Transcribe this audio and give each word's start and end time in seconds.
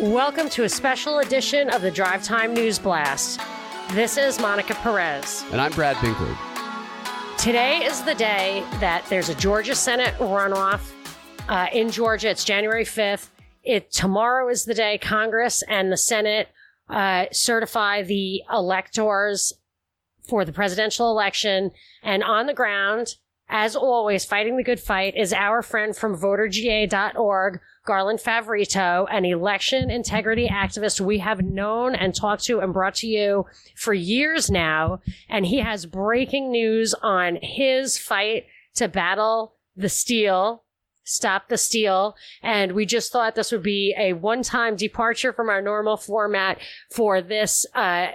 Welcome 0.00 0.48
to 0.50 0.62
a 0.62 0.68
special 0.68 1.18
edition 1.18 1.70
of 1.70 1.82
the 1.82 1.90
Drive 1.90 2.22
Time 2.22 2.54
News 2.54 2.78
Blast. 2.78 3.40
This 3.90 4.16
is 4.16 4.38
Monica 4.38 4.76
Perez. 4.76 5.44
And 5.50 5.60
I'm 5.60 5.72
Brad 5.72 5.96
Binkley. 5.96 6.36
Today 7.36 7.78
is 7.78 8.02
the 8.04 8.14
day 8.14 8.64
that 8.78 9.04
there's 9.10 9.28
a 9.28 9.34
Georgia 9.34 9.74
Senate 9.74 10.14
runoff 10.18 10.92
uh, 11.48 11.66
in 11.72 11.90
Georgia. 11.90 12.30
It's 12.30 12.44
January 12.44 12.84
5th. 12.84 13.26
It 13.64 13.90
tomorrow 13.90 14.48
is 14.48 14.66
the 14.66 14.74
day 14.74 14.98
Congress 14.98 15.64
and 15.66 15.90
the 15.90 15.96
Senate 15.96 16.46
uh, 16.88 17.24
certify 17.32 18.04
the 18.04 18.42
electors 18.52 19.52
for 20.28 20.44
the 20.44 20.52
presidential 20.52 21.10
election. 21.10 21.72
And 22.04 22.22
on 22.22 22.46
the 22.46 22.54
ground, 22.54 23.16
as 23.48 23.74
always, 23.74 24.24
fighting 24.24 24.56
the 24.56 24.62
good 24.62 24.78
fight 24.78 25.16
is 25.16 25.32
our 25.32 25.62
friend 25.62 25.96
from 25.96 26.16
voterga.org, 26.16 27.60
Garland 27.88 28.18
Favorito, 28.18 29.06
an 29.10 29.24
election 29.24 29.90
integrity 29.90 30.46
activist 30.46 31.00
we 31.00 31.20
have 31.20 31.40
known 31.40 31.94
and 31.94 32.14
talked 32.14 32.44
to 32.44 32.60
and 32.60 32.74
brought 32.74 32.96
to 32.96 33.06
you 33.06 33.46
for 33.76 33.94
years 33.94 34.50
now. 34.50 35.00
And 35.30 35.46
he 35.46 35.60
has 35.60 35.86
breaking 35.86 36.50
news 36.50 36.94
on 37.02 37.38
his 37.40 37.96
fight 37.96 38.44
to 38.74 38.88
battle 38.88 39.54
the 39.74 39.88
steal, 39.88 40.64
stop 41.04 41.48
the 41.48 41.56
steal. 41.56 42.14
And 42.42 42.72
we 42.72 42.84
just 42.84 43.10
thought 43.10 43.34
this 43.34 43.52
would 43.52 43.62
be 43.62 43.94
a 43.96 44.12
one 44.12 44.42
time 44.42 44.76
departure 44.76 45.32
from 45.32 45.48
our 45.48 45.62
normal 45.62 45.96
format 45.96 46.58
for 46.90 47.22
this, 47.22 47.64
uh, 47.74 48.08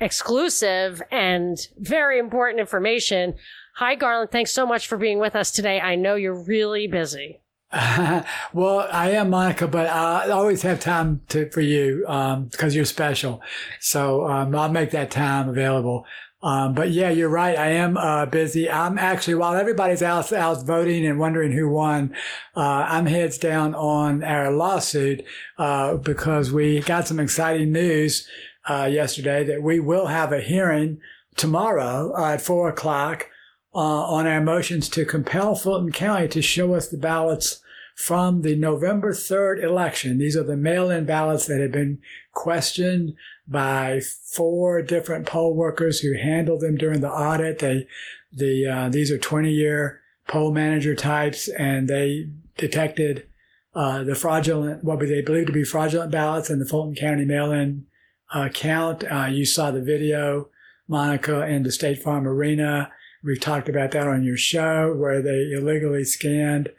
exclusive 0.00 1.00
and 1.12 1.58
very 1.78 2.18
important 2.18 2.58
information. 2.58 3.34
Hi, 3.76 3.94
Garland. 3.94 4.32
Thanks 4.32 4.50
so 4.50 4.66
much 4.66 4.88
for 4.88 4.98
being 4.98 5.20
with 5.20 5.36
us 5.36 5.52
today. 5.52 5.80
I 5.80 5.94
know 5.94 6.16
you're 6.16 6.42
really 6.42 6.88
busy. 6.88 7.38
well, 8.52 8.86
I 8.92 9.12
am 9.12 9.30
Monica, 9.30 9.66
but 9.66 9.86
I 9.88 10.28
always 10.28 10.60
have 10.60 10.78
time 10.78 11.22
to, 11.28 11.48
for 11.50 11.62
you 11.62 12.00
because 12.00 12.62
um, 12.62 12.70
you're 12.70 12.84
special. 12.84 13.40
So 13.80 14.26
um, 14.28 14.54
I'll 14.54 14.70
make 14.70 14.90
that 14.90 15.10
time 15.10 15.48
available. 15.48 16.04
Um, 16.42 16.74
but 16.74 16.90
yeah, 16.90 17.08
you're 17.08 17.30
right. 17.30 17.56
I 17.56 17.68
am 17.68 17.96
uh, 17.96 18.26
busy. 18.26 18.68
I'm 18.68 18.98
actually, 18.98 19.36
while 19.36 19.54
everybody's 19.54 20.02
out, 20.02 20.30
out 20.34 20.66
voting 20.66 21.06
and 21.06 21.18
wondering 21.18 21.52
who 21.52 21.70
won, 21.70 22.14
uh, 22.54 22.60
I'm 22.60 23.06
heads 23.06 23.38
down 23.38 23.74
on 23.74 24.22
our 24.22 24.50
lawsuit 24.50 25.24
uh, 25.56 25.96
because 25.96 26.52
we 26.52 26.80
got 26.80 27.08
some 27.08 27.20
exciting 27.20 27.72
news 27.72 28.28
uh, 28.68 28.88
yesterday 28.90 29.44
that 29.44 29.62
we 29.62 29.80
will 29.80 30.08
have 30.08 30.32
a 30.32 30.42
hearing 30.42 31.00
tomorrow 31.36 32.14
at 32.22 32.42
four 32.42 32.68
o'clock 32.68 33.28
uh, 33.74 33.78
on 33.78 34.26
our 34.26 34.42
motions 34.42 34.90
to 34.90 35.06
compel 35.06 35.54
Fulton 35.54 35.92
County 35.92 36.28
to 36.28 36.42
show 36.42 36.74
us 36.74 36.88
the 36.88 36.98
ballots 36.98 37.61
from 38.02 38.42
the 38.42 38.56
November 38.56 39.12
3rd 39.12 39.62
election. 39.62 40.18
These 40.18 40.36
are 40.36 40.42
the 40.42 40.56
mail-in 40.56 41.04
ballots 41.04 41.46
that 41.46 41.60
have 41.60 41.70
been 41.70 42.00
questioned 42.32 43.14
by 43.46 44.00
four 44.00 44.82
different 44.82 45.24
poll 45.24 45.54
workers 45.54 46.00
who 46.00 46.18
handled 46.18 46.62
them 46.62 46.76
during 46.76 47.00
the 47.00 47.08
audit. 47.08 47.60
They, 47.60 47.86
the, 48.32 48.66
uh, 48.66 48.88
these 48.88 49.12
are 49.12 49.18
20 49.18 49.52
year 49.52 50.00
poll 50.26 50.50
manager 50.50 50.96
types 50.96 51.46
and 51.46 51.86
they 51.86 52.28
detected, 52.56 53.28
uh, 53.72 54.02
the 54.02 54.16
fraudulent, 54.16 54.82
what 54.82 54.98
they 54.98 55.22
believe 55.22 55.46
to 55.46 55.52
be 55.52 55.62
fraudulent 55.62 56.10
ballots 56.10 56.50
in 56.50 56.58
the 56.58 56.66
Fulton 56.66 56.96
County 56.96 57.24
mail-in 57.24 57.86
uh, 58.34 58.48
count. 58.48 59.04
You 59.30 59.46
saw 59.46 59.70
the 59.70 59.80
video, 59.80 60.48
Monica, 60.88 61.46
in 61.46 61.62
the 61.62 61.70
State 61.70 62.02
Farm 62.02 62.26
Arena. 62.26 62.90
We've 63.22 63.40
talked 63.40 63.68
about 63.68 63.92
that 63.92 64.08
on 64.08 64.24
your 64.24 64.36
show 64.36 64.92
where 64.92 65.22
they 65.22 65.52
illegally 65.52 66.02
scanned 66.02 66.70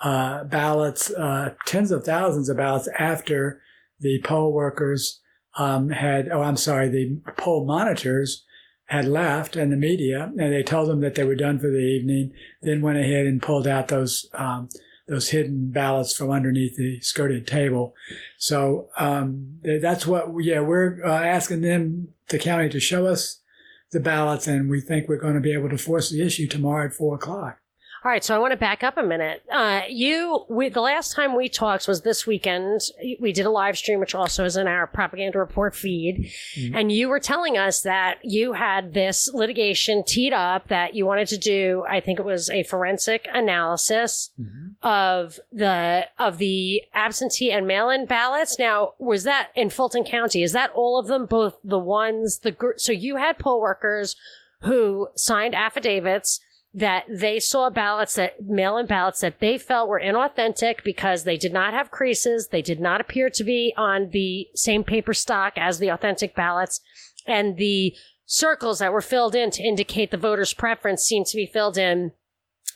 uh, 0.00 0.44
ballots, 0.44 1.10
uh, 1.10 1.54
tens 1.66 1.90
of 1.90 2.04
thousands 2.04 2.48
of 2.48 2.56
ballots 2.56 2.88
after 2.98 3.60
the 4.00 4.20
poll 4.22 4.52
workers 4.52 5.20
um, 5.56 5.90
had, 5.90 6.28
oh, 6.28 6.42
I'm 6.42 6.56
sorry, 6.56 6.88
the 6.88 7.20
poll 7.36 7.64
monitors 7.64 8.44
had 8.86 9.04
left 9.04 9.56
and 9.56 9.70
the 9.72 9.76
media, 9.76 10.32
and 10.38 10.52
they 10.52 10.62
told 10.62 10.88
them 10.88 11.00
that 11.00 11.14
they 11.14 11.24
were 11.24 11.34
done 11.34 11.58
for 11.58 11.70
the 11.70 11.78
evening, 11.78 12.32
then 12.62 12.80
went 12.80 12.98
ahead 12.98 13.26
and 13.26 13.42
pulled 13.42 13.66
out 13.66 13.88
those, 13.88 14.26
um, 14.34 14.68
those 15.08 15.30
hidden 15.30 15.70
ballots 15.70 16.16
from 16.16 16.30
underneath 16.30 16.76
the 16.76 17.00
skirted 17.00 17.46
table. 17.46 17.94
So 18.38 18.88
um, 18.98 19.58
that's 19.62 20.06
what, 20.06 20.28
yeah, 20.40 20.60
we're 20.60 21.04
uh, 21.04 21.22
asking 21.22 21.62
them, 21.62 22.08
the 22.28 22.38
county, 22.38 22.68
to 22.68 22.80
show 22.80 23.06
us 23.06 23.40
the 23.90 24.00
ballots, 24.00 24.46
and 24.46 24.70
we 24.70 24.80
think 24.80 25.08
we're 25.08 25.16
going 25.16 25.34
to 25.34 25.40
be 25.40 25.54
able 25.54 25.70
to 25.70 25.78
force 25.78 26.10
the 26.10 26.22
issue 26.22 26.46
tomorrow 26.46 26.86
at 26.86 26.94
four 26.94 27.14
o'clock. 27.16 27.58
All 28.04 28.12
right, 28.12 28.22
so 28.22 28.32
I 28.32 28.38
want 28.38 28.52
to 28.52 28.56
back 28.56 28.84
up 28.84 28.96
a 28.96 29.02
minute. 29.02 29.42
Uh, 29.50 29.82
you, 29.88 30.44
we, 30.48 30.68
the 30.68 30.80
last 30.80 31.16
time 31.16 31.34
we 31.34 31.48
talked 31.48 31.88
was 31.88 32.02
this 32.02 32.28
weekend. 32.28 32.80
We 33.18 33.32
did 33.32 33.44
a 33.44 33.50
live 33.50 33.76
stream, 33.76 33.98
which 33.98 34.14
also 34.14 34.44
is 34.44 34.56
in 34.56 34.68
our 34.68 34.86
propaganda 34.86 35.40
report 35.40 35.74
feed, 35.74 36.30
mm-hmm. 36.56 36.76
and 36.76 36.92
you 36.92 37.08
were 37.08 37.18
telling 37.18 37.58
us 37.58 37.82
that 37.82 38.18
you 38.22 38.52
had 38.52 38.94
this 38.94 39.28
litigation 39.34 40.04
teed 40.04 40.32
up 40.32 40.68
that 40.68 40.94
you 40.94 41.06
wanted 41.06 41.26
to 41.28 41.38
do. 41.38 41.84
I 41.88 41.98
think 41.98 42.20
it 42.20 42.24
was 42.24 42.48
a 42.50 42.62
forensic 42.62 43.26
analysis 43.34 44.30
mm-hmm. 44.40 44.86
of 44.86 45.40
the 45.52 46.06
of 46.20 46.38
the 46.38 46.82
absentee 46.94 47.50
and 47.50 47.66
mail-in 47.66 48.06
ballots. 48.06 48.60
Now, 48.60 48.92
was 49.00 49.24
that 49.24 49.48
in 49.56 49.70
Fulton 49.70 50.04
County? 50.04 50.44
Is 50.44 50.52
that 50.52 50.70
all 50.72 51.00
of 51.00 51.08
them? 51.08 51.26
Both 51.26 51.56
the 51.64 51.80
ones 51.80 52.38
the 52.38 52.54
so 52.76 52.92
you 52.92 53.16
had 53.16 53.38
poll 53.38 53.60
workers 53.60 54.14
who 54.62 55.08
signed 55.16 55.54
affidavits 55.54 56.40
that 56.74 57.04
they 57.08 57.40
saw 57.40 57.70
ballots 57.70 58.14
that 58.14 58.44
mail-in 58.44 58.86
ballots 58.86 59.20
that 59.20 59.40
they 59.40 59.56
felt 59.56 59.88
were 59.88 60.00
inauthentic 60.00 60.84
because 60.84 61.24
they 61.24 61.36
did 61.36 61.52
not 61.52 61.72
have 61.72 61.90
creases. 61.90 62.48
They 62.48 62.62
did 62.62 62.78
not 62.78 63.00
appear 63.00 63.30
to 63.30 63.44
be 63.44 63.72
on 63.76 64.10
the 64.10 64.48
same 64.54 64.84
paper 64.84 65.14
stock 65.14 65.54
as 65.56 65.78
the 65.78 65.88
authentic 65.88 66.34
ballots. 66.34 66.80
And 67.26 67.56
the 67.56 67.94
circles 68.26 68.78
that 68.78 68.92
were 68.92 69.00
filled 69.00 69.34
in 69.34 69.50
to 69.52 69.62
indicate 69.62 70.10
the 70.10 70.18
voter's 70.18 70.52
preference 70.52 71.02
seemed 71.02 71.26
to 71.26 71.36
be 71.36 71.46
filled 71.46 71.78
in 71.78 72.12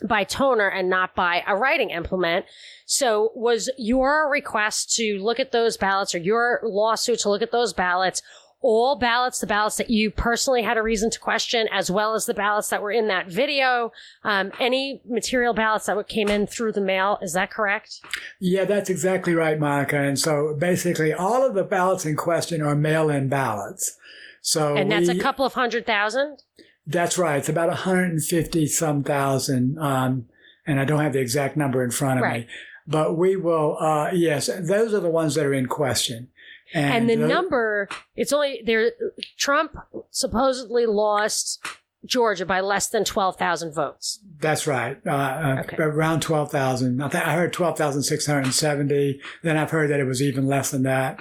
by 0.08 0.25
toner 0.25 0.69
and 0.69 0.88
not 0.88 1.14
by 1.14 1.44
a 1.47 1.54
writing 1.54 1.91
implement. 1.91 2.47
So 2.86 3.31
was 3.34 3.70
your 3.78 4.28
request 4.31 4.94
to 4.97 5.19
look 5.19 5.38
at 5.38 5.52
those 5.52 5.76
ballots 5.76 6.14
or 6.14 6.19
your 6.19 6.60
lawsuit 6.64 7.20
to 7.20 7.28
look 7.28 7.42
at 7.42 7.52
those 7.52 7.72
ballots 7.72 8.22
all 8.62 8.96
ballots, 8.96 9.40
the 9.40 9.46
ballots 9.46 9.76
that 9.76 9.90
you 9.90 10.10
personally 10.10 10.62
had 10.62 10.76
a 10.76 10.82
reason 10.82 11.10
to 11.10 11.18
question, 11.18 11.68
as 11.72 11.90
well 11.90 12.14
as 12.14 12.26
the 12.26 12.34
ballots 12.34 12.68
that 12.70 12.80
were 12.80 12.92
in 12.92 13.08
that 13.08 13.26
video, 13.26 13.92
um, 14.24 14.52
any 14.60 15.02
material 15.04 15.52
ballots 15.52 15.86
that 15.86 15.96
would 15.96 16.08
came 16.08 16.28
in 16.28 16.46
through 16.46 16.72
the 16.72 16.80
mail. 16.80 17.18
Is 17.20 17.32
that 17.32 17.50
correct? 17.50 18.00
Yeah, 18.40 18.64
that's 18.64 18.88
exactly 18.88 19.34
right, 19.34 19.58
Monica. 19.58 20.00
And 20.00 20.18
so 20.18 20.54
basically, 20.58 21.12
all 21.12 21.44
of 21.46 21.54
the 21.54 21.64
ballots 21.64 22.06
in 22.06 22.16
question 22.16 22.62
are 22.62 22.76
mail-in 22.76 23.28
ballots. 23.28 23.98
So 24.40 24.76
and 24.76 24.90
that's 24.90 25.08
we, 25.08 25.18
a 25.18 25.22
couple 25.22 25.44
of 25.44 25.54
hundred 25.54 25.86
thousand. 25.86 26.42
That's 26.86 27.18
right. 27.18 27.38
It's 27.38 27.48
about 27.48 27.68
150 27.68 28.66
some 28.66 29.04
thousand. 29.04 29.78
Um, 29.78 30.26
and 30.66 30.80
I 30.80 30.84
don't 30.84 31.00
have 31.00 31.12
the 31.12 31.20
exact 31.20 31.56
number 31.56 31.82
in 31.82 31.90
front 31.90 32.20
of 32.20 32.24
right. 32.24 32.42
me. 32.42 32.48
But 32.86 33.16
we 33.16 33.36
will, 33.36 33.76
uh, 33.78 34.10
yes, 34.12 34.46
those 34.46 34.92
are 34.92 35.00
the 35.00 35.08
ones 35.08 35.36
that 35.36 35.46
are 35.46 35.54
in 35.54 35.66
question. 35.66 36.28
And, 36.74 36.94
and 36.94 37.10
the, 37.10 37.16
the 37.16 37.26
number, 37.26 37.88
it's 38.16 38.32
only 38.32 38.62
there. 38.64 38.92
Trump 39.36 39.76
supposedly 40.10 40.86
lost 40.86 41.64
Georgia 42.04 42.44
by 42.44 42.60
less 42.60 42.88
than 42.88 43.04
12,000 43.04 43.72
votes. 43.72 44.20
That's 44.40 44.66
right. 44.66 44.98
Uh, 45.06 45.10
uh 45.10 45.56
okay. 45.60 45.76
Around 45.76 46.20
12,000. 46.22 47.02
I, 47.02 47.08
th- 47.08 47.24
I 47.24 47.34
heard 47.34 47.52
12,670. 47.52 49.20
Then 49.42 49.56
I've 49.56 49.70
heard 49.70 49.90
that 49.90 50.00
it 50.00 50.04
was 50.04 50.22
even 50.22 50.46
less 50.46 50.70
than 50.70 50.82
that. 50.82 51.20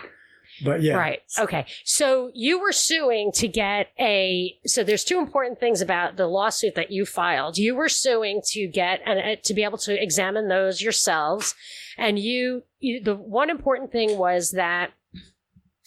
But 0.64 0.82
yeah. 0.82 0.96
Right. 0.96 1.20
Okay. 1.40 1.66
So 1.86 2.32
you 2.34 2.60
were 2.60 2.72
suing 2.72 3.32
to 3.34 3.48
get 3.48 3.88
a, 4.00 4.58
so 4.66 4.84
there's 4.84 5.04
two 5.04 5.20
important 5.20 5.60
things 5.60 5.82
about 5.82 6.18
the 6.18 6.28
lawsuit 6.28 6.76
that 6.76 6.92
you 6.92 7.06
filed. 7.06 7.58
You 7.58 7.76
were 7.76 7.90
suing 7.90 8.42
to 8.48 8.68
get 8.68 9.02
and 9.06 9.20
uh, 9.20 9.42
to 9.44 9.54
be 9.54 9.64
able 9.64 9.78
to 9.80 10.02
examine 10.02 10.48
those 10.50 10.82
yourselves. 10.82 11.56
And 11.98 12.20
you, 12.20 12.64
you, 12.80 13.04
the 13.04 13.16
one 13.16 13.50
important 13.50 13.92
thing 13.92 14.18
was 14.18 14.52
that 14.52 14.92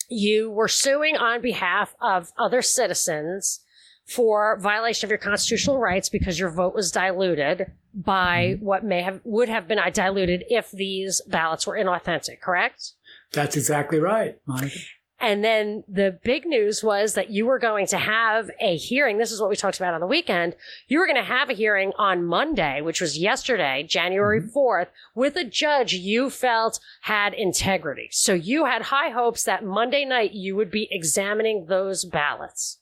you 0.09 0.51
were 0.51 0.69
suing 0.69 1.17
on 1.17 1.41
behalf 1.41 1.95
of 2.01 2.33
other 2.39 2.63
citizens 2.63 3.61
for 4.07 4.59
violation 4.61 5.07
of 5.07 5.11
your 5.11 5.19
constitutional 5.19 5.79
rights 5.79 6.09
because 6.09 6.39
your 6.39 6.51
vote 6.51 6.75
was 6.75 6.91
diluted 6.91 7.73
by 7.95 8.55
mm-hmm. 8.55 8.65
what 8.65 8.85
may 8.85 9.03
have 9.03 9.21
would 9.25 9.49
have 9.49 9.67
been 9.67 9.79
diluted 9.93 10.45
if 10.49 10.71
these 10.73 11.23
ballots 11.27 11.67
were 11.67 11.75
inauthentic 11.75 12.41
correct 12.43 12.93
that's 13.33 13.57
exactly 13.57 13.99
right 13.99 14.37
Monica. 14.47 14.77
And 15.25 15.43
then 15.43 15.85
the 15.89 16.19
big 16.23 16.45
news 16.45 16.85
was 16.85 17.15
that 17.15 17.31
you 17.31 17.47
were 17.47 17.59
going 17.59 17.87
to 17.87 17.97
have 17.97 18.51
a 18.61 18.77
hearing. 18.77 19.17
This 19.17 19.33
is 19.33 19.41
what 19.41 19.49
we 19.49 19.57
talked 19.57 19.79
about 19.79 19.95
on 19.95 20.01
the 20.01 20.07
weekend. 20.07 20.55
You 20.87 20.99
were 20.99 21.07
going 21.07 21.17
to 21.17 21.23
have 21.23 21.49
a 21.49 21.55
hearing 21.55 21.93
on 21.97 22.27
Monday, 22.27 22.83
which 22.83 23.01
was 23.01 23.17
yesterday, 23.17 23.87
January 23.89 24.43
4th, 24.43 24.53
mm-hmm. 24.55 25.21
with 25.21 25.37
a 25.37 25.45
judge 25.45 25.95
you 25.95 26.29
felt 26.29 26.79
had 27.01 27.33
integrity. 27.33 28.11
So 28.13 28.35
you 28.35 28.67
had 28.67 28.83
high 28.83 29.09
hopes 29.09 29.45
that 29.45 29.65
Monday 29.65 30.05
night 30.05 30.33
you 30.33 30.57
would 30.57 30.71
be 30.71 30.89
examining 30.91 31.67
those 31.69 32.05
ballots. 32.05 32.81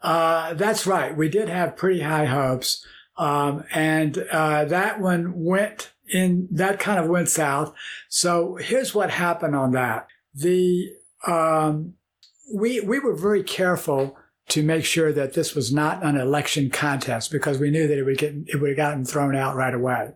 Uh, 0.00 0.54
that's 0.54 0.84
right. 0.84 1.16
We 1.16 1.28
did 1.28 1.48
have 1.48 1.76
pretty 1.76 2.00
high 2.00 2.24
hopes. 2.24 2.84
Um, 3.16 3.62
and 3.72 4.18
uh, 4.32 4.64
that 4.64 5.00
one 5.00 5.44
went 5.44 5.92
in, 6.08 6.48
that 6.50 6.80
kind 6.80 6.98
of 6.98 7.08
went 7.08 7.28
south. 7.28 7.72
So 8.08 8.56
here's 8.56 8.96
what 8.96 9.10
happened 9.10 9.54
on 9.54 9.70
that 9.72 10.08
the 10.34 10.90
um, 11.26 11.94
we 12.54 12.80
we 12.80 12.98
were 12.98 13.14
very 13.16 13.42
careful 13.42 14.16
to 14.48 14.62
make 14.62 14.84
sure 14.84 15.12
that 15.12 15.34
this 15.34 15.54
was 15.54 15.72
not 15.72 16.02
an 16.04 16.16
election 16.16 16.68
contest 16.68 17.30
because 17.30 17.58
we 17.58 17.70
knew 17.70 17.86
that 17.86 17.96
it 17.98 18.02
would 18.04 18.18
get 18.18 18.34
it 18.46 18.60
would 18.60 18.70
have 18.70 18.76
gotten 18.76 19.04
thrown 19.04 19.34
out 19.36 19.56
right 19.56 19.74
away. 19.74 20.10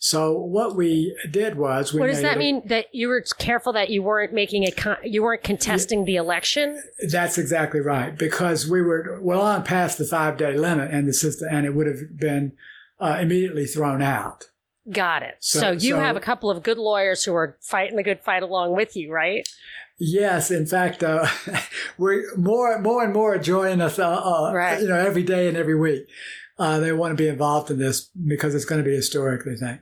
So 0.00 0.32
what 0.38 0.76
we 0.76 1.16
did 1.28 1.56
was 1.56 1.92
we 1.92 1.98
What 1.98 2.06
does 2.06 2.22
that 2.22 2.36
it- 2.36 2.38
mean? 2.38 2.62
That 2.66 2.86
you 2.92 3.08
were 3.08 3.24
careful 3.38 3.72
that 3.72 3.90
you 3.90 4.02
weren't 4.02 4.32
making 4.32 4.62
a 4.64 4.70
con- 4.70 4.98
you 5.02 5.22
weren't 5.24 5.42
contesting 5.42 6.04
the 6.04 6.14
election. 6.16 6.80
That's 7.10 7.36
exactly 7.36 7.80
right 7.80 8.16
because 8.16 8.68
we 8.70 8.80
were 8.80 9.18
well 9.20 9.40
on 9.40 9.64
past 9.64 9.98
the 9.98 10.04
five 10.04 10.36
day 10.36 10.56
limit 10.56 10.90
and 10.92 11.08
the 11.08 11.12
system 11.12 11.48
and 11.50 11.66
it 11.66 11.74
would 11.74 11.88
have 11.88 12.16
been 12.16 12.52
uh, 13.00 13.18
immediately 13.20 13.66
thrown 13.66 14.00
out. 14.02 14.44
Got 14.88 15.22
it. 15.24 15.34
So, 15.40 15.60
So- 15.60 15.70
you 15.72 15.94
so- 15.96 16.00
have 16.00 16.16
a 16.16 16.20
couple 16.20 16.48
of 16.48 16.62
good 16.62 16.78
lawyers 16.78 17.24
who 17.24 17.34
are 17.34 17.58
fighting 17.60 17.96
the 17.96 18.02
good 18.04 18.20
fight 18.20 18.42
along 18.44 18.76
with 18.76 18.94
you, 18.96 19.12
right? 19.12 19.48
Yes, 19.98 20.50
in 20.50 20.64
fact, 20.66 21.02
uh, 21.02 21.26
we're 21.98 22.24
more, 22.36 22.78
more 22.80 23.02
and 23.04 23.12
more 23.12 23.36
joining 23.38 23.80
us, 23.80 23.98
uh, 23.98 24.08
uh, 24.08 24.52
Right. 24.54 24.80
you 24.80 24.88
know, 24.88 24.96
every 24.96 25.22
day 25.24 25.48
and 25.48 25.56
every 25.56 25.74
week. 25.78 26.06
Uh, 26.58 26.80
they 26.80 26.92
want 26.92 27.16
to 27.16 27.22
be 27.22 27.28
involved 27.28 27.70
in 27.70 27.78
this 27.78 28.08
because 28.26 28.54
it's 28.54 28.64
going 28.64 28.82
to 28.82 28.88
be 28.88 28.94
historic, 28.94 29.44
they 29.44 29.54
think. 29.56 29.80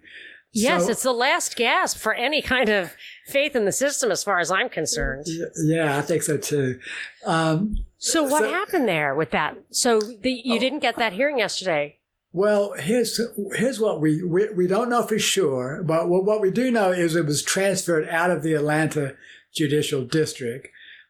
Yes, 0.53 0.85
So- 0.85 0.91
it's 0.91 1.03
the 1.03 1.13
last 1.13 1.57
gasp 1.57 1.99
for 1.99 2.13
any 2.15 2.41
kind 2.43 2.69
of 2.69 2.95
faith 3.27 3.57
in 3.57 3.65
the 3.67 3.73
system, 3.73 4.11
as 4.11 4.23
far 4.25 4.39
as 4.41 4.51
I'm 4.51 4.69
concerned. 4.69 5.27
Yeah, 5.65 5.97
I 5.99 6.03
think 6.03 6.23
so 6.23 6.37
too. 6.37 6.79
Um, 7.25 7.77
So 7.99 8.23
what 8.23 8.43
So- 8.43 8.51
happened 8.51 8.89
there 8.89 9.15
with 9.15 9.31
that? 9.31 9.57
So 9.71 10.01
the, 10.01 10.31
you 10.45 10.59
didn't 10.59 10.81
get 10.81 10.97
that 10.97 11.13
hearing 11.15 11.39
yesterday. 11.39 11.99
well, 12.33 12.75
here's 12.79 13.19
here's 13.55 13.81
what 13.81 14.01
we, 14.03 14.23
we 14.23 14.49
we 14.55 14.67
don't 14.67 14.91
know 14.91 15.03
for 15.03 15.19
sure, 15.19 15.83
but 15.83 16.09
what, 16.11 16.25
what 16.27 16.41
we 16.43 16.51
do 16.51 16.71
know 16.71 16.91
is 16.93 17.17
it 17.17 17.25
was 17.25 17.43
transferred 17.43 18.07
out 18.11 18.31
of 18.31 18.43
the 18.43 18.53
Atlanta 18.53 19.15
Judicial 19.57 20.05
District, 20.05 20.69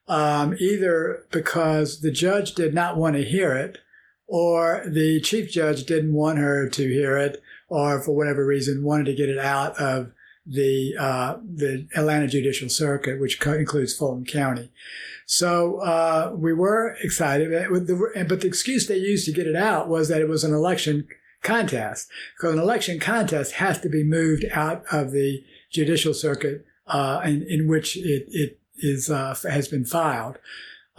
um, 0.08 0.54
either 0.58 1.25
because 1.31 2.00
the 2.00 2.12
judge 2.12 2.54
did 2.54 2.72
not 2.72 2.96
want 2.96 3.16
to 3.16 3.25
hear 3.25 3.54
it, 3.54 3.78
or 4.26 4.82
the 4.87 5.20
chief 5.20 5.50
judge 5.50 5.84
didn't 5.84 6.14
want 6.14 6.38
her 6.38 6.69
to 6.69 6.88
hear 6.88 7.16
it, 7.16 7.43
or 7.69 8.00
for 8.00 8.12
whatever 8.12 8.46
reason 8.46 8.84
wanted 8.84 9.06
to 9.06 9.14
get 9.14 9.28
it 9.28 9.38
out 9.38 9.76
of 9.81 10.12
the 10.46 10.94
uh, 10.98 11.37
the 11.43 11.88
Atlanta 11.96 12.28
Judicial 12.28 12.69
Circuit, 12.69 13.20
which 13.20 13.40
co- 13.40 13.52
includes 13.54 13.94
Fulton 13.94 14.25
County. 14.25 14.70
So 15.26 15.81
uh, 15.81 16.32
we 16.37 16.52
were 16.52 16.96
excited, 17.02 17.50
the, 17.50 18.26
but 18.28 18.40
the 18.43 18.46
excuse 18.46 18.87
they 18.87 18.96
used 18.96 19.25
to 19.26 19.32
get 19.32 19.48
it 19.48 19.56
out 19.56 19.88
was 19.88 20.08
that 20.08 20.20
it 20.20 20.28
was 20.28 20.44
an 20.44 20.54
election 20.54 21.08
contest. 21.43 22.08
Because 22.37 22.54
an 22.54 22.60
election 22.60 23.00
contest 23.00 23.54
has 23.54 23.81
to 23.81 23.88
be 23.88 24.04
moved 24.04 24.44
out 24.52 24.84
of 24.93 25.10
the 25.10 25.43
judicial 25.70 26.14
circuit 26.14 26.64
uh, 26.86 27.20
in, 27.24 27.42
in 27.48 27.68
which 27.68 27.96
it, 27.96 28.26
it 28.30 28.58
is 28.78 29.10
uh, 29.10 29.34
has 29.50 29.68
been 29.68 29.84
filed. 29.84 30.38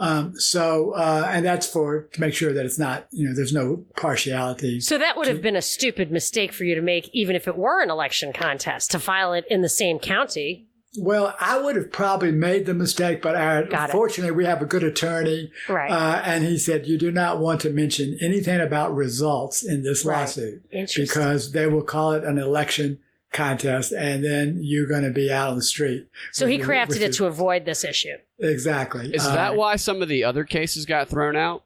Um, 0.00 0.38
so, 0.38 0.92
uh, 0.92 1.28
and 1.28 1.44
that's 1.44 1.66
for 1.66 2.02
to 2.12 2.20
make 2.20 2.32
sure 2.32 2.52
that 2.52 2.64
it's 2.64 2.78
not, 2.78 3.08
you 3.10 3.28
know, 3.28 3.34
there's 3.34 3.52
no 3.52 3.84
partiality. 3.96 4.78
So 4.80 4.96
that 4.96 5.16
would 5.16 5.26
have 5.26 5.42
been 5.42 5.56
a 5.56 5.62
stupid 5.62 6.12
mistake 6.12 6.52
for 6.52 6.62
you 6.62 6.76
to 6.76 6.80
make, 6.82 7.10
even 7.12 7.34
if 7.34 7.48
it 7.48 7.56
were 7.56 7.82
an 7.82 7.90
election 7.90 8.32
contest, 8.32 8.92
to 8.92 9.00
file 9.00 9.32
it 9.32 9.44
in 9.50 9.60
the 9.62 9.68
same 9.68 9.98
county. 9.98 10.66
Well, 11.00 11.34
I 11.38 11.60
would 11.60 11.76
have 11.76 11.90
probably 11.92 12.32
made 12.32 12.64
the 12.66 12.74
mistake, 12.74 13.20
but 13.22 13.34
our, 13.36 13.66
fortunately, 13.88 14.34
we 14.36 14.44
have 14.46 14.62
a 14.62 14.66
good 14.66 14.82
attorney, 14.84 15.50
Right. 15.68 15.90
uh, 15.90 16.22
and 16.24 16.44
he 16.44 16.58
said 16.58 16.86
you 16.86 16.96
do 16.96 17.10
not 17.12 17.40
want 17.40 17.60
to 17.62 17.70
mention 17.70 18.16
anything 18.22 18.60
about 18.60 18.94
results 18.94 19.62
in 19.64 19.82
this 19.82 20.04
Right. 20.04 20.20
lawsuit 20.20 20.62
because 20.96 21.52
they 21.52 21.66
will 21.66 21.82
call 21.82 22.12
it 22.12 22.24
an 22.24 22.38
election 22.38 23.00
contest, 23.32 23.92
and 23.92 24.24
then 24.24 24.58
you're 24.62 24.86
going 24.88 25.02
to 25.04 25.10
be 25.10 25.30
out 25.30 25.50
on 25.50 25.56
the 25.56 25.62
street. 25.62 26.06
so 26.32 26.46
he 26.46 26.58
with- 26.58 26.66
crafted 26.66 26.96
it 26.96 27.00
your- 27.00 27.10
to 27.12 27.26
avoid 27.26 27.64
this 27.64 27.84
issue. 27.84 28.16
exactly. 28.38 29.10
Is 29.14 29.26
Uh, 29.26 29.34
that 29.34 29.56
why 29.56 29.76
some 29.76 30.00
of 30.02 30.08
the 30.08 30.24
other 30.24 30.44
cases 30.44 30.86
got 30.86 31.08
thrown 31.08 31.36
out? 31.36 31.64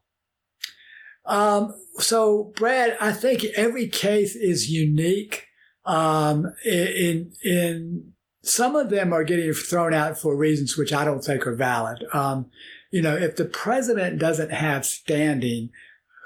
Um, 1.25 1.75
so, 1.99 2.53
Brad, 2.57 2.97
I 3.01 3.13
think 3.13 3.45
every 3.57 3.87
case 3.89 4.35
is 4.35 4.71
unique. 4.71 5.47
Um, 5.85 6.53
in 6.65 7.33
in 7.45 8.13
some 8.43 8.75
of 8.77 8.91
them 8.91 9.13
are 9.13 9.25
getting 9.25 9.53
thrown 9.53 9.95
out 9.95 10.19
for 10.19 10.37
reasons 10.37 10.77
which 10.77 10.93
I 10.93 11.05
don't 11.05 11.25
think 11.25 11.47
are 11.47 11.55
valid. 11.55 12.05
Um, 12.13 12.51
you 12.91 13.03
know, 13.03 13.17
if 13.17 13.37
the 13.37 13.45
president 13.45 14.19
doesn't 14.19 14.51
have 14.51 14.85
standing, 14.85 15.71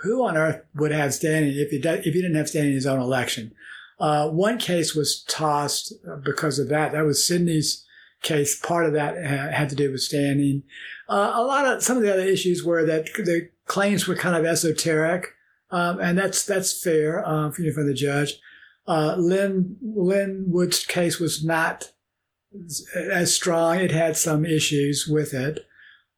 who 0.02 0.24
on 0.26 0.36
earth 0.36 0.62
would 0.74 0.92
have 0.92 1.12
standing 1.14 1.54
if 1.56 1.70
he 1.70 1.78
does, 1.78 1.98
if 2.00 2.14
he 2.14 2.22
didn't 2.22 2.36
have 2.36 2.48
standing 2.48 2.70
in 2.72 2.76
his 2.76 2.86
own 2.86 3.00
election? 3.00 3.52
Uh, 3.98 4.28
one 4.28 4.58
case 4.58 4.94
was 4.94 5.22
tossed 5.24 5.92
because 6.24 6.58
of 6.58 6.68
that. 6.68 6.92
That 6.92 7.04
was 7.04 7.26
Sydney's 7.26 7.84
case. 8.22 8.58
Part 8.58 8.86
of 8.86 8.92
that 8.92 9.16
uh, 9.16 9.52
had 9.52 9.70
to 9.70 9.76
do 9.76 9.90
with 9.90 10.02
standing. 10.02 10.64
Uh, 11.08 11.32
a 11.34 11.42
lot 11.42 11.66
of 11.66 11.82
some 11.82 11.96
of 11.96 12.02
the 12.02 12.12
other 12.12 12.22
issues 12.22 12.64
were 12.64 12.84
that 12.84 13.06
the 13.14 13.48
claims 13.66 14.06
were 14.06 14.16
kind 14.16 14.36
of 14.36 14.44
esoteric, 14.44 15.28
um, 15.70 16.00
and 16.00 16.18
that's 16.18 16.44
that's 16.44 16.82
fair 16.82 17.26
um, 17.26 17.52
for, 17.52 17.62
for 17.72 17.84
the 17.84 17.94
judge. 17.94 18.34
Uh, 18.86 19.16
Lynn 19.16 19.76
Lynn 19.82 20.44
Wood's 20.48 20.84
case 20.84 21.18
was 21.18 21.44
not 21.44 21.92
as 22.94 23.34
strong. 23.34 23.78
It 23.78 23.92
had 23.92 24.16
some 24.16 24.44
issues 24.44 25.06
with 25.06 25.34
it. 25.34 25.66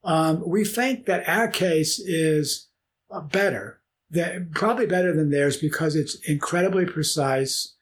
Um, 0.05 0.43
we 0.47 0.65
think 0.65 1.07
that 1.07 1.29
our 1.29 1.49
case 1.49 1.99
is 1.99 2.69
uh, 3.11 3.21
better, 3.21 3.78
that, 4.11 4.53
probably 4.53 4.87
better 4.87 5.15
than 5.15 5.31
theirs 5.31 5.57
because 5.57 5.95
it's 5.95 6.17
incredibly 6.29 6.87
precise. 6.87 7.75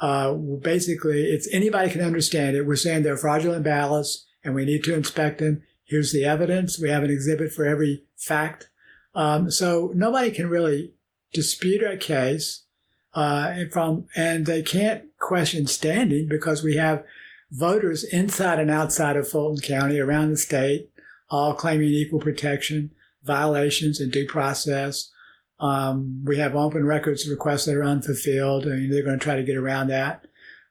Uh, 0.00 0.32
basically, 0.34 1.24
it's 1.24 1.48
anybody 1.52 1.90
can 1.90 2.00
understand 2.00 2.56
it. 2.56 2.66
We're 2.66 2.76
saying 2.76 3.02
they're 3.02 3.16
fraudulent 3.16 3.64
ballots, 3.64 4.26
and 4.44 4.54
we 4.54 4.64
need 4.64 4.84
to 4.84 4.94
inspect 4.94 5.38
them. 5.38 5.62
Here's 5.84 6.12
the 6.12 6.24
evidence. 6.24 6.78
We 6.78 6.90
have 6.90 7.02
an 7.02 7.10
exhibit 7.10 7.52
for 7.52 7.64
every 7.64 8.04
fact. 8.16 8.68
Um, 9.14 9.50
so 9.50 9.90
nobody 9.94 10.30
can 10.30 10.48
really 10.48 10.92
dispute 11.32 11.82
our 11.82 11.96
case, 11.96 12.64
uh, 13.14 13.52
and 13.54 13.72
from, 13.72 14.06
and 14.14 14.46
they 14.46 14.62
can't 14.62 15.04
question 15.18 15.66
standing 15.66 16.28
because 16.28 16.62
we 16.62 16.76
have 16.76 17.04
voters 17.50 18.04
inside 18.04 18.58
and 18.58 18.70
outside 18.70 19.16
of 19.16 19.28
Fulton 19.28 19.60
County 19.62 19.98
around 19.98 20.30
the 20.30 20.36
state, 20.36 20.90
all 21.30 21.54
claiming 21.54 21.88
equal 21.88 22.20
protection, 22.20 22.90
violations 23.24 24.00
and 24.00 24.12
due 24.12 24.26
process. 24.26 25.10
Um, 25.60 26.22
we 26.24 26.38
have 26.38 26.54
open 26.54 26.86
records 26.86 27.28
requests 27.28 27.64
that 27.64 27.74
are 27.74 27.84
unfulfilled. 27.84 28.66
Mean, 28.66 28.90
they're 28.90 29.02
going 29.02 29.18
to 29.18 29.24
try 29.24 29.36
to 29.36 29.42
get 29.42 29.56
around 29.56 29.88
that. 29.88 30.26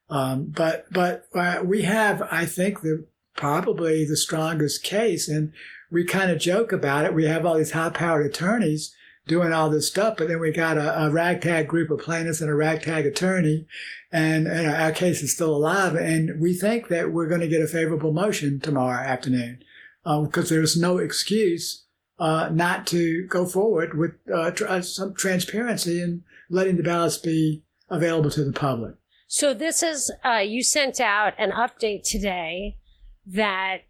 Um, 0.09 0.45
but, 0.55 0.85
but 0.91 1.25
uh, 1.35 1.61
we 1.63 1.81
have, 1.81 2.21
I 2.31 2.45
think, 2.45 2.81
the 2.81 3.05
probably 3.35 4.05
the 4.05 4.17
strongest 4.17 4.83
case. 4.83 5.27
And 5.27 5.51
we 5.91 6.05
kind 6.05 6.31
of 6.31 6.39
joke 6.39 6.71
about 6.71 7.05
it. 7.05 7.13
We 7.13 7.25
have 7.25 7.45
all 7.45 7.57
these 7.57 7.71
high 7.71 7.89
powered 7.89 8.25
attorneys 8.25 8.95
doing 9.27 9.51
all 9.51 9.69
this 9.69 9.87
stuff, 9.87 10.15
but 10.17 10.29
then 10.29 10.39
we 10.39 10.51
got 10.51 10.77
a, 10.77 11.05
a 11.05 11.09
ragtag 11.11 11.67
group 11.67 11.91
of 11.91 11.99
plaintiffs 11.99 12.41
and 12.41 12.49
a 12.49 12.55
ragtag 12.55 13.05
attorney, 13.05 13.67
and, 14.11 14.45
know, 14.45 14.73
our 14.73 14.91
case 14.91 15.21
is 15.21 15.33
still 15.33 15.53
alive. 15.53 15.95
And 15.95 16.39
we 16.39 16.53
think 16.53 16.87
that 16.87 17.11
we're 17.11 17.27
going 17.27 17.41
to 17.41 17.47
get 17.47 17.61
a 17.61 17.67
favorable 17.67 18.13
motion 18.13 18.59
tomorrow 18.59 19.03
afternoon 19.03 19.59
because 20.03 20.49
there's 20.49 20.77
no 20.77 20.97
excuse 20.97 21.83
uh, 22.19 22.49
not 22.51 22.87
to 22.87 23.25
go 23.27 23.45
forward 23.45 23.97
with 23.97 24.11
uh, 24.33 24.51
tr- 24.51 24.81
some 24.81 25.13
transparency 25.13 26.01
and 26.01 26.23
letting 26.49 26.77
the 26.77 26.83
ballots 26.83 27.17
be 27.17 27.63
available 27.89 28.29
to 28.31 28.43
the 28.43 28.51
public. 28.51 28.95
So 29.27 29.53
this 29.53 29.83
is 29.83 30.11
uh, 30.23 30.43
you 30.45 30.63
sent 30.63 30.99
out 30.99 31.33
an 31.37 31.51
update 31.51 32.03
today 32.03 32.77
that 33.25 33.81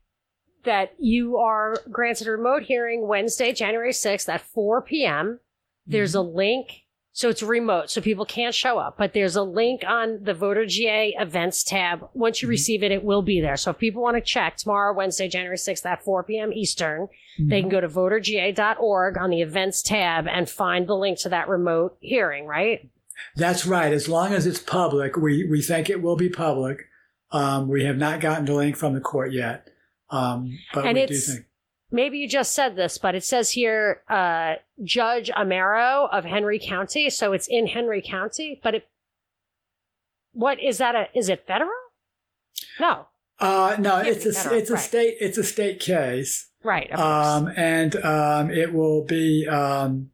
that 0.65 0.95
you 0.99 1.37
are 1.37 1.75
granted 1.89 2.27
a 2.27 2.31
remote 2.31 2.63
hearing 2.63 3.07
Wednesday, 3.07 3.53
January 3.53 3.93
6th 3.93 4.27
at 4.27 4.41
4 4.41 4.81
p.m. 4.81 5.39
There's 5.85 6.15
a 6.15 6.21
link. 6.21 6.83
So 7.17 7.29
it's 7.29 7.41
remote, 7.41 7.89
so 7.89 7.99
people 7.99 8.25
can't 8.25 8.53
show 8.53 8.77
up, 8.77 8.95
but 8.95 9.13
there's 9.13 9.35
a 9.35 9.41
link 9.41 9.81
on 9.87 10.19
the 10.21 10.35
Voter 10.35 10.67
GA 10.67 11.15
events 11.19 11.63
tab. 11.63 12.07
Once 12.13 12.43
you 12.43 12.47
receive 12.47 12.83
it, 12.83 12.91
it 12.91 13.03
will 13.03 13.23
be 13.23 13.41
there. 13.41 13.57
So 13.57 13.71
if 13.71 13.79
people 13.79 14.03
want 14.03 14.17
to 14.17 14.21
check 14.21 14.55
tomorrow, 14.55 14.93
Wednesday, 14.93 15.27
January 15.27 15.57
6th 15.57 15.83
at 15.83 16.03
4 16.03 16.25
p.m. 16.25 16.53
Eastern, 16.53 17.07
they 17.39 17.59
can 17.59 17.71
go 17.71 17.81
to 17.81 17.87
voterga.org 17.87 19.17
on 19.17 19.31
the 19.31 19.41
events 19.41 19.81
tab 19.81 20.27
and 20.27 20.47
find 20.47 20.85
the 20.85 20.93
link 20.93 21.17
to 21.21 21.29
that 21.29 21.49
remote 21.49 21.97
hearing, 22.01 22.45
right? 22.45 22.87
That's 23.35 23.65
right. 23.65 23.91
As 23.91 24.07
long 24.07 24.31
as 24.31 24.45
it's 24.45 24.59
public, 24.59 25.17
we, 25.17 25.43
we 25.43 25.63
think 25.63 25.89
it 25.89 26.03
will 26.03 26.17
be 26.17 26.29
public. 26.29 26.85
Um, 27.31 27.67
we 27.67 27.83
have 27.85 27.97
not 27.97 28.19
gotten 28.19 28.45
the 28.45 28.53
link 28.53 28.75
from 28.75 28.93
the 28.93 29.01
court 29.01 29.31
yet. 29.31 29.71
Um, 30.11 30.59
but 30.71 30.85
And 30.85 30.95
we 30.95 31.07
do 31.07 31.15
think. 31.15 31.46
Maybe 31.89 32.17
you 32.17 32.27
just 32.27 32.51
said 32.51 32.75
this, 32.75 32.97
but 32.97 33.15
it 33.15 33.23
says 33.23 33.51
here, 33.51 34.01
uh, 34.09 34.55
Judge 34.83 35.29
Amero 35.31 36.09
of 36.11 36.25
Henry 36.25 36.59
County. 36.59 37.09
So 37.09 37.31
it's 37.31 37.47
in 37.47 37.67
Henry 37.67 38.01
County, 38.01 38.59
but 38.61 38.75
it, 38.75 38.87
what 40.33 40.59
is 40.61 40.79
that? 40.79 40.95
A, 40.95 41.07
is 41.15 41.29
it 41.29 41.47
federal? 41.47 41.71
No. 42.79 43.07
Uh, 43.39 43.77
no, 43.79 44.01
Can't 44.01 44.07
it's 44.07 44.25
a, 44.25 44.33
federal, 44.33 44.59
it's 44.59 44.69
a 44.69 44.73
right. 44.73 44.81
state, 44.83 45.17
it's 45.21 45.37
a 45.37 45.43
state 45.43 45.79
case. 45.79 46.49
Right. 46.63 46.91
Um, 46.91 47.51
and, 47.55 47.95
um, 48.03 48.51
it 48.51 48.73
will 48.73 49.05
be, 49.05 49.47
um, 49.47 50.11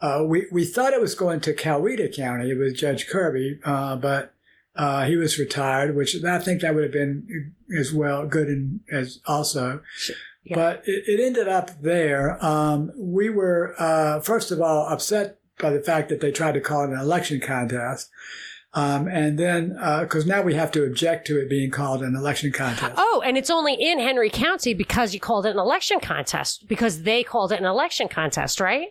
uh, 0.00 0.24
we, 0.26 0.46
we 0.50 0.64
thought 0.64 0.92
it 0.92 1.00
was 1.00 1.14
going 1.14 1.40
to 1.42 1.54
Coweta 1.54 2.12
County 2.14 2.54
with 2.54 2.76
Judge 2.76 3.06
Kirby, 3.06 3.60
uh, 3.64 3.96
but, 3.96 4.33
Uh, 4.76 5.04
he 5.04 5.16
was 5.16 5.38
retired, 5.38 5.94
which 5.94 6.22
I 6.24 6.38
think 6.38 6.60
that 6.60 6.74
would 6.74 6.82
have 6.82 6.92
been 6.92 7.54
as 7.78 7.92
well 7.92 8.26
good 8.26 8.48
and 8.48 8.80
as 8.90 9.20
also. 9.26 9.82
Yeah. 10.44 10.56
But 10.56 10.82
it, 10.84 11.04
it 11.06 11.24
ended 11.24 11.48
up 11.48 11.80
there. 11.80 12.44
Um, 12.44 12.92
we 12.96 13.30
were, 13.30 13.74
uh, 13.78 14.20
first 14.20 14.50
of 14.50 14.60
all, 14.60 14.86
upset 14.88 15.38
by 15.60 15.70
the 15.70 15.80
fact 15.80 16.08
that 16.08 16.20
they 16.20 16.32
tried 16.32 16.54
to 16.54 16.60
call 16.60 16.84
it 16.84 16.90
an 16.90 16.98
election 16.98 17.40
contest. 17.40 18.10
Um, 18.76 19.06
and 19.06 19.38
then, 19.38 19.78
because 20.00 20.26
now 20.26 20.42
we 20.42 20.54
have 20.54 20.72
to 20.72 20.84
object 20.84 21.28
to 21.28 21.40
it 21.40 21.48
being 21.48 21.70
called 21.70 22.02
an 22.02 22.16
election 22.16 22.50
contest. 22.50 22.94
Oh, 22.96 23.22
and 23.24 23.38
it's 23.38 23.50
only 23.50 23.74
in 23.74 24.00
Henry 24.00 24.28
County 24.28 24.74
because 24.74 25.14
you 25.14 25.20
called 25.20 25.46
it 25.46 25.50
an 25.50 25.60
election 25.60 26.00
contest 26.00 26.66
because 26.66 27.02
they 27.02 27.22
called 27.22 27.52
it 27.52 27.60
an 27.60 27.66
election 27.66 28.08
contest, 28.08 28.58
right? 28.58 28.88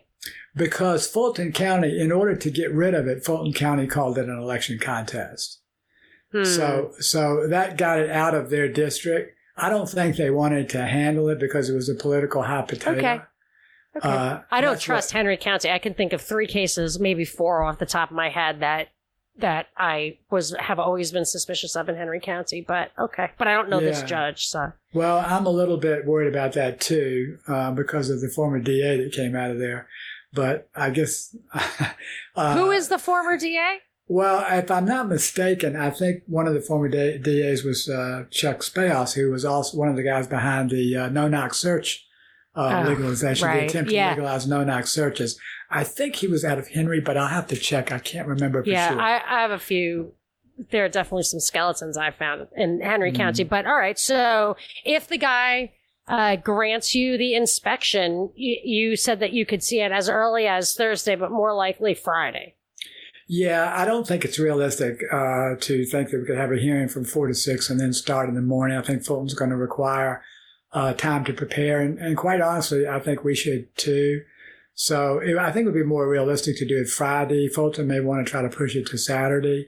Because 0.55 1.05
Fulton 1.05 1.51
County, 1.51 1.99
in 1.99 2.13
order 2.13 2.33
to 2.33 2.49
get 2.49 2.71
rid 2.71 2.93
of 2.93 3.07
it, 3.07 3.25
Fulton 3.25 3.51
County 3.51 3.85
called 3.85 4.17
it 4.17 4.29
an 4.29 4.39
election 4.39 4.79
contest. 4.79 5.59
Hmm. 6.33 6.43
So, 6.43 6.91
so 6.99 7.47
that 7.47 7.77
got 7.77 7.99
it 7.99 8.09
out 8.09 8.33
of 8.33 8.49
their 8.49 8.67
district. 8.67 9.37
I 9.55 9.69
don't 9.69 9.87
think 9.87 10.15
they 10.15 10.31
wanted 10.31 10.67
to 10.69 10.83
handle 10.85 11.29
it 11.29 11.39
because 11.39 11.69
it 11.69 11.75
was 11.75 11.87
a 11.87 11.95
political 11.95 12.41
hot 12.41 12.67
potato. 12.67 12.97
Okay. 12.97 13.21
Okay. 13.95 14.09
Uh, 14.09 14.39
I 14.49 14.61
don't 14.61 14.79
trust 14.79 15.13
what- 15.13 15.17
Henry 15.19 15.37
County. 15.37 15.69
I 15.69 15.77
can 15.77 15.93
think 15.93 16.13
of 16.13 16.21
three 16.21 16.47
cases, 16.47 16.99
maybe 16.99 17.23
four 17.25 17.61
off 17.61 17.77
the 17.77 17.85
top 17.85 18.09
of 18.09 18.15
my 18.15 18.29
head 18.29 18.59
that 18.61 18.87
that 19.37 19.67
I 19.77 20.19
was 20.29 20.55
have 20.59 20.77
always 20.79 21.11
been 21.11 21.25
suspicious 21.25 21.75
of 21.75 21.89
in 21.89 21.95
Henry 21.95 22.19
County. 22.19 22.63
But 22.67 22.91
okay, 22.99 23.29
but 23.37 23.47
I 23.47 23.53
don't 23.53 23.69
know 23.69 23.79
this 23.79 24.03
judge. 24.03 24.45
So 24.47 24.73
Well, 24.93 25.23
I'm 25.27 25.45
a 25.45 25.51
little 25.51 25.77
bit 25.77 26.05
worried 26.05 26.27
about 26.27 26.53
that 26.53 26.79
too, 26.79 27.37
uh, 27.47 27.71
because 27.71 28.09
of 28.09 28.21
the 28.21 28.29
former 28.29 28.59
DA 28.59 28.97
that 29.03 29.11
came 29.11 29.35
out 29.35 29.51
of 29.51 29.59
there. 29.59 29.87
But 30.33 30.69
I 30.75 30.89
guess. 30.89 31.35
uh, 32.35 32.55
who 32.55 32.71
is 32.71 32.89
the 32.89 32.97
former 32.99 33.37
DA? 33.37 33.77
Well, 34.13 34.45
if 34.59 34.69
I'm 34.69 34.85
not 34.85 35.07
mistaken, 35.09 35.75
I 35.75 35.89
think 35.89 36.21
one 36.27 36.45
of 36.47 36.53
the 36.53 36.61
former 36.61 36.87
DAs 36.87 37.63
was 37.63 37.89
uh, 37.89 38.25
Chuck 38.29 38.59
Spahos, 38.59 39.13
who 39.15 39.31
was 39.31 39.43
also 39.43 39.75
one 39.75 39.89
of 39.89 39.95
the 39.95 40.03
guys 40.03 40.27
behind 40.27 40.69
the 40.69 40.95
uh, 40.95 41.09
no 41.09 41.27
knock 41.27 41.55
search 41.55 42.05
uh, 42.55 42.83
Oh, 42.85 42.89
legalization, 42.89 43.47
right. 43.47 43.61
the 43.61 43.65
attempt 43.65 43.91
Yeah. 43.91 44.09
to 44.09 44.15
legalize 44.21 44.45
no 44.47 44.63
knock 44.63 44.85
searches. 44.85 45.39
I 45.71 45.83
think 45.83 46.17
he 46.17 46.27
was 46.27 46.45
out 46.45 46.59
of 46.59 46.67
Henry, 46.67 46.99
but 47.01 47.17
I'll 47.17 47.27
have 47.39 47.47
to 47.47 47.55
check. 47.55 47.91
I 47.91 47.97
can't 47.97 48.27
remember 48.27 48.63
for 48.63 48.69
Yeah, 48.69 48.89
sure. 48.91 49.01
I, 49.01 49.15
I 49.15 49.41
have 49.41 49.49
a 49.49 49.57
few. 49.57 50.13
There 50.69 50.85
are 50.85 50.89
definitely 50.89 51.23
some 51.23 51.39
skeletons 51.39 51.97
I 51.97 52.11
found 52.11 52.45
in 52.55 52.81
Henry 52.81 53.11
Mhm. 53.11 53.15
County. 53.15 53.43
But 53.45 53.65
all 53.65 53.79
right, 53.79 53.97
so 53.97 54.55
if 54.85 55.07
the 55.07 55.17
guy 55.17 55.71
uh, 56.07 56.35
grants 56.35 56.93
you 56.93 57.17
the 57.17 57.33
inspection, 57.33 58.29
you, 58.35 58.57
you 58.63 58.95
said 58.95 59.19
that 59.21 59.33
you 59.33 59.45
could 59.47 59.63
see 59.63 59.79
it 59.79 59.91
as 59.91 60.07
early 60.07 60.45
as 60.45 60.75
Thursday, 60.75 61.15
but 61.15 61.31
more 61.31 61.55
likely 61.55 61.95
Friday. 61.95 62.53
Yeah, 63.27 63.73
I 63.75 63.85
don't 63.85 64.07
think 64.07 64.25
it's 64.25 64.37
realistic 64.39 65.01
uh, 65.11 65.55
to 65.61 65.85
think 65.85 66.09
that 66.09 66.19
we 66.19 66.25
could 66.25 66.37
have 66.37 66.51
a 66.51 66.57
hearing 66.57 66.89
from 66.89 67.05
four 67.05 67.27
to 67.27 67.33
six 67.33 67.69
and 67.69 67.79
then 67.79 67.93
start 67.93 68.27
in 68.29 68.35
the 68.35 68.41
morning. 68.41 68.77
I 68.77 68.81
think 68.81 69.03
Fulton's 69.03 69.33
going 69.33 69.51
to 69.51 69.55
require 69.55 70.23
uh, 70.73 70.93
time 70.93 71.23
to 71.25 71.33
prepare, 71.33 71.79
and, 71.79 71.97
and 71.99 72.17
quite 72.17 72.41
honestly, 72.41 72.87
I 72.87 72.99
think 72.99 73.23
we 73.23 73.35
should 73.35 73.75
too. 73.77 74.23
So 74.75 75.19
it, 75.19 75.37
I 75.37 75.51
think 75.51 75.63
it 75.63 75.69
would 75.71 75.79
be 75.79 75.83
more 75.83 76.09
realistic 76.09 76.57
to 76.57 76.65
do 76.65 76.81
it 76.81 76.89
Friday. 76.89 77.47
Fulton 77.47 77.87
may 77.87 77.99
want 77.99 78.25
to 78.25 78.29
try 78.29 78.41
to 78.41 78.49
push 78.49 78.75
it 78.75 78.87
to 78.87 78.97
Saturday. 78.97 79.67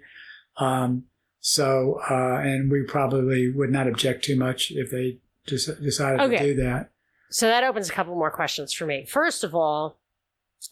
Um, 0.58 1.04
so, 1.40 2.02
uh, 2.10 2.40
and 2.40 2.72
we 2.72 2.82
probably 2.84 3.52
would 3.52 3.70
not 3.70 3.88
object 3.88 4.26
too 4.26 4.36
much 4.36 4.72
if 4.72 4.90
they 4.90 5.20
just 5.46 5.68
decided 5.82 6.20
Okay. 6.22 6.38
to 6.38 6.44
do 6.44 6.64
that. 6.64 6.90
So 7.30 7.48
that 7.48 7.64
opens 7.64 7.90
a 7.90 7.94
couple 7.94 8.16
more 8.16 8.32
questions 8.32 8.74
for 8.74 8.86
me. 8.88 9.06
First 9.06 9.44
of 9.44 9.54
all, 9.54 9.98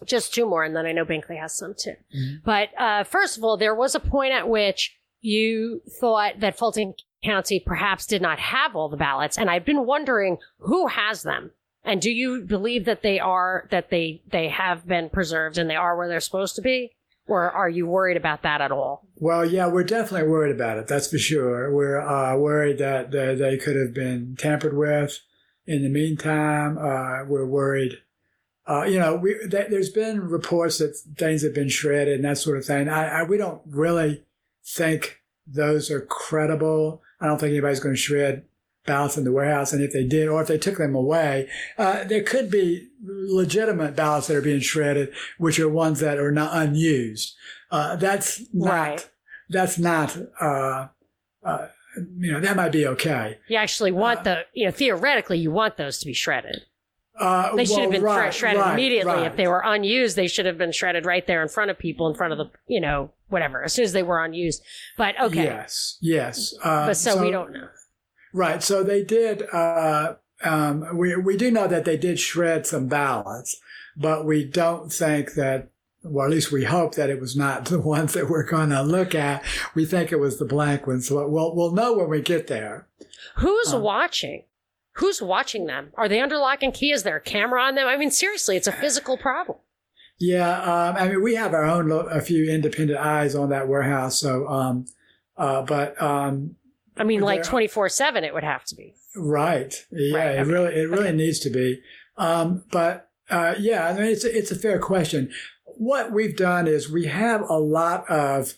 just 0.05 0.33
two 0.33 0.45
more, 0.45 0.63
and 0.63 0.75
then 0.75 0.85
I 0.85 0.91
know 0.91 1.05
Binkley 1.05 1.39
has 1.39 1.55
some 1.55 1.73
too. 1.77 1.95
Mhm. 2.15 2.43
But 2.43 2.69
uh, 2.79 3.03
first 3.03 3.38
of 3.38 3.43
all, 3.43 3.57
there 3.57 3.75
was 3.75 3.95
a 3.95 4.00
point 4.00 4.33
at 4.33 4.47
which 4.50 4.95
you 5.21 5.81
thought 6.00 6.39
that 6.39 6.57
Fulton 6.57 6.93
County 7.23 7.59
perhaps 7.65 8.05
did 8.05 8.21
not 8.21 8.39
have 8.39 8.75
all 8.75 8.89
the 8.89 8.97
ballots, 8.97 9.38
and 9.38 9.50
I've 9.50 9.65
been 9.65 9.85
wondering 9.85 10.38
who 10.59 10.88
has 10.88 11.23
them. 11.23 11.51
And 11.85 12.01
do 12.01 12.09
you 12.12 12.41
believe 12.41 12.85
that 12.85 13.01
they 13.01 13.19
are 13.19 13.67
that 13.71 13.89
they 13.89 14.21
they 14.31 14.50
have 14.50 14.88
been 14.88 15.09
preserved 15.09 15.57
and 15.57 15.69
they 15.69 15.75
are 15.75 15.97
where 15.97 16.07
they're 16.07 16.19
supposed 16.21 16.55
to 16.55 16.62
be, 16.62 16.91
or 17.27 17.51
are 17.51 17.69
you 17.69 17.85
worried 17.88 18.17
about 18.17 18.41
that 18.43 18.62
at 18.62 18.71
all? 18.71 19.07
Well, 19.15 19.45
yeah, 19.45 19.67
we're 19.67 19.83
definitely 19.83 20.29
worried 20.29 20.55
about 20.55 20.77
it. 20.77 20.88
That's 20.88 21.09
for 21.09 21.17
sure. 21.17 21.73
We're 21.73 22.00
uh, 22.01 22.38
worried 22.38 22.77
that 22.79 23.12
they, 23.12 23.35
they 23.35 23.57
could 23.57 23.75
have 23.75 23.93
been 23.93 24.35
tampered 24.38 24.75
with. 24.77 25.19
In 25.65 25.81
the 25.83 25.89
meantime, 25.89 26.77
uh, 26.77 27.25
we're 27.25 27.45
worried. 27.45 28.00
Uh, 28.65 28.84
you 28.84 28.98
know, 29.00 29.15
we, 29.15 29.34
th- 29.50 29.67
there's 29.70 29.89
been 29.89 30.22
reports 30.22 30.77
that 30.77 30.96
things 31.17 31.43
have 31.43 31.53
been 31.53 31.70
shredded 31.70 32.15
and 32.15 32.24
that 32.25 32.38
sort 32.38 32.58
of 32.58 32.65
thing. 32.65 32.88
I, 32.88 33.20
I, 33.20 33.24
we 33.24 33.38
don't 33.38 33.62
really 33.65 34.24
think 34.65 35.22
those 35.46 35.91
are 35.91 36.01
credible. 36.01 37.01
I 37.20 37.27
don't 37.27 37.39
think 37.39 37.51
anybody's 37.51 37.82
going 37.82 37.96
to 37.96 38.00
shred 38.01 38.46
ballots 38.86 39.17
in 39.17 39.24
the 39.25 39.32
warehouse. 39.32 39.74
And 39.74 39.84
if 39.84 39.91
they 39.91 40.05
did, 40.05 40.27
or 40.29 40.41
if 40.41 40.48
they 40.48 40.58
took 40.58 40.77
them 40.77 40.96
away, 40.96 41.50
uh, 41.77 42.03
there 42.05 42.24
could 42.24 42.50
be 42.50 42.88
legitimate 43.05 43.96
ballots 43.96 44.27
that 44.27 44.38
are 44.38 44.41
being 44.41 44.60
shredded, 44.62 45.12
which 45.38 45.60
are 45.60 45.70
ones 45.70 46.00
that 46.00 46.17
are 46.17 46.32
not 46.32 46.55
unused. 46.55 47.36
Uh, 47.72 47.96
that's 47.96 48.41
not 48.53 48.72
Right. 48.72 49.10
that's 49.50 49.77
not 49.79 50.15
uh, 50.39 50.88
uh, 51.43 51.67
you 52.17 52.32
know 52.32 52.39
that 52.39 52.55
might 52.55 52.72
be 52.72 52.86
okay. 52.88 53.39
You 53.48 53.58
actually 53.58 53.91
want 53.91 54.20
Uh, 54.20 54.24
the 54.24 54.41
you 54.53 54.65
know 54.65 54.72
theoretically 54.72 55.38
you 55.39 55.51
want 55.51 55.77
those 55.77 55.98
to 56.00 56.05
be 56.05 56.13
shredded. 56.13 56.65
Uh, 57.17 57.55
They 57.55 57.65
should 57.65 57.74
well, 57.75 57.82
have 57.84 57.91
been 57.91 58.01
right, 58.03 58.34
shredded 58.34 58.62
right, 58.62 58.74
immediately. 58.74 59.13
right. 59.13 59.27
If 59.27 59.36
they 59.36 59.48
were 59.48 59.62
unused, 59.63 60.15
they 60.15 60.27
should 60.27 60.46
have 60.48 60.58
been 60.58 60.72
shredded 60.72 61.05
right 61.05 61.25
there 61.27 61.41
in 61.43 61.48
front 61.48 61.70
of 61.70 61.77
people, 61.77 62.08
in 62.08 62.15
front 62.15 62.34
of 62.34 62.39
the, 62.39 62.50
you 62.67 62.82
know, 62.82 63.12
whatever, 63.29 63.63
as 63.63 63.74
soon 63.74 63.86
as 63.86 63.93
they 63.93 64.01
were 64.03 64.24
unused. 64.24 64.63
But 64.98 65.20
okay. 65.20 65.43
Yes, 65.43 65.98
yes. 66.01 66.53
Uh, 66.63 66.88
But 66.88 66.98
so, 66.98 67.22
we 67.22 67.29
don't 67.32 67.53
know. 67.53 67.67
Right. 68.34 68.63
So 68.63 68.84
they 68.84 69.03
did. 69.03 69.43
Uh, 69.53 70.15
um, 70.43 70.98
we 70.98 71.15
we 71.15 71.38
do 71.38 71.51
know 71.51 71.67
that 71.67 71.86
they 71.86 71.98
did 71.98 72.20
shred 72.20 72.65
some 72.65 72.88
ballots, 72.88 73.55
but 73.96 74.25
we 74.25 74.43
don't 74.43 74.91
think 74.91 75.34
that. 75.36 75.70
Well, 76.05 76.25
at 76.25 76.32
least 76.32 76.51
we 76.51 76.65
hope 76.65 76.96
that 76.96 77.10
it 77.10 77.22
was 77.22 77.38
not 77.38 77.65
the 77.74 77.79
ones 77.79 78.13
that 78.13 78.27
we're 78.29 78.43
going 78.43 78.72
to 78.72 78.82
look 78.82 79.13
at. 79.15 79.41
We 79.75 79.86
think 79.86 80.12
it 80.12 80.20
was 80.20 80.38
the 80.39 80.46
blank 80.46 80.88
ones. 80.88 81.08
So 81.08 81.27
we'll 81.29 81.55
we'll 81.55 81.72
know 81.72 81.93
when 81.93 82.10
we 82.10 82.22
get 82.22 82.48
there. 82.48 82.88
Who's 83.38 83.72
Uh, 83.74 83.79
watching? 83.79 84.43
Who's 84.97 85.21
watching 85.21 85.65
them? 85.65 85.91
Are 85.95 86.07
they 86.07 86.19
under 86.19 86.38
lock 86.38 86.62
and 86.63 86.73
key? 86.73 86.91
Is 86.91 87.03
there 87.03 87.15
a 87.17 87.21
camera 87.21 87.62
on 87.63 87.75
them? 87.75 87.88
I 87.88 87.97
mean, 87.97 88.12
seriously, 88.12 88.55
it's 88.57 88.67
a 88.67 88.71
physical 88.71 89.17
problem. 89.17 89.57
Yeah, 90.19 90.59
um, 90.62 90.95
I 90.95 91.07
mean, 91.09 91.23
we 91.23 91.35
have 91.35 91.53
our 91.53 91.63
own 91.65 91.89
lo- 91.89 92.07
a 92.07 92.21
few 92.21 92.50
independent 92.50 93.00
eyes 93.00 93.33
on 93.35 93.50
that 93.50 93.67
warehouse. 93.67 94.19
So, 94.19 94.47
um, 94.47 94.85
uh, 95.35 95.63
but 95.63 96.00
um, 96.01 96.55
I 96.95 97.03
mean, 97.03 97.21
like 97.21 97.43
24 97.43 97.89
7, 97.89 98.23
it 98.23 98.33
would 98.33 98.43
have 98.43 98.63
to 98.65 98.75
be. 98.75 98.93
right, 99.15 99.73
yeah, 99.91 100.15
Right, 100.17 100.35
it 100.35 100.39
okay. 100.41 100.51
really 100.51 100.75
it 100.75 100.89
really 100.89 101.07
Okay. 101.07 101.17
needs 101.17 101.39
to 101.39 101.50
be. 101.50 101.81
Um, 102.17 102.63
but 102.71 103.09
uh, 103.31 103.55
yeah, 103.57 103.88
I 103.88 103.93
mean, 103.93 104.03
it's 104.05 104.23
a- 104.23 104.38
it's 104.38 104.51
a 104.51 104.55
fair 104.55 104.77
question. 104.79 105.31
What 105.65 106.12
we've 106.12 106.38
done 106.38 106.67
is 106.67 106.91
we 106.91 107.07
have 107.07 107.41
a 107.41 107.57
lot 107.57 108.07
of 108.07 108.53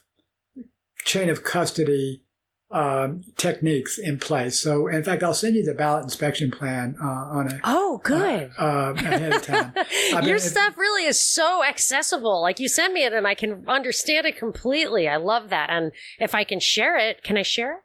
chain 1.06 1.30
of 1.30 1.44
custody 1.46 2.24
um, 2.72 3.22
techniques 3.38 3.98
in 3.98 4.17
place. 4.17 4.60
So, 4.60 4.88
in 4.88 5.03
fact, 5.03 5.24
I'll 5.24 5.34
send 5.34 5.55
you 5.55 5.63
the 5.63 5.74
ballot 5.74 6.03
inspection 6.03 6.51
plan 6.51 6.95
uh, 7.01 7.05
on 7.05 7.51
a 7.51 7.60
Oh, 7.63 8.01
good. 8.03 8.51
uh, 8.60 8.93
ahead 8.98 9.34
of 9.34 9.41
time. 9.43 9.72
I 10.13 10.19
mean, 10.19 10.27
Your 10.27 10.38
if- 10.38 10.41
stuff 10.43 10.77
really 10.77 11.05
is 11.05 11.19
so 11.22 11.63
accessible. 11.63 12.41
Like 12.41 12.60
you 12.60 12.67
send 12.67 12.93
me 12.93 13.05
it 13.05 13.13
and 13.13 13.27
I 13.27 13.36
can 13.36 13.63
understand 13.67 14.25
it 14.25 14.38
completely. 14.38 15.07
I 15.07 15.17
love 15.17 15.50
that. 15.50 15.69
And 15.69 15.91
if 16.19 16.34
I 16.36 16.43
can 16.43 16.60
share 16.60 16.98
it, 16.98 17.24
can 17.24 17.38
I 17.38 17.43
share 17.43 17.74
it? 17.74 17.79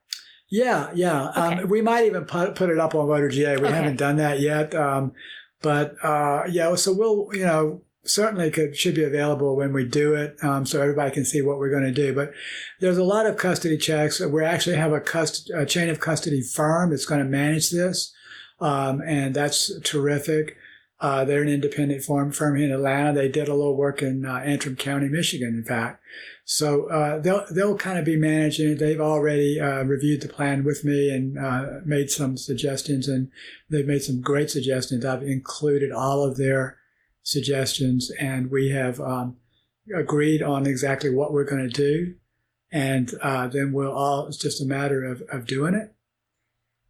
Yeah, 0.50 0.90
yeah. 0.94 1.28
Okay. 1.30 1.62
Um, 1.62 1.68
we 1.68 1.80
might 1.80 2.06
even 2.06 2.25
put, 2.25 2.56
put 2.56 2.70
it 2.70 2.78
up 2.78 2.94
on 2.94 3.06
Voter 3.06 3.28
GA. 3.28 3.56
We 3.58 3.66
Okay. 3.66 3.72
haven't 3.75 3.96
done 3.96 4.16
that 4.16 4.40
yet. 4.40 4.75
Um, 4.75 5.12
but, 5.62 5.94
uh, 6.02 6.44
yeah, 6.50 6.75
so 6.75 6.92
we'll, 6.92 7.28
you 7.32 7.44
know, 7.44 7.82
certainly 8.04 8.50
could, 8.50 8.76
should 8.76 8.95
be 8.95 9.04
available 9.04 9.57
when 9.57 9.73
we 9.73 9.85
do 9.85 10.14
it. 10.14 10.37
Um, 10.42 10.66
so 10.66 10.80
everybody 10.80 11.11
can 11.11 11.25
see 11.25 11.42
what 11.42 11.59
we're 11.59 11.71
going 11.71 11.85
to 11.85 11.92
do. 11.92 12.14
But 12.14 12.33
there's 12.80 12.99
a 12.99 13.04
lot 13.04 13.26
of 13.26 13.37
custody 13.37 13.76
checks. 13.76 14.21
We 14.21 14.45
actually 14.45 14.76
have 14.76 14.92
a, 14.92 15.00
cust- 15.00 15.50
a 15.50 15.66
chain 15.66 15.88
of 15.88 16.00
custody 16.00 16.42
firm 16.42 16.90
that's 16.90 17.07
going 17.07 17.23
to 17.23 17.28
manage 17.28 17.71
this. 17.71 18.14
Um, 18.61 19.00
and 19.07 19.35
that's 19.35 19.78
terrific. 19.80 20.57
Uh, 21.00 21.25
they're 21.25 21.42
an 21.42 21.49
independent 21.49 22.04
firm, 22.04 22.30
firm 22.30 22.57
here 22.57 22.66
in 22.66 22.73
Atlanta. 22.73 23.14
They 23.14 23.28
did 23.28 23.49
a 23.49 23.54
little 23.54 23.76
work 23.76 24.02
in 24.02 24.26
uh, 24.26 24.37
Antrim 24.37 24.76
County, 24.76 25.09
Michigan, 25.09 25.54
in 25.54 25.64
fact. 25.64 26.02
So 26.45 26.90
uh, 26.90 27.21
they'll 27.21 27.47
they'll 27.50 27.76
kind 27.76 27.99
of 27.99 28.04
be 28.04 28.16
managing 28.16 28.73
it. 28.73 28.78
They've 28.80 29.00
already 29.00 29.61
uh, 29.61 29.85
reviewed 29.85 30.21
the 30.21 30.28
plan 30.28 30.64
with 30.64 30.85
me 30.85 31.09
and 31.09 31.38
uh, 31.38 31.80
made 31.87 32.11
some 32.11 32.37
suggestions, 32.37 33.09
and 33.09 33.30
they've 33.71 33.87
made 33.87 34.02
some 34.02 34.21
great 34.21 34.50
suggestions. 34.50 35.04
I've 35.04 35.23
included 35.23 35.92
all 35.92 36.25
of 36.25 36.37
their 36.37 36.79
suggestions, 37.30 38.10
and 38.18 38.50
we 38.50 38.70
have 38.70 39.00
um, 39.00 39.37
agreed 39.94 40.42
on 40.42 40.66
exactly 40.66 41.10
what 41.10 41.32
we're 41.32 41.44
going 41.44 41.68
to 41.68 41.75
do, 41.75 42.14
and 42.72 43.12
uh, 43.22 43.46
then 43.49 43.72
we'll 43.72 43.92
all. 43.92 44.26
It's 44.26 44.37
just 44.37 44.60
a 44.60 44.66
matter 44.66 45.04
of 45.04 45.22
of 45.30 45.46
doing 45.46 45.75
it, 45.75 45.94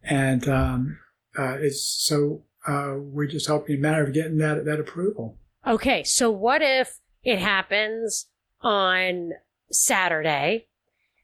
and 0.03 0.47
um, 0.47 0.99
uh, 1.37 1.57
it's 1.59 1.83
so 1.83 2.43
uh, 2.67 2.95
we 2.97 3.27
just 3.27 3.47
hope 3.47 3.69
in 3.69 3.77
a 3.77 3.79
matter 3.79 4.03
of 4.03 4.13
getting 4.13 4.37
that 4.37 4.65
that 4.65 4.79
approval. 4.79 5.37
Okay. 5.65 6.03
So 6.03 6.31
what 6.31 6.61
if 6.61 6.99
it 7.23 7.39
happens 7.39 8.27
on 8.61 9.31
Saturday 9.71 10.67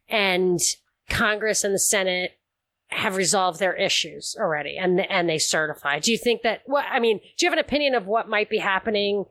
and 0.08 0.60
Congress 1.10 1.64
and 1.64 1.74
the 1.74 1.80
Senate 1.80 2.37
have 2.90 3.18
resolved 3.18 3.60
their 3.60 3.76
issues 3.76 4.36
already 4.40 4.78
and 4.78 5.00
and 5.00 5.30
they 5.30 5.38
certify. 5.38 6.00
Do 6.00 6.12
you 6.12 6.18
think 6.18 6.42
that 6.44 6.62
what 6.66 6.86
I 6.90 7.00
mean, 7.00 7.20
do 7.38 7.46
you 7.46 7.50
have 7.50 7.58
an 7.58 7.64
opinion 7.64 7.96
of 7.96 8.08
what 8.08 8.30
might 8.30 8.50
be 8.50 8.60
happening 8.60 9.26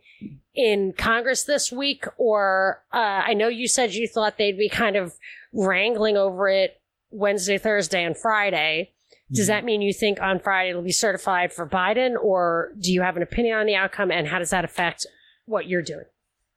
in 0.54 0.92
Congress 0.92 1.44
this 1.44 1.72
week 1.72 2.04
or 2.18 2.82
uh, 2.92 3.22
I 3.26 3.34
know 3.34 3.48
you 3.48 3.66
said 3.66 3.94
you 3.94 4.08
thought 4.08 4.36
they'd 4.36 4.58
be 4.58 4.68
kind 4.68 4.96
of 4.96 5.14
wrangling 5.52 6.16
over 6.16 6.48
it 6.48 6.80
Wednesday, 7.10 7.56
Thursday 7.56 8.04
and 8.04 8.16
Friday. 8.16 8.92
Does 9.32 9.48
that 9.48 9.64
mean 9.64 9.82
you 9.82 9.92
think 9.92 10.20
on 10.20 10.38
Friday 10.38 10.70
it'll 10.70 10.82
be 10.82 10.92
certified 10.92 11.52
for 11.52 11.66
Biden 11.66 12.14
or 12.22 12.72
do 12.78 12.92
you 12.92 13.02
have 13.02 13.16
an 13.16 13.22
opinion 13.22 13.58
on 13.58 13.66
the 13.66 13.74
outcome 13.74 14.12
and 14.12 14.28
how 14.28 14.38
does 14.38 14.50
that 14.50 14.64
affect 14.64 15.06
what 15.46 15.66
you're 15.66 15.82
doing? 15.82 16.04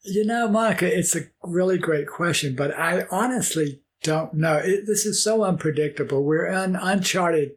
You 0.03 0.25
know, 0.25 0.47
Monica, 0.47 0.85
it's 0.85 1.15
a 1.15 1.21
really 1.43 1.77
great 1.77 2.07
question, 2.07 2.55
but 2.55 2.77
I 2.77 3.05
honestly 3.09 3.81
don't 4.03 4.33
know. 4.33 4.57
It, 4.57 4.85
this 4.85 5.05
is 5.05 5.23
so 5.23 5.43
unpredictable. 5.43 6.23
We're 6.23 6.47
in 6.47 6.75
uncharted 6.75 7.51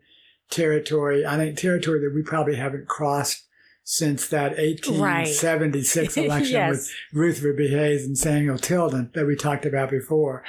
territory. 0.51 1.25
I 1.25 1.37
think 1.37 1.57
territory 1.57 2.01
that 2.01 2.13
we 2.15 2.23
probably 2.23 2.57
haven't 2.57 2.89
crossed 2.89 3.45
since 3.85 4.29
that 4.29 4.57
1876 4.59 6.17
Right. 6.17 6.25
election 6.27 6.53
Yes. 6.53 6.71
with 6.71 6.91
Rutherford 7.13 7.57
B. 7.57 7.69
Hayes 7.69 8.07
and 8.07 8.17
Samuel 8.17 8.59
Tilden 8.59 9.11
that 9.15 9.27
we 9.27 9.35
talked 9.37 9.67
about 9.67 9.91
before. 9.91 10.45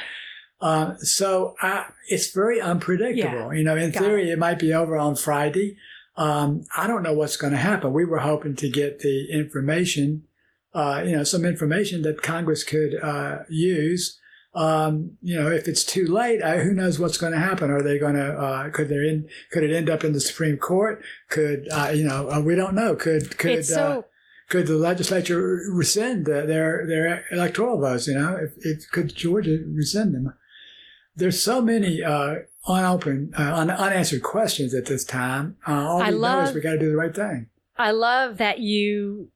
Um, 0.62 0.98
so 1.00 1.56
uh, 1.62 1.86
it's 2.08 2.32
very 2.32 2.62
unpredictable. 2.62 3.54
You 3.54 3.64
know, 3.64 3.76
in 3.76 3.92
Got 3.92 4.04
theory, 4.04 4.30
it 4.30 4.40
might 4.40 4.60
be 4.60 4.74
over 4.74 4.98
on 4.98 5.16
Friday. 5.16 5.78
Um, 6.16 6.64
I 6.78 6.86
don't 6.88 7.04
know 7.04 7.14
what's 7.14 7.38
going 7.38 7.54
to 7.54 7.60
happen. 7.60 7.92
We 7.92 8.06
were 8.06 8.20
hoping 8.20 8.56
to 8.58 8.70
get 8.70 9.00
the 9.00 9.28
information, 9.32 10.24
uh, 10.74 11.04
you 11.06 11.16
know, 11.18 11.24
some 11.24 11.44
information 11.44 12.04
that 12.04 12.22
Congress 12.22 12.64
could 12.64 12.96
uh, 13.02 13.40
use. 13.50 14.20
Um, 14.56 15.18
you 15.22 15.40
know, 15.40 15.50
if 15.50 15.68
it's 15.68 15.84
too 15.84 16.06
late, 16.06 16.42
uh, 16.42 16.58
who 16.58 16.74
knows 16.74 17.00
what's 17.00 17.18
going 17.18 17.34
to 17.34 17.40
happen? 17.40 17.72
Are 17.72 17.82
they 17.82 17.98
going 17.98 18.16
to? 18.16 18.34
Uh, 18.34 18.70
could 18.70 18.90
they 18.90 18.96
in? 18.96 19.28
Could 19.52 19.64
it 19.64 19.76
end 19.76 19.90
up 19.90 20.04
in 20.04 20.14
the 20.14 20.22
Supreme 20.22 20.58
Court? 20.58 21.04
Could 21.30 21.68
uh, 21.72 21.92
you 21.94 22.04
know? 22.04 22.30
Uh, 22.30 22.42
we 22.42 22.56
don't 22.56 22.76
know. 22.76 22.96
Could 22.96 23.38
could 23.38 23.66
so 23.66 24.00
uh, 24.00 24.02
could 24.50 24.68
the 24.68 24.78
legislature 24.78 25.62
rescind 25.72 26.26
the, 26.26 26.46
their 26.46 26.86
their 26.88 27.26
electoral 27.32 27.80
votes? 27.80 28.08
You 28.08 28.16
know, 28.16 28.38
if, 28.38 28.54
if 28.60 28.90
could 28.92 29.16
Georgia 29.16 29.60
rescind 29.74 30.14
them? 30.14 30.34
There's 31.16 31.42
so 31.42 31.62
many 31.62 32.04
uh, 32.04 32.36
unopened, 32.68 33.34
uh, 33.38 33.56
un- 33.56 33.70
unanswered 33.70 34.24
questions 34.24 34.74
at 34.74 34.86
this 34.86 35.04
time. 35.04 35.58
Uh, 35.68 35.74
all 35.74 36.02
I 36.02 36.12
we 36.12 36.20
know 36.20 36.42
is 36.42 36.54
we 36.54 36.62
got 36.62 36.74
to 36.74 36.80
do 36.80 36.90
the 36.90 36.98
right 36.98 37.16
thing. 37.16 37.50
I 37.78 37.92
love 37.92 38.38
that 38.38 38.60
you 38.60 39.30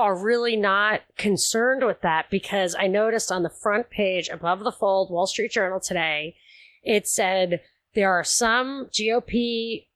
are 0.00 0.16
really 0.16 0.56
not 0.56 1.02
concerned 1.16 1.84
with 1.84 2.00
that 2.00 2.30
because 2.30 2.74
I 2.74 2.86
noticed 2.86 3.30
on 3.30 3.42
the 3.42 3.50
front 3.50 3.90
page 3.90 4.28
above 4.28 4.64
the 4.64 4.72
fold, 4.72 5.10
Wall 5.10 5.26
Street 5.26 5.52
Journal 5.52 5.78
today, 5.78 6.36
it 6.82 7.06
said 7.06 7.60
there 7.94 8.10
are 8.10 8.24
some 8.24 8.86
GOP, 8.86 9.86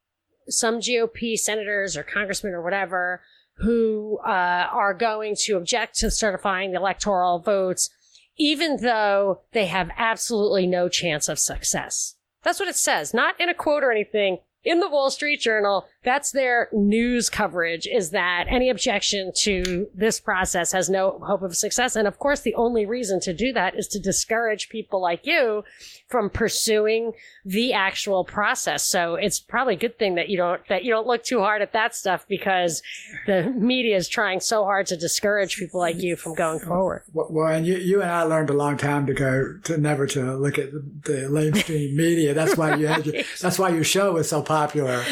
some 0.48 0.78
GOP 0.78 1.36
senators 1.38 1.96
or 1.96 2.02
congressmen 2.02 2.52
or 2.52 2.62
whatever 2.62 3.22
who 3.58 4.18
uh, 4.26 4.68
are 4.70 4.94
going 4.94 5.36
to 5.36 5.56
object 5.56 5.96
to 5.96 6.10
certifying 6.10 6.72
the 6.72 6.78
electoral 6.78 7.38
votes, 7.38 7.88
even 8.36 8.78
though 8.82 9.40
they 9.52 9.66
have 9.66 9.90
absolutely 9.96 10.66
no 10.66 10.88
chance 10.88 11.28
of 11.28 11.38
success. 11.38 12.16
That's 12.42 12.60
what 12.60 12.68
it 12.68 12.76
says, 12.76 13.14
not 13.14 13.40
in 13.40 13.48
a 13.48 13.54
quote 13.54 13.82
or 13.82 13.90
anything. 13.90 14.38
In 14.64 14.80
the 14.80 14.88
Wall 14.88 15.10
Street 15.10 15.40
Journal, 15.40 15.86
that's 16.04 16.32
their 16.32 16.68
news 16.72 17.30
coverage 17.30 17.86
is 17.86 18.10
that 18.10 18.46
any 18.48 18.68
objection 18.68 19.32
to 19.36 19.88
this 19.94 20.20
process 20.20 20.72
has 20.72 20.90
no 20.90 21.18
hope 21.22 21.42
of 21.42 21.56
success. 21.56 21.96
And 21.96 22.06
of 22.06 22.18
course, 22.18 22.40
the 22.40 22.54
only 22.54 22.84
reason 22.84 23.20
to 23.20 23.32
do 23.32 23.52
that 23.54 23.74
is 23.74 23.88
to 23.88 23.98
discourage 23.98 24.68
people 24.68 25.00
like 25.00 25.26
you 25.26 25.64
from 26.08 26.28
pursuing 26.28 27.12
the 27.44 27.72
actual 27.72 28.24
process. 28.24 28.84
So 28.84 29.14
it's 29.14 29.40
probably 29.40 29.74
a 29.74 29.78
good 29.78 29.98
thing 29.98 30.16
that 30.16 30.28
you 30.28 30.36
don't, 30.36 30.60
that 30.68 30.84
you 30.84 30.92
don't 30.92 31.06
look 31.06 31.24
too 31.24 31.40
hard 31.40 31.62
at 31.62 31.72
that 31.72 31.94
stuff 31.94 32.26
because 32.28 32.82
the 33.26 33.50
media 33.56 33.96
is 33.96 34.08
trying 34.08 34.40
so 34.40 34.64
hard 34.64 34.86
to 34.88 34.96
discourage 34.96 35.56
people 35.56 35.80
like 35.80 35.96
you 35.96 36.16
from 36.16 36.34
going 36.34 36.60
forward. 36.60 37.02
Well, 37.12 37.46
and 37.46 37.66
you, 37.66 37.76
you 37.76 38.02
and 38.02 38.10
I 38.10 38.22
learned 38.22 38.50
a 38.50 38.54
long 38.54 38.76
time 38.76 39.08
ago 39.08 39.58
to 39.64 39.78
never 39.78 40.06
to 40.08 40.36
look 40.36 40.58
at 40.58 40.72
the, 40.72 40.84
the 41.04 41.28
mainstream 41.30 41.96
media. 41.96 42.34
That's 42.34 42.56
why 42.56 42.74
you 42.74 42.86
had 42.86 43.06
your, 43.06 43.22
that's 43.40 43.58
why 43.58 43.70
your 43.70 43.84
show 43.84 44.12
was 44.12 44.28
so 44.28 44.42
popular. 44.42 45.02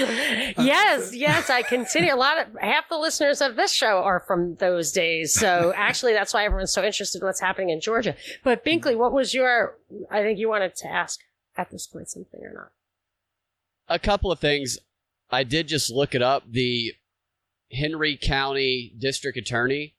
Yes, 0.83 1.15
yes, 1.15 1.51
I 1.51 1.63
continue. 1.63 2.15
A 2.15 2.17
lot 2.17 2.39
of 2.39 2.57
half 2.61 2.89
the 2.89 2.99
listeners 2.99 3.41
of 3.41 3.57
this 3.57 3.73
show 3.73 3.99
are 3.99 4.21
from 4.27 4.57
those 4.57 4.93
days. 4.93 5.33
So 5.33 5.73
actually, 5.77 6.13
that's 6.13 6.35
why 6.35 6.45
everyone's 6.45 6.73
so 6.73 6.83
interested 6.83 7.21
in 7.21 7.27
what's 7.27 7.41
happening 7.41 7.71
in 7.71 7.81
Georgia. 7.81 8.17
But 8.45 8.65
Binkley, 8.65 8.97
what 8.97 9.13
was 9.13 9.35
your? 9.35 9.77
I 10.11 10.23
think 10.23 10.39
you 10.39 10.49
wanted 10.49 10.75
to 10.77 10.89
ask 10.89 11.21
at 11.57 11.71
this 11.71 11.87
point 11.87 12.09
something 12.09 12.41
or 12.43 12.53
not. 12.55 12.73
A 13.89 13.99
couple 13.99 14.33
of 14.33 14.39
things. 14.39 14.79
I 15.31 15.45
did 15.45 15.69
just 15.69 15.91
look 15.91 16.15
it 16.15 16.23
up. 16.23 16.45
The 16.51 16.93
Henry 17.73 18.19
County 18.21 18.93
District 18.99 19.37
Attorney. 19.37 19.95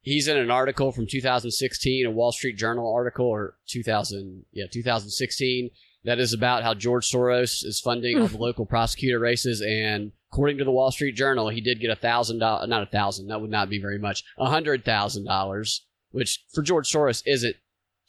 He's 0.00 0.26
in 0.26 0.36
an 0.36 0.50
article 0.50 0.90
from 0.90 1.06
2016, 1.06 2.06
a 2.06 2.10
Wall 2.10 2.32
Street 2.32 2.56
Journal 2.56 2.92
article, 2.92 3.26
or 3.26 3.54
2000, 3.68 4.44
yeah, 4.52 4.64
2016, 4.72 5.70
that 6.04 6.18
is 6.18 6.32
about 6.32 6.62
how 6.62 6.74
George 6.74 7.10
Soros 7.10 7.64
is 7.64 7.80
funding 7.80 8.20
all 8.20 8.28
the 8.28 8.36
local 8.38 8.66
prosecutor 8.66 9.18
races. 9.18 9.60
And 9.60 10.12
according 10.32 10.58
to 10.58 10.64
the 10.64 10.70
Wall 10.72 10.90
Street 10.90 11.14
Journal, 11.14 11.48
he 11.48 11.60
did 11.60 11.80
get 11.80 11.90
a 11.90 11.96
thousand 11.96 12.38
dollars, 12.38 12.68
not 12.68 12.82
a 12.82 12.86
thousand, 12.86 13.28
that 13.28 13.40
would 13.40 13.50
not 13.50 13.70
be 13.70 13.80
very 13.80 13.98
much, 13.98 14.24
a 14.38 14.48
hundred 14.48 14.84
thousand 14.84 15.24
dollars, 15.24 15.86
which 16.10 16.44
for 16.52 16.62
George 16.62 16.90
Soros 16.90 17.22
isn't 17.26 17.56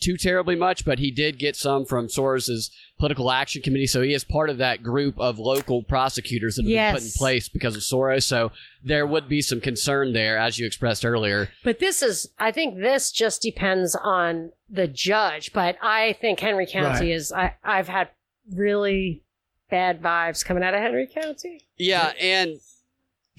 too 0.04 0.18
terribly 0.18 0.56
much, 0.56 0.86
but 0.86 1.00
he 1.00 1.10
did 1.12 1.39
get 1.39 1.56
some 1.56 1.86
from 1.86 2.08
Soros's 2.08 2.70
political 3.00 3.32
action 3.32 3.62
committee. 3.62 3.88
So 3.88 4.02
he 4.02 4.13
is 4.13 4.24
part 4.24 4.50
of 4.50 4.58
that 4.60 4.84
group 4.84 5.20
of 5.20 5.39
local 5.39 5.84
prosecutors 5.84 6.56
that 6.58 6.63
have 6.66 6.70
been 6.70 6.94
put 6.94 7.04
in 7.04 7.12
place 7.18 7.50
because 7.50 7.76
of 7.76 7.82
Soros. 7.82 8.24
So 8.24 8.52
there 8.84 9.08
would 9.08 9.28
be 9.28 9.42
some 9.42 9.62
concern 9.62 10.13
there, 10.13 10.38
as 10.38 10.60
you 10.60 10.66
expressed 10.66 11.06
earlier. 11.06 11.50
But 11.63 11.80
this 11.80 12.02
is, 12.02 12.30
I 12.38 12.52
think 12.52 12.78
this 12.80 13.12
just 13.12 13.42
depends 13.42 13.96
on 13.96 14.52
the 14.70 14.88
judge. 14.88 15.54
But 15.54 15.78
I 15.82 16.13
think 16.22 16.39
Henry 16.39 16.66
County 16.68 17.08
Right. 17.08 17.16
is, 17.16 17.32
I, 17.32 17.56
I've 17.63 17.88
had 17.88 18.10
really 18.54 19.24
bad 19.70 20.02
vibes 20.02 20.46
coming 20.46 20.63
out 20.63 20.74
of 20.74 20.82
Henry 20.82 21.08
County. 21.08 21.62
Yeah, 21.78 22.13
and 22.22 22.60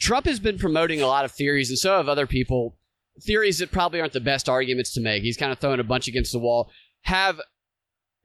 Trump 0.01 0.27
has 0.27 0.41
been 0.41 0.59
promoting 0.59 1.01
a 1.01 1.07
lot 1.07 1.25
of 1.25 1.33
theories, 1.33 1.71
and 1.71 1.79
so 1.79 1.97
have 1.97 2.09
other 2.09 2.27
people. 2.27 2.75
Theories 3.23 3.59
that 3.59 3.71
probably 3.71 4.01
aren't 4.01 4.13
the 4.13 4.21
best 4.21 4.49
arguments 4.49 4.93
to 4.95 5.01
make. 5.01 5.23
He's 5.23 5.37
kind 5.37 5.53
of 5.53 5.59
throwing 5.59 5.81
a 5.81 5.85
bunch 5.85 6.09
against 6.09 6.33
the 6.33 6.39
wall. 6.39 6.71
Have 7.03 7.41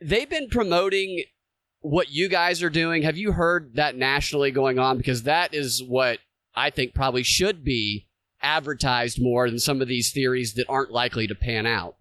they 0.01 0.25
been 0.25 0.49
promoting 0.49 1.23
what 1.81 2.11
you 2.11 2.27
guys 2.27 2.63
are 2.63 2.69
doing? 2.69 3.03
Have 3.03 3.17
you 3.17 3.31
heard 3.33 3.75
that 3.75 3.95
nationally 3.95 4.51
going 4.51 4.79
on? 4.79 4.97
Because 4.97 5.23
that 5.23 5.53
is 5.53 5.83
what 5.83 6.19
I 6.55 6.69
think 6.69 6.93
probably 6.93 7.23
should 7.23 7.63
be 7.63 8.07
advertised 8.41 9.21
more 9.21 9.49
than 9.49 9.59
some 9.59 9.81
of 9.81 9.87
these 9.87 10.11
theories 10.11 10.53
that 10.55 10.65
aren't 10.69 10.91
likely 10.91 11.27
to 11.27 11.35
pan 11.35 11.65
out. 11.65 11.95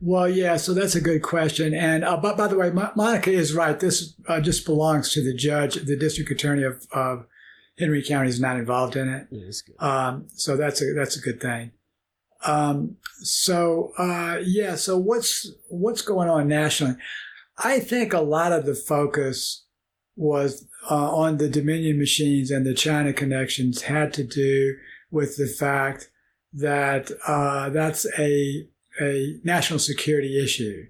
Well, 0.00 0.28
yeah, 0.28 0.56
so 0.56 0.74
that's 0.74 0.94
a 0.94 1.00
good 1.00 1.22
question. 1.22 1.74
And 1.74 2.04
uh, 2.04 2.16
but 2.16 2.36
by 2.36 2.46
the 2.46 2.56
way, 2.56 2.70
Mo- 2.70 2.92
Monica 2.94 3.30
is 3.30 3.52
right. 3.52 3.78
This 3.78 4.14
uh, 4.28 4.40
just 4.40 4.64
belongs 4.64 5.12
to 5.12 5.24
the 5.24 5.34
judge. 5.34 5.74
The 5.74 5.96
district 5.96 6.30
attorney 6.30 6.62
of, 6.62 6.86
of 6.92 7.26
Henry 7.78 8.04
County 8.04 8.28
is 8.28 8.40
not 8.40 8.56
involved 8.56 8.94
in 8.94 9.08
it. 9.08 9.26
Um, 9.80 10.28
so 10.34 10.56
that's 10.56 10.80
a 10.80 10.92
that's 10.94 11.16
a 11.16 11.20
good 11.20 11.40
thing. 11.40 11.72
Um, 12.44 12.96
so 13.20 13.92
uh, 13.98 14.38
yeah, 14.44 14.76
so 14.76 14.96
what's 14.96 15.50
what's 15.68 16.02
going 16.02 16.28
on 16.28 16.48
nationally? 16.48 16.96
I 17.56 17.80
think 17.80 18.12
a 18.12 18.20
lot 18.20 18.52
of 18.52 18.64
the 18.64 18.74
focus 18.74 19.64
was 20.16 20.66
uh, 20.90 21.10
on 21.14 21.38
the 21.38 21.48
Dominion 21.48 21.98
machines 21.98 22.50
and 22.50 22.64
the 22.64 22.74
China 22.74 23.12
connections 23.12 23.82
had 23.82 24.12
to 24.14 24.24
do 24.24 24.76
with 25.10 25.36
the 25.36 25.46
fact 25.46 26.10
that 26.52 27.10
uh, 27.26 27.70
that's 27.70 28.06
a 28.18 28.68
a 29.00 29.38
national 29.44 29.78
security 29.78 30.42
issue, 30.42 30.86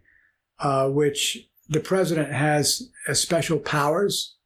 uh, 0.61 0.89
which 0.89 1.49
the 1.69 1.81
president 1.81 2.33
has 2.33 2.91
uh, 3.07 3.15
special 3.15 3.59
powers 3.59 4.37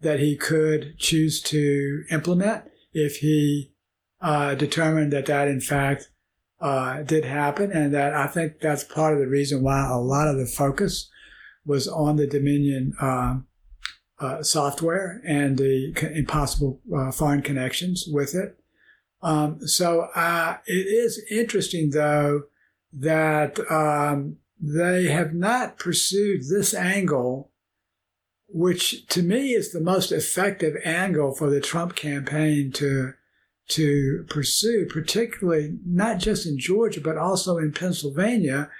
that 0.00 0.18
he 0.18 0.36
could 0.36 0.98
choose 0.98 1.40
to 1.40 2.04
implement 2.10 2.64
if 2.92 3.16
he 3.18 3.72
uh, 4.20 4.54
determined 4.54 5.12
that 5.12 5.26
that 5.26 5.48
in 5.48 5.60
fact 5.60 6.08
uh, 6.62 7.02
did 7.02 7.24
happen, 7.24 7.72
and 7.72 7.92
that 7.92 8.14
I 8.14 8.28
think 8.28 8.60
that's 8.60 8.84
part 8.84 9.12
of 9.12 9.18
the 9.18 9.26
reason 9.26 9.62
why 9.62 9.86
a 9.86 9.98
lot 9.98 10.28
of 10.28 10.38
the 10.38 10.46
focus 10.46 11.10
was 11.66 11.88
on 11.88 12.16
the 12.16 12.26
Dominion 12.26 12.94
um, 13.00 13.46
uh, 14.20 14.42
software 14.42 15.20
and 15.26 15.58
the 15.58 15.92
impossible 16.14 16.80
uh, 16.96 17.10
foreign 17.10 17.42
connections 17.42 18.06
with 18.06 18.34
it. 18.34 18.58
Um, 19.22 19.66
so 19.66 20.08
uh, 20.14 20.58
it 20.66 20.86
is 20.86 21.24
interesting, 21.30 21.90
though, 21.90 22.44
that 22.92 23.58
um, 23.70 24.36
they 24.60 25.06
have 25.06 25.34
not 25.34 25.78
pursued 25.78 26.42
this 26.48 26.74
angle, 26.74 27.50
which 28.48 29.06
to 29.08 29.22
me 29.22 29.52
is 29.52 29.72
the 29.72 29.80
most 29.80 30.12
effective 30.12 30.76
angle 30.84 31.34
for 31.34 31.50
the 31.50 31.60
Trump 31.60 31.96
campaign 31.96 32.70
to 32.72 33.14
to 33.68 34.24
pursue, 34.28 34.86
particularly 34.86 35.78
not 35.86 36.18
just 36.18 36.46
in 36.46 36.58
Georgia 36.58 37.00
but 37.00 37.16
also 37.16 37.58
in 37.58 37.72
Pennsylvania, 37.72 38.70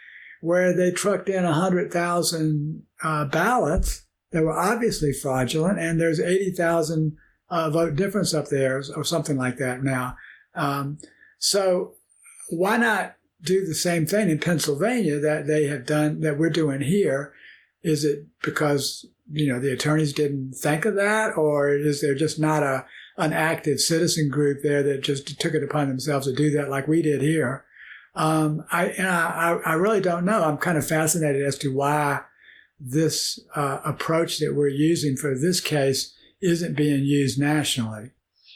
where 0.40 0.74
they 0.76 0.90
trucked 0.90 1.28
in 1.28 1.44
100,000 1.44 2.82
uh, 3.02 3.24
ballots 3.26 4.04
that 4.32 4.42
were 4.42 4.58
obviously 4.58 5.12
fraudulent, 5.12 5.78
and 5.78 6.00
there's 6.00 6.18
80,000 6.18 7.16
uh, 7.48 7.70
vote 7.70 7.96
difference 7.96 8.34
up 8.34 8.48
there 8.48 8.82
or 8.96 9.04
something 9.04 9.36
like 9.36 9.58
that 9.58 9.82
now. 9.82 10.16
Um, 10.54 10.98
so 11.38 11.94
why 12.50 12.76
not 12.76 13.14
do 13.42 13.64
the 13.64 13.74
same 13.74 14.06
thing 14.06 14.30
in 14.30 14.38
Pennsylvania 14.38 15.18
that 15.18 15.46
they 15.46 15.66
have 15.66 15.86
done, 15.86 16.20
that 16.20 16.38
we're 16.38 16.50
doing 16.50 16.80
here? 16.80 17.34
Is 17.82 18.04
it 18.04 18.26
because, 18.42 19.06
you 19.30 19.52
know, 19.52 19.60
the 19.60 19.72
attorneys 19.72 20.12
didn't 20.12 20.54
think 20.54 20.84
of 20.84 20.94
that, 20.94 21.36
or 21.36 21.72
is 21.72 22.00
there 22.00 22.14
just 22.14 22.38
not 22.38 22.62
a, 22.62 22.84
an 23.16 23.32
active 23.32 23.80
citizen 23.80 24.28
group 24.28 24.62
there 24.62 24.82
that 24.82 25.02
just 25.02 25.38
took 25.38 25.54
it 25.54 25.62
upon 25.62 25.88
themselves 25.88 26.26
to 26.26 26.34
do 26.34 26.50
that 26.50 26.70
like 26.70 26.88
we 26.88 27.02
did 27.02 27.22
here? 27.22 27.64
Um, 28.14 28.64
I, 28.70 28.86
and 28.86 29.08
I, 29.08 29.58
I 29.64 29.72
really 29.74 30.00
don't 30.00 30.24
know. 30.24 30.44
I'm 30.44 30.58
kind 30.58 30.76
of 30.76 30.86
fascinated 30.86 31.42
as 31.42 31.56
to 31.58 31.74
why 31.74 32.20
this 32.78 33.38
uh, 33.54 33.80
approach 33.84 34.38
that 34.38 34.54
we're 34.54 34.68
using 34.68 35.16
for 35.16 35.34
this 35.38 35.60
case 35.60 36.14
isn't 36.42 36.76
being 36.76 37.04
used 37.04 37.38
nationally. 37.38 38.10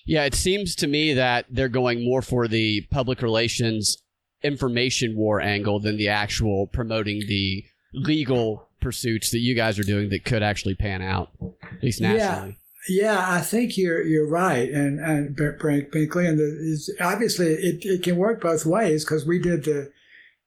Yeah, 0.05 0.25
it 0.25 0.35
seems 0.35 0.75
to 0.77 0.87
me 0.87 1.15
that 1.15 1.47
they're 1.49 1.69
going 1.69 2.05
more 2.05 2.23
for 2.23 2.47
the 2.49 2.83
public 2.91 3.23
relations 3.23 3.99
information 4.43 5.17
war 5.17 5.41
angle 5.41 5.81
than 5.81 5.97
the 5.97 6.09
actual 6.09 6.67
promoting 6.69 7.21
the 7.27 7.65
legal 7.93 8.69
pursuits 8.81 9.31
that 9.31 9.39
you 9.39 9.55
guys 9.55 9.79
are 9.79 9.85
doing 9.85 10.11
that 10.11 10.25
could 10.25 10.43
actually 10.43 10.75
pan 10.75 11.03
out, 11.03 11.31
at 11.63 11.83
least 11.83 12.01
nationally. 12.01 12.51
Yeah, 12.51 12.55
yeah 12.89 13.25
I 13.29 13.41
think 13.41 13.77
you're 13.77 14.03
you're 14.03 14.29
right, 14.29 14.69
and 14.69 15.01
and 15.01 15.37
Binkley, 15.37 16.29
and 16.29 16.39
the, 16.39 16.97
obviously 17.01 17.47
it, 17.47 17.85
it 17.85 18.03
can 18.03 18.17
work 18.17 18.41
both 18.41 18.67
ways 18.67 19.05
because 19.05 19.27
we 19.27 19.39
did 19.39 19.65
the 19.65 19.91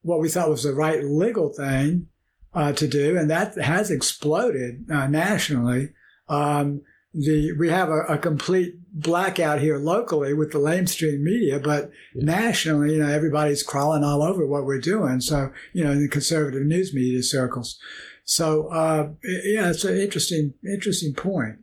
what 0.02 0.20
we 0.20 0.30
thought 0.30 0.50
was 0.50 0.64
the 0.64 0.74
right 0.74 1.04
legal 1.04 1.50
thing 1.50 2.08
uh, 2.54 2.74
to 2.74 2.88
do, 2.88 3.18
and 3.18 3.30
that 3.30 3.56
has 3.58 3.92
exploded 3.92 4.86
uh, 4.92 5.08
nationally. 5.08 5.90
Um, 6.28 6.82
the 7.14 7.54
we 7.54 7.70
have 7.70 7.90
a, 7.90 8.02
a, 8.04 8.18
complete 8.18 8.76
blackout 8.94 9.60
here 9.60 9.78
locally 9.78 10.34
with 10.34 10.52
the 10.52 10.60
lamestream 10.60 11.22
media, 11.22 11.60
but 11.60 11.92
yeah. 12.14 12.24
nationally, 12.24 12.94
you 12.94 13.00
know, 13.00 13.10
everybody's 13.10 13.64
crawling 13.64 14.04
all 14.04 14.22
over 14.22 14.46
what 14.46 14.66
we're 14.66 14.80
doing. 14.80 15.20
So, 15.20 15.52
you 15.74 15.84
know, 15.84 15.92
in 15.92 16.02
the 16.02 16.08
conservative 16.08 16.64
news 16.64 16.94
media 16.94 17.24
circles. 17.24 17.80
So, 18.26 18.68
uh, 18.68 19.10
yeah, 19.24 19.72
it's 19.72 19.84
an 19.84 19.98
interesting, 19.98 20.54
interesting 20.64 21.16
point. 21.16 21.60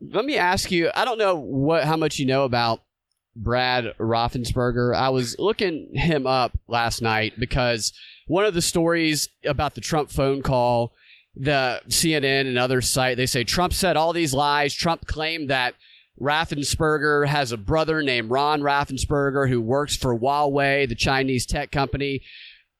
Let 0.00 0.24
me 0.24 0.36
ask 0.36 0.70
you. 0.70 0.90
I 0.94 1.04
don't 1.04 1.18
know 1.18 1.36
what 1.36 1.84
how 1.84 1.96
much 1.96 2.18
you 2.18 2.26
know 2.26 2.44
about 2.44 2.82
Brad 3.34 3.94
Raffensperger. 3.98 4.94
I 4.94 5.08
was 5.08 5.36
looking 5.38 5.90
him 5.94 6.26
up 6.26 6.58
last 6.68 7.02
night 7.02 7.38
because 7.38 7.92
one 8.26 8.44
of 8.44 8.54
the 8.54 8.62
stories 8.62 9.28
about 9.44 9.74
the 9.74 9.80
Trump 9.80 10.10
phone 10.10 10.42
call 10.42 10.92
the 11.34 11.80
CNN 11.88 12.46
and 12.46 12.58
other 12.58 12.80
site, 12.80 13.16
they 13.16 13.26
say 13.26 13.42
Trump 13.42 13.72
said 13.72 13.96
all 13.96 14.12
these 14.12 14.34
lies. 14.34 14.74
Trump 14.74 15.06
claimed 15.06 15.48
that 15.50 15.74
Raffensperger 16.20 17.26
has 17.26 17.52
a 17.52 17.56
brother 17.56 18.02
named 18.02 18.30
Ron 18.30 18.60
Raffensperger 18.60 19.48
who 19.48 19.60
works 19.60 19.96
for 19.96 20.16
Huawei, 20.16 20.88
the 20.88 20.94
Chinese 20.94 21.46
tech 21.46 21.72
company. 21.72 22.22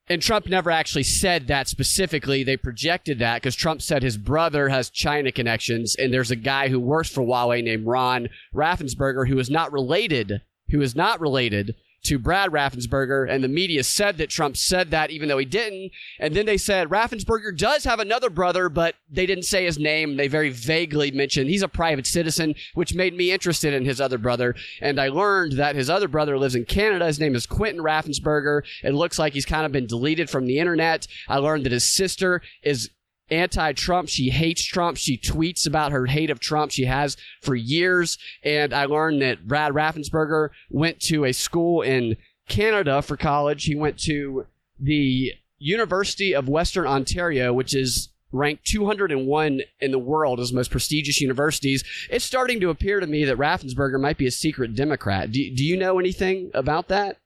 And 0.07 0.21
Trump 0.21 0.47
never 0.47 0.69
actually 0.69 1.03
said 1.03 1.47
that 1.47 1.69
specifically. 1.69 2.43
They 2.43 2.57
projected 2.57 3.19
that 3.19 3.41
because 3.41 3.55
Trump 3.55 3.81
said 3.81 4.03
his 4.03 4.17
brother 4.17 4.67
has 4.69 4.89
China 4.89 5.31
connections, 5.31 5.95
and 5.95 6.13
there's 6.13 6.31
a 6.31 6.35
guy 6.35 6.67
who 6.67 6.79
works 6.79 7.09
for 7.09 7.21
Huawei 7.21 7.63
named 7.63 7.85
Ron 7.85 8.27
Raffensperger 8.53 9.27
who 9.27 9.39
is 9.39 9.49
not 9.49 9.71
related, 9.71 10.41
who 10.69 10.81
is 10.81 10.95
not 10.95 11.21
related 11.21 11.75
to 12.03 12.19
Brad 12.19 12.51
Raffensperger, 12.51 13.29
and 13.29 13.43
the 13.43 13.47
media 13.47 13.83
said 13.83 14.17
that 14.17 14.29
Trump 14.29 14.57
said 14.57 14.91
that 14.91 15.09
even 15.11 15.29
though 15.29 15.37
he 15.37 15.45
didn't. 15.45 15.91
And 16.19 16.35
then 16.35 16.45
they 16.45 16.57
said 16.57 16.89
Raffensperger 16.89 17.57
does 17.57 17.83
have 17.85 17.99
another 17.99 18.29
brother, 18.29 18.69
but 18.69 18.95
they 19.09 19.25
didn't 19.25 19.45
say 19.45 19.65
his 19.65 19.79
name. 19.79 20.17
They 20.17 20.27
very 20.27 20.49
vaguely 20.49 21.11
mentioned 21.11 21.49
he's 21.49 21.63
a 21.63 21.67
private 21.67 22.05
citizen, 22.05 22.55
which 22.73 22.93
made 22.93 23.15
me 23.15 23.31
interested 23.31 23.73
in 23.73 23.85
his 23.85 24.01
other 24.01 24.17
brother. 24.17 24.55
And 24.81 24.99
I 24.99 25.07
learned 25.07 25.53
that 25.53 25.75
his 25.75 25.89
other 25.89 26.07
brother 26.07 26.37
lives 26.37 26.55
in 26.55 26.65
Canada. 26.65 27.07
His 27.07 27.19
name 27.19 27.35
is 27.35 27.45
Quentin 27.45 27.83
Raffensperger. 27.83 28.63
It 28.83 28.93
looks 28.93 29.17
like 29.17 29.33
he's 29.33 29.45
kind 29.45 29.65
of 29.65 29.71
been 29.71 29.87
deleted 29.87 30.29
from 30.29 30.45
the 30.45 30.59
internet. 30.59 31.07
I 31.29 31.37
learned 31.37 31.65
that 31.65 31.71
his 31.71 31.91
sister 31.91 32.41
is 32.63 32.89
anti-Trump. 33.29 34.09
She 34.09 34.29
hates 34.29 34.63
Trump. 34.63 34.97
She 34.97 35.17
tweets 35.17 35.65
about 35.65 35.91
her 35.91 36.05
hate 36.05 36.29
of 36.29 36.39
Trump. 36.39 36.71
She 36.71 36.85
has 36.85 37.17
for 37.41 37.55
years. 37.55 38.17
And 38.43 38.73
I 38.73 38.85
learned 38.85 39.21
that 39.21 39.47
Brad 39.47 39.73
Raffensperger 39.73 40.49
went 40.69 40.99
to 41.01 41.25
a 41.25 41.33
school 41.33 41.81
in 41.81 42.17
Canada 42.47 43.01
for 43.01 43.17
college. 43.17 43.65
He 43.65 43.75
went 43.75 43.99
to 44.01 44.45
the 44.79 45.33
University 45.57 46.35
of 46.35 46.49
Western 46.49 46.87
Ontario, 46.87 47.53
which 47.53 47.73
is 47.73 48.09
ranked 48.33 48.65
201 48.65 49.61
in 49.79 49.91
the 49.91 49.99
world 49.99 50.39
as 50.39 50.51
most 50.51 50.71
prestigious 50.71 51.21
universities. 51.21 51.83
It's 52.09 52.25
starting 52.25 52.59
to 52.61 52.69
appear 52.69 52.99
to 52.99 53.07
me 53.07 53.23
that 53.25 53.37
Raffensperger 53.37 54.01
might 54.01 54.17
be 54.17 54.27
a 54.27 54.31
secret 54.31 54.75
Democrat. 54.75 55.31
Do, 55.31 55.55
do 55.55 55.63
you 55.63 55.77
know 55.77 55.99
anything 55.99 56.51
about 56.53 56.87
that? 56.89 57.19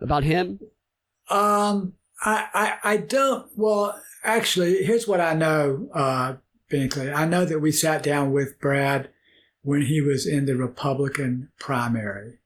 About 0.00 0.24
him? 0.24 0.58
Um, 1.30 1.94
I, 2.22 2.46
I, 2.54 2.92
I 2.92 2.96
don't. 2.98 3.46
Well, 3.56 4.00
actually, 4.22 4.84
here's 4.84 5.06
what 5.06 5.20
I 5.20 5.34
know, 5.34 5.88
uh, 5.94 6.34
Binkley. 6.70 7.14
I 7.14 7.24
know 7.26 7.44
that 7.44 7.60
we 7.60 7.72
sat 7.72 8.02
down 8.02 8.32
with 8.32 8.58
Brad 8.60 9.10
when 9.62 9.82
he 9.82 10.00
was 10.00 10.26
in 10.26 10.46
the 10.46 10.56
Republican 10.56 11.50
primary 11.58 12.38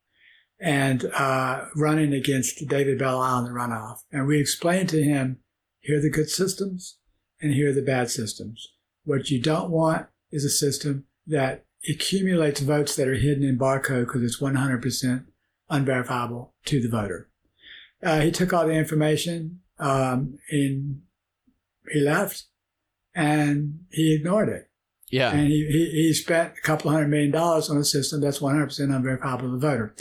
and 0.60 1.04
uh, 1.14 1.66
running 1.76 2.12
against 2.12 2.66
David 2.68 2.98
Belle 2.98 3.38
in 3.38 3.44
the 3.44 3.50
runoff. 3.50 3.98
And 4.10 4.26
we 4.26 4.40
explained 4.40 4.88
to 4.90 5.02
him 5.02 5.38
here 5.80 5.98
are 5.98 6.02
the 6.02 6.10
good 6.10 6.28
systems 6.28 6.98
and 7.40 7.54
here 7.54 7.70
are 7.70 7.74
the 7.74 7.82
bad 7.82 8.10
systems. 8.10 8.68
What 9.04 9.30
you 9.30 9.40
don't 9.40 9.70
want 9.70 10.06
is 10.30 10.44
a 10.44 10.50
system 10.50 11.04
that 11.26 11.64
accumulates 11.88 12.60
votes 12.60 12.96
that 12.96 13.08
are 13.08 13.14
hidden 13.14 13.44
in 13.44 13.58
barcode 13.58 14.06
because 14.06 14.22
it's 14.22 14.40
100% 14.40 15.24
unverifiable 15.70 16.54
to 16.64 16.80
the 16.80 16.88
voter. 16.88 17.28
Uh, 18.02 18.20
he 18.20 18.30
took 18.30 18.52
all 18.52 18.66
the 18.66 18.74
information 18.74 19.60
um, 19.78 20.38
in 20.50 21.02
he 21.90 22.00
left 22.00 22.44
and 23.14 23.80
he 23.90 24.14
ignored 24.14 24.48
it. 24.48 24.70
Yeah. 25.10 25.30
And 25.30 25.48
he, 25.48 25.66
he, 25.66 25.90
he 26.02 26.12
spent 26.12 26.52
a 26.58 26.60
couple 26.60 26.90
hundred 26.90 27.08
million 27.08 27.30
dollars 27.30 27.70
on 27.70 27.78
a 27.78 27.84
system 27.84 28.20
that's 28.20 28.40
100% 28.40 28.94
unverifiable 28.94 29.46
to 29.46 29.50
the 29.52 29.58
voter. 29.58 29.94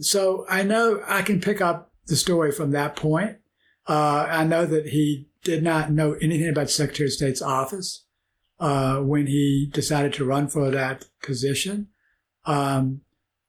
So 0.00 0.44
I 0.48 0.62
know 0.62 1.02
I 1.06 1.22
can 1.22 1.40
pick 1.40 1.60
up 1.60 1.92
the 2.06 2.16
story 2.16 2.52
from 2.52 2.72
that 2.72 2.96
point. 2.96 3.38
Uh, 3.88 4.26
I 4.28 4.44
know 4.44 4.66
that 4.66 4.88
he 4.88 5.28
did 5.42 5.62
not 5.62 5.90
know 5.90 6.12
anything 6.14 6.48
about 6.48 6.66
the 6.66 6.72
Secretary 6.72 7.08
of 7.08 7.12
State's 7.12 7.42
office 7.42 8.04
uh, 8.60 8.98
when 8.98 9.26
he 9.26 9.70
decided 9.72 10.12
to 10.14 10.24
run 10.24 10.48
for 10.48 10.70
that 10.70 11.06
position. 11.22 11.88
Um, 12.44 13.00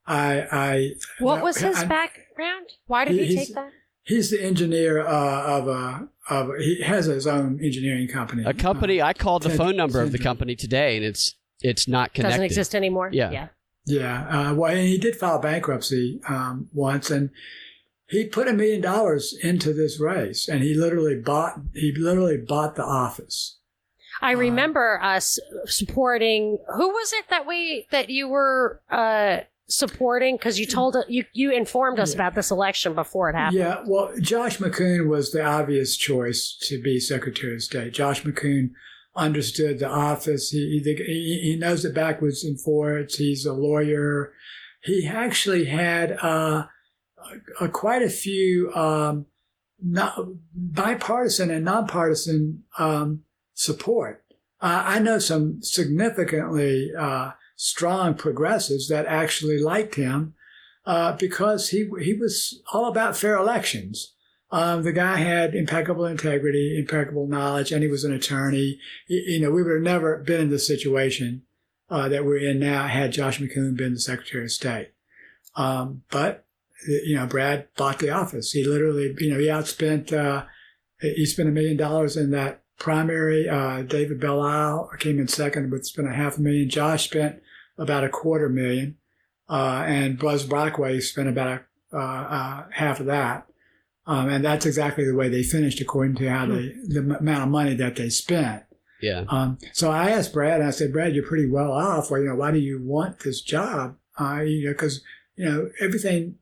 I, 0.08 0.48
I 0.52 0.92
what 1.20 1.42
was 1.42 1.58
his 1.58 1.78
I, 1.78 1.86
background? 1.86 2.68
Why 2.88 3.06
did 3.06 3.16
he, 3.16 3.26
he 3.26 3.36
take 3.36 3.56
that? 3.56 3.72
He's 4.04 4.30
the 4.30 4.44
engineer 4.44 5.06
uh, 5.06 5.60
of 5.60 5.68
a 5.68 6.08
of 6.30 6.52
he 6.60 6.82
has 6.82 7.06
his 7.06 7.26
own 7.26 7.60
engineering 7.64 8.08
company. 8.08 8.44
A 8.46 8.54
company. 8.54 9.02
Uh, 9.02 9.08
I 9.08 9.14
called 9.14 9.44
the 9.44 9.50
phone 9.50 9.76
number 9.76 10.02
of 10.02 10.12
the 10.12 10.20
company 10.20 10.56
today, 10.56 10.96
and 10.96 11.06
it's 11.06 11.36
it's 11.62 11.88
not 11.88 12.14
connected. 12.14 12.34
Doesn't 12.34 12.46
exist 12.46 12.76
anymore. 12.76 13.10
Yeah. 13.12 13.32
Yeah. 13.32 13.48
Yeah. 13.88 14.28
Uh, 14.28 14.54
well, 14.54 14.76
he 14.76 14.98
did 14.98 15.16
file 15.16 15.40
bankruptcy 15.40 16.20
um, 16.28 16.70
once, 16.74 17.10
and 17.10 17.32
he 18.08 18.26
put 18.26 18.48
a 18.48 18.54
million 18.54 18.82
dollars 18.82 19.36
into 19.42 19.74
this 19.74 20.00
race, 20.00 20.48
and 20.48 20.62
he 20.62 20.76
literally 20.76 21.16
bought 21.16 21.60
he 21.74 21.92
literally 21.98 22.38
bought 22.38 22.76
the 22.76 22.86
office. 22.86 23.58
I 24.22 24.34
uh, 24.34 24.38
remember 24.38 25.00
us 25.02 25.40
supporting. 25.66 26.60
Who 26.76 26.90
was 26.90 27.14
it 27.14 27.26
that 27.30 27.48
we 27.48 27.88
that 27.92 28.10
you 28.10 28.28
were? 28.28 28.82
Supporting 29.68 30.38
because 30.38 30.60
you 30.60 30.68
told 30.68 30.96
you 31.08 31.26
you 31.34 31.52
informed 31.52 32.00
us 32.00 32.12
yeah. 32.12 32.18
about 32.18 32.36
this 32.36 32.52
election 32.52 32.94
before 32.94 33.32
it 33.32 33.36
happened. 33.36 33.58
Yeah, 33.58 33.82
well, 33.88 34.12
Josh 34.20 34.60
McKoon 34.60 35.08
was 35.08 35.32
the 35.32 35.44
obvious 35.44 35.98
choice 35.98 36.56
to 36.68 36.80
be 36.80 37.00
Secretary 37.00 37.56
of 37.56 37.64
State. 37.64 37.92
Josh 37.92 38.22
McKoon 38.22 38.70
understood 39.16 39.80
the 39.80 39.90
office. 39.90 40.52
He 40.52 40.82
he, 40.84 41.40
he 41.42 41.56
knows 41.56 41.84
it 41.84 41.96
backwards 41.96 42.44
and 42.44 42.62
forwards. 42.62 43.16
He's 43.16 43.44
a 43.44 43.54
lawyer. 43.54 44.34
He 44.84 45.08
actually 45.08 45.66
had 45.66 46.12
uh, 46.22 46.68
a, 47.60 47.66
a, 47.66 47.70
quite 47.70 48.04
a 48.04 48.10
few 48.10 48.72
um, 48.76 49.26
not, 49.82 50.16
bipartisan 50.54 51.50
and 51.50 51.66
nonpartisan 51.66 52.66
um, 52.78 53.22
support. 53.56 54.24
Uh, 54.62 54.84
I 54.86 55.00
know 55.00 55.18
some 55.18 55.64
significantly. 55.64 56.92
Uh, 56.96 57.32
strong 57.56 58.14
progressives 58.16 58.88
that 58.90 59.06
actually 59.06 59.60
liked 59.60 59.96
him 59.96 60.34
uh, 60.86 61.14
because 61.14 61.70
he 61.70 61.90
he 62.02 62.14
was 62.14 62.62
all 62.74 62.88
about 62.88 63.18
fair 63.18 63.36
elections. 63.36 64.14
Um, 64.52 64.84
the 64.84 64.94
guy 64.94 65.18
had 65.18 65.56
impeccable 65.56 66.06
integrity, 66.06 66.78
impeccable 66.78 67.28
knowledge, 67.28 67.72
and 67.72 67.82
he 67.82 67.90
was 67.90 68.04
an 68.04 68.14
attorney. 68.14 68.80
You, 69.08 69.24
you 69.26 69.40
know, 69.42 69.52
we 69.52 69.64
would 69.64 69.74
have 69.74 69.82
never 69.82 70.20
been 70.20 70.42
in 70.42 70.50
the 70.50 70.60
situation 70.60 71.44
uh, 71.90 72.08
that 72.10 72.26
we're 72.26 72.38
in 72.38 72.60
now 72.60 72.88
had 72.88 73.12
Josh 73.12 73.40
McKoon 73.40 73.76
been 73.76 73.94
the 73.94 74.00
Secretary 74.00 74.46
of 74.46 74.52
State. 74.52 74.92
Um, 75.56 76.04
but 76.12 76.46
you 76.88 77.16
know, 77.16 77.26
Brad 77.26 77.68
bought 77.76 78.00
the 78.00 78.12
office. 78.12 78.52
He 78.52 78.64
literally, 78.64 79.16
you 79.18 79.32
know, 79.32 79.40
he 79.40 79.48
outspent 79.48 80.14
uh, 80.14 80.46
he 81.00 81.26
spent 81.26 81.50
a 81.50 81.52
million 81.52 81.78
dollars 81.78 82.16
in 82.16 82.32
that 82.32 82.64
primary. 82.78 83.50
Uh, 83.50 83.82
David 83.82 84.20
Belle 84.20 84.90
came 85.00 85.20
in 85.20 85.28
second, 85.28 85.70
but 85.70 85.86
spent 85.86 86.08
a 86.08 86.14
half 86.14 86.38
a 86.38 86.42
million. 86.42 86.70
Josh 86.70 87.06
spent 87.06 87.42
about 87.78 88.04
a 88.04 88.10
quarter 88.10 88.50
million, 88.50 88.98
uh, 89.50 89.84
and 89.86 90.18
Buzz 90.18 90.46
Brockway 90.46 91.00
spent 91.02 91.30
about 91.30 91.48
a, 91.48 91.98
uh, 91.98 92.00
uh, 92.00 92.64
half 92.72 93.00
of 93.00 93.06
that. 93.08 93.48
Um, 94.08 94.30
and 94.30 94.46
that's 94.46 94.66
exactly 94.66 95.04
the 95.06 95.16
way 95.16 95.30
they 95.30 95.42
finished, 95.42 95.82
according 95.82 96.16
to 96.18 96.30
how 96.30 96.46
they 96.46 96.76
the 96.88 97.18
amount 97.20 97.44
of 97.44 97.50
money 97.50 97.74
that 97.76 97.96
they 97.96 98.10
spent. 98.10 98.64
Yeah. 99.02 99.26
Um, 99.30 99.58
so 99.74 99.92
I 99.92 100.12
asked 100.12 100.34
Brad, 100.34 100.62
I 100.62 100.70
said, 100.70 100.94
Brad, 100.94 101.16
you're 101.16 101.26
pretty 101.26 101.50
well 101.50 101.72
off. 101.72 102.12
Well, 102.12 102.22
you 102.22 102.30
know, 102.30 102.36
why 102.36 102.52
do 102.52 102.60
you 102.60 102.82
want 102.82 103.20
this 103.20 103.42
job? 103.42 103.98
Uh, 104.20 104.42
you 104.42 104.66
know, 104.68 104.74
because 104.74 105.02
you 105.36 105.46
know 105.46 105.70
everything. 105.82 106.36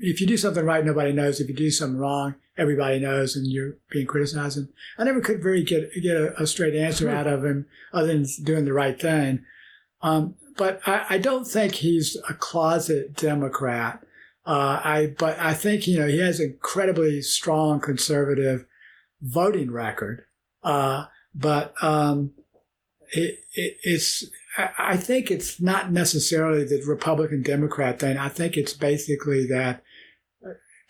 If 0.00 0.20
you 0.20 0.26
do 0.26 0.36
something 0.36 0.64
right, 0.64 0.84
nobody 0.84 1.12
knows. 1.12 1.40
If 1.40 1.48
you 1.48 1.54
do 1.54 1.70
something 1.70 1.98
wrong, 1.98 2.34
everybody 2.56 2.98
knows, 3.00 3.36
and 3.36 3.46
you're 3.46 3.76
being 3.90 4.06
criticized. 4.06 4.58
And 4.58 4.68
I 4.98 5.04
never 5.04 5.20
could 5.20 5.42
very 5.42 5.64
get 5.64 5.90
get 6.00 6.16
a, 6.16 6.42
a 6.42 6.46
straight 6.46 6.74
answer 6.74 7.08
out 7.08 7.26
of 7.26 7.44
him, 7.44 7.66
other 7.92 8.08
than 8.08 8.26
doing 8.44 8.64
the 8.64 8.72
right 8.72 9.00
thing. 9.00 9.44
Um, 10.02 10.36
but 10.58 10.80
I, 10.86 11.06
I, 11.10 11.18
don't 11.18 11.46
think 11.46 11.76
he's 11.76 12.16
a 12.28 12.34
closet 12.34 13.14
Democrat. 13.14 14.04
Uh, 14.44 14.80
I 14.84 15.14
but 15.18 15.38
I 15.38 15.54
think 15.54 15.86
you 15.86 15.98
know 15.98 16.08
he 16.08 16.18
has 16.18 16.40
an 16.40 16.50
incredibly 16.50 17.22
strong 17.22 17.80
conservative 17.80 18.66
voting 19.22 19.70
record. 19.70 20.24
Uh, 20.62 21.06
but 21.34 21.72
um, 21.82 22.32
it, 23.12 23.38
it, 23.54 23.76
it's 23.82 24.24
I 24.76 24.96
think 24.96 25.30
it's 25.30 25.60
not 25.60 25.92
necessarily 25.92 26.64
the 26.64 26.82
Republican 26.86 27.42
Democrat 27.42 28.00
thing. 28.00 28.16
I 28.16 28.28
think 28.28 28.56
it's 28.56 28.72
basically 28.72 29.46
that 29.46 29.82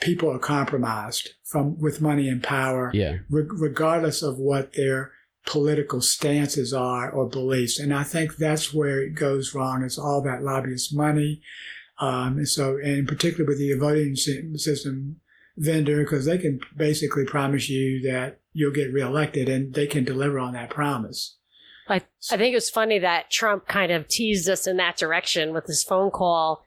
people 0.00 0.31
are 0.31 0.38
compromised 0.38 1.31
from 1.44 1.78
with 1.78 2.00
money 2.00 2.28
and 2.28 2.42
power, 2.42 2.90
yeah. 2.94 3.16
re- 3.28 3.46
regardless 3.48 4.22
of 4.22 4.38
what 4.38 4.72
their 4.74 5.12
political 5.48 6.02
stances 6.02 6.74
are 6.74 7.11
or 7.11 7.26
beliefs. 7.26 7.78
And 7.78 7.92
I 7.92 8.04
think 8.04 8.37
that's 8.37 8.74
where 8.74 9.00
it 9.00 9.14
goes 9.14 9.54
wrong. 9.54 9.82
It's 9.82 9.98
all 9.98 10.20
that 10.22 10.42
lobbyist 10.42 10.94
money. 10.94 11.40
Um, 11.98 12.37
and 12.37 12.48
so, 12.48 12.76
and 12.76 13.08
particularly 13.08 13.48
with 13.48 13.58
the 13.58 13.72
voting 13.74 14.14
system 14.14 15.16
vendor, 15.56 16.04
because 16.04 16.26
they 16.26 16.37
can 16.37 16.61
basically 16.76 17.24
promise 17.24 17.68
you 17.70 18.02
that 18.02 18.40
you'll 18.52 18.72
get 18.72 18.92
reelected 18.92 19.48
and 19.48 19.72
they 19.72 19.87
can 19.87 20.04
deliver 20.04 20.38
on 20.38 20.52
that 20.52 20.70
promise. 20.70 21.38
I, 21.88 22.02
I 22.30 22.37
think 22.37 22.52
it 22.52 22.56
was 22.56 22.68
funny 22.68 22.98
that 22.98 23.30
Trump 23.30 23.66
kind 23.66 23.90
of 23.90 24.06
teased 24.06 24.50
us 24.50 24.66
in 24.66 24.76
that 24.76 24.98
direction 24.98 25.54
with 25.54 25.66
his 25.66 25.82
phone 25.82 26.11
call. 26.11 26.62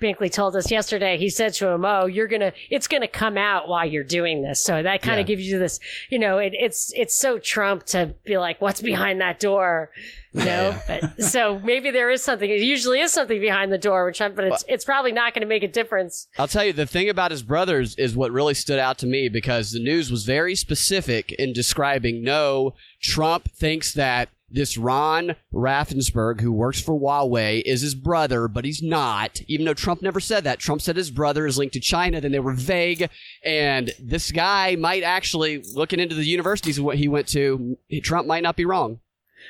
Binkley 0.00 0.30
told 0.30 0.54
us 0.54 0.70
yesterday, 0.70 1.16
he 1.18 1.28
said 1.28 1.54
to 1.54 1.68
him, 1.68 1.84
Oh, 1.84 2.06
you're 2.06 2.28
going 2.28 2.40
to, 2.40 2.52
it's 2.70 2.86
going 2.86 3.00
to 3.00 3.08
come 3.08 3.36
out 3.36 3.68
while 3.68 3.84
you're 3.84 4.04
doing 4.04 4.42
this. 4.42 4.62
So 4.62 4.82
that 4.82 5.02
kind 5.02 5.16
Yeah. 5.16 5.22
of 5.22 5.26
gives 5.26 5.42
you 5.46 5.58
this, 5.58 5.80
you 6.08 6.18
know, 6.18 6.38
it, 6.38 6.52
it's, 6.54 6.92
it's 6.94 7.14
so 7.16 7.38
Trump 7.38 7.84
to 7.86 8.14
be 8.24 8.38
like, 8.38 8.60
what's 8.60 8.80
behind 8.80 9.20
that 9.20 9.40
door? 9.40 9.90
You 10.32 10.44
know, 10.44 10.78
but 10.86 11.22
so 11.22 11.58
maybe 11.60 11.90
there 11.90 12.10
is 12.10 12.22
something, 12.22 12.48
it 12.48 12.60
usually 12.60 13.00
is 13.00 13.12
something 13.12 13.40
behind 13.40 13.72
the 13.72 13.78
door, 13.78 14.04
which 14.06 14.20
I'm, 14.20 14.34
but 14.34 14.44
it's, 14.44 14.64
it's 14.68 14.84
probably 14.84 15.10
not 15.10 15.34
going 15.34 15.40
to 15.40 15.48
make 15.48 15.62
a 15.62 15.68
difference. 15.68 16.28
I'll 16.38 16.46
tell 16.46 16.64
you, 16.64 16.72
the 16.72 16.86
thing 16.86 17.08
about 17.08 17.30
his 17.30 17.42
brothers 17.42 17.96
is 17.96 18.14
what 18.14 18.30
really 18.30 18.54
stood 18.54 18.78
out 18.78 18.98
to 18.98 19.06
me 19.06 19.28
because 19.28 19.72
the 19.72 19.80
news 19.80 20.10
was 20.10 20.24
very 20.24 20.54
specific 20.54 21.32
in 21.32 21.52
describing 21.52 22.22
no, 22.22 22.74
Trump 23.02 23.50
thinks 23.52 23.94
that 23.94 24.28
this 24.50 24.78
Ron 24.78 25.36
Raffensperg, 25.52 26.40
who 26.40 26.52
works 26.52 26.80
for 26.80 26.98
Huawei, 26.98 27.62
is 27.64 27.82
his 27.82 27.94
brother, 27.94 28.48
but 28.48 28.64
he's 28.64 28.82
not, 28.82 29.40
even 29.46 29.66
though 29.66 29.74
Trump 29.74 30.02
never 30.02 30.20
said 30.20 30.44
that. 30.44 30.58
Trump 30.58 30.80
said 30.80 30.96
his 30.96 31.10
brother 31.10 31.46
is 31.46 31.58
linked 31.58 31.74
to 31.74 31.80
China, 31.80 32.20
then 32.20 32.32
they 32.32 32.38
were 32.38 32.54
vague. 32.54 33.08
And 33.44 33.92
this 34.00 34.32
guy 34.32 34.76
might 34.76 35.02
actually, 35.02 35.62
looking 35.74 36.00
into 36.00 36.14
the 36.14 36.24
universities 36.24 36.80
what 36.80 36.96
he 36.96 37.08
went 37.08 37.28
to, 37.28 37.76
Trump 38.02 38.26
might 38.26 38.42
not 38.42 38.56
be 38.56 38.64
wrong. 38.64 39.00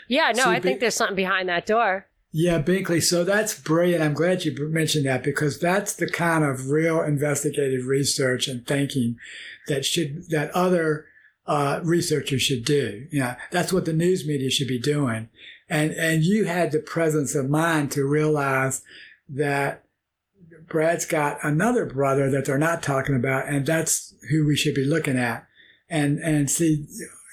Yeah, 0.09 0.33
no, 0.35 0.45
See, 0.45 0.51
I 0.51 0.61
think 0.61 0.81
there's 0.81 0.95
something 0.95 1.17
behind 1.17 1.49
that 1.49 1.67
door. 1.67 2.07
Yeah, 2.31 2.61
Binkley. 2.61 3.03
So 3.03 3.25
that's 3.25 3.59
brilliant. 3.59 4.03
I'm 4.03 4.13
glad 4.13 4.45
you 4.45 4.55
mentioned 4.69 5.07
that 5.07 5.23
because 5.23 5.59
that's 5.59 5.95
the 5.95 6.09
kind 6.09 6.45
of 6.45 6.69
real 6.69 7.01
investigative 7.01 7.87
research 7.87 8.49
and 8.49 8.67
thinking 8.67 9.17
that 9.67 9.85
should 9.85 10.29
that 10.31 10.51
other 10.51 11.07
uh, 11.49 11.81
researchers 11.83 12.43
should 12.43 12.65
do. 12.65 13.07
You 13.11 13.21
know, 13.21 13.35
that's 13.51 13.73
what 13.73 13.87
the 13.87 13.93
news 13.93 14.25
media 14.27 14.51
should 14.51 14.69
be 14.69 14.79
doing. 14.79 15.29
And 15.69 15.91
and 15.93 16.23
you 16.23 16.45
had 16.45 16.71
the 16.73 16.79
presence 16.79 17.35
of 17.35 17.51
mind 17.51 17.91
to 17.93 18.05
realize 18.07 18.83
that 19.29 19.85
Brad's 20.69 21.07
got 21.07 21.39
another 21.43 21.85
brother 21.87 22.31
that 22.31 22.45
they're 22.45 22.59
not 22.59 22.83
talking 22.83 23.17
about, 23.17 23.49
and 23.49 23.65
that's 23.67 24.15
who 24.31 24.47
we 24.47 24.57
should 24.57 24.75
be 24.75 24.85
looking 24.85 25.17
at. 25.19 25.47
And 25.91 26.19
and 26.21 26.51
see, 26.51 26.87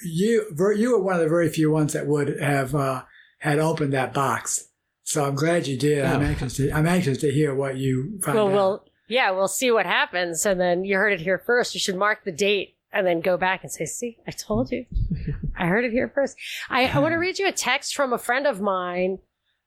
you 0.03 0.45
you 0.75 0.91
were 0.91 1.01
one 1.03 1.15
of 1.15 1.21
the 1.21 1.29
very 1.29 1.49
few 1.49 1.69
ones 1.71 1.93
that 1.93 2.07
would 2.07 2.39
have 2.39 2.73
uh, 2.73 3.03
had 3.39 3.59
opened 3.59 3.93
that 3.93 4.13
box. 4.13 4.69
So 5.03 5.25
I'm 5.25 5.35
glad 5.35 5.67
you 5.67 5.77
did. 5.77 6.03
I'm 6.03 6.21
Oh. 6.21 6.25
anxious 6.25 6.57
to 6.57 6.71
I'm 6.71 6.87
anxious 6.87 7.17
to 7.19 7.31
hear 7.31 7.53
what 7.53 7.77
you 7.77 8.19
find 8.23 8.35
Well, 8.37 8.47
out. 8.47 8.53
we'll 8.53 8.85
yeah, 9.07 9.31
we'll 9.31 9.47
see 9.49 9.69
what 9.71 9.85
happens, 9.85 10.45
and 10.45 10.59
then 10.59 10.83
you 10.83 10.95
heard 10.95 11.13
it 11.13 11.21
here 11.21 11.37
first. 11.45 11.73
You 11.73 11.79
should 11.79 11.95
mark 11.97 12.23
the 12.23 12.31
date 12.31 12.74
and 12.95 13.05
then 13.05 13.19
go 13.21 13.37
back 13.37 13.63
and 13.63 13.71
say, 13.71 13.85
"See, 13.85 14.17
I 14.27 14.31
told 14.31 14.71
you. 14.71 14.85
I 15.57 15.67
heard 15.67 15.85
it 15.85 15.91
here 15.91 16.11
first. 16.13 16.37
I, 16.69 16.87
I 16.87 16.99
want 16.99 17.13
to 17.13 17.17
read 17.17 17.39
you 17.39 17.47
a 17.47 17.51
text 17.51 17.95
from 17.95 18.13
a 18.13 18.17
friend 18.17 18.47
of 18.47 18.61
mine 18.61 19.19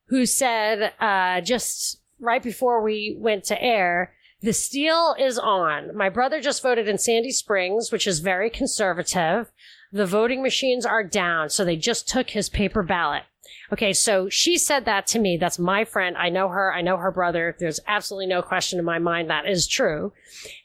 who 0.07 0.25
said 0.25 0.93
uh, 0.99 1.41
just 1.41 2.01
right 2.19 2.43
before 2.43 2.81
we 2.81 3.15
went 3.17 3.43
to 3.45 3.61
air. 3.61 4.13
The 4.41 4.53
steal 4.53 5.15
is 5.19 5.37
on. 5.37 5.95
My 5.95 6.09
brother 6.09 6.39
just 6.39 6.63
voted 6.63 6.87
in 6.87 6.97
Sandy 6.97 7.31
Springs, 7.31 7.91
which 7.91 8.07
is 8.07 8.19
very 8.19 8.49
conservative. 8.49 9.51
The 9.91 10.05
voting 10.05 10.41
machines 10.41 10.85
are 10.85 11.03
down, 11.03 11.49
so 11.49 11.65
they 11.65 11.75
just 11.75 12.07
took 12.07 12.29
his 12.29 12.47
paper 12.47 12.83
ballot. 12.83 13.23
Okay, 13.71 13.93
so 13.93 14.29
she 14.29 14.57
said 14.57 14.85
that 14.85 15.07
to 15.07 15.19
me. 15.19 15.37
That's 15.37 15.59
my 15.59 15.83
friend. 15.83 16.15
I 16.17 16.29
know 16.29 16.47
her. 16.49 16.73
I 16.73 16.81
know 16.81 16.97
her 16.97 17.11
brother. 17.11 17.55
There's 17.59 17.79
absolutely 17.87 18.27
no 18.27 18.41
question 18.41 18.79
in 18.79 18.85
my 18.85 18.99
mind 18.99 19.29
that 19.29 19.47
is 19.47 19.67
true. 19.67 20.13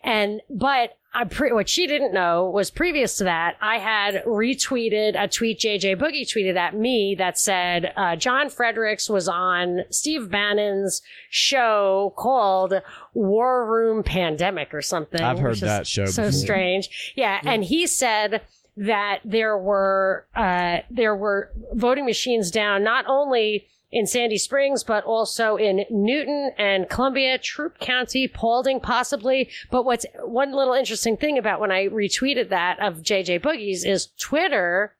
And, 0.02 0.40
but 0.48 0.96
pre- 1.30 1.52
what 1.52 1.68
she 1.68 1.86
didn't 1.86 2.12
know 2.12 2.50
was 2.50 2.70
previous 2.72 3.16
to 3.18 3.24
that, 3.24 3.56
I 3.60 3.78
had 3.78 4.24
retweeted 4.24 5.14
a 5.22 5.28
tweet 5.28 5.60
JJ 5.60 5.96
Boogie 5.96 6.22
tweeted 6.26 6.56
at 6.56 6.74
me 6.74 7.14
that 7.18 7.38
said, 7.38 7.92
uh, 7.96 8.16
John 8.16 8.50
Fredericks 8.50 9.08
was 9.08 9.28
on 9.28 9.82
Steve 9.90 10.28
Bannon's 10.30 11.02
show 11.30 12.12
called 12.16 12.74
War 13.12 13.64
Room 13.70 14.02
Pandemic 14.02 14.74
or 14.74 14.82
something. 14.82 15.20
I've 15.20 15.38
heard 15.38 15.58
that 15.58 15.86
show 15.86 16.06
So 16.06 16.24
before. 16.24 16.32
strange. 16.32 17.12
Yeah. 17.14 17.40
And 17.44 17.62
he 17.64 17.86
said, 17.86 18.42
that 18.76 19.20
there 19.24 19.56
were 19.56 20.26
uh, 20.34 20.78
there 20.90 21.14
were 21.14 21.52
voting 21.74 22.04
machines 22.04 22.50
down 22.50 22.82
not 22.82 23.04
only 23.06 23.68
in 23.94 24.08
Sandy 24.08 24.36
Springs 24.36 24.82
but 24.82 25.04
also 25.04 25.56
in 25.56 25.84
Newton 25.88 26.50
and 26.58 26.90
Columbia, 26.90 27.38
Troup 27.38 27.78
County, 27.78 28.26
Paulding, 28.26 28.80
possibly. 28.80 29.48
But 29.70 29.84
what's 29.84 30.04
one 30.24 30.52
little 30.52 30.74
interesting 30.74 31.16
thing 31.16 31.38
about 31.38 31.60
when 31.60 31.70
I 31.70 31.86
retweeted 31.86 32.48
that 32.50 32.80
of 32.80 33.02
JJ 33.02 33.40
Boogies 33.40 33.86
is 33.86 34.08
Twitter 34.18 34.94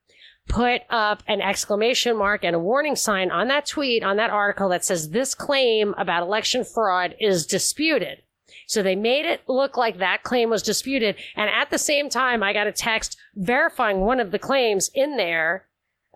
put 0.46 0.82
up 0.90 1.22
an 1.26 1.40
exclamation 1.40 2.16
mark 2.16 2.44
and 2.44 2.54
a 2.54 2.58
warning 2.58 2.94
sign 2.94 3.30
on 3.30 3.48
that 3.48 3.66
tweet 3.66 4.04
on 4.04 4.16
that 4.16 4.30
article 4.30 4.68
that 4.68 4.84
says 4.84 5.10
this 5.10 5.34
claim 5.34 5.94
about 5.98 6.22
election 6.22 6.64
fraud 6.64 7.16
is 7.18 7.46
disputed. 7.46 8.22
So 8.66 8.82
they 8.82 8.94
made 8.94 9.26
it 9.26 9.42
look 9.48 9.76
like 9.76 9.98
that 9.98 10.22
claim 10.22 10.50
was 10.50 10.62
disputed. 10.62 11.16
And 11.34 11.50
at 11.50 11.70
the 11.70 11.78
same 11.78 12.08
time, 12.08 12.42
I 12.42 12.52
got 12.52 12.66
a 12.66 12.72
text 12.72 13.16
verifying 13.34 14.00
one 14.00 14.20
of 14.20 14.30
the 14.30 14.38
claims 14.38 14.90
in 14.94 15.16
there 15.16 15.66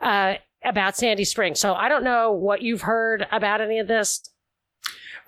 uh, 0.01 0.35
about 0.65 0.97
Sandy 0.97 1.25
Springs. 1.25 1.61
So 1.61 1.75
I 1.75 1.89
don't 1.89 2.05
know 2.05 2.33
what 2.33 2.63
you've 2.63 2.83
heard 2.83 3.27
about 3.31 3.61
any 3.61 3.79
of 3.79 3.89
this. 3.89 4.29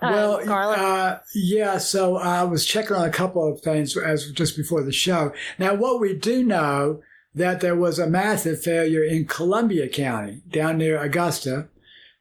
um, 0.01 0.13
well, 0.13 0.39
uh, 0.49 1.19
yeah. 1.35 1.77
So 1.77 2.17
I 2.17 2.43
was 2.43 2.65
checking 2.65 2.95
on 2.95 3.07
a 3.07 3.11
couple 3.11 3.47
of 3.47 3.61
things 3.61 3.95
as 3.95 4.31
just 4.31 4.57
before 4.57 4.83
the 4.83 4.91
show. 4.91 5.31
Now, 5.59 5.75
what 5.75 5.99
we 5.99 6.15
do 6.15 6.43
know 6.43 7.01
that 7.33 7.61
there 7.61 7.75
was 7.75 7.97
a 7.97 8.09
massive 8.09 8.61
failure 8.61 9.03
in 9.03 9.25
Columbia 9.25 9.87
County 9.87 10.41
down 10.49 10.77
near 10.77 11.01
Augusta. 11.01 11.69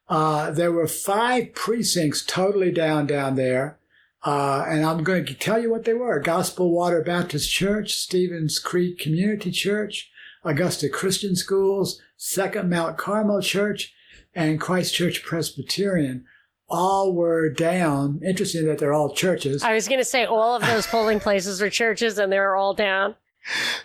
Uh, 0.08 0.50
there 0.50 0.72
were 0.72 0.86
five 0.86 1.54
precincts 1.54 2.24
totally 2.24 2.70
down 2.70 3.06
down 3.06 3.36
there. 3.36 3.78
Uh, 4.22 4.64
and 4.68 4.84
I'm 4.84 5.02
going 5.02 5.24
to 5.24 5.34
tell 5.34 5.60
you 5.60 5.70
what 5.70 5.84
they 5.84 5.94
were. 5.94 6.20
Gospel 6.20 6.70
Water 6.70 7.02
Baptist 7.02 7.50
Church, 7.50 7.94
Stevens 7.94 8.58
Creek 8.58 8.98
Community 8.98 9.50
Church, 9.50 10.10
Augusta 10.44 10.88
Christian 10.88 11.34
Schools, 11.34 12.00
Second 12.22 12.68
Mount 12.68 12.98
Carmel 12.98 13.40
Church, 13.40 13.94
and 14.34 14.60
Christ 14.60 14.94
Church 14.94 15.22
Presbyterian 15.22 16.26
all 16.68 17.14
were 17.14 17.48
down. 17.48 18.20
Interesting 18.22 18.66
that 18.66 18.76
they're 18.76 18.92
all 18.92 19.14
churches. 19.14 19.62
I 19.64 19.72
was 19.72 19.88
going 19.88 20.00
to 20.00 20.04
say 20.04 20.26
all 20.26 20.54
of 20.54 20.60
those 20.60 20.86
polling 20.86 21.18
places 21.18 21.62
are 21.62 21.70
churches 21.70 22.18
and 22.18 22.30
they're 22.30 22.54
all 22.56 22.74
down. 22.74 23.14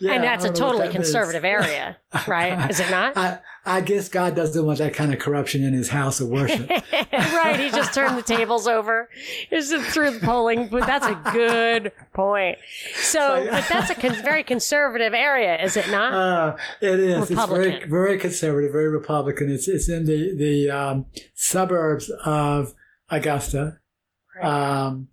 Yeah, 0.01 0.15
and 0.15 0.23
that's 0.25 0.43
a 0.43 0.49
don't 0.49 0.59
know 0.59 0.65
what 0.65 0.71
totally 0.73 0.87
that 0.89 0.93
conservative 0.93 1.45
area, 1.45 1.95
right? 2.27 2.69
Is 2.69 2.81
it 2.81 2.91
not? 2.91 3.15
I, 3.15 3.39
I 3.65 3.81
guess 3.81 4.09
God 4.09 4.35
doesn't 4.35 4.63
want 4.63 4.77
that 4.77 4.93
kind 4.93 5.11
of 5.11 5.19
corruption 5.19 5.63
in 5.63 5.73
his 5.73 5.89
house 5.89 6.19
of 6.19 6.29
worship. 6.29 6.69
right. 7.13 7.59
He 7.59 7.69
just 7.69 7.93
turned 7.93 8.15
the 8.15 8.21
tables 8.21 8.67
over. 8.67 9.09
Just 9.49 9.73
through 9.91 10.11
the 10.11 10.19
polling. 10.19 10.67
But 10.67 10.85
that's 10.85 11.07
a 11.07 11.19
good 11.33 11.91
point. 12.13 12.59
So, 12.95 13.47
but 13.49 13.67
that's 13.67 13.89
a 13.89 13.95
con- 13.95 14.21
very 14.23 14.43
conservative 14.43 15.13
area, 15.13 15.61
is 15.63 15.77
it 15.77 15.89
not? 15.89 16.13
Uh, 16.13 16.57
it 16.79 16.99
is. 16.99 17.31
It's 17.31 17.45
very, 17.45 17.83
very 17.85 18.19
conservative, 18.19 18.71
very 18.71 18.89
Republican. 18.89 19.49
It's 19.49 19.67
it's 19.67 19.89
in 19.89 20.05
the 20.05 20.35
the 20.35 20.69
um, 20.69 21.05
suburbs 21.33 22.11
of 22.23 22.75
Augusta, 23.09 23.79
um, 24.41 25.07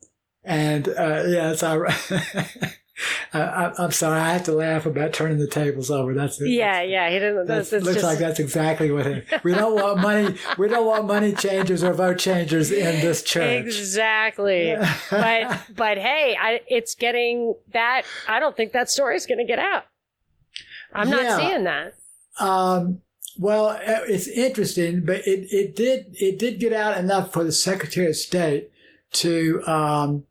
and 0.45 0.89
uh, 0.89 1.25
yeah, 1.27 1.53
it's 1.53 1.63
ironic. 1.63 1.97
I, 2.11 2.75
I, 3.33 3.73
I'm 3.79 3.91
sorry, 3.91 4.21
I 4.21 4.35
have 4.35 4.45
to 4.45 4.53
laugh 4.53 4.85
about 4.85 5.15
turning 5.15 5.39
the 5.39 5.47
tables 5.47 5.91
over. 5.91 6.13
That's 6.13 6.41
it. 6.41 6.51
yeah, 6.51 6.83
yeah. 6.83 7.11
He 7.11 7.19
doesn't. 7.19 7.47
That 7.47 7.71
That's, 7.71 7.73
looks 7.73 7.95
just, 7.95 8.05
like 8.05 8.19
that's 8.19 8.39
exactly 8.39 8.91
what 8.91 9.07
it. 9.07 9.27
We 9.43 9.55
don't 9.55 9.75
want 9.83 10.01
money. 10.01 10.37
We 10.59 10.69
don't 10.69 10.87
want 10.87 11.07
money 11.07 11.33
changers 11.33 11.83
or 11.83 11.95
vote 11.95 12.19
changers 12.19 12.71
in 12.71 13.01
this 13.01 13.23
church. 13.23 13.65
Exactly. 13.65 14.77
but 15.11 15.61
but 15.75 15.99
hey, 15.99 16.37
I, 16.39 16.61
it's 16.69 16.95
getting 16.95 17.55
that. 17.73 18.03
I 18.29 18.39
don't 18.41 18.57
think 18.57 18.73
that 18.73 18.91
story's 18.91 19.25
going 19.27 19.39
to 19.39 19.47
get 19.47 19.59
out. 19.59 19.85
I'm 20.93 21.09
not 21.09 21.41
seeing 21.41 21.65
that. 21.65 21.95
Um, 22.39 23.01
well, 23.39 23.69
uh, 23.69 23.79
it's 24.07 24.29
interesting, 24.29 25.05
but 25.07 25.27
it, 25.27 25.49
it 25.51 25.75
did 25.75 26.15
it 26.21 26.39
did 26.39 26.61
get 26.61 26.75
out 26.75 26.99
enough 26.99 27.33
for 27.33 27.43
the 27.43 27.53
Secretary 27.53 28.09
of 28.09 28.17
State 28.17 28.71
to 29.13 29.63
um, 29.67 30.25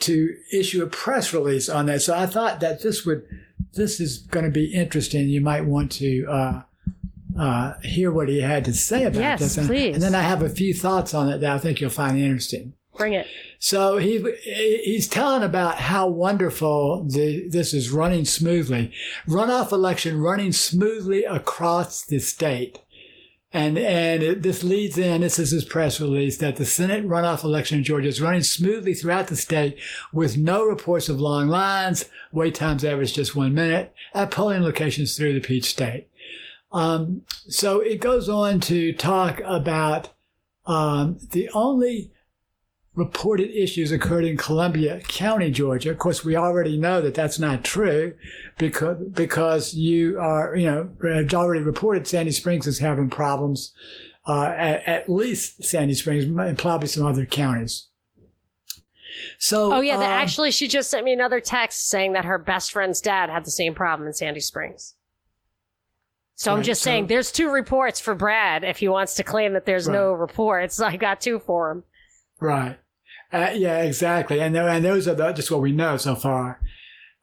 to 0.00 0.36
issue 0.52 0.82
a 0.82 0.86
press 0.86 1.32
release 1.32 1.68
on 1.68 1.86
that. 1.86 2.02
So 2.02 2.16
I 2.16 2.26
thought 2.26 2.60
that 2.60 2.82
this 2.82 3.04
would 3.04 3.26
this 3.74 4.00
is 4.00 4.18
going 4.18 4.44
to 4.44 4.50
be 4.50 4.72
interesting. 4.72 5.28
You 5.28 5.40
might 5.40 5.64
want 5.64 5.92
to 5.92 6.26
uh, 6.26 6.62
uh, 7.38 7.74
hear 7.82 8.10
what 8.10 8.28
he 8.28 8.40
had 8.40 8.64
to 8.64 8.74
say 8.74 9.04
about 9.04 9.20
Yes, 9.20 9.40
this, 9.40 9.56
and, 9.58 9.66
please. 9.68 9.94
and 9.94 10.02
then 10.02 10.14
I 10.14 10.22
have 10.22 10.42
a 10.42 10.48
few 10.48 10.74
thoughts 10.74 11.14
on 11.14 11.28
it 11.28 11.38
that 11.38 11.52
I 11.52 11.58
think 11.58 11.80
you'll 11.80 11.90
find 11.90 12.18
interesting. 12.18 12.74
Bring 12.96 13.12
it. 13.12 13.28
So 13.60 13.98
he 13.98 14.24
he's 14.84 15.06
telling 15.06 15.44
about 15.44 15.76
how 15.76 16.08
wonderful 16.08 17.04
the 17.04 17.48
this 17.48 17.72
is 17.72 17.90
running 17.92 18.24
smoothly, 18.24 18.92
runoff 19.26 19.70
election 19.70 20.20
running 20.20 20.52
smoothly 20.52 21.22
across 21.24 22.04
the 22.04 22.18
state, 22.18 22.80
and 23.52 23.78
and 23.78 24.22
it, 24.22 24.42
this 24.42 24.62
leads 24.62 24.98
in. 24.98 25.22
This 25.22 25.38
is 25.38 25.50
his 25.50 25.64
press 25.64 26.00
release 26.00 26.36
that 26.38 26.56
the 26.56 26.66
Senate 26.66 27.06
runoff 27.06 27.44
election 27.44 27.78
in 27.78 27.84
Georgia 27.84 28.08
is 28.08 28.20
running 28.20 28.42
smoothly 28.42 28.94
throughout 28.94 29.28
the 29.28 29.36
state 29.36 29.78
with 30.12 30.36
no 30.36 30.64
reports 30.64 31.08
of 31.08 31.20
long 31.20 31.48
lines. 31.48 32.04
Wait 32.30 32.54
times 32.54 32.84
average 32.84 33.14
just 33.14 33.34
one 33.34 33.54
minute 33.54 33.94
at 34.14 34.30
polling 34.30 34.62
locations 34.62 35.16
through 35.16 35.32
the 35.32 35.40
Peach 35.40 35.64
State. 35.64 36.08
Um, 36.72 37.22
so 37.48 37.80
it 37.80 38.00
goes 38.00 38.28
on 38.28 38.60
to 38.60 38.92
talk 38.92 39.40
about 39.44 40.10
um, 40.66 41.18
the 41.30 41.48
only 41.54 42.10
reported 42.98 43.50
issues 43.50 43.92
occurred 43.92 44.24
in 44.24 44.36
Columbia 44.36 45.00
County, 45.06 45.52
Georgia. 45.52 45.90
Of 45.90 45.98
course, 45.98 46.24
we 46.24 46.34
already 46.34 46.76
know 46.76 47.00
that 47.00 47.14
that's 47.14 47.38
not 47.38 47.62
true 47.64 48.14
because, 48.58 48.98
because 49.12 49.72
you 49.72 50.18
are, 50.18 50.56
you 50.56 50.66
know, 50.66 50.90
it's 51.04 51.32
already 51.32 51.62
reported 51.62 52.08
Sandy 52.08 52.32
Springs 52.32 52.66
is 52.66 52.80
having 52.80 53.08
problems, 53.08 53.72
uh, 54.26 54.46
at, 54.48 54.82
at 54.88 55.08
least 55.08 55.62
Sandy 55.62 55.94
Springs 55.94 56.24
and 56.24 56.58
probably 56.58 56.88
some 56.88 57.06
other 57.06 57.24
counties. 57.24 57.86
So, 59.38 59.72
Oh 59.72 59.80
yeah. 59.80 59.96
Um, 59.96 60.02
actually, 60.02 60.50
she 60.50 60.66
just 60.66 60.90
sent 60.90 61.04
me 61.04 61.12
another 61.12 61.40
text 61.40 61.88
saying 61.88 62.14
that 62.14 62.24
her 62.24 62.38
best 62.38 62.72
friend's 62.72 63.00
dad 63.00 63.30
had 63.30 63.44
the 63.44 63.50
same 63.52 63.74
problem 63.74 64.08
in 64.08 64.12
Sandy 64.12 64.40
Springs. 64.40 64.96
So 66.34 66.52
I'm 66.52 66.62
just 66.64 66.82
so- 66.82 66.90
saying, 66.90 67.06
there's 67.06 67.30
two 67.30 67.50
reports 67.50 68.00
for 68.00 68.16
Brad 68.16 68.64
if 68.64 68.78
he 68.78 68.88
wants 68.88 69.14
to 69.14 69.22
claim 69.22 69.52
that 69.52 69.66
there's 69.66 69.88
no 69.88 70.12
reports. 70.12 70.80
I 70.80 70.96
got 70.96 71.20
two 71.20 71.38
for 71.38 71.70
him. 71.70 71.84
Right. 72.40 72.78
Uh, 73.32 73.50
yeah, 73.54 73.82
exactly. 73.82 74.40
And, 74.40 74.56
and 74.56 74.84
those 74.84 75.06
are 75.06 75.14
the, 75.14 75.32
just 75.32 75.50
what 75.50 75.60
we 75.60 75.72
know 75.72 75.96
so 75.96 76.14
far. 76.14 76.60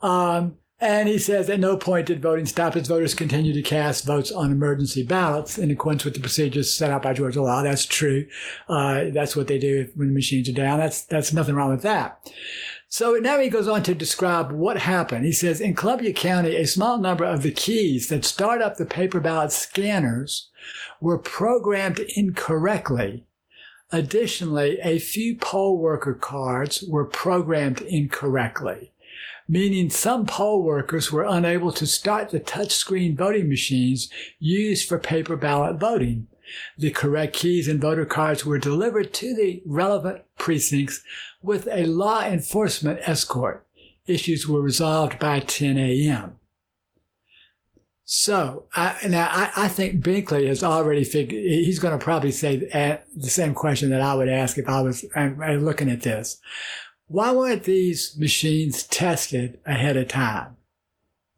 Um, 0.02 0.58
and 0.80 1.08
he 1.08 1.18
says 1.18 1.50
at 1.50 1.60
no 1.60 1.78
point 1.78 2.08
did 2.08 2.22
voting 2.22 2.46
stop 2.46 2.76
as 2.76 2.88
voters 2.88 3.14
continue 3.14 3.54
to 3.54 3.62
cast 3.62 4.06
votes 4.06 4.32
on 4.32 4.52
emergency 4.52 5.04
ballots 5.04 5.58
in 5.58 5.72
accordance 5.72 6.04
with 6.04 6.14
the 6.14 6.20
procedures 6.20 6.74
set 6.74 6.92
out 6.92 7.02
by 7.02 7.14
Georgia 7.14 7.42
law. 7.42 7.64
That's 7.64 7.86
true. 7.86 8.28
Uh, 8.68 9.06
that's 9.14 9.36
what 9.36 9.48
they 9.48 9.58
do 9.58 9.90
when 9.96 10.10
the 10.10 10.14
machines 10.14 10.50
are 10.50 10.54
down. 10.54 10.80
That's, 10.80 11.04
that's 11.06 11.34
nothing 11.34 11.56
wrong 11.56 11.72
with 11.72 11.82
that. 11.84 12.20
So 12.88 13.14
now 13.16 13.40
he 13.40 13.50
goes 13.50 13.68
on 13.68 13.84
to 13.84 13.96
describe 13.96 14.52
what 14.52 14.78
happened. 14.78 15.26
He 15.26 15.32
says 15.32 15.60
in 15.60 15.76
Columbia 15.76 16.14
County, 16.14 16.56
a 16.56 16.68
small 16.68 16.98
number 16.98 17.26
of 17.26 17.42
the 17.42 17.52
keys 17.52 18.10
that 18.10 18.26
start 18.26 18.62
up 18.62 18.76
the 18.76 18.86
paper 18.86 19.20
ballot 19.20 19.52
scanners 19.52 20.50
were 21.02 21.18
programmed 21.18 22.00
incorrectly 22.16 23.26
Additionally, 23.92 24.80
a 24.84 25.00
few 25.00 25.36
poll 25.36 25.78
worker 25.78 26.14
cards 26.14 26.84
were 26.88 27.06
programmed 27.06 27.82
incorrectly, 27.82 28.92
meaning 29.48 29.90
some 29.90 30.26
poll 30.26 30.64
workers 30.64 31.12
were 31.12 31.24
unable 31.24 31.72
to 31.72 31.86
start 31.86 32.30
the 32.30 32.40
touchscreen 32.40 33.16
voting 33.16 33.48
machines 33.48 34.10
used 34.40 34.88
for 34.88 34.98
paper 34.98 35.36
ballot 35.36 35.80
voting. 35.80 36.28
The 36.78 36.92
correct 36.92 37.34
keys 37.34 37.68
and 37.68 37.82
voter 37.82 38.06
cards 38.06 38.46
were 38.46 38.58
delivered 38.58 39.14
to 39.16 39.36
the 39.36 39.62
relevant 39.66 40.24
precincts 40.38 41.02
with 41.42 41.68
a 41.72 41.86
law 41.86 42.24
enforcement 42.24 43.00
escort. 43.04 43.66
Issues 44.08 44.48
were 44.48 44.62
resolved 44.62 45.18
by 45.20 45.40
10 45.40 45.78
a.m. 45.78 46.40
So 48.08 48.66
I, 48.76 48.96
now 49.08 49.28
I, 49.32 49.52
I 49.66 49.68
think 49.68 50.04
Binkley 50.04 50.48
has 50.48 50.64
already 50.64 51.04
figured. 51.04 51.42
He's 51.44 51.80
going 51.80 51.98
to 51.98 52.04
probably 52.04 52.32
say 52.32 52.58
the 53.16 53.30
same 53.30 53.56
question 53.56 53.90
that 53.90 54.02
I 54.02 54.14
would 54.14 54.30
ask 54.30 54.60
if 54.60 54.70
I 54.70 54.82
was 54.82 55.04
looking 55.16 55.90
at 55.90 56.04
this. 56.04 56.40
Why 57.08 57.32
weren't 57.32 57.64
these 57.64 58.16
machines 58.18 58.84
tested 58.84 59.60
ahead 59.66 59.98
of 59.98 60.08
time? 60.08 60.58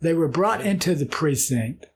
They 0.02 0.14
were 0.14 0.28
brought 0.28 0.62
into 0.62 0.94
the 0.94 1.06
precinct 1.06 1.88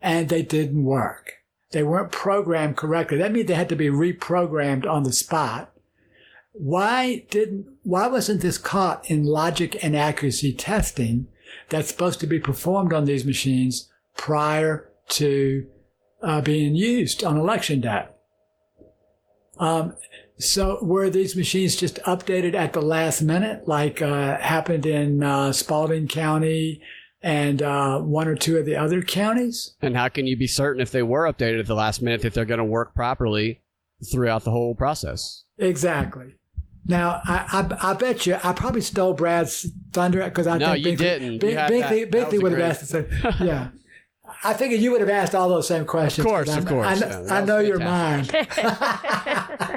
and 0.00 0.28
they 0.28 0.42
didn't 0.42 0.84
work. 0.84 1.34
They 1.72 1.82
weren't 1.82 2.12
programmed 2.12 2.76
correctly. 2.76 3.18
That 3.18 3.32
means 3.32 3.48
they 3.48 3.54
had 3.54 3.68
to 3.68 3.76
be 3.76 3.88
reprogrammed 3.88 4.88
on 4.88 5.02
the 5.02 5.12
spot. 5.12 5.72
Why 6.52 7.26
didn't, 7.30 7.66
why 7.82 8.06
wasn't 8.06 8.42
this 8.42 8.58
caught 8.58 9.08
in 9.10 9.24
logic 9.24 9.82
and 9.84 9.96
accuracy 9.96 10.52
testing 10.52 11.26
that's 11.68 11.88
supposed 11.88 12.20
to 12.20 12.26
be 12.28 12.38
performed 12.38 12.92
on 12.92 13.04
these 13.04 13.24
machines 13.24 13.88
prior 14.20 14.92
to 15.08 15.66
uh, 16.22 16.42
being 16.42 16.74
used 16.74 17.24
on 17.24 17.38
election 17.38 17.80
day? 17.80 18.04
Um, 19.58 19.94
so 20.38 20.78
were 20.82 21.08
these 21.08 21.34
machines 21.34 21.74
just 21.74 21.96
updated 22.02 22.54
at 22.54 22.74
the 22.74 22.82
last 22.82 23.22
minute, 23.22 23.66
like 23.66 24.02
uh, 24.02 24.36
happened 24.38 24.84
in 24.84 25.22
uh, 25.22 25.52
Spalding 25.52 26.06
County 26.06 26.82
and 27.22 27.62
uh, 27.62 27.98
one 28.00 28.28
or 28.28 28.34
two 28.36 28.58
of 28.58 28.66
the 28.66 28.76
other 28.76 29.00
counties? 29.00 29.74
And 29.80 29.96
how 29.96 30.08
can 30.08 30.26
you 30.26 30.36
be 30.36 30.46
certain 30.46 30.82
if 30.82 30.90
they 30.90 31.02
were 31.02 31.30
updated 31.30 31.60
at 31.60 31.66
the 31.66 31.74
last 31.74 32.02
minute 32.02 32.20
that 32.20 32.34
they're 32.34 32.44
going 32.44 32.58
to 32.58 32.64
work 32.64 32.94
properly 32.94 33.62
throughout 34.12 34.44
the 34.44 34.50
whole 34.50 34.74
process? 34.74 35.44
Exactly. 35.56 36.34
Now, 36.86 37.22
I, 37.24 37.66
I, 37.82 37.90
I 37.90 37.94
bet 37.94 38.26
you 38.26 38.36
I 38.44 38.52
probably 38.52 38.80
stole 38.82 39.14
Brad's 39.14 39.66
thunder 39.92 40.22
because 40.24 40.46
I 40.46 40.58
No, 40.58 40.72
think 40.72 40.84
you 40.86 40.92
Binkley, 40.92 40.98
didn't. 40.98 41.32
You 41.32 41.38
Binkley, 41.40 42.10
Binkley 42.10 42.42
would 42.42 42.52
have 42.52 42.60
asked 42.60 42.80
the 42.80 42.86
same. 42.86 43.06
Yeah. 43.46 43.68
I 44.42 44.54
figured 44.54 44.80
you 44.80 44.90
would 44.92 45.00
have 45.02 45.10
asked 45.10 45.34
all 45.34 45.48
those 45.48 45.68
same 45.68 45.84
questions. 45.84 46.24
Of 46.24 46.30
course, 46.30 46.56
of 46.56 46.66
course. 46.66 46.86
I, 46.86 46.94
Yeah, 46.94 47.00
know- 47.00 47.24
that 47.26 47.42
I 47.42 47.44
know 47.44 47.58
your 47.58 47.78
mind. 47.78 48.30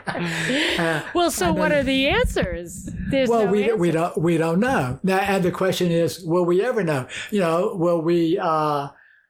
Uh, 0.80 1.02
Well, 1.13 1.32
so 1.32 1.52
what 1.52 1.71
are 1.71 1.84
the 1.84 2.08
answers? 2.08 2.89
There's 3.10 3.30
well, 3.30 3.45
no 3.45 3.52
we 3.52 3.63
answer. 3.63 3.76
we 3.78 3.91
don't 3.91 4.17
we 4.17 4.38
don't 4.38 4.60
know 4.60 4.99
now, 5.04 5.17
and 5.19 5.43
the 5.43 5.52
question 5.52 5.91
is, 5.91 6.23
will 6.23 6.45
we 6.45 6.63
ever 6.63 6.84
know? 6.84 7.08
You 7.32 7.39
know, 7.41 7.76
will 7.76 8.02
we? 8.02 8.38
Uh, 8.41 8.89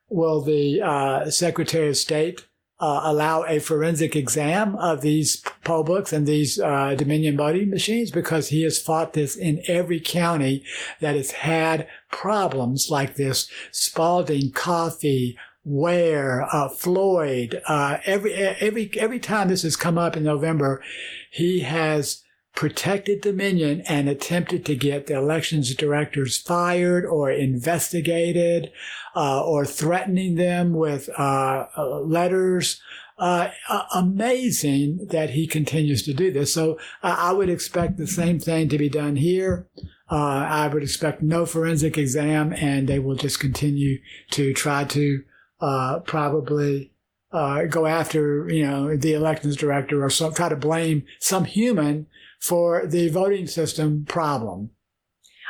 will 0.10 0.41
the 0.41 0.82
uh, 0.82 1.30
Secretary 1.32 1.89
of 1.89 1.98
State 1.98 2.46
uh, 2.80 3.02
allow 3.04 3.43
a 3.46 3.60
forensic 3.60 4.15
exam 4.15 4.76
of 4.76 5.02
these 5.02 5.43
poll 5.63 5.84
books 5.84 6.13
and 6.13 6.28
these 6.28 6.60
uh, 6.60 6.93
Dominion 6.96 7.38
voting 7.38 7.69
machines? 7.69 8.12
Because 8.12 8.50
he 8.50 8.63
has 8.63 8.80
fought 8.82 9.13
this 9.13 9.36
in 9.36 9.63
every 9.67 10.00
county 10.00 10.64
that 10.99 11.16
has 11.16 11.32
had 11.32 11.88
problems 12.14 12.88
like 12.89 13.16
this: 13.16 13.49
Spalding, 13.72 14.51
Coffee. 14.51 15.38
Ware, 15.66 16.45
uh, 16.51 16.68
Floyd, 16.68 17.61
uh, 17.70 17.97
every, 18.05 18.34
every, 18.34 18.91
every 18.97 19.18
time 19.18 19.47
this 19.47 19.61
has 19.61 19.78
come 19.78 19.97
up 19.97 20.18
in 20.18 20.24
November, 20.24 20.84
he 21.32 21.61
has 21.61 22.22
protected 22.55 23.22
Dominion 23.22 23.82
and 23.88 24.07
attempted 24.07 24.66
to 24.66 24.76
get 24.76 25.07
the 25.07 25.16
elections 25.16 25.74
directors 25.76 26.38
fired 26.38 27.05
or 27.05 27.32
investigated 27.32 28.72
uh, 29.16 29.43
or 29.43 29.66
threatening 29.66 30.36
them 30.36 30.74
with 30.74 31.09
uh, 31.18 31.66
uh, 31.78 31.99
letters. 32.01 32.82
Uh, 33.18 33.49
amazing 33.93 35.07
that 35.11 35.30
he 35.30 35.45
continues 35.45 36.01
to 36.03 36.14
do 36.14 36.32
this. 36.32 36.51
So 36.51 36.80
I 37.03 37.32
would 37.32 37.47
expect 37.47 37.97
the 37.97 38.07
same 38.07 38.39
thing 38.39 38.70
to 38.70 38.78
be 38.78 38.89
done 38.89 39.16
here. 39.16 39.68
Uh, 40.14 40.45
I 40.47 40.68
would 40.68 40.84
expect 40.84 41.24
no 41.24 41.47
forensic 41.47 41.97
exam, 41.97 42.53
and 42.53 42.88
they 42.88 42.99
will 42.99 43.16
just 43.16 43.39
continue 43.39 43.97
to 44.32 44.53
try 44.53 44.84
to 44.84 45.24
uh, 45.59 45.99
probably 46.01 46.91
uh, 47.32 47.64
go 47.64 47.88
after 47.88 48.47
you 48.47 48.64
know 48.64 48.95
the 48.95 49.14
elections 49.14 49.55
director 49.55 50.03
or 50.05 50.11
some, 50.11 50.32
try 50.32 50.49
to 50.49 50.55
blame 50.55 51.03
some 51.20 51.45
human 51.45 52.05
for 52.39 52.86
the 52.86 53.09
voting 53.09 53.47
system 53.47 54.05
problem. 54.05 54.70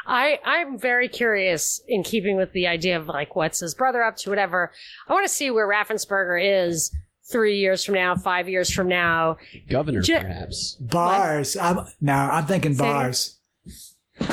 I, 0.05 0.39
I'm 0.45 0.79
very 0.79 1.09
curious 1.09 1.81
in 1.87 2.03
keeping 2.03 2.37
with 2.37 2.53
the 2.53 2.67
idea 2.67 2.97
of 2.97 3.07
like 3.07 3.35
what's 3.35 3.59
his 3.59 3.75
brother 3.75 4.01
up 4.01 4.15
to, 4.17 4.29
whatever. 4.29 4.71
I 5.09 5.13
want 5.13 5.27
to 5.27 5.33
see 5.33 5.51
where 5.51 5.67
Raffensperger 5.67 6.69
is 6.69 6.89
three 7.29 7.57
years 7.57 7.83
from 7.83 7.95
now, 7.95 8.15
five 8.15 8.47
years 8.47 8.71
from 8.71 8.87
now. 8.87 9.37
Governor, 9.69 10.01
Ju- 10.01 10.19
perhaps. 10.19 10.75
Bars. 10.75 11.57
I'm, 11.57 11.85
no, 11.99 12.13
I'm 12.13 12.45
thinking 12.45 12.75
Say 12.75 12.83
again? 12.83 12.93
bars. 12.93 13.39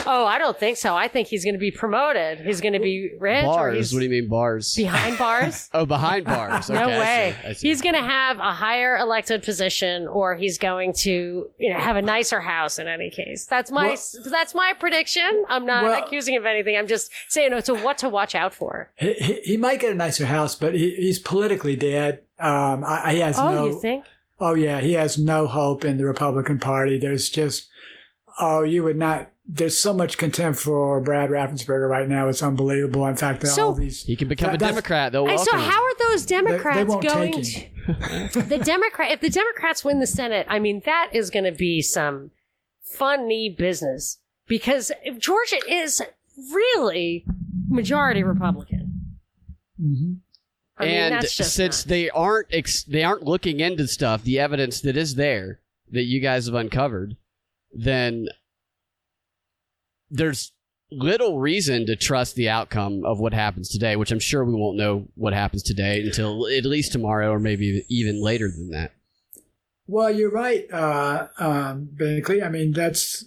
Oh, 0.06 0.24
I 0.26 0.38
don't 0.38 0.58
think 0.58 0.76
so. 0.76 0.96
I 0.96 1.08
think 1.08 1.28
he's 1.28 1.44
going 1.44 1.54
to 1.54 1.58
be 1.60 1.70
promoted. 1.70 2.40
He's 2.40 2.60
going 2.60 2.72
to 2.72 2.78
be 2.80 3.12
rich 3.18 3.44
or 3.44 3.54
Bars. 3.54 3.76
he's 3.76 3.92
What 3.92 4.00
do 4.00 4.04
you 4.06 4.10
mean 4.10 4.28
bars? 4.28 4.74
behind 4.74 5.18
bars. 5.18 5.68
oh, 5.74 5.86
behind 5.86 6.24
bars. 6.24 6.68
No 6.70 6.82
Okay, 6.82 6.94
I 6.94 6.98
way. 6.98 7.34
see, 7.42 7.48
I 7.48 7.52
see. 7.52 7.68
He's 7.68 7.82
going 7.82 7.94
to 7.94 8.00
have 8.02 8.38
a 8.38 8.52
higher 8.52 8.96
elected 8.96 9.42
position, 9.42 10.08
or 10.08 10.34
he's 10.34 10.58
going 10.58 10.92
to, 10.94 11.48
you 11.58 11.70
know, 11.72 11.78
have 11.78 11.96
a 11.96 12.02
nicer 12.02 12.40
house. 12.40 12.78
In 12.78 12.88
any 12.88 13.10
case, 13.10 13.46
that's 13.46 13.70
my 13.70 13.88
Well- 13.88 14.30
that's 14.30 14.54
my 14.54 14.72
prediction. 14.78 15.44
I'm 15.48 15.66
not 15.66 15.84
Well- 15.84 16.02
accusing 16.02 16.34
him 16.34 16.42
of 16.42 16.46
anything. 16.46 16.76
I'm 16.76 16.86
just 16.86 17.10
saying 17.28 17.52
it's 17.52 17.68
a 17.68 17.74
what 17.74 17.98
to 17.98 18.08
watch 18.08 18.34
out 18.34 18.54
for. 18.54 18.90
He, 18.96 19.12
he, 19.14 19.40
he 19.42 19.56
might 19.56 19.80
get 19.80 19.92
a 19.92 19.94
nicer 19.96 20.26
house, 20.26 20.54
but 20.54 20.74
he, 20.74 20.94
he's 20.96 21.18
politically 21.18 21.76
dead. 21.76 22.22
Um, 22.38 22.84
I, 22.86 23.12
he 23.14 23.18
has 23.20 23.38
Oh, 23.38 23.52
no. 23.52 23.66
you 23.66 23.80
think? 23.80 24.04
Oh 24.38 24.54
yeah, 24.54 24.80
he 24.80 24.94
has 24.94 25.18
no 25.18 25.46
hope 25.46 25.84
in 25.84 25.98
the 25.98 26.04
Republican 26.06 26.58
Party. 26.58 26.98
There's 26.98 27.28
just, 27.28 27.68
oh, 28.40 28.62
you 28.62 28.82
would 28.84 28.96
not. 28.96 29.30
There's 29.52 29.76
so 29.78 29.92
much 29.92 30.16
contempt 30.16 30.60
for 30.60 31.00
Brad 31.00 31.28
Raffensperger 31.30 31.88
right 31.88 32.08
now. 32.08 32.28
It's 32.28 32.42
unbelievable. 32.42 33.04
In 33.06 33.16
fact, 33.16 33.44
So- 33.46 33.66
all 33.68 33.72
these. 33.74 34.04
He 34.04 34.14
can 34.14 34.28
become 34.28 34.48
That- 34.50 34.62
a 34.62 34.66
Democrat. 34.66 35.10
They'll 35.12 35.24
welcome 35.24 35.44
so, 35.44 35.56
how 35.56 35.82
are 35.82 35.94
those 35.98 36.24
Democrats 36.24 36.88
won't 36.88 37.02
going 37.02 37.32
take 37.42 38.32
to 38.32 38.42
the 38.42 38.58
Democrat? 38.58 39.10
If 39.10 39.20
the 39.20 39.30
Democrats 39.30 39.84
win 39.84 39.98
the 39.98 40.06
Senate, 40.06 40.46
I 40.48 40.58
mean, 40.60 40.82
that 40.84 41.10
is 41.12 41.30
going 41.30 41.44
to 41.46 41.52
be 41.52 41.82
some 41.82 42.30
funny 42.80 43.48
business 43.48 44.18
because 44.46 44.92
Georgia 45.18 45.58
is 45.68 46.00
really 46.52 47.24
majority 47.68 48.22
Republican. 48.22 49.16
Mhm. 49.80 50.16
I 50.78 50.84
mean, 50.84 50.94
and 50.94 51.14
that's 51.14 51.34
since 51.34 51.84
not- 51.84 51.88
they 51.90 52.08
aren't 52.10 52.48
ex- 52.52 52.84
they 52.84 53.02
aren't 53.02 53.24
looking 53.24 53.60
into 53.60 53.86
stuff, 53.88 54.22
the 54.22 54.38
evidence 54.38 54.80
that 54.82 54.96
is 54.96 55.16
there 55.16 55.60
that 55.90 56.04
you 56.04 56.20
guys 56.20 56.46
have 56.46 56.54
uncovered, 56.54 57.16
then 57.72 58.28
there's 60.10 60.52
little 60.92 61.38
reason 61.38 61.86
to 61.86 61.96
trust 61.96 62.34
the 62.34 62.48
outcome 62.48 63.02
of 63.04 63.20
what 63.20 63.32
happens 63.32 63.68
today, 63.68 63.96
which 63.96 64.10
I'm 64.10 64.18
sure 64.18 64.44
we 64.44 64.54
won't 64.54 64.76
know 64.76 65.06
what 65.14 65.32
happens 65.32 65.62
today 65.62 66.00
until 66.02 66.46
at 66.48 66.64
least 66.64 66.92
tomorrow 66.92 67.30
or 67.30 67.38
maybe 67.38 67.84
even 67.88 68.22
later 68.22 68.48
than 68.50 68.70
that. 68.70 68.92
Well, 69.86 70.10
you're 70.10 70.30
right, 70.30 70.66
uh, 70.72 71.28
um, 71.38 71.88
Binkley. 71.94 72.44
I 72.44 72.48
mean, 72.48 72.72
that's 72.72 73.24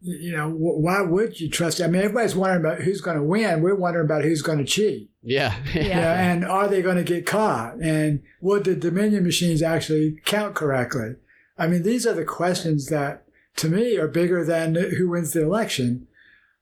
you 0.00 0.32
know, 0.32 0.50
wh- 0.50 0.80
why 0.80 1.00
would 1.00 1.40
you 1.40 1.48
trust? 1.48 1.80
I 1.80 1.86
mean, 1.86 2.02
everybody's 2.02 2.36
wondering 2.36 2.60
about 2.60 2.82
who's 2.82 3.00
going 3.00 3.16
to 3.16 3.22
win. 3.22 3.60
We're 3.60 3.74
wondering 3.74 4.04
about 4.06 4.22
who's 4.22 4.42
going 4.42 4.58
to 4.58 4.64
cheat. 4.64 5.10
Yeah. 5.22 5.54
Yeah. 5.74 5.82
Yeah, 5.82 6.30
and 6.32 6.44
are 6.44 6.68
they 6.68 6.82
going 6.82 6.96
to 6.96 7.02
get 7.04 7.26
caught? 7.26 7.80
And 7.82 8.22
would 8.40 8.64
the 8.64 8.74
Dominion 8.76 9.24
machines 9.24 9.62
actually 9.62 10.18
count 10.24 10.54
correctly? 10.54 11.16
I 11.58 11.66
mean, 11.66 11.82
these 11.82 12.06
are 12.06 12.14
the 12.14 12.24
questions 12.24 12.86
that, 12.86 13.24
to 13.56 13.68
me, 13.68 13.96
are 13.96 14.08
bigger 14.08 14.44
than 14.44 14.74
who 14.74 15.10
wins 15.10 15.32
the 15.32 15.42
election. 15.42 16.06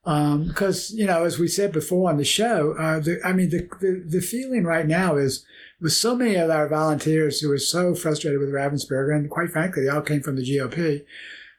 Um, 0.07 0.49
because 0.49 0.93
you 0.93 1.07
know, 1.07 1.25
as 1.25 1.39
we 1.39 1.49
said 1.49 1.73
before 1.73 2.11
on 2.11 2.19
the 2.19 2.25
show, 2.25 2.75
uh, 2.79 3.01
the, 3.01 3.21
I 3.25 3.33
mean, 3.33 3.51
the, 3.51 3.69
the 3.81 4.05
the 4.07 4.21
feeling 4.21 4.65
right 4.65 4.87
now 4.87 5.17
is 5.17 5.47
with 5.81 5.95
so 5.95 6.15
many 6.15 6.35
of 6.35 6.51
our 6.51 6.69
volunteers 6.69 7.41
who 7.41 7.51
are 7.51 7.59
so 7.59 7.95
frustrated 7.95 8.39
with 8.39 8.53
Raffensperger, 8.53 9.17
and 9.17 9.31
quite 9.31 9.51
frankly, 9.51 9.85
they 9.85 9.89
all 9.89 10.03
came 10.03 10.23
from 10.23 10.37
the 10.37 10.43
GOP, 10.43 11.05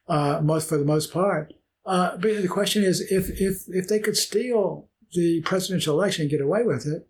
uh, 0.07 0.41
most 0.43 0.69
for 0.69 0.77
the 0.77 0.85
most 0.85 1.11
part. 1.11 1.53
Uh, 1.85 2.17
but 2.17 2.41
the 2.41 2.47
question 2.47 2.83
is, 2.83 3.01
if 3.11 3.29
if 3.41 3.63
if 3.67 3.87
they 3.87 3.99
could 3.99 4.17
steal 4.17 4.89
the 5.13 5.41
presidential 5.41 5.99
election 5.99 6.23
and 6.23 6.31
get 6.31 6.41
away 6.41 6.61
with 6.61 6.85
it, 6.85 7.07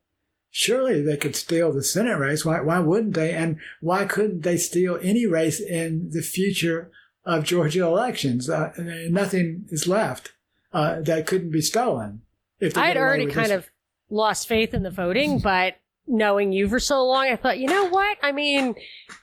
surely 0.51 1.01
they 1.01 1.17
could 1.17 1.35
steal 1.35 1.73
the 1.73 1.83
Senate 1.83 2.17
race. 2.17 2.45
Why, 2.45 2.61
why 2.61 2.79
wouldn't 2.79 3.13
they? 3.13 3.33
And 3.33 3.57
why 3.81 4.05
couldn't 4.05 4.43
they 4.43 4.55
steal 4.55 4.99
any 5.01 5.25
race 5.25 5.59
in 5.59 6.11
the 6.11 6.21
future 6.21 6.91
of 7.25 7.43
Georgia 7.43 7.83
elections? 7.83 8.49
Uh, 8.49 8.71
nothing 9.09 9.65
is 9.69 9.85
left 9.85 10.31
uh, 10.75 11.01
that 11.01 11.25
couldn't 11.25 11.51
be 11.51 11.61
stolen. 11.61 12.21
If 12.59 12.73
they 12.73 12.81
I 12.81 12.87
had 12.87 12.93
get 12.95 12.99
away 12.99 13.07
already 13.07 13.25
kind 13.27 13.51
this. 13.51 13.65
of 13.65 13.71
lost 14.09 14.47
faith 14.47 14.73
in 14.73 14.83
the 14.83 14.91
voting, 14.91 15.39
but 15.39 15.75
knowing 16.05 16.51
you 16.51 16.67
for 16.67 16.79
so 16.79 17.03
long, 17.05 17.27
I 17.27 17.37
thought, 17.37 17.59
you 17.59 17.67
know 17.67 17.87
what? 17.87 18.17
I 18.21 18.33
mean, 18.33 18.75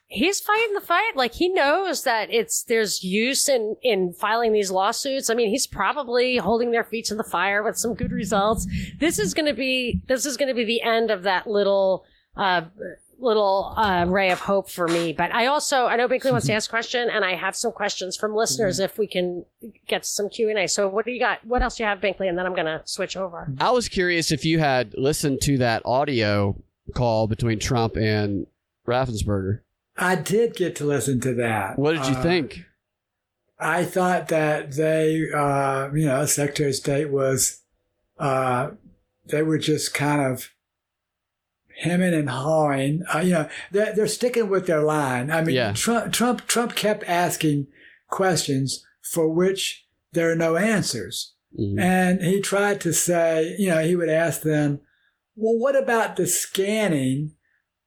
he's 0.07 0.40
fighting 0.40 0.72
the 0.72 0.80
fight. 0.80 1.12
Like 1.14 1.34
he 1.34 1.50
knows 1.50 2.05
that 2.05 2.32
it's 2.32 2.64
there's 2.64 3.05
use 3.05 3.50
in 3.50 3.76
in 3.82 4.14
filing 4.14 4.55
these 4.55 4.70
lawsuits. 4.70 5.28
I 5.28 5.34
mean, 5.34 5.50
he's 5.50 5.66
probably 5.66 6.38
holding 6.38 6.70
their 6.70 6.84
feet 6.84 7.05
to 7.07 7.14
the 7.14 7.24
fire 7.24 7.62
with 7.62 7.76
some 7.76 7.94
good 7.94 8.12
results. 8.12 8.66
This 8.98 9.18
is 9.18 9.34
going 9.34 9.46
to 9.46 9.55
be 9.55 10.00
this 10.09 10.24
is 10.24 10.38
going 10.38 10.48
to 10.48 10.55
be 10.55 10.64
the 10.64 10.82
end 10.82 11.11
of 11.11 11.22
that 11.24 11.46
little. 11.46 12.05
Uh, 12.34 12.62
little 13.22 13.72
uh, 13.76 14.04
ray 14.06 14.30
of 14.30 14.40
hope 14.40 14.68
for 14.68 14.88
me 14.88 15.12
but 15.12 15.32
i 15.34 15.46
also 15.46 15.86
i 15.86 15.96
know 15.96 16.08
binkley 16.08 16.30
wants 16.32 16.46
to 16.46 16.52
ask 16.52 16.68
a 16.68 16.70
question 16.70 17.08
and 17.08 17.24
i 17.24 17.34
have 17.34 17.54
some 17.54 17.70
questions 17.72 18.16
from 18.16 18.34
listeners 18.34 18.80
if 18.80 18.98
we 18.98 19.06
can 19.06 19.44
get 19.86 20.04
some 20.04 20.28
q&a 20.28 20.66
so 20.66 20.88
what 20.88 21.04
do 21.04 21.10
you 21.12 21.20
got 21.20 21.38
what 21.46 21.62
else 21.62 21.76
do 21.76 21.82
you 21.84 21.88
have 21.88 22.00
binkley 22.00 22.28
and 22.28 22.36
then 22.36 22.44
i'm 22.44 22.54
gonna 22.54 22.82
switch 22.84 23.16
over 23.16 23.48
I 23.60 23.70
was 23.70 23.88
curious 23.88 24.32
if 24.32 24.44
you 24.44 24.58
had 24.58 24.92
listened 24.98 25.40
to 25.42 25.58
that 25.58 25.82
audio 25.84 26.60
call 26.94 27.26
between 27.28 27.58
Trump 27.60 27.96
and 27.96 28.46
Raffensperger. 28.86 29.60
I 29.96 30.16
did 30.16 30.56
get 30.56 30.74
to 30.76 30.84
listen 30.84 31.20
to 31.20 31.32
that. 31.34 31.78
What 31.78 31.92
did 31.92 32.06
you 32.06 32.14
Uh, 32.16 32.22
think? 32.22 32.60
I 33.58 33.84
thought 33.84 34.28
that 34.28 34.72
they, 34.72 35.26
uh, 35.32 35.90
you 35.94 36.06
know, 36.06 36.26
Secretary 36.26 36.70
of 36.70 36.74
State 36.76 37.10
was, 37.10 37.60
uh, 38.18 38.70
they 39.26 39.42
were 39.42 39.58
just 39.58 39.94
kind 39.94 40.20
of 40.32 40.50
hemming 41.83 42.14
and 42.14 42.30
hawing. 42.30 43.03
Uh, 43.14 43.18
you 43.18 43.33
know, 43.33 43.49
they're, 43.70 43.93
they're 43.95 44.07
sticking 44.07 44.49
with 44.49 44.66
their 44.66 44.83
line. 44.83 45.30
I 45.30 45.43
mean, 45.43 45.55
Yeah. 45.57 45.72
Trump, 45.72 46.12
Trump, 46.12 46.47
Trump 46.47 46.74
kept 46.74 47.05
asking 47.05 47.66
questions 48.09 48.85
for 49.03 49.28
which 49.28 49.87
there 50.12 50.30
are 50.30 50.37
no 50.37 50.57
answers. 50.57 51.35
Mhm. 51.59 51.80
And 51.80 52.22
he 52.22 52.41
tried 52.41 52.80
to 52.83 52.93
say, 52.93 53.55
you 53.59 53.68
know, 53.68 53.83
he 53.83 53.97
would 53.97 54.09
ask 54.09 54.43
them, 54.43 54.80
well, 55.37 55.59
what 55.59 55.76
about 55.76 56.16
the 56.16 56.26
scanning 56.26 57.33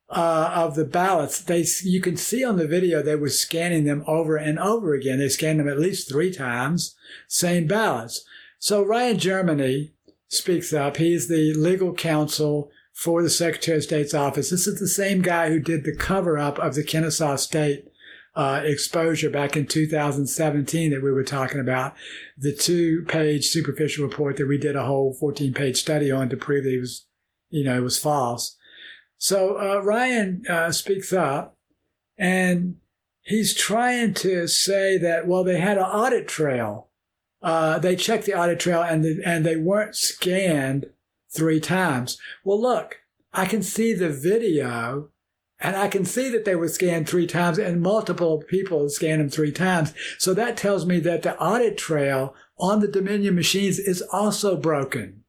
uh, 0.09 0.51
of 0.53 0.75
the 0.75 0.85
ballots? 0.85 1.39
They, 1.39 1.65
you 1.83 2.01
can 2.01 2.17
see 2.17 2.43
on 2.43 2.57
the 2.57 2.67
video 2.67 3.01
they 3.01 3.15
were 3.15 3.29
scanning 3.29 3.85
them 3.85 4.03
over 4.07 4.35
and 4.35 4.59
over 4.59 4.93
again. 4.93 5.19
They 5.19 5.29
scanned 5.29 5.59
them 5.59 5.69
at 5.69 5.79
least 5.79 6.09
three 6.09 6.31
times, 6.33 6.95
same 7.27 7.65
ballots. 7.67 8.23
So 8.59 8.83
Ryan 8.83 9.17
Germany 9.17 9.93
speaks 10.27 10.73
up. 10.73 10.97
He's 10.97 11.27
the 11.27 11.53
legal 11.53 11.93
counsel 11.93 12.69
for 12.95 13.21
the 13.21 13.29
Secretary 13.29 13.77
of 13.77 13.83
State's 13.83 14.13
office. 14.13 14.49
This 14.49 14.67
is 14.67 14.79
the 14.79 14.87
same 14.87 15.21
guy 15.21 15.49
who 15.49 15.59
did 15.59 15.83
the 15.83 15.95
cover 15.95 16.37
up 16.37 16.57
of 16.57 16.75
the 16.75 16.83
Kennesaw 16.83 17.35
State 17.35 17.85
uh, 18.35 18.61
exposure 18.63 19.29
back 19.29 19.57
in 19.57 19.67
2017 19.67 20.91
that 20.91 21.03
we 21.03 21.11
were 21.11 21.23
talking 21.23 21.59
about. 21.59 21.93
The 22.37 22.55
two 22.55 23.03
page 23.03 23.47
superficial 23.47 24.07
report 24.07 24.37
that 24.37 24.47
we 24.47 24.57
did 24.57 24.77
a 24.77 24.85
whole 24.85 25.13
14 25.13 25.53
page 25.53 25.77
study 25.77 26.09
on 26.09 26.29
to 26.29 26.37
prove 26.37 26.63
that 26.63 26.73
it 26.73 26.79
was, 26.79 27.05
you 27.49 27.65
know, 27.65 27.77
it 27.77 27.83
was 27.83 27.99
false. 27.99 28.57
So 29.17 29.59
uh, 29.59 29.81
Ryan 29.81 30.43
uh, 30.49 30.71
speaks 30.71 31.11
up 31.11 31.57
and 32.17 32.77
he's 33.23 33.53
trying 33.53 34.13
to 34.15 34.47
say 34.47 34.97
that, 34.97 35.27
well, 35.27 35.43
they 35.43 35.59
had 35.59 35.77
an 35.77 35.83
audit 35.83 36.29
trail. 36.29 36.87
Uh, 37.41 37.77
they 37.77 37.97
checked 37.97 38.25
the 38.25 38.39
audit 38.39 38.59
trail 38.59 38.81
and, 38.81 39.03
the, 39.03 39.21
and 39.25 39.45
they 39.45 39.57
weren't 39.57 39.95
scanned 39.95 40.87
three 41.35 41.59
times. 41.59 42.17
Well, 42.43 42.61
look, 42.61 43.01
I 43.33 43.45
can 43.45 43.61
see 43.61 43.93
the 43.93 44.09
video 44.09 45.09
and 45.59 45.75
I 45.75 45.87
can 45.87 46.05
see 46.05 46.29
that 46.29 46.45
they 46.45 46.55
were 46.55 46.67
scanned 46.67 47.07
three 47.07 47.27
times 47.27 47.57
and 47.57 47.81
multiple 47.81 48.43
people 48.47 48.89
scanned 48.89 49.21
them 49.21 49.29
three 49.29 49.51
times. 49.51 49.93
So 50.17 50.33
that 50.33 50.57
tells 50.57 50.85
me 50.85 50.99
that 51.01 51.23
the 51.23 51.37
audit 51.39 51.77
trail 51.77 52.35
on 52.57 52.79
the 52.79 52.87
Dominion 52.87 53.35
machines 53.35 53.79
is 53.79 54.01
also 54.01 54.57
broken. 54.57 55.23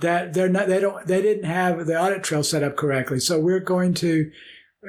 That 0.00 0.32
they're 0.32 0.48
not, 0.48 0.68
they 0.68 0.80
don't, 0.80 1.06
they 1.06 1.20
didn't 1.20 1.44
have 1.44 1.86
the 1.86 2.00
audit 2.00 2.22
trail 2.22 2.44
set 2.44 2.62
up 2.62 2.76
correctly. 2.76 3.18
So 3.18 3.40
we're 3.40 3.58
going 3.58 3.94
to, 3.94 4.30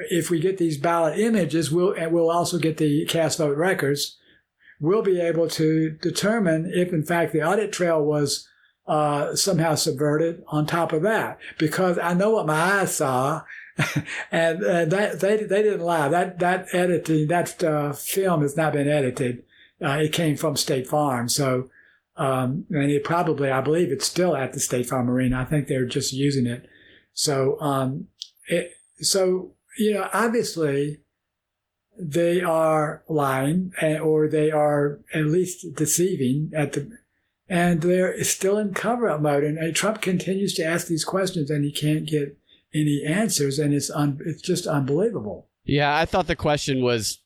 if 0.08 0.30
we 0.30 0.38
get 0.38 0.58
these 0.58 0.78
ballot 0.78 1.18
images, 1.18 1.72
we'll, 1.72 1.92
and 1.92 2.12
we'll 2.12 2.30
also 2.30 2.58
get 2.58 2.76
the 2.76 3.06
cast 3.06 3.38
vote 3.38 3.56
records. 3.56 4.18
We'll 4.80 5.02
be 5.02 5.20
able 5.20 5.48
to 5.48 5.90
determine 6.00 6.70
if 6.72 6.92
in 6.92 7.04
fact 7.04 7.32
the 7.32 7.42
audit 7.42 7.72
trail 7.72 8.00
was 8.02 8.48
uh, 8.90 9.36
somehow 9.36 9.76
subverted 9.76 10.42
on 10.48 10.66
top 10.66 10.92
of 10.92 11.02
that 11.02 11.38
because 11.58 11.96
I 11.96 12.12
know 12.12 12.30
what 12.30 12.46
my 12.46 12.80
eyes 12.80 12.96
saw 12.96 13.42
and 14.32 14.64
uh, 14.64 14.84
that 14.86 15.20
they 15.20 15.36
they 15.44 15.62
didn't 15.62 15.80
lie. 15.80 16.08
That 16.08 16.40
that 16.40 16.66
editing 16.74 17.28
that 17.28 17.62
uh, 17.62 17.92
film 17.92 18.42
has 18.42 18.56
not 18.56 18.72
been 18.72 18.88
edited. 18.88 19.44
Uh, 19.80 20.00
it 20.02 20.12
came 20.12 20.36
from 20.36 20.56
State 20.56 20.88
Farm, 20.88 21.28
so 21.28 21.70
um, 22.16 22.66
and 22.70 22.90
it 22.90 23.04
probably 23.04 23.48
I 23.48 23.60
believe 23.60 23.92
it's 23.92 24.06
still 24.06 24.36
at 24.36 24.54
the 24.54 24.60
State 24.60 24.86
Farm 24.86 25.08
Arena. 25.08 25.40
I 25.40 25.44
think 25.44 25.68
they're 25.68 25.86
just 25.86 26.12
using 26.12 26.46
it. 26.46 26.68
So 27.12 27.60
um, 27.60 28.08
it 28.48 28.72
so 29.00 29.52
you 29.78 29.94
know, 29.94 30.08
obviously 30.12 30.98
they 31.96 32.40
are 32.40 33.04
lying 33.08 33.72
and, 33.80 34.00
or 34.00 34.26
they 34.26 34.50
are 34.50 34.98
at 35.14 35.26
least 35.26 35.74
deceiving 35.76 36.50
at 36.56 36.72
the, 36.72 36.98
and 37.50 37.82
they're 37.82 38.22
still 38.22 38.56
in 38.56 38.72
cover 38.72 39.10
up 39.10 39.20
mode. 39.20 39.42
And, 39.42 39.74
Trump 39.74 40.00
continues 40.00 40.54
to 40.54 40.64
ask 40.64 40.86
these 40.86 41.04
questions 41.04 41.50
and 41.50 41.64
he 41.64 41.72
can't 41.72 42.06
get 42.06 42.38
any 42.72 43.02
answers. 43.04 43.58
And 43.58 43.74
it's, 43.74 43.90
un, 43.90 44.20
it's 44.24 44.40
just 44.40 44.68
unbelievable. 44.68 45.48
Yeah, 45.64 45.94
I 45.94 46.04
thought 46.04 46.28
the 46.28 46.36
question 46.36 46.80
was 46.82 47.18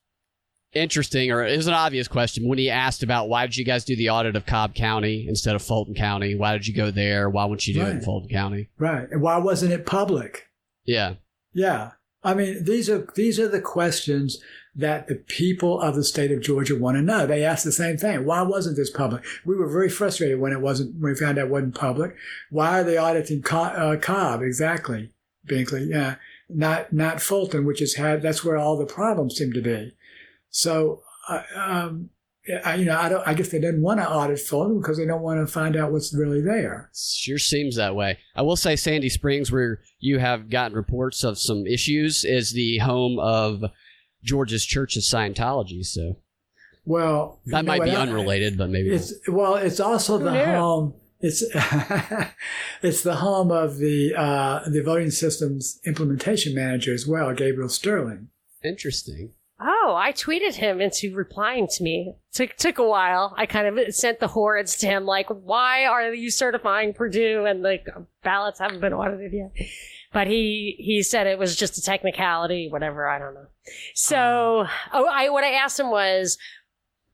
interesting, 0.72 1.30
or 1.30 1.44
it 1.44 1.56
was 1.56 1.66
an 1.66 1.74
obvious 1.74 2.08
question 2.08 2.48
when 2.48 2.58
he 2.58 2.70
asked 2.70 3.02
about 3.02 3.28
why 3.28 3.46
did 3.46 3.56
you 3.56 3.66
guys 3.66 3.84
do 3.84 3.94
the 3.94 4.08
audit 4.08 4.34
of 4.34 4.46
Cobb 4.46 4.74
County 4.74 5.26
instead 5.28 5.54
of 5.54 5.62
Fulton 5.62 5.94
County? 5.94 6.34
Why 6.34 6.54
did 6.54 6.66
you 6.66 6.74
go 6.74 6.90
there? 6.90 7.28
Why 7.28 7.44
wouldn't 7.44 7.66
you 7.68 7.74
do 7.74 7.82
it 7.82 7.90
in 7.90 8.00
Fulton 8.00 8.30
County? 8.30 8.70
Right. 8.78 9.08
And 9.10 9.20
why 9.20 9.36
wasn't 9.36 9.72
it 9.72 9.84
public? 9.84 10.48
Yeah. 10.84 11.14
Yeah. 11.52 11.92
I 12.22 12.32
mean, 12.32 12.64
these 12.64 12.88
are 12.88 13.06
these 13.14 13.38
are 13.38 13.48
the 13.48 13.60
questions 13.60 14.42
that 14.76 15.06
the 15.06 15.14
people 15.14 15.80
of 15.80 15.94
the 15.94 16.04
state 16.04 16.32
of 16.32 16.42
Georgia 16.42 16.76
want 16.76 16.96
to 16.96 17.02
know. 17.02 17.26
They 17.26 17.44
ask 17.44 17.64
the 17.64 17.72
same 17.72 17.96
thing. 17.96 18.24
Why 18.24 18.42
wasn't 18.42 18.76
this 18.76 18.90
public? 18.90 19.24
We 19.44 19.56
were 19.56 19.70
very 19.70 19.88
frustrated 19.88 20.40
when 20.40 20.52
it 20.52 20.60
wasn't 20.60 21.00
when 21.00 21.12
we 21.12 21.18
found 21.18 21.38
out 21.38 21.46
it 21.46 21.50
wasn't 21.50 21.74
public. 21.74 22.16
Why 22.50 22.80
are 22.80 22.84
they 22.84 22.96
auditing 22.96 23.42
Co- 23.42 23.58
uh, 23.58 23.96
Cobb 23.96 24.42
exactly? 24.42 25.12
Binkley, 25.48 25.88
yeah, 25.90 26.16
not 26.48 26.92
not 26.92 27.20
Fulton, 27.20 27.66
which 27.66 27.80
has 27.80 27.94
had 27.94 28.22
that's 28.22 28.44
where 28.44 28.56
all 28.56 28.78
the 28.78 28.86
problems 28.86 29.36
seem 29.36 29.52
to 29.52 29.60
be. 29.60 29.92
So, 30.50 31.02
uh, 31.28 31.42
um, 31.54 32.10
I, 32.64 32.74
you 32.76 32.84
know, 32.84 32.98
I 32.98 33.08
don't. 33.08 33.26
I 33.26 33.34
guess 33.34 33.48
they 33.48 33.60
didn't 33.60 33.82
want 33.82 34.00
to 34.00 34.10
audit 34.10 34.38
Fulton 34.38 34.78
because 34.78 34.98
they 34.98 35.06
don't 35.06 35.22
want 35.22 35.40
to 35.40 35.50
find 35.50 35.76
out 35.76 35.92
what's 35.92 36.14
really 36.14 36.40
there. 36.40 36.90
Sure 36.94 37.38
seems 37.38 37.76
that 37.76 37.94
way. 37.94 38.18
I 38.36 38.42
will 38.42 38.56
say 38.56 38.76
Sandy 38.76 39.08
Springs, 39.08 39.50
where 39.50 39.80
you 39.98 40.18
have 40.18 40.50
gotten 40.50 40.76
reports 40.76 41.24
of 41.24 41.38
some 41.38 41.66
issues, 41.66 42.24
is 42.24 42.52
the 42.52 42.78
home 42.78 43.18
of 43.18 43.62
Georgia's 44.24 44.64
Church 44.64 44.96
of 44.96 45.02
Scientology. 45.02 45.84
So 45.84 46.16
Well, 46.84 47.40
that 47.46 47.64
might 47.64 47.78
what 47.80 47.84
be 47.86 47.92
I- 47.92 48.02
unrelated, 48.02 48.58
but 48.58 48.70
maybe. 48.70 48.90
It's 48.90 49.12
well, 49.28 49.54
it's 49.54 49.78
also 49.80 50.18
Who 50.18 50.24
the 50.24 50.32
knew? 50.32 50.44
home. 50.44 50.94
It's 51.20 51.42
it's 52.82 53.02
the 53.02 53.16
home 53.16 53.50
of 53.50 53.78
the 53.78 54.14
uh, 54.16 54.68
the 54.68 54.82
voting 54.82 55.10
systems 55.10 55.80
implementation 55.86 56.54
manager 56.54 56.92
as 56.92 57.06
well, 57.06 57.32
Gabriel 57.34 57.68
Sterling. 57.68 58.28
Interesting. 58.62 59.32
Oh, 59.60 59.94
I 59.96 60.12
tweeted 60.12 60.54
him 60.54 60.80
into 60.80 61.14
replying 61.14 61.68
to 61.68 61.82
me. 61.82 62.14
Took 62.32 62.56
took 62.56 62.78
a 62.78 62.86
while. 62.86 63.34
I 63.38 63.46
kind 63.46 63.66
of 63.78 63.94
sent 63.94 64.20
the 64.20 64.28
hordes 64.28 64.76
to 64.78 64.86
him, 64.86 65.06
like, 65.06 65.28
"Why 65.28 65.84
are 65.84 66.12
you 66.12 66.30
certifying 66.30 66.92
Perdue 66.92 67.46
and 67.46 67.64
the 67.64 67.78
ballots 68.22 68.58
haven't 68.58 68.80
been 68.80 68.92
audited 68.92 69.32
yet?" 69.32 69.52
But 70.14 70.28
he 70.28 70.76
he 70.78 71.02
said 71.02 71.26
it 71.26 71.40
was 71.40 71.56
just 71.56 71.76
a 71.76 71.82
technicality, 71.82 72.68
whatever. 72.70 73.08
I 73.08 73.18
don't 73.18 73.34
know. 73.34 73.48
So, 73.94 74.64
ah. 74.66 74.88
oh, 74.92 75.08
I 75.08 75.28
what 75.28 75.42
I 75.42 75.50
asked 75.50 75.78
him 75.80 75.90
was, 75.90 76.38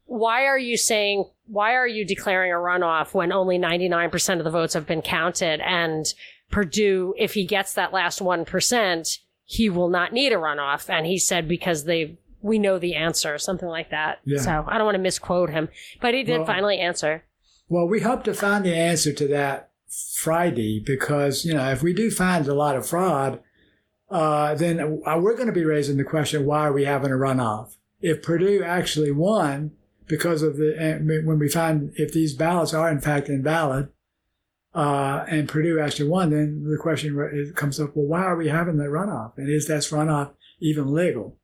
"Why 0.05 0.45
are 0.45 0.59
you 0.59 0.77
saying? 0.77 1.25
Why 1.47 1.75
are 1.75 1.89
you 1.89 2.05
declaring 2.05 2.53
a 2.53 2.57
runoff 2.57 3.15
when 3.15 3.33
only 3.33 3.57
ninety 3.57 3.89
nine 3.89 4.11
percent 4.11 4.39
of 4.39 4.45
the 4.45 4.51
votes 4.51 4.75
have 4.75 4.87
been 4.87 5.03
counted 5.03 5.61
and 5.63 6.05
Perdue, 6.51 7.15
if 7.17 7.35
he 7.35 7.47
gets 7.47 7.75
that 7.75 7.93
last 7.93 8.21
one 8.21 8.45
percent, 8.45 9.19
he 9.45 9.71
will 9.71 9.89
not 9.89 10.13
need 10.13 10.33
a 10.33 10.37
runoff?" 10.37 10.91
And 10.91 11.07
he 11.07 11.17
said 11.17 11.49
because 11.49 11.85
they 11.85 12.19
we 12.43 12.59
know 12.59 12.79
the 12.79 12.97
answer, 12.97 13.39
something 13.39 13.69
like 13.69 13.91
that. 13.91 14.21
Yeah. 14.27 14.41
So 14.41 14.65
I 14.69 14.77
don't 14.77 14.85
want 14.85 14.97
to 14.97 15.03
misquote 15.03 15.49
him, 15.49 15.71
but 16.03 16.13
he 16.13 16.23
did 16.23 16.39
Well- 16.39 16.47
finally 16.47 16.79
answer. 16.79 17.25
Well, 17.71 17.87
we 17.87 18.01
hope 18.01 18.25
to 18.25 18.35
find 18.35 18.65
the 18.65 18.75
answer 18.75 19.13
to 19.13 19.29
that 19.29 19.70
Friday 19.91 20.79
because 20.79 21.45
you 21.45 21.53
know 21.53 21.71
if 21.71 21.83
we 21.83 21.93
do 21.93 22.11
find 22.11 22.47
a 22.47 22.55
lot 22.55 22.77
of 22.77 22.87
fraud, 22.87 23.41
uh, 24.09 24.55
then 24.55 25.03
uh, 25.05 25.19
we're 25.19 25.35
going 25.35 25.49
to 25.49 25.53
be 25.53 25.65
raising 25.65 25.97
the 25.97 26.05
question: 26.05 26.47
Why 26.47 26.67
are 26.67 26.73
we 26.73 26.85
having 26.85 27.11
a 27.11 27.17
runoff? 27.17 27.77
If 28.01 28.23
Perdue 28.23 28.63
actually 28.63 29.11
won 29.11 29.73
because 30.07 30.43
of 30.43 30.57
the 30.57 30.77
uh, 30.77 30.99
when 31.25 31.39
we 31.39 31.49
find 31.49 31.93
if 31.97 32.13
these 32.13 32.35
ballots 32.35 32.73
are 32.73 32.89
in 32.89 33.01
fact 33.01 33.29
invalid, 33.29 33.89
uh, 34.75 35.25
and 35.29 35.49
Perdue 35.49 35.81
actually 35.81 36.09
won, 36.09 36.31
then 36.31 36.65
the 36.71 36.79
question 36.79 37.53
comes 37.57 37.81
up: 37.81 37.97
Well, 37.97 38.07
why 38.07 38.23
are 38.23 38.37
we 38.37 38.49
having 38.49 38.77
that 38.77 38.91
runoff? 38.91 39.37
And 39.37 39.51
is 39.51 39.67
that 39.67 39.83
runoff 39.83 40.31
even 40.61 40.95
legal? 40.95 41.40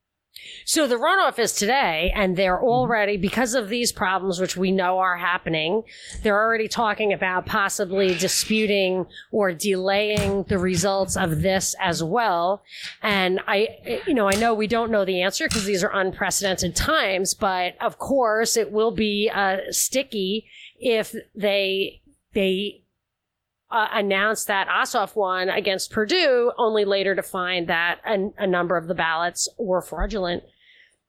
So 0.64 0.86
the 0.86 0.96
runoff 0.96 1.38
is 1.38 1.52
today, 1.52 2.12
and 2.14 2.36
they're 2.36 2.60
already, 2.60 3.16
because 3.16 3.54
of 3.54 3.68
these 3.68 3.92
problems, 3.92 4.40
which 4.40 4.56
we 4.56 4.72
know 4.72 4.98
are 4.98 5.16
happening, 5.16 5.82
they're 6.22 6.40
already 6.40 6.68
talking 6.68 7.12
about 7.12 7.46
possibly 7.46 8.14
disputing 8.14 9.06
or 9.30 9.52
delaying 9.52 10.44
the 10.44 10.58
results 10.58 11.16
of 11.16 11.42
this 11.42 11.74
as 11.80 12.02
well. 12.02 12.62
And 13.02 13.40
I, 13.46 14.00
you 14.06 14.14
know, 14.14 14.28
I 14.28 14.34
know 14.34 14.54
we 14.54 14.66
don't 14.66 14.90
know 14.90 15.04
the 15.04 15.22
answer 15.22 15.46
because 15.48 15.64
these 15.64 15.84
are 15.84 15.92
unprecedented 15.92 16.74
times, 16.74 17.34
but 17.34 17.74
of 17.80 17.98
course 17.98 18.56
it 18.56 18.72
will 18.72 18.90
be 18.90 19.30
uh, 19.32 19.58
sticky 19.70 20.46
if 20.78 21.14
they, 21.34 22.02
they, 22.32 22.82
uh, 23.70 23.88
announced 23.92 24.46
that 24.46 24.68
Ossoff 24.68 25.16
won 25.16 25.48
against 25.48 25.90
Perdue, 25.90 26.52
only 26.56 26.84
later 26.84 27.14
to 27.14 27.22
find 27.22 27.68
that 27.68 27.98
a, 28.06 28.30
a 28.38 28.46
number 28.46 28.76
of 28.76 28.86
the 28.86 28.94
ballots 28.94 29.48
were 29.58 29.82
fraudulent, 29.82 30.44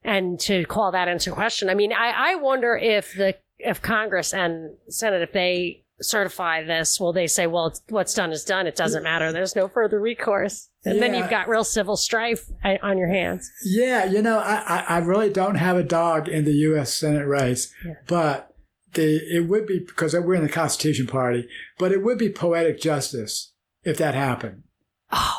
and 0.04 0.40
to 0.42 0.66
call 0.66 0.92
that 0.92 1.08
into 1.08 1.32
question. 1.32 1.70
I 1.70 1.74
mean, 1.76 1.94
I, 1.94 2.32
I 2.32 2.36
wonder 2.36 2.76
if 2.76 3.14
the 3.14 3.36
if 3.60 3.82
Congress 3.82 4.34
and 4.34 4.76
Senate, 4.90 5.22
if 5.22 5.32
they 5.34 5.84
certify 6.00 6.64
this, 6.64 7.00
will 7.00 7.14
they 7.14 7.28
say, 7.28 7.48
"Well, 7.48 7.68
it's, 7.68 7.82
what's 7.90 8.14
done 8.14 8.32
is 8.32 8.44
done. 8.44 8.68
It 8.68 8.76
doesn't 8.76 9.04
matter. 9.04 9.32
There's 9.32 9.56
no 9.56 9.68
further 9.68 10.00
recourse," 10.00 10.70
and 10.86 11.02
then 11.02 11.14
you've 11.14 11.30
got 11.30 11.48
real 11.48 11.64
civil 11.64 11.96
strife 11.98 12.46
on 12.64 12.98
your 12.98 13.08
hands. 13.10 13.52
Yeah, 13.64 14.06
you 14.06 14.22
know, 14.22 14.40
I, 14.40 14.64
I, 14.68 14.86
I 14.96 14.98
really 15.00 15.30
don't 15.32 15.56
have 15.56 15.78
a 15.78 15.84
dog 15.84 16.28
in 16.28 16.46
the 16.46 16.54
U.S. 16.54 16.94
Senate 16.94 17.28
race, 17.28 17.74
Yeah. 17.86 17.94
but 18.08 18.54
the 18.98 19.16
it 19.34 19.48
would 19.48 19.66
be 19.66 19.80
because 19.80 20.14
we're 20.14 20.36
in 20.36 20.44
the 20.44 20.50
Constitution 20.50 21.08
Party, 21.08 21.48
but 21.80 21.94
it 21.94 22.04
would 22.04 22.18
be 22.18 22.30
poetic 22.30 22.82
justice 22.82 23.54
if 23.84 23.98
that 23.98 24.14
happened, 24.16 24.64
Oh, 25.12 25.38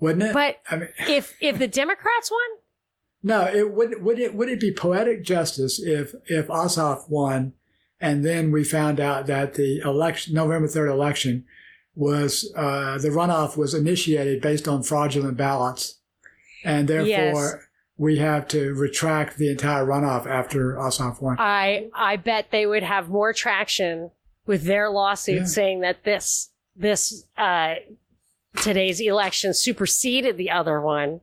wouldn't 0.00 0.22
it? 0.22 0.32
but 0.32 0.60
I 0.70 0.76
mean, 0.76 0.88
if 1.08 1.34
if 1.40 1.58
the 1.58 1.68
Democrats 1.68 2.30
won, 2.30 2.40
no, 3.22 3.44
it 3.46 3.72
would 3.74 4.02
would 4.02 4.18
it 4.18 4.34
would 4.34 4.48
it 4.48 4.58
be 4.60 4.72
poetic 4.72 5.22
justice 5.24 5.78
if 5.78 6.14
if 6.26 6.46
Ossoff 6.48 7.10
won, 7.10 7.52
and 8.00 8.24
then 8.24 8.50
we 8.50 8.64
found 8.64 8.98
out 9.00 9.26
that 9.26 9.54
the 9.54 9.80
election 9.80 10.34
November 10.34 10.68
third 10.68 10.88
election 10.88 11.44
was 11.94 12.50
uh, 12.56 12.96
the 12.98 13.08
runoff 13.10 13.56
was 13.56 13.74
initiated 13.74 14.40
based 14.40 14.66
on 14.66 14.82
fraudulent 14.82 15.36
ballots, 15.36 16.00
and 16.64 16.88
therefore. 16.88 17.08
Yes. 17.08 17.54
We 17.96 18.18
have 18.18 18.48
to 18.48 18.74
retract 18.74 19.36
the 19.36 19.50
entire 19.50 19.84
runoff 19.86 20.26
after 20.26 20.74
Ossoff 20.74 21.22
won. 21.22 21.36
I 21.38 21.90
I 21.94 22.16
bet 22.16 22.50
they 22.50 22.66
would 22.66 22.82
have 22.82 23.08
more 23.08 23.32
traction 23.32 24.10
with 24.46 24.64
their 24.64 24.90
lawsuit 24.90 25.36
Yeah. 25.36 25.44
saying 25.44 25.80
that 25.80 26.02
this 26.04 26.50
this 26.76 27.26
uh, 27.36 27.74
today's 28.56 29.00
election 29.00 29.54
superseded 29.54 30.36
the 30.36 30.50
other 30.50 30.80
one. 30.80 31.20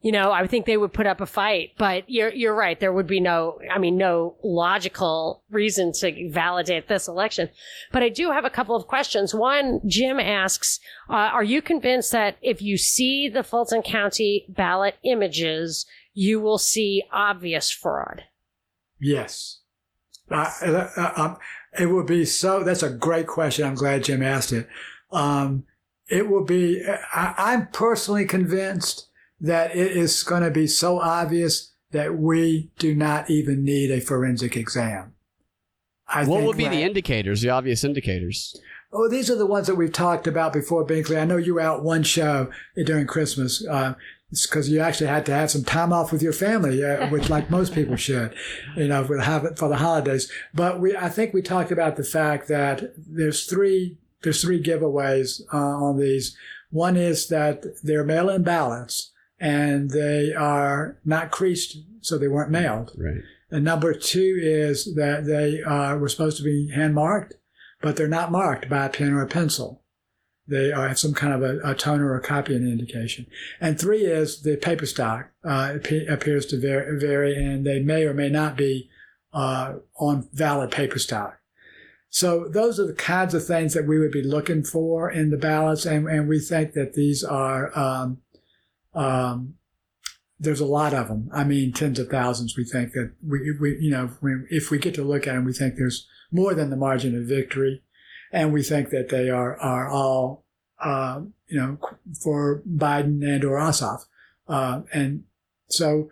You 0.00 0.12
know, 0.12 0.30
I 0.30 0.46
think 0.46 0.64
they 0.64 0.76
would 0.76 0.92
put 0.92 1.08
up 1.08 1.20
a 1.20 1.26
fight, 1.26 1.72
but 1.76 2.04
you're 2.08 2.32
you're 2.32 2.54
right. 2.54 2.78
There 2.78 2.92
would 2.92 3.08
be 3.08 3.18
no, 3.18 3.58
I 3.68 3.78
mean, 3.78 3.96
no 3.96 4.36
logical 4.44 5.42
reason 5.50 5.90
to 5.94 6.30
validate 6.30 6.86
this 6.86 7.08
election. 7.08 7.50
But 7.90 8.04
I 8.04 8.08
do 8.08 8.30
have 8.30 8.44
a 8.44 8.50
couple 8.50 8.76
of 8.76 8.86
questions. 8.86 9.34
One, 9.34 9.80
Jim 9.88 10.20
asks, 10.20 10.78
uh, 11.10 11.14
"Are 11.14 11.42
you 11.42 11.60
convinced 11.60 12.12
that 12.12 12.36
if 12.42 12.62
you 12.62 12.78
see 12.78 13.28
the 13.28 13.42
Fulton 13.42 13.82
County 13.82 14.46
ballot 14.48 14.94
images, 15.02 15.84
you 16.14 16.40
will 16.40 16.58
see 16.58 17.02
obvious 17.12 17.72
fraud?" 17.72 18.22
Yes. 19.00 19.58
I, 20.30 21.36
it 21.78 21.86
would 21.86 22.06
be 22.06 22.24
so. 22.24 22.62
That's 22.62 22.82
a 22.82 22.90
great 22.90 23.26
question. 23.26 23.66
I'm 23.66 23.74
glad 23.74 24.04
Jim 24.04 24.22
asked 24.22 24.52
it. 24.52 24.68
Um, 25.10 25.64
it 26.08 26.28
will 26.28 26.44
be. 26.44 26.84
I, 26.86 27.34
I'm 27.36 27.66
personally 27.68 28.26
convinced 28.26 29.07
that 29.40 29.74
it 29.74 29.96
is 29.96 30.22
going 30.22 30.42
to 30.42 30.50
be 30.50 30.66
so 30.66 31.00
obvious 31.00 31.72
that 31.92 32.18
we 32.18 32.70
do 32.78 32.94
not 32.94 33.30
even 33.30 33.64
need 33.64 33.90
a 33.90 34.00
forensic 34.00 34.56
exam. 34.56 35.14
I 36.08 36.24
what 36.24 36.42
would 36.42 36.56
be 36.56 36.64
that- 36.64 36.70
the 36.70 36.82
indicators, 36.82 37.42
the 37.42 37.50
obvious 37.50 37.84
indicators? 37.84 38.58
Oh, 38.90 39.08
these 39.08 39.30
are 39.30 39.36
the 39.36 39.46
ones 39.46 39.66
that 39.66 39.74
we've 39.74 39.92
talked 39.92 40.26
about 40.26 40.54
before, 40.54 40.86
Binkley. 40.86 41.20
I 41.20 41.26
know 41.26 41.36
you 41.36 41.54
were 41.54 41.60
out 41.60 41.84
one 41.84 42.02
show 42.02 42.50
during 42.86 43.06
Christmas. 43.06 43.64
Uh, 43.66 43.94
it's 44.30 44.46
because 44.46 44.70
you 44.70 44.80
actually 44.80 45.08
had 45.08 45.26
to 45.26 45.32
have 45.32 45.50
some 45.50 45.64
time 45.64 45.92
off 45.92 46.10
with 46.10 46.22
your 46.22 46.32
family, 46.32 46.82
uh, 46.82 47.08
which 47.10 47.28
like 47.28 47.50
most 47.58 47.74
people 47.74 47.96
should, 47.96 48.34
you 48.76 48.88
know, 48.88 49.04
for, 49.04 49.18
have 49.18 49.44
it 49.44 49.58
for 49.58 49.68
the 49.68 49.76
holidays. 49.76 50.30
But 50.54 50.80
we, 50.80 50.96
I 50.96 51.10
think 51.10 51.34
we 51.34 51.42
talked 51.42 51.70
about 51.70 51.96
the 51.96 52.04
fact 52.04 52.48
that 52.48 52.94
there's 52.96 53.44
three, 53.44 53.98
there's 54.22 54.40
three 54.40 54.62
giveaways 54.62 55.42
uh, 55.52 55.56
on 55.58 55.98
these. 55.98 56.34
One 56.70 56.96
is 56.96 57.28
that 57.28 57.64
they're 57.82 58.04
mail-in 58.04 58.42
ballots 58.42 59.12
and 59.40 59.90
they 59.90 60.32
are 60.34 60.98
not 61.04 61.30
creased, 61.30 61.78
so 62.00 62.18
they 62.18 62.28
weren't 62.28 62.50
mailed. 62.50 62.92
Right. 62.96 63.22
And 63.50 63.64
number 63.64 63.94
two 63.94 64.38
is 64.40 64.94
that 64.96 65.24
they 65.24 65.62
uh, 65.62 65.96
were 65.96 66.08
supposed 66.08 66.36
to 66.38 66.42
be 66.42 66.70
hand 66.70 66.94
marked, 66.94 67.34
but 67.80 67.96
they're 67.96 68.08
not 68.08 68.32
marked 68.32 68.68
by 68.68 68.86
a 68.86 68.90
pen 68.90 69.12
or 69.12 69.22
a 69.22 69.28
pencil. 69.28 69.82
they 70.48 70.72
uh, 70.72 70.88
have 70.88 70.98
some 70.98 71.14
kind 71.14 71.32
of 71.34 71.42
a, 71.42 71.60
a 71.62 71.74
toner 71.74 72.10
or 72.10 72.20
copying 72.20 72.62
indication. 72.62 73.26
And 73.60 73.78
three 73.78 74.04
is 74.04 74.42
the 74.42 74.56
paper 74.56 74.86
stock 74.86 75.30
uh, 75.44 75.74
appears 76.08 76.46
to 76.46 76.58
vary, 76.58 76.98
vary, 76.98 77.34
and 77.36 77.66
they 77.66 77.80
may 77.80 78.04
or 78.04 78.14
may 78.14 78.30
not 78.30 78.56
be 78.56 78.88
uh, 79.32 79.74
on 79.98 80.28
valid 80.32 80.70
paper 80.70 80.98
stock. 80.98 81.38
So 82.10 82.48
those 82.48 82.80
are 82.80 82.86
the 82.86 82.94
kinds 82.94 83.34
of 83.34 83.46
things 83.46 83.74
that 83.74 83.86
we 83.86 83.98
would 83.98 84.10
be 84.10 84.22
looking 84.22 84.64
for 84.64 85.10
in 85.10 85.30
the 85.30 85.36
ballots, 85.36 85.84
and, 85.84 86.08
and 86.08 86.26
we 86.26 86.40
think 86.40 86.72
that 86.72 86.94
these 86.94 87.22
are 87.22 87.78
um, 87.78 88.18
um, 88.98 89.54
there's 90.40 90.60
a 90.60 90.66
lot 90.66 90.92
of 90.92 91.08
them. 91.08 91.30
I 91.32 91.44
mean, 91.44 91.72
tens 91.72 91.98
of 91.98 92.08
thousands. 92.08 92.56
We 92.56 92.64
think 92.64 92.92
that 92.92 93.12
we, 93.26 93.56
we 93.60 93.78
you 93.80 93.90
know, 93.90 94.10
if 94.50 94.70
we 94.70 94.78
get 94.78 94.94
to 94.94 95.04
look 95.04 95.26
at 95.26 95.34
them, 95.34 95.44
we 95.44 95.52
think 95.52 95.76
there's 95.76 96.06
more 96.30 96.54
than 96.54 96.70
the 96.70 96.76
margin 96.76 97.16
of 97.16 97.24
victory, 97.24 97.82
and 98.32 98.52
we 98.52 98.62
think 98.62 98.90
that 98.90 99.08
they 99.08 99.30
are 99.30 99.56
are 99.60 99.88
all, 99.88 100.44
uh, 100.82 101.20
you 101.46 101.58
know, 101.58 101.78
for 102.22 102.62
Biden 102.68 103.26
and 103.26 103.44
or 103.44 103.58
Ossoff, 103.58 104.02
uh, 104.48 104.82
and 104.92 105.24
so 105.68 106.10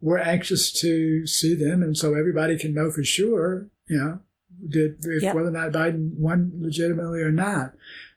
we're 0.00 0.18
anxious 0.18 0.72
to 0.80 1.26
see 1.26 1.54
them, 1.54 1.82
and 1.82 1.96
so 1.96 2.14
everybody 2.14 2.58
can 2.58 2.74
know 2.74 2.90
for 2.90 3.02
sure, 3.02 3.68
you 3.88 3.98
know, 3.98 4.20
did 4.68 4.96
if 5.04 5.22
yep. 5.22 5.34
whether 5.34 5.48
or 5.48 5.52
not 5.52 5.72
Biden 5.72 6.16
won 6.18 6.52
legitimately 6.60 7.20
or 7.20 7.32
not. 7.32 7.72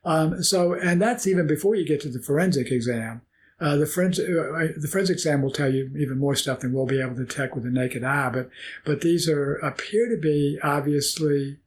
Um, 0.05 0.41
so, 0.41 0.73
and 0.73 1.01
that's 1.01 1.27
even 1.27 1.47
before 1.47 1.75
you 1.75 1.85
get 1.85 2.01
to 2.01 2.09
the 2.09 2.21
forensic 2.21 2.71
exam. 2.71 3.21
Uh, 3.61 3.75
the 3.75 3.85
forensic 3.85 4.25
uh, 4.25 4.73
the 4.77 4.87
forensic 4.89 5.15
exam 5.15 5.41
will 5.41 5.51
tell 5.51 5.71
you 5.73 5.91
even 5.97 6.17
more 6.17 6.35
stuff 6.35 6.61
than 6.61 6.71
we'll 6.71 6.85
be 6.85 7.01
able 7.01 7.15
to 7.15 7.25
detect 7.25 7.55
with 7.55 7.65
the 7.65 7.69
naked 7.69 8.03
eye. 8.03 8.29
But 8.29 8.49
but 8.85 9.01
these 9.01 9.27
are 9.27 9.55
appear 9.55 10.07
to 10.09 10.17
be 10.17 10.57
obviously 10.63 11.57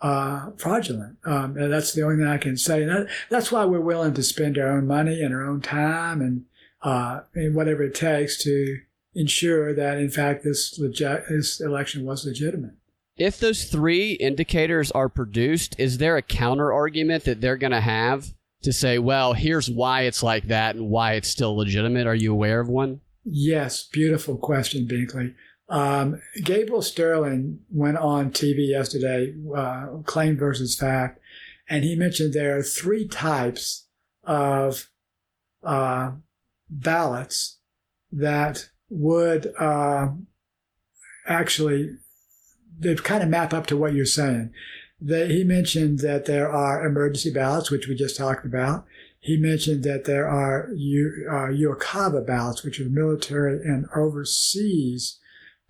uh, 0.00 0.50
fraudulent, 0.56 1.18
um, 1.24 1.56
and 1.56 1.72
that's 1.72 1.92
the 1.92 2.02
only 2.02 2.16
thing 2.16 2.26
I 2.26 2.38
can 2.38 2.56
say. 2.56 2.82
And 2.82 2.90
that, 2.90 3.08
that's 3.28 3.52
why 3.52 3.64
we're 3.64 3.80
willing 3.80 4.14
to 4.14 4.22
spend 4.22 4.56
our 4.56 4.68
own 4.68 4.86
money 4.86 5.22
and 5.22 5.34
our 5.34 5.44
own 5.44 5.60
time 5.60 6.20
and 6.20 6.44
uh, 6.82 7.20
and 7.34 7.54
whatever 7.54 7.82
it 7.82 7.94
takes 7.94 8.42
to 8.44 8.78
ensure 9.14 9.74
that 9.74 9.98
in 9.98 10.10
fact 10.10 10.44
this 10.44 10.78
this 11.28 11.60
election 11.60 12.04
was 12.06 12.24
legitimate. 12.24 12.74
If 13.16 13.38
those 13.38 13.64
three 13.64 14.12
indicators 14.12 14.90
are 14.90 15.08
produced, 15.08 15.74
is 15.78 15.98
there 15.98 16.16
a 16.18 16.22
counter 16.22 16.72
argument 16.72 17.24
that 17.24 17.40
they're 17.40 17.56
going 17.56 17.72
to 17.72 17.80
have 17.80 18.34
to 18.66 18.72
say, 18.72 18.98
well, 18.98 19.32
here's 19.32 19.70
why 19.70 20.02
it's 20.02 20.24
like 20.24 20.48
that 20.48 20.74
and 20.74 20.90
why 20.90 21.12
it's 21.12 21.28
still 21.28 21.56
legitimate? 21.56 22.08
Are 22.08 22.16
you 22.16 22.32
aware 22.32 22.58
of 22.58 22.68
one? 22.68 23.00
Yes, 23.24 23.84
beautiful 23.84 24.36
question, 24.36 24.88
Binkley. 24.88 25.34
Um, 25.68 26.20
Gabriel 26.42 26.82
Sterling 26.82 27.60
went 27.70 27.96
on 27.96 28.32
TV 28.32 28.68
yesterday, 28.68 29.34
uh, 29.56 29.98
claim 30.04 30.36
versus 30.36 30.76
fact, 30.76 31.20
and 31.68 31.84
he 31.84 31.94
mentioned 31.94 32.32
there 32.32 32.58
are 32.58 32.62
three 32.62 33.06
types 33.06 33.86
of 34.24 34.90
uh, 35.62 36.12
ballots 36.68 37.58
that 38.10 38.68
would 38.88 39.52
uh, 39.60 40.08
actually 41.26 41.98
they 42.78 42.94
kind 42.96 43.22
of 43.22 43.28
map 43.28 43.54
up 43.54 43.66
to 43.66 43.76
what 43.76 43.94
you're 43.94 44.06
saying 44.06 44.52
he 45.00 45.44
mentioned 45.44 45.98
that 46.00 46.24
there 46.24 46.50
are 46.50 46.86
emergency 46.86 47.30
ballots, 47.30 47.70
which 47.70 47.86
we 47.86 47.94
just 47.94 48.16
talked 48.16 48.46
about. 48.46 48.86
He 49.20 49.36
mentioned 49.36 49.82
that 49.84 50.04
there 50.04 50.28
are 50.28 50.70
U, 50.74 51.28
uh, 51.30 52.20
ballots, 52.20 52.62
which 52.62 52.80
are 52.80 52.88
military 52.88 53.60
and 53.62 53.86
overseas 53.94 55.18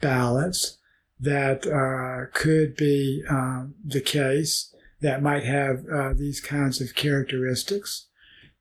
ballots 0.01 0.79
that 1.19 1.67
uh, 1.67 2.31
could 2.39 2.77
be 2.77 3.23
um, 3.29 3.75
the 3.85 4.01
case 4.01 4.75
that 5.01 5.23
might 5.23 5.45
have 5.45 5.85
uh, 5.93 6.13
these 6.13 6.41
kinds 6.41 6.81
of 6.81 6.95
characteristics. 6.95 8.09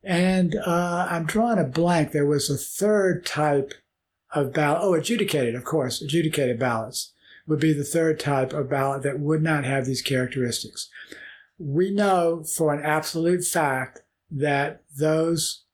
And 0.04 0.56
uh, 0.56 1.08
I'm 1.10 1.26
drawing 1.26 1.60
a 1.60 1.64
blank. 1.64 2.12
There 2.12 2.26
was 2.26 2.50
a 2.50 2.58
third 2.58 3.26
type 3.26 3.74
of 4.34 4.54
ballot. 4.54 4.80
Oh, 4.82 4.94
adjudicated, 4.94 5.56
of 5.56 5.64
course, 5.64 6.02
adjudicated 6.02 6.60
ballots 6.60 7.14
would 7.48 7.60
be 7.60 7.74
the 7.74 7.84
third 7.84 8.20
type 8.20 8.54
of 8.54 8.70
ballot 8.70 9.04
that 9.04 9.20
would 9.20 9.42
not 9.42 9.66
have 9.66 9.86
these 9.86 10.02
characteristics. 10.02 10.90
We 11.58 11.92
know 11.92 12.44
for 12.44 12.74
an 12.74 12.84
absolute 12.84 13.46
fact 13.46 14.02
that 14.32 14.84
those 14.98 15.66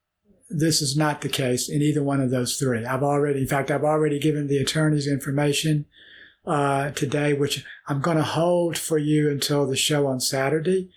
this 0.54 0.82
is 0.82 0.98
not 0.98 1.22
the 1.22 1.30
case 1.30 1.70
in 1.70 1.82
either 1.82 2.04
one 2.04 2.20
of 2.20 2.30
those 2.30 2.58
three. 2.58 2.86
I've 2.86 3.04
already, 3.04 3.42
in 3.42 3.48
fact, 3.48 3.72
I've 3.72 3.86
already 3.86 4.20
given 4.20 4.48
the 4.48 4.58
attorneys 4.58 5.08
information 5.08 5.86
uh, 6.46 6.92
today, 6.92 7.34
which 7.34 7.66
I'm 7.88 8.02
going 8.02 8.18
to 8.18 8.24
hold 8.24 8.78
for 8.78 8.98
you 8.98 9.30
until 9.30 9.66
the 9.66 9.78
show 9.78 10.08
on 10.08 10.20
Saturday. 10.20 10.90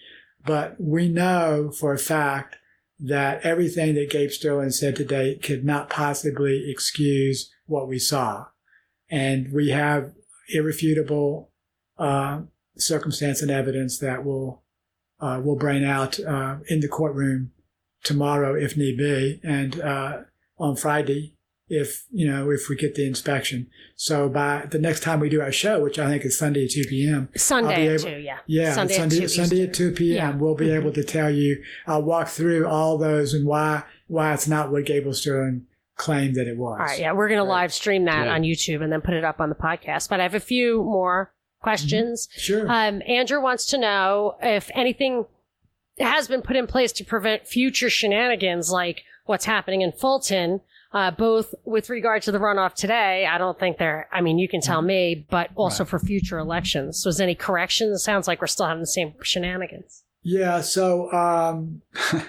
But 0.45 0.77
we 0.81 1.09
know 1.09 1.71
for 1.71 1.93
a 1.93 1.99
fact 1.99 2.57
that 2.99 3.43
everything 3.43 3.95
that 3.95 4.11
Gabe 4.11 4.31
Sterling 4.31 4.71
said 4.71 4.97
today 4.97 5.37
could 5.37 5.65
not 5.65 5.91
possibly 5.91 6.71
excuse 6.71 7.51
what 7.67 7.89
we 7.89 7.99
saw. 7.99 8.47
And 9.11 9.53
we 9.53 9.71
have 9.71 10.13
irrefutable 10.49 11.51
uh, 11.99 12.41
circumstance 12.77 13.43
and 13.43 13.51
evidence 13.51 13.99
that 13.99 14.25
will 14.25 14.63
uh, 15.21 15.41
will 15.43 15.57
bring 15.57 15.85
out 15.85 16.19
uh, 16.21 16.57
in 16.69 16.81
the 16.81 16.89
courtroom 16.89 17.53
tomorrow 18.03 18.55
if 18.55 18.77
need 18.77 18.99
be, 18.99 19.41
and 19.43 19.81
uh, 19.81 20.19
on 20.59 20.77
Friday 20.77 21.33
if 21.67 22.05
you 22.11 22.31
know 22.31 22.51
if 22.51 22.69
we 22.69 22.77
get 22.77 22.95
the 22.95 23.07
inspection. 23.07 23.67
So 23.97 24.29
by 24.29 24.67
the 24.71 24.79
next 24.79 25.03
time 25.03 25.21
we 25.21 25.31
do 25.31 25.41
our 25.41 25.53
show, 25.53 25.83
which 25.83 25.99
I 25.99 26.09
think 26.09 26.25
is 26.25 26.39
Sunday 26.39 26.65
at 26.65 26.71
two 26.71 26.85
p.m. 26.85 27.31
Sunday 27.37 27.89
able, 27.89 27.95
at 27.95 28.01
two, 28.01 28.21
yeah, 28.21 28.39
yeah, 28.47 28.75
Sunday, 28.75 28.97
Sunday, 28.97 29.17
at 29.17 29.23
two, 29.23 29.29
Sunday 29.29 29.63
at 29.63 29.75
two 29.75 29.93
p.m. 29.93 30.17
Yeah. 30.17 30.37
We'll 30.37 30.55
be 30.55 30.67
mm-hmm. 30.67 30.83
able 30.83 30.93
to 30.93 31.05
tell 31.05 31.31
you. 31.31 31.63
I'll 31.87 32.03
walk 32.03 32.29
through 32.29 32.67
all 32.67 32.99
those 32.99 33.33
and 33.33 33.47
why 33.47 33.85
why 34.09 34.35
it's 34.35 34.47
not 34.47 34.71
what 34.71 34.85
Gabriel 34.85 35.15
Sterling 35.15 35.67
claimed 35.97 36.35
that 36.37 36.49
it 36.49 36.57
was. 36.57 36.79
All 36.79 36.87
right, 36.87 36.99
yeah, 36.99 37.13
we're 37.13 37.29
going 37.29 37.41
right. 37.41 37.47
to 37.47 37.51
live 37.51 37.73
stream 37.73 38.05
that 38.05 38.27
yeah. 38.27 38.35
on 38.35 38.43
YouTube 38.43 38.83
and 38.83 38.93
then 38.93 39.01
put 39.01 39.15
it 39.15 39.25
up 39.25 39.41
on 39.41 39.49
the 39.49 39.55
podcast. 39.55 40.09
But 40.09 40.21
I 40.21 40.25
have 40.25 40.35
a 40.35 40.41
few 40.41 40.83
more 40.83 41.33
questions. 41.61 42.29
Mm-hmm. 42.29 42.41
Sure. 42.41 42.71
Um, 42.71 43.03
Andrew 43.07 43.41
wants 43.41 43.67
to 43.67 43.79
know 43.79 44.37
if 44.43 44.71
anything 44.75 45.27
has 45.99 46.29
been 46.29 46.43
put 46.43 46.57
in 46.57 46.67
place 46.67 46.93
to 46.93 47.05
prevent 47.05 47.47
future 47.47 47.91
shenanigans 47.91 48.71
like 48.71 49.03
what's 49.27 49.45
happening 49.45 49.83
in 49.83 49.93
Fulton. 49.93 50.61
Uh, 50.93 51.11
both 51.11 51.57
with 51.65 51.91
regard 51.91 52.23
to 52.23 52.31
the 52.31 52.39
runoff 52.39 52.75
today, 52.75 53.27
I 53.27 53.37
don't 53.37 53.59
think 53.59 53.79
there, 53.79 54.09
I 54.13 54.21
mean, 54.21 54.39
you 54.39 54.49
can 54.49 54.61
tell 54.61 54.79
mm-hmm. 54.79 54.87
me, 54.87 55.27
but 55.29 55.51
also 55.57 55.83
right. 55.83 55.91
for 55.91 55.99
future 55.99 56.39
elections. 56.39 57.03
So 57.03 57.09
is 57.09 57.17
there 57.17 57.25
any 57.25 57.35
corrections? 57.35 57.97
It 57.97 58.05
sounds 58.05 58.29
like 58.29 58.41
we're 58.41 58.47
still 58.47 58.67
having 58.67 58.83
the 58.83 58.87
same 58.87 59.13
shenanigans. 59.21 60.05
Yeah. 60.23 60.61
So, 60.61 61.11
um, 61.13 61.83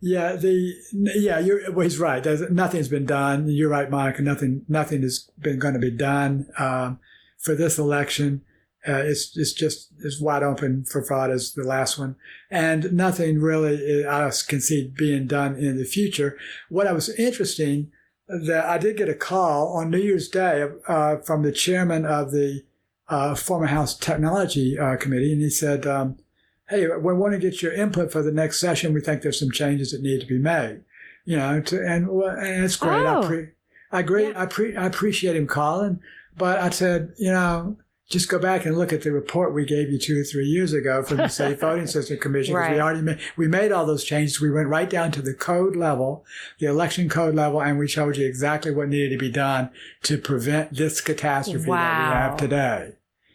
Yeah, 0.00 0.36
the 0.36 0.74
yeah, 0.92 1.38
you're 1.38 1.70
well, 1.72 1.84
he's 1.84 1.98
right. 1.98 2.22
There's, 2.22 2.50
nothing's 2.50 2.88
been 2.88 3.04
done. 3.04 3.48
You're 3.48 3.68
right, 3.68 3.90
Monica. 3.90 4.22
Nothing, 4.22 4.64
nothing 4.66 5.02
has 5.02 5.30
been 5.38 5.58
going 5.58 5.74
to 5.74 5.80
be 5.80 5.90
done 5.90 6.46
um, 6.58 6.98
for 7.38 7.54
this 7.54 7.78
election. 7.78 8.42
Uh, 8.88 9.02
it's 9.04 9.36
it's 9.36 9.52
just 9.52 9.90
as 10.06 10.18
wide 10.18 10.42
open 10.42 10.84
for 10.86 11.02
fraud 11.02 11.30
as 11.30 11.52
the 11.52 11.64
last 11.64 11.98
one, 11.98 12.16
and 12.50 12.94
nothing 12.94 13.40
really 13.40 14.04
uh, 14.06 14.28
I 14.28 14.30
can 14.48 14.62
see 14.62 14.88
being 14.88 15.26
done 15.26 15.56
in 15.56 15.76
the 15.76 15.84
future. 15.84 16.38
What 16.70 16.86
I 16.86 16.92
was 16.92 17.10
interesting 17.10 17.92
that 18.26 18.64
I 18.64 18.78
did 18.78 18.96
get 18.96 19.10
a 19.10 19.14
call 19.14 19.74
on 19.74 19.90
New 19.90 19.98
Year's 19.98 20.28
Day 20.30 20.66
uh, 20.88 21.18
from 21.18 21.42
the 21.42 21.52
chairman 21.52 22.06
of 22.06 22.30
the 22.30 22.62
uh, 23.08 23.34
former 23.34 23.66
House 23.66 23.94
Technology 23.94 24.78
uh, 24.78 24.96
Committee, 24.96 25.32
and 25.32 25.42
he 25.42 25.50
said. 25.50 25.86
Um, 25.86 26.16
hey, 26.70 26.86
we 26.86 27.12
want 27.12 27.32
to 27.32 27.38
get 27.38 27.60
your 27.60 27.72
input 27.72 28.12
for 28.12 28.22
the 28.22 28.30
next 28.30 28.60
session. 28.60 28.94
We 28.94 29.00
think 29.00 29.22
there's 29.22 29.38
some 29.38 29.50
changes 29.50 29.90
that 29.90 30.02
need 30.02 30.20
to 30.20 30.26
be 30.26 30.38
made. 30.38 30.82
You 31.24 31.36
know, 31.36 31.60
to, 31.60 31.76
and, 31.84 32.08
and 32.08 32.64
it's 32.64 32.76
great. 32.76 33.04
Oh. 33.04 33.22
I, 33.22 33.26
pre, 33.26 33.48
I 33.92 34.00
agree. 34.00 34.28
Yeah. 34.28 34.42
I, 34.42 34.46
pre, 34.46 34.76
I 34.76 34.86
appreciate 34.86 35.36
him 35.36 35.46
calling, 35.46 36.00
but 36.38 36.60
I 36.60 36.70
said, 36.70 37.12
you 37.18 37.30
know, 37.30 37.76
just 38.08 38.28
go 38.28 38.38
back 38.38 38.64
and 38.64 38.76
look 38.76 38.92
at 38.92 39.02
the 39.02 39.12
report 39.12 39.52
we 39.52 39.64
gave 39.64 39.90
you 39.90 39.98
two 39.98 40.20
or 40.20 40.24
three 40.24 40.46
years 40.46 40.72
ago 40.72 41.02
from 41.02 41.18
the 41.18 41.28
Safe 41.28 41.60
Voting 41.60 41.86
System 41.86 42.18
Commission. 42.18 42.54
Right. 42.54 42.72
We 42.72 42.80
already 42.80 43.02
made, 43.02 43.18
we 43.36 43.48
made 43.48 43.70
all 43.70 43.84
those 43.84 44.04
changes. 44.04 44.40
We 44.40 44.50
went 44.50 44.68
right 44.68 44.88
down 44.88 45.12
to 45.12 45.22
the 45.22 45.34
code 45.34 45.76
level, 45.76 46.24
the 46.58 46.66
election 46.66 47.08
code 47.08 47.34
level, 47.34 47.60
and 47.60 47.78
we 47.78 47.86
showed 47.86 48.16
you 48.16 48.26
exactly 48.26 48.72
what 48.72 48.88
needed 48.88 49.10
to 49.10 49.18
be 49.18 49.30
done 49.30 49.70
to 50.04 50.18
prevent 50.18 50.76
this 50.76 51.00
catastrophe 51.00 51.68
wow. 51.68 51.76
that 51.76 52.08
we 52.08 52.14
have 52.14 52.36
today. 52.36 52.92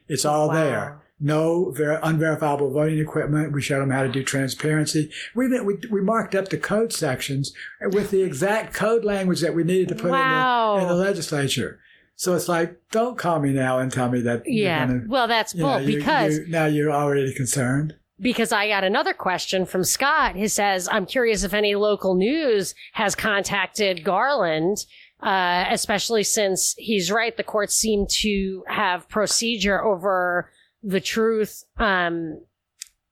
It's 0.07 0.25
all 0.25 0.49
wow. 0.49 0.53
there 0.53 1.04
no 1.19 1.71
ver- 1.71 1.99
unverifiable 2.03 2.71
voting 2.71 2.99
equipment. 2.99 3.53
We 3.53 3.61
showed 3.61 3.79
them 3.81 3.91
how 3.91 4.03
to 4.03 4.09
do 4.09 4.23
transparency. 4.23 5.11
We, 5.33 5.47
we, 5.61 5.77
we 5.89 6.01
marked 6.01 6.35
up 6.35 6.49
the 6.49 6.57
code 6.57 6.91
sections 6.91 7.53
with 7.81 8.11
the 8.11 8.21
exact 8.23 8.73
code 8.73 9.05
language 9.05 9.41
that 9.41 9.55
we 9.55 9.63
needed 9.63 9.89
to 9.89 9.95
put 9.95 10.11
wow. 10.11 10.75
in, 10.75 10.83
the, 10.83 10.89
in 10.89 10.97
the 10.97 11.03
legislature. 11.03 11.79
So 12.17 12.33
it's 12.33 12.47
like, 12.47 12.77
don't 12.91 13.17
call 13.17 13.39
me 13.39 13.51
now 13.51 13.79
and 13.79 13.91
tell 13.91 14.09
me 14.09 14.21
that. 14.21 14.43
Yeah. 14.45 14.87
Gonna, 14.87 15.03
well, 15.07 15.27
that's 15.27 15.53
bull 15.53 15.79
know, 15.79 15.85
because 15.85 16.37
you, 16.37 16.43
you, 16.45 16.49
now 16.49 16.65
you're 16.65 16.91
already 16.91 17.33
concerned. 17.33 17.95
Because 18.19 18.53
I 18.53 18.69
got 18.69 18.85
another 18.85 19.13
question 19.13 19.65
from 19.65 19.83
Scott. 19.83 20.35
He 20.35 20.47
says, 20.47 20.87
I'm 20.89 21.05
curious 21.05 21.43
if 21.43 21.53
any 21.53 21.75
local 21.75 22.15
news 22.15 22.73
has 22.93 23.15
contacted 23.15 24.05
Garland, 24.05 24.85
uh, 25.21 25.65
especially 25.69 26.23
since 26.23 26.73
he's 26.77 27.11
right. 27.11 27.35
The 27.35 27.43
courts 27.43 27.75
seem 27.75 28.05
to 28.21 28.63
have 28.67 29.09
procedure 29.09 29.83
over 29.83 30.49
the 30.85 31.01
truth 31.01 31.63
um, 31.77 32.39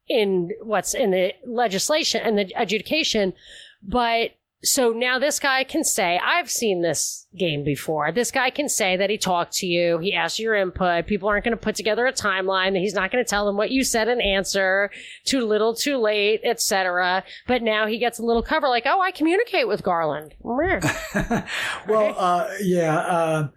in 0.07 0.51
what's 0.61 0.93
in 0.93 1.11
the 1.11 1.33
legislation 1.45 2.21
and 2.23 2.37
the 2.37 2.53
adjudication. 2.55 3.33
But 3.81 4.31
so 4.63 4.91
now 4.91 5.19
this 5.19 5.39
guy 5.39 5.65
can 5.65 5.83
say, 5.83 6.19
I've 6.23 6.49
seen 6.49 6.81
this 6.81 7.27
game 7.37 7.65
before. 7.65 8.13
This 8.13 8.31
guy 8.31 8.49
can 8.49 8.69
say 8.69 8.95
that 8.95 9.09
he 9.09 9.17
talked 9.17 9.53
to 9.55 9.67
you. 9.67 9.97
He 9.97 10.13
asked 10.13 10.39
your 10.39 10.55
input. 10.55 11.05
People 11.05 11.27
aren't 11.27 11.43
going 11.43 11.57
to 11.57 11.61
put 11.61 11.75
together 11.75 12.05
a 12.05 12.13
timeline. 12.13 12.77
He's 12.77 12.93
not 12.93 13.11
going 13.11 13.23
to 13.23 13.29
tell 13.29 13.45
them 13.45 13.57
what 13.57 13.71
you 13.71 13.83
said 13.83 14.07
and 14.07 14.21
answer. 14.21 14.89
Too 15.25 15.45
little, 15.45 15.75
too 15.75 15.97
late, 15.97 16.41
etc. 16.45 17.25
But 17.45 17.61
now 17.61 17.87
he 17.87 17.97
gets 17.97 18.19
a 18.19 18.23
little 18.23 18.43
cover 18.43 18.69
like, 18.69 18.83
oh, 18.85 19.01
I 19.01 19.11
communicate 19.11 19.67
with 19.67 19.83
Garland. 19.83 20.33
well, 21.87 22.15
uh, 22.17 22.49
yeah. 22.61 22.97
Uh, 22.99 23.47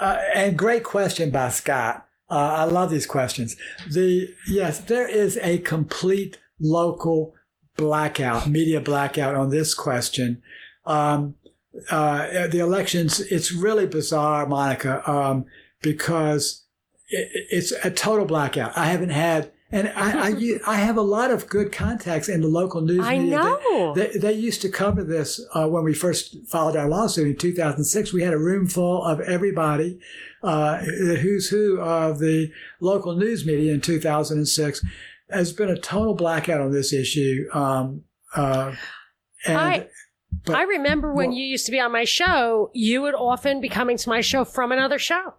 uh, 0.00 0.18
and 0.34 0.56
great 0.56 0.82
question 0.82 1.30
by 1.30 1.50
Scott. 1.50 2.06
Uh, 2.34 2.56
I 2.58 2.64
love 2.64 2.90
these 2.90 3.06
questions. 3.06 3.54
The 3.88 4.34
yes, 4.48 4.80
there 4.80 5.06
is 5.06 5.38
a 5.40 5.58
complete 5.58 6.38
local 6.60 7.32
blackout, 7.76 8.48
media 8.48 8.80
blackout 8.80 9.36
on 9.36 9.50
this 9.50 9.72
question. 9.72 10.42
Um, 10.84 11.36
uh, 11.90 12.48
the 12.48 12.58
elections, 12.58 13.20
it's 13.20 13.52
really 13.52 13.86
bizarre, 13.86 14.46
Monica, 14.46 15.08
um, 15.08 15.44
because 15.80 16.64
it, 17.08 17.46
it's 17.50 17.70
a 17.84 17.90
total 17.90 18.24
blackout. 18.24 18.76
I 18.76 18.86
haven't 18.86 19.10
had, 19.10 19.52
and 19.70 19.92
I, 19.94 20.30
I, 20.30 20.58
I, 20.66 20.76
have 20.76 20.96
a 20.96 21.02
lot 21.02 21.30
of 21.30 21.48
good 21.48 21.70
contacts 21.70 22.28
in 22.28 22.40
the 22.40 22.48
local 22.48 22.80
news 22.80 23.04
I 23.04 23.18
media. 23.18 23.38
know. 23.38 23.92
They, 23.94 24.08
they, 24.08 24.18
they 24.18 24.32
used 24.32 24.60
to 24.62 24.68
cover 24.68 25.04
this 25.04 25.40
uh, 25.54 25.68
when 25.68 25.84
we 25.84 25.94
first 25.94 26.36
filed 26.48 26.76
our 26.76 26.88
lawsuit 26.88 27.28
in 27.28 27.36
2006. 27.36 28.12
We 28.12 28.22
had 28.22 28.34
a 28.34 28.38
room 28.38 28.66
full 28.66 29.04
of 29.04 29.20
everybody, 29.20 30.00
uh, 30.44 30.80
the 30.80 31.18
who's 31.20 31.48
who 31.48 31.80
of 31.80 32.18
the 32.18 32.50
local 32.80 33.16
news 33.16 33.46
media 33.46 33.72
in 33.74 33.80
2006. 33.80 34.84
Has 35.30 35.52
been 35.52 35.70
a 35.70 35.76
total 35.76 36.14
blackout 36.14 36.60
on 36.60 36.70
this 36.70 36.92
issue. 36.92 37.46
Um, 37.52 38.02
uh, 38.36 38.74
and, 39.46 39.58
I, 39.58 39.88
but- 40.44 40.54
I 40.54 40.62
remember 40.64 41.12
when 41.12 41.30
well- 41.30 41.36
you 41.36 41.44
used 41.44 41.66
to 41.66 41.72
be 41.72 41.80
on 41.80 41.92
my 41.92 42.04
show, 42.04 42.70
you 42.74 43.00
would 43.02 43.14
often 43.14 43.60
be 43.60 43.68
coming 43.68 43.96
to 43.96 44.08
my 44.08 44.20
show 44.20 44.44
from 44.44 44.70
another 44.70 44.98
show. 44.98 45.34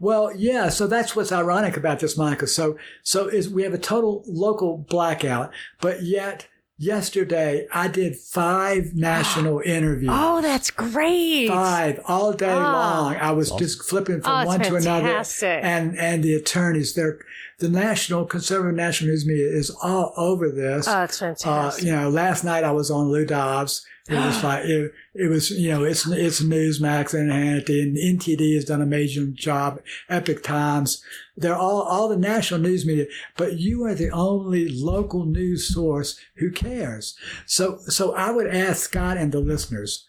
Well, 0.00 0.34
yeah. 0.34 0.70
So 0.70 0.86
that's 0.86 1.14
what's 1.14 1.30
ironic 1.30 1.76
about 1.76 2.00
this, 2.00 2.16
Monica. 2.16 2.46
So, 2.46 2.78
so 3.02 3.28
is 3.28 3.50
we 3.50 3.62
have 3.64 3.74
a 3.74 3.78
total 3.78 4.24
local 4.26 4.78
blackout, 4.78 5.52
but 5.80 6.02
yet 6.02 6.48
yesterday 6.78 7.66
I 7.72 7.88
did 7.88 8.16
five 8.16 8.94
national 8.94 9.60
interviews. 9.64 10.10
Oh, 10.14 10.40
that's 10.40 10.70
great. 10.70 11.48
Five 11.48 12.00
all 12.06 12.32
day 12.32 12.50
Oh. 12.50 12.58
long. 12.58 13.16
I 13.16 13.32
was 13.32 13.50
just 13.52 13.82
flipping 13.88 14.20
from 14.22 14.30
Oh, 14.32 14.38
it's 14.40 14.46
one 14.46 14.60
to 14.60 14.76
another, 14.76 15.06
fantastic. 15.06 15.60
and 15.62 15.98
and 15.98 16.22
the 16.24 16.34
attorneys, 16.34 16.94
they're 16.94 17.18
the 17.58 17.68
national 17.68 18.24
conservative 18.24 18.76
national 18.76 19.10
news 19.10 19.26
media 19.26 19.48
is 19.48 19.70
all 19.82 20.14
over 20.16 20.48
this. 20.48 20.86
Oh, 20.86 20.92
that's 20.92 21.20
Uh, 21.20 21.34
fantastic. 21.34 21.84
you 21.84 21.92
know, 21.92 22.08
last 22.08 22.44
night 22.44 22.62
I 22.64 22.70
was 22.70 22.90
on 22.90 23.10
Lou 23.10 23.24
Dobbs. 23.24 23.84
It 24.08 24.14
was 24.14 24.42
like 24.44 24.64
it, 24.64 24.92
it 25.14 25.28
was, 25.28 25.50
you 25.50 25.70
know, 25.70 25.84
it's 25.84 26.06
it's 26.06 26.42
Newsmax 26.42 27.14
and 27.14 27.30
Hannity 27.30 27.82
and 27.82 27.96
NTD 27.96 28.54
has 28.54 28.64
done 28.64 28.82
a 28.82 28.86
major 28.86 29.26
job. 29.26 29.80
Epoch 30.08 30.42
Times, 30.42 31.02
they're 31.36 31.56
all 31.56 31.82
all 31.82 32.08
the 32.08 32.16
national 32.16 32.60
news 32.60 32.86
media, 32.86 33.06
but 33.36 33.58
you 33.58 33.84
are 33.84 33.94
the 33.94 34.10
only 34.10 34.68
local 34.68 35.24
news 35.24 35.72
source 35.72 36.18
who 36.36 36.50
cares. 36.50 37.16
So 37.46 37.78
so 37.86 38.14
I 38.14 38.30
would 38.30 38.48
ask 38.48 38.84
Scott 38.84 39.16
and 39.16 39.32
the 39.32 39.40
listeners, 39.40 40.06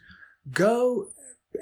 go 0.52 1.08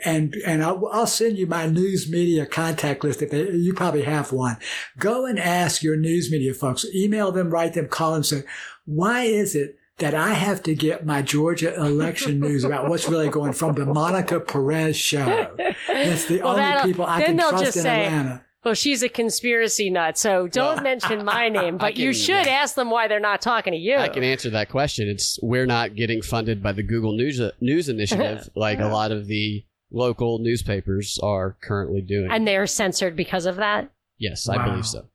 and 0.05 0.35
and 0.45 0.63
I'll, 0.63 0.87
I'll 0.91 1.07
send 1.07 1.37
you 1.37 1.47
my 1.47 1.65
news 1.65 2.09
media 2.09 2.45
contact 2.45 3.03
list. 3.03 3.21
If 3.21 3.31
they, 3.31 3.49
you 3.51 3.73
probably 3.73 4.03
have 4.03 4.31
one, 4.31 4.57
go 4.99 5.25
and 5.25 5.39
ask 5.39 5.81
your 5.81 5.97
news 5.97 6.31
media 6.31 6.53
folks. 6.53 6.85
Email 6.93 7.31
them, 7.31 7.49
write 7.49 7.73
them, 7.73 7.87
call 7.87 8.13
them, 8.13 8.23
say, 8.23 8.43
why 8.85 9.23
is 9.23 9.55
it 9.55 9.77
that 9.99 10.13
I 10.13 10.33
have 10.33 10.61
to 10.63 10.75
get 10.75 11.05
my 11.05 11.21
Georgia 11.21 11.75
election 11.75 12.39
news 12.39 12.63
about 12.63 12.87
what's 12.89 13.07
really 13.09 13.29
going 13.29 13.53
from 13.53 13.73
the 13.75 13.85
Monica 13.85 14.39
Perez 14.39 14.95
show? 14.95 15.55
That's 15.87 16.25
the 16.25 16.41
Well, 16.41 16.59
only 16.59 16.91
people 16.91 17.05
I 17.05 17.23
can 17.23 17.37
trust 17.37 17.63
in 17.77 17.81
say, 17.83 18.05
Atlanta. 18.05 18.45
well, 18.63 18.75
she's 18.75 19.01
a 19.01 19.09
conspiracy 19.09 19.89
nut, 19.89 20.17
so 20.17 20.47
don't 20.47 20.75
Well, 20.75 20.83
mention 20.83 21.25
my 21.25 21.49
name, 21.59 21.77
but 21.77 21.97
you 21.97 22.11
can- 22.11 22.19
should 22.21 22.47
ask 22.47 22.75
them 22.75 22.91
why 22.91 23.07
they're 23.07 23.19
not 23.19 23.41
talking 23.41 23.73
to 23.73 23.79
you. 23.79 23.97
I 23.97 24.09
can 24.09 24.23
answer 24.23 24.51
that 24.51 24.69
question. 24.69 25.07
It's 25.09 25.39
we're 25.41 25.65
not 25.65 25.95
getting 25.95 26.21
funded 26.21 26.61
by 26.61 26.73
the 26.73 26.83
Google 26.83 27.13
News 27.13 27.39
uh, 27.41 27.51
News 27.59 27.89
Initiative 27.89 28.49
like 28.55 28.79
a 28.79 28.87
lot 28.87 29.11
of 29.11 29.25
the 29.27 29.63
local 29.89 30.37
newspapers 30.39 31.17
are 31.23 31.57
currently 31.61 32.01
doing. 32.01 32.29
and 32.29 32.47
they're 32.47 32.67
censored 32.67 33.15
because 33.15 33.45
of 33.47 33.55
that. 33.55 33.89
yes, 34.19 34.47
I 34.47 34.63
believe 34.63 34.85
so. 34.85 35.05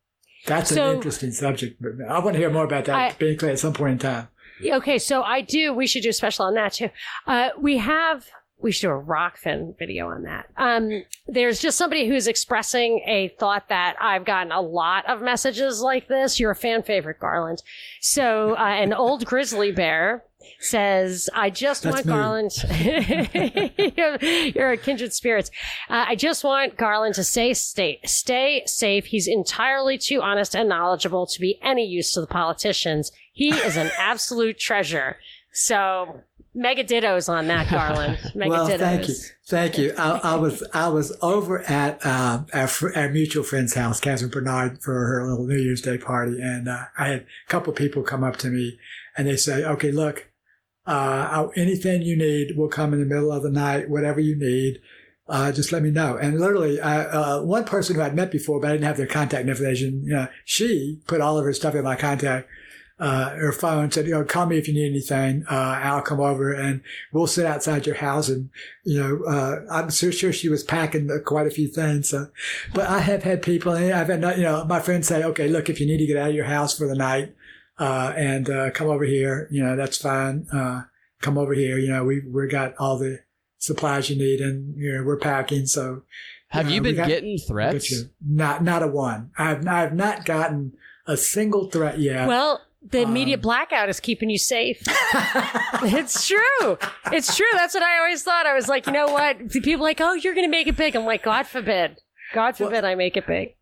That's 0.47 0.71
So- 0.75 0.91
an 0.91 0.97
interesting 0.97 1.31
subject. 1.31 1.81
I 2.09 2.19
want 2.19 2.33
to 2.35 2.39
hear 2.41 2.51
more 2.51 2.65
about 2.65 2.87
that. 2.87 2.97
I- 2.97 3.15
being 3.17 3.39
clear 3.39 3.53
at 3.53 3.61
some 3.61 3.75
point 3.75 3.93
in 3.93 3.99
time. 3.99 4.29
Okay, 4.65 4.99
so 4.99 5.23
I 5.23 5.41
do. 5.41 5.73
We 5.73 5.87
should 5.87 6.03
do 6.03 6.11
a 6.11 6.13
special 6.13 6.47
on 6.47 6.55
that 6.55 6.75
too. 6.75 6.91
Uh, 7.27 7.51
we 7.59 7.79
have. 7.79 8.27
We 8.61 8.71
should 8.71 8.87
do 8.87 8.91
a 8.93 9.03
Rokfin 9.03 9.77
video 9.77 10.07
on 10.07 10.23
that. 10.23 10.47
Um, 10.57 11.03
there's 11.27 11.59
just 11.61 11.77
somebody 11.77 12.07
who's 12.07 12.29
expressing 12.29 13.01
a 13.09 13.35
thought 13.41 13.69
that 13.71 13.97
I've 14.01 14.25
gotten 14.25 14.53
a 14.53 14.61
lot 14.61 15.05
of 15.11 15.21
messages 15.21 15.81
like 15.81 16.07
this. 16.07 16.39
You're 16.39 16.53
a 16.53 16.57
fan 16.57 16.85
favorite, 16.85 17.19
Garland. 17.19 17.61
So, 18.01 18.55
uh, 18.57 18.63
an 18.63 18.93
old 18.93 19.25
grizzly 19.25 19.73
bear 19.73 20.23
says, 20.61 21.29
I 21.35 21.51
just 21.51 21.83
That's 21.83 22.07
want 22.07 22.07
me. 22.07 22.13
Garland. 22.13 22.53
you're, 24.55 24.71
a 24.73 24.77
kindred 24.77 25.13
spirits. 25.13 25.51
Uh, 25.89 26.05
I 26.09 26.15
just 26.15 26.45
want 26.45 26.77
Garland 26.77 27.15
to 27.17 27.25
stay, 27.25 27.55
stay, 27.55 28.01
stay 28.05 28.63
safe. 28.67 29.07
He's 29.07 29.27
entirely 29.27 29.99
too 29.99 30.23
honest 30.23 30.55
and 30.55 30.69
knowledgeable 30.69 31.27
to 31.27 31.41
be 31.41 31.59
any 31.63 31.85
use 31.85 32.13
to 32.13 32.21
the 32.21 32.27
politicians. 32.27 33.11
He 33.33 33.51
is 33.51 33.77
an 33.77 33.91
absolute 33.99 34.59
treasure. 34.59 35.17
So, 35.53 36.21
mega 36.55 36.85
dittos 36.85 37.29
on 37.29 37.47
that, 37.49 37.71
Garland. 37.71 38.19
Mega 38.35 38.51
well, 38.51 38.69
dittos. 38.69 38.79
thank 38.79 39.09
you, 39.09 39.15
thank 39.47 39.79
you. 39.79 39.95
I, 39.99 40.21
I 40.23 40.35
was 40.37 40.63
I 40.73 40.89
was 40.89 41.17
over 41.23 41.61
at 41.63 42.05
um, 42.05 42.47
our, 42.53 42.67
fr- 42.67 42.95
our 42.95 43.09
mutual 43.09 43.43
friend's 43.43 43.75
house, 43.75 44.01
Catherine 44.01 44.31
Bernard, 44.31 44.83
for 44.83 44.93
her 44.93 45.27
little 45.27 45.47
New 45.47 45.59
Year's 45.59 45.83
Day 45.83 45.99
party, 45.99 46.41
and 46.41 46.69
uh, 46.69 46.85
I 46.99 47.09
had 47.09 47.21
a 47.21 47.51
couple 47.51 47.73
people 47.73 48.03
come 48.03 48.25
up 48.25 48.37
to 48.39 48.49
me, 48.49 48.79
and 49.17 49.27
they 49.27 49.37
say, 49.37 49.65
"Okay, 49.65 49.93
look, 49.93 50.31
uh, 50.87 51.49
anything 51.57 52.03
you 52.03 52.17
need, 52.17 52.57
we'll 52.57 52.69
come 52.69 52.93
in 52.93 53.01
the 53.01 53.07
middle 53.07 53.33
of 53.33 53.43
the 53.43 53.51
night, 53.51 53.89
whatever 53.89 54.21
you 54.21 54.37
need." 54.37 54.79
Uh, 55.29 55.53
just 55.53 55.73
let 55.73 55.83
me 55.83 55.91
know. 55.91 56.17
And 56.17 56.39
literally, 56.39 56.81
I, 56.81 57.05
uh, 57.05 57.43
one 57.43 57.65
person 57.65 57.95
who 57.95 58.03
I'd 58.03 58.15
met 58.15 58.31
before, 58.31 58.61
but 58.61 58.69
I 58.69 58.73
didn't 58.73 58.87
have 58.87 58.97
their 58.97 59.07
contact 59.07 59.49
information, 59.49 60.03
you 60.03 60.15
know, 60.15 60.27
she 60.45 61.01
put 61.07 61.21
all 61.21 61.39
of 61.39 61.45
her 61.45 61.53
stuff 61.53 61.75
in 61.75 61.85
my 61.85 61.95
contact 61.95 62.49
uh, 63.03 63.31
her 63.31 63.53
phone 63.53 63.91
said, 63.91 64.07
you 64.07 64.13
know, 64.13 64.25
call 64.25 64.47
me 64.47 64.59
if 64.59 64.69
you 64.69 64.75
need 64.75 64.89
anything. 64.91 65.45
Uh, 65.51 65.55
I'll 65.83 66.03
come 66.03 66.21
over 66.21 66.53
and 66.53 66.83
we'll 67.13 67.27
sit 67.27 67.45
outside 67.45 67.85
your 67.85 67.97
house. 67.97 68.29
And, 68.29 68.49
you 68.85 69.01
know, 69.01 69.25
uh, 69.25 69.57
I'm 69.71 69.91
so 69.91 70.11
sure 70.13 70.33
she 70.33 70.49
was 70.49 70.63
packing 70.63 71.11
uh, 71.11 71.19
quite 71.25 71.49
a 71.49 71.51
few 71.51 71.67
things. 71.67 72.11
So, 72.11 72.29
but 72.73 72.89
I 72.89 73.01
have 73.01 73.25
had 73.25 73.43
people 73.43 73.73
and 73.73 73.93
I've 73.93 74.07
had, 74.09 74.23
you 74.39 74.45
know, 74.45 74.65
my 74.65 74.79
friends 74.79 75.09
say, 75.09 75.25
okay, 75.25 75.49
look, 75.49 75.69
if 75.69 75.81
you 75.81 75.87
need 75.87 75.99
to 75.99 76.07
get 76.07 76.17
out 76.17 76.31
of 76.31 76.37
your 76.37 76.45
house 76.45 76.79
for 76.79 76.87
the 76.87 76.95
night, 76.95 77.35
uh, 77.79 78.13
and, 78.17 78.49
uh, 78.49 78.71
come 78.71 78.87
over 78.89 79.05
here, 79.05 79.49
you 79.51 79.65
know, 79.65 79.75
that's 79.75 79.97
fine. 79.97 80.47
Uh, 80.53 80.83
come 81.21 81.37
over 81.39 81.55
here. 81.55 81.79
You 81.79 81.89
know, 81.91 82.05
we, 82.05 82.21
we 82.21 82.47
got 82.47 82.75
all 82.79 82.99
the 82.99 83.19
supplies 83.59 84.11
you 84.11 84.17
need 84.17 84.41
and, 84.41 84.77
you 84.77 84.93
know, 84.93 85.03
we're 85.03 85.17
packing. 85.19 85.67
So 85.67 86.03
Have 86.49 86.69
Yeah, 86.69 86.75
you 86.77 86.81
been 86.83 86.97
got- 86.97 87.09
getting 87.09 87.39
threats? 87.39 88.05
Not, 88.25 88.63
not 88.63 88.83
a 88.85 88.87
one. 88.87 89.31
I've, 89.37 89.67
I've 89.67 89.95
not 89.95 90.25
gotten 90.25 90.75
a 91.07 91.17
single 91.17 91.69
threat 91.71 91.99
yet. 91.99 92.29
Well, 92.29 92.61
the 92.91 93.01
immediate 93.03 93.37
Um, 93.39 93.43
blackout 93.43 93.89
is 93.89 94.01
keeping 94.01 94.29
you 94.31 94.39
safe. 94.39 94.83
it's 95.83 96.27
true. 96.27 96.79
It's 97.13 97.37
true. 97.37 97.47
That's 97.53 97.75
what 97.75 97.83
I 97.83 97.99
always 97.99 98.23
thought. 98.23 98.47
I 98.47 98.55
was 98.55 98.69
like, 98.69 98.87
you 98.87 98.93
know 98.93 99.07
what? 99.07 99.51
People 99.51 99.75
are 99.85 99.89
like, 99.89 100.01
oh, 100.01 100.15
you're 100.15 100.35
going 100.35 100.47
to 100.47 100.51
make 100.51 100.67
it 100.67 100.77
big. 100.77 100.95
I'm 100.97 101.05
like, 101.05 101.23
God 101.23 101.47
forbid. 101.47 102.01
God 102.35 102.57
forbid 102.57 102.85
I 102.85 102.95
make 102.95 103.17
it 103.17 103.27
big. 103.27 103.55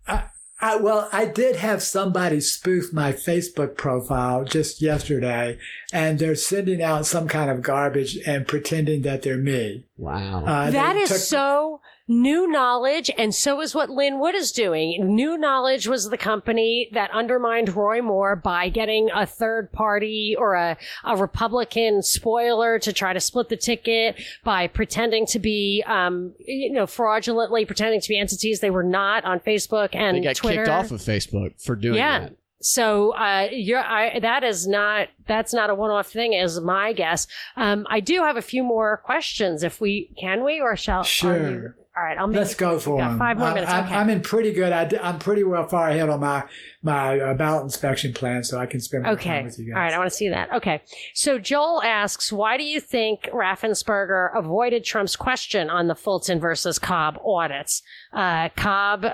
I, 0.62 0.76
well, 0.76 1.08
I 1.10 1.24
did 1.24 1.56
have 1.56 1.82
somebody 1.82 2.40
spoof 2.40 2.92
my 2.92 3.12
Facebook 3.12 3.76
profile 3.78 4.44
just 4.44 4.82
yesterday, 4.82 5.58
and 5.92 6.18
they're 6.18 6.34
sending 6.34 6.82
out 6.82 7.06
some 7.06 7.28
kind 7.28 7.50
of 7.50 7.62
garbage 7.62 8.18
and 8.26 8.46
pretending 8.46 9.00
that 9.02 9.22
they're 9.22 9.38
me. 9.38 9.86
Wow. 9.96 10.44
Uh, 10.44 10.70
That 10.70 10.92
they 10.94 11.00
is 11.00 11.08
took- 11.08 11.18
so 11.18 11.80
new 12.10 12.48
knowledge, 12.50 13.08
and 13.16 13.32
so 13.32 13.60
is 13.60 13.72
what 13.74 13.88
Lin 13.88 14.18
Wood 14.18 14.34
is 14.34 14.50
doing. 14.50 15.14
New 15.14 15.38
Knowledge 15.38 15.86
was 15.86 16.10
the 16.10 16.18
company 16.18 16.88
that 16.92 17.10
undermined 17.12 17.74
Roy 17.76 18.02
Moore 18.02 18.34
by 18.34 18.68
getting 18.68 19.08
a 19.14 19.24
third 19.24 19.70
party 19.72 20.34
or 20.36 20.54
a, 20.54 20.76
a 21.04 21.16
Republican 21.16 22.02
spoiler 22.02 22.78
to 22.80 22.92
try 22.92 23.12
to 23.12 23.20
split 23.20 23.48
the 23.48 23.56
ticket 23.56 24.20
by 24.42 24.66
pretending 24.66 25.24
to 25.26 25.38
be, 25.38 25.84
um, 25.86 26.34
you 26.40 26.72
know, 26.72 26.86
fraudulently 26.86 27.64
pretending 27.64 28.00
to 28.00 28.08
be 28.08 28.18
entities 28.18 28.58
they 28.58 28.70
were 28.70 28.82
not 28.82 29.24
on 29.24 29.38
Facebook 29.38 29.94
and 29.94 30.16
they 30.18 30.22
got 30.22 30.34
Twitter. 30.36 30.64
kicked 30.64 30.68
off 30.68 30.90
of 30.90 31.00
Facebook 31.00 31.62
for 31.62 31.76
doing 31.76 31.94
Yeah. 31.96 32.18
that. 32.20 32.36
So 32.62 33.12
uh, 33.14 33.48
you're 33.52 33.78
I, 33.82 34.18
that 34.18 34.44
is 34.44 34.66
not 34.66 35.08
that's 35.26 35.54
not 35.54 35.70
a 35.70 35.74
one-off 35.74 36.08
thing, 36.08 36.34
is 36.34 36.60
my 36.60 36.92
guess. 36.92 37.26
Um, 37.56 37.86
I 37.88 38.00
do 38.00 38.20
have 38.22 38.36
a 38.36 38.42
few 38.42 38.62
more 38.62 38.98
questions. 38.98 39.62
If 39.62 39.80
we 39.80 40.10
can 40.20 40.44
we 40.44 40.60
or 40.60 40.76
shall 40.76 40.98
are 40.98 41.02
you- 41.02 41.06
Sure. 41.06 41.76
All 41.96 42.04
right, 42.04 42.16
I'll 42.16 42.28
make 42.28 42.36
Let's 42.36 42.52
it 42.52 42.58
go 42.58 42.78
for 42.78 43.02
him. 43.02 43.18
Five 43.18 43.36
more 43.36 43.48
I'm, 43.48 43.54
minutes. 43.54 43.72
I'm, 43.72 43.84
okay. 43.84 43.94
I'm 43.96 44.10
in 44.10 44.20
pretty 44.20 44.52
good. 44.52 44.72
I, 44.72 44.88
am 45.02 45.18
pretty 45.18 45.42
well 45.42 45.66
far 45.66 45.88
ahead 45.90 46.08
on 46.08 46.20
my 46.20 46.44
my 46.82 47.18
uh, 47.18 47.34
ballot 47.34 47.64
inspection 47.64 48.12
plan, 48.12 48.44
so 48.44 48.58
I 48.58 48.66
can 48.66 48.80
spend 48.80 49.02
more 49.02 49.14
Okay. 49.14 49.28
time 49.30 49.44
with 49.46 49.58
you 49.58 49.66
guys. 49.66 49.76
All 49.76 49.82
right. 49.82 49.92
I 49.92 49.98
want 49.98 50.08
to 50.08 50.16
see 50.16 50.28
that. 50.28 50.52
Okay. 50.54 50.82
So 51.14 51.38
Joel 51.40 51.82
asks, 51.82 52.32
why 52.32 52.56
do 52.56 52.62
you 52.62 52.80
think 52.80 53.22
Raffensperger 53.32 54.30
avoided 54.38 54.84
Trump's 54.84 55.16
question 55.16 55.68
on 55.68 55.88
the 55.88 55.96
Fulton 55.96 56.38
versus 56.38 56.78
Cobb 56.78 57.18
audits? 57.26 57.82
Uh, 58.12 58.50
Cobb, 58.56 59.06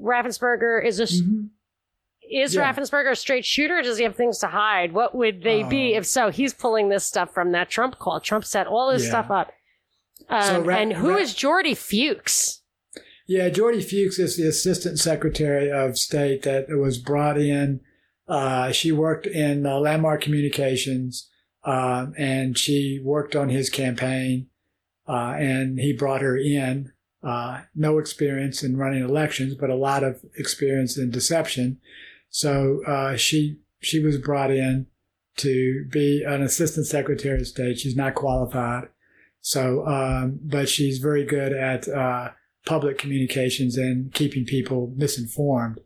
Raffensperger 0.00 0.84
is 0.84 1.00
a 1.00 1.04
Mhm. 1.04 1.48
is 2.30 2.54
Yeah. 2.54 2.70
Raffensperger 2.72 3.12
a 3.12 3.16
straight 3.16 3.44
shooter? 3.44 3.78
Or 3.78 3.82
does 3.82 3.96
he 3.98 4.04
have 4.04 4.14
things 4.16 4.38
to 4.40 4.48
hide? 4.48 4.92
What 4.92 5.14
would 5.14 5.42
they 5.42 5.62
be 5.62 5.94
Oh. 5.94 5.98
if 5.98 6.06
so? 6.06 6.30
He's 6.30 6.52
pulling 6.52 6.88
this 6.90 7.04
stuff 7.04 7.32
from 7.32 7.52
that 7.52 7.70
Trump 7.70 7.98
call. 7.98 8.20
Trump 8.20 8.44
set 8.44 8.66
all 8.66 8.90
this 8.92 9.04
Yeah. 9.04 9.08
stuff 9.10 9.30
up. 9.30 9.52
Um, 10.28 10.42
So 10.42 10.60
Ra- 10.60 10.76
and 10.76 10.92
who 10.94 11.10
Ra- 11.10 11.16
is 11.16 11.34
Jordy 11.34 11.74
Fuchs? 11.74 12.62
Yeah, 13.26 13.48
Jordy 13.48 13.80
Fuchs 13.82 14.18
is 14.18 14.36
the 14.36 14.46
Assistant 14.46 14.98
Secretary 14.98 15.70
of 15.70 15.98
State 15.98 16.42
that 16.42 16.66
was 16.70 16.98
brought 16.98 17.38
in. 17.38 17.80
Uh, 18.28 18.70
she 18.72 18.92
worked 18.92 19.26
in 19.26 19.66
uh, 19.66 19.78
Landmark 19.78 20.20
Communications, 20.20 21.30
uh, 21.64 22.06
and 22.18 22.56
she 22.58 23.00
worked 23.02 23.34
on 23.34 23.48
his 23.48 23.70
campaign, 23.70 24.48
uh, 25.08 25.34
and 25.38 25.78
he 25.78 25.92
brought 25.92 26.20
her 26.20 26.36
in. 26.36 26.92
Uh, 27.22 27.62
no 27.74 27.96
experience 27.98 28.62
in 28.62 28.76
running 28.76 29.02
elections, 29.02 29.54
but 29.54 29.70
a 29.70 29.74
lot 29.74 30.04
of 30.04 30.22
experience 30.36 30.98
in 30.98 31.10
deception. 31.10 31.78
So 32.28 32.82
uh, 32.86 33.16
she 33.16 33.58
she 33.80 33.98
was 34.00 34.18
brought 34.18 34.50
in 34.50 34.86
to 35.38 35.86
be 35.90 36.22
an 36.26 36.42
Assistant 36.42 36.86
Secretary 36.86 37.40
of 37.40 37.46
State. 37.46 37.78
She's 37.78 37.96
not 37.96 38.14
qualified, 38.14 38.88
so 39.44 39.86
um, 39.86 40.40
but 40.42 40.68
she's 40.68 40.98
very 40.98 41.24
good 41.24 41.52
at. 41.52 41.86
Uh, 41.88 42.30
public 42.64 42.98
communications 42.98 43.76
and 43.76 44.12
keeping 44.12 44.44
people 44.44 44.92
misinformed. 44.96 45.80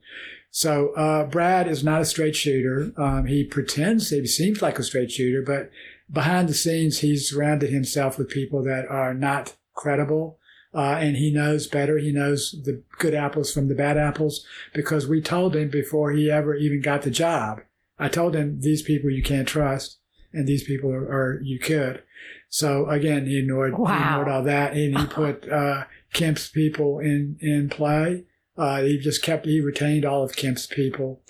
So 0.50 0.92
uh, 0.94 1.24
Brad 1.24 1.68
is 1.68 1.84
not 1.84 2.00
a 2.00 2.06
straight 2.06 2.36
shooter. 2.36 2.92
Um, 2.96 3.26
he 3.26 3.44
pretends 3.44 4.10
he 4.10 4.26
seems 4.26 4.62
like 4.62 4.78
a 4.78 4.82
straight 4.82 5.10
shooter, 5.10 5.42
but 5.42 5.70
behind 6.10 6.48
the 6.48 6.54
scenes, 6.54 7.00
he's 7.00 7.28
surrounded 7.28 7.70
himself 7.70 8.18
with 8.18 8.30
people 8.30 8.62
that 8.64 8.86
are 8.88 9.12
not 9.12 9.56
credible. 9.74 10.38
Uh, 10.74 10.96
and 11.00 11.16
he 11.16 11.32
knows 11.32 11.66
better. 11.66 11.98
He 11.98 12.12
knows 12.12 12.54
the 12.64 12.82
good 12.98 13.14
apples 13.14 13.52
from 13.52 13.68
the 13.68 13.74
bad 13.74 13.96
apples 13.96 14.44
because 14.74 15.06
we 15.06 15.20
told 15.22 15.56
him 15.56 15.70
before 15.70 16.12
he 16.12 16.30
ever 16.30 16.54
even 16.54 16.82
got 16.82 17.02
the 17.02 17.10
job. 17.10 17.60
I 17.98 18.08
told 18.08 18.36
him 18.36 18.60
these 18.60 18.82
people 18.82 19.10
you 19.10 19.22
can't 19.22 19.48
trust, 19.48 19.98
and 20.32 20.46
these 20.46 20.62
people 20.62 20.90
are, 20.92 21.04
are 21.04 21.40
you 21.42 21.58
could. 21.58 22.02
So 22.48 22.88
again, 22.88 23.26
he 23.26 23.38
ignored, 23.38 23.74
he 23.74 23.82
ignored 23.82 24.28
all 24.28 24.42
that, 24.44 24.72
and 24.72 24.98
he 24.98 25.06
put 25.06 25.48
uh, 25.50 25.84
Kemp's 26.12 26.48
people 26.48 26.98
in 26.98 27.36
in 27.40 27.68
play. 27.68 28.24
Uh, 28.56 28.82
he 28.82 28.98
just 28.98 29.22
kept 29.22 29.46
he 29.46 29.60
retained 29.60 30.04
all 30.04 30.24
of 30.24 30.36
Kemp's 30.36 30.66
people. 30.66 31.20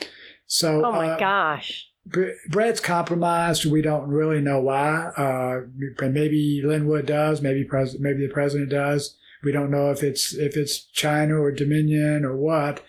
So 0.46 0.84
Oh 0.84 0.92
my 0.92 1.10
uh, 1.10 1.18
gosh. 1.18 1.88
Br- 2.06 2.38
Brad's 2.48 2.80
compromised. 2.80 3.66
We 3.66 3.82
don't 3.82 4.08
really 4.08 4.40
know 4.40 4.60
why. 4.60 5.10
Uh, 5.16 5.60
maybe 6.08 6.62
Lin 6.64 6.86
Wood 6.86 7.06
does. 7.06 7.42
Maybe 7.42 7.64
pres- 7.64 7.98
maybe 8.00 8.26
the 8.26 8.32
president 8.32 8.70
does. 8.70 9.16
We 9.42 9.52
don't 9.52 9.70
know 9.70 9.90
if 9.90 10.02
it's 10.02 10.34
if 10.34 10.56
it's 10.56 10.84
China 10.84 11.40
or 11.40 11.52
Dominion 11.52 12.24
or 12.24 12.36
what. 12.36 12.82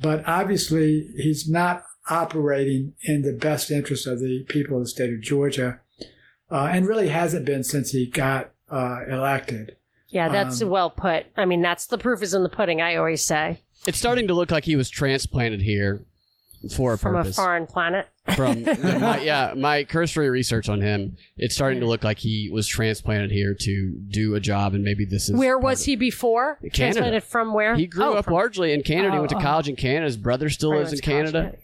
But 0.00 0.26
obviously, 0.26 1.10
he's 1.16 1.48
not 1.48 1.84
operating 2.10 2.94
in 3.02 3.22
the 3.22 3.32
best 3.32 3.70
interest 3.70 4.06
of 4.06 4.18
the 4.20 4.44
people 4.48 4.78
of 4.78 4.84
the 4.84 4.88
state 4.88 5.12
of 5.12 5.20
Georgia, 5.20 5.80
uh, 6.52 6.68
and 6.70 6.86
really 6.86 7.08
hasn't 7.08 7.44
been 7.46 7.64
since 7.64 7.90
he 7.90 8.06
got 8.06 8.50
uh, 8.70 9.00
elected. 9.08 9.76
Yeah, 10.08 10.28
that's 10.28 10.60
um, 10.62 10.68
well 10.68 10.90
put. 10.90 11.26
I 11.36 11.44
mean, 11.46 11.62
that's 11.62 11.86
the 11.86 11.98
proof 11.98 12.22
is 12.22 12.34
in 12.34 12.42
the 12.42 12.48
pudding, 12.50 12.80
I 12.82 12.96
always 12.96 13.24
say, 13.24 13.62
It's 13.86 13.98
starting 13.98 14.28
to 14.28 14.34
look 14.34 14.50
like 14.50 14.64
he 14.64 14.76
was 14.76 14.90
transplanted 14.90 15.62
here 15.62 16.04
for 16.76 16.92
a 16.92 16.98
from 16.98 17.14
a 17.16 17.18
purpose. 17.20 17.36
foreign 17.36 17.66
planet. 17.66 18.06
From 18.36 18.62
my, 19.00 19.20
yeah, 19.20 19.52
my 19.56 19.82
cursory 19.84 20.30
research 20.30 20.68
on 20.68 20.80
him, 20.80 21.16
it's 21.36 21.54
starting 21.56 21.80
to 21.80 21.86
look 21.86 22.04
like 22.04 22.18
he 22.18 22.50
was 22.52 22.68
transplanted 22.68 23.30
here 23.32 23.52
to 23.62 23.92
do 24.08 24.34
a 24.36 24.40
job, 24.40 24.74
and 24.74 24.84
maybe 24.84 25.04
this 25.04 25.28
is 25.28 25.34
Where 25.34 25.58
was 25.58 25.84
he 25.84 25.96
before? 25.96 26.56
Canada. 26.60 26.76
Transplanted 26.76 27.22
from 27.24 27.52
where? 27.54 27.74
He 27.74 27.86
grew 27.86 28.04
Oh, 28.04 28.12
up 28.14 28.26
from- 28.26 28.34
largely 28.34 28.72
in 28.74 28.82
Canada. 28.82 29.12
he 29.14 29.18
went 29.18 29.30
to 29.30 29.36
Oh, 29.36 29.40
oh. 29.40 29.42
college 29.42 29.68
in 29.68 29.74
Canada. 29.76 30.04
His 30.04 30.16
brother 30.18 30.50
still 30.50 30.70
lives 30.70 30.92
in 30.92 30.96
went 30.96 31.04
to 31.04 31.10
college, 31.10 31.32
Canada. 31.32 31.56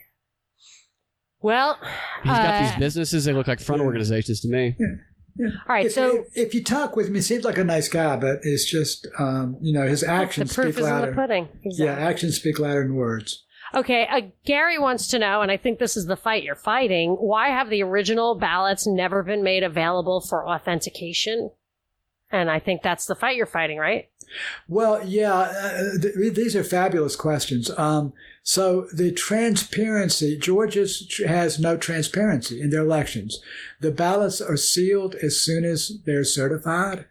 Well, 1.41 1.79
He's 2.23 2.33
got 2.33 2.55
uh, 2.55 2.63
these 2.63 2.77
businesses. 2.79 3.25
They 3.25 3.33
look 3.33 3.47
like 3.47 3.61
front 3.61 3.81
Yeah. 3.81 3.87
organizations 3.87 4.41
to 4.41 4.49
me. 4.49 4.77
Yeah. 4.79 5.47
all 5.47 5.53
right. 5.69 5.87
If, 5.87 5.93
So 5.93 6.25
if, 6.35 6.49
if 6.49 6.55
you 6.55 6.65
talk 6.65 6.97
with 6.97 7.07
him, 7.07 7.15
he 7.15 7.21
seems 7.21 7.45
like 7.45 7.59
a 7.59 7.65
nice 7.65 7.89
guy, 7.89 8.17
but 8.17 8.41
it's 8.43 8.65
just 8.65 9.07
um, 9.19 9.57
you 9.61 9.73
know 9.73 9.87
his 9.87 10.03
actions 10.03 10.53
the 10.53 10.53
actions 10.53 10.55
proof 10.55 10.75
speak 10.75 10.81
is 10.83 10.87
in 10.89 10.93
louder. 10.93 11.11
the 11.11 11.17
pudding. 11.17 11.49
Exactly. 11.65 11.85
Yeah, 11.87 11.93
actions 11.93 12.37
speak 12.37 12.59
louder 12.59 12.83
than 12.83 12.95
words. 12.97 13.45
Okay, 13.75 14.07
uh, 14.11 14.23
Gary 14.47 14.79
wants 14.79 15.09
to 15.09 15.19
know, 15.19 15.43
and 15.43 15.51
I 15.53 15.59
think 15.59 15.79
this 15.79 15.95
is 15.97 16.07
the 16.07 16.17
fight 16.17 16.43
you're 16.43 16.55
fighting. 16.57 17.11
Why 17.21 17.49
have 17.51 17.69
the 17.69 17.83
original 17.83 18.35
ballots 18.35 18.87
never 18.87 19.23
been 19.23 19.43
made 19.45 19.63
available 19.63 20.23
for 20.23 20.49
authentication? 20.49 21.51
And 22.31 22.51
I 22.51 22.59
think 22.59 22.83
that's 22.83 23.07
the 23.07 23.15
fight 23.15 23.37
you're 23.37 23.47
fighting, 23.47 23.79
right? 23.79 24.09
Well, 24.69 25.03
yeah, 25.07 25.35
uh, 25.35 25.99
th- 26.01 26.35
these 26.35 26.55
are 26.55 26.65
fabulous 26.65 27.17
questions. 27.17 27.71
Um, 27.79 28.13
so 28.43 28.87
the 28.93 29.13
transparency, 29.13 30.39
Georgia 30.39 30.87
has 31.27 31.59
no 31.59 31.77
transparency 31.77 32.61
in 32.61 32.71
their 32.71 32.83
elections. 32.83 33.41
The 33.81 33.91
ballots 33.91 34.41
are 34.41 34.57
sealed 34.57 35.15
as 35.17 35.41
soon 35.41 35.65
as 35.65 36.01
they're 36.05 36.25
certified. 36.25 37.07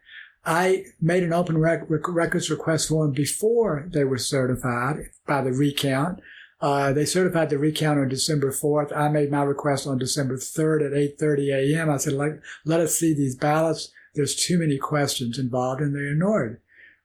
I 0.45 0.85
made 1.01 1.23
an 1.23 1.33
open 1.33 1.57
rec- 1.57 1.89
rec- 1.89 2.07
records 2.07 2.49
request 2.49 2.89
for 2.89 3.03
them 3.03 3.13
before 3.13 3.87
they 3.91 4.03
were 4.03 4.17
certified 4.17 5.09
by 5.25 5.41
the 5.41 5.51
recount. 5.51 6.21
Uh, 6.59 6.91
they 6.93 7.05
certified 7.05 7.49
the 7.49 7.59
recount 7.59 7.99
on 7.99 8.07
December 8.07 8.51
4th. 8.51 8.95
I 8.95 9.09
made 9.09 9.29
my 9.29 9.43
request 9.43 9.85
on 9.85 9.97
December 9.97 10.37
3rd 10.37 10.87
at 10.87 11.19
8.30 11.19 11.75
a.m. 11.75 11.89
I 11.89 11.97
said, 11.97 12.13
let, 12.13 12.39
let 12.65 12.79
us 12.79 12.95
see 12.95 13.13
these 13.13 13.35
ballots. 13.35 13.91
There's 14.17 14.35
too 14.35 14.59
many 14.59 14.77
questions 14.77 15.39
involved 15.39 15.79
and 15.79 15.95
they 15.95 16.11
ignored 16.11 16.59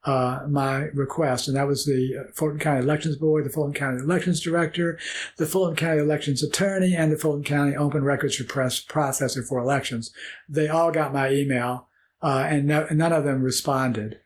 uh, 0.04 0.40
my 0.48 0.84
request. 0.94 1.48
And 1.48 1.56
that 1.56 1.68
was 1.68 1.84
the 1.84 2.16
uh, 2.18 2.32
Fulton 2.32 2.58
County 2.58 2.80
Elections 2.80 3.16
Board, 3.16 3.44
the 3.44 3.50
Fulton 3.50 3.74
County 3.74 4.02
Elections 4.02 4.40
Director, 4.40 4.98
the 5.38 5.46
Fulton 5.46 5.76
County 5.76 6.00
Elections 6.00 6.42
Attorney, 6.42 6.94
and 6.96 7.12
the 7.12 7.18
Fulton 7.18 7.44
County 7.44 7.76
Open 7.76 8.02
Records 8.02 8.40
Processor 8.42 9.46
for 9.46 9.58
Elections. 9.58 10.12
They 10.48 10.68
all 10.68 10.90
got 10.90 11.12
my 11.12 11.30
email, 11.30 11.88
uh, 12.20 12.46
and, 12.48 12.66
no, 12.66 12.86
none 12.90 13.12
of 13.12 13.24
them 13.24 13.42
responded. 13.42 14.18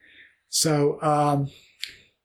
So, 0.49 1.01
um, 1.03 1.51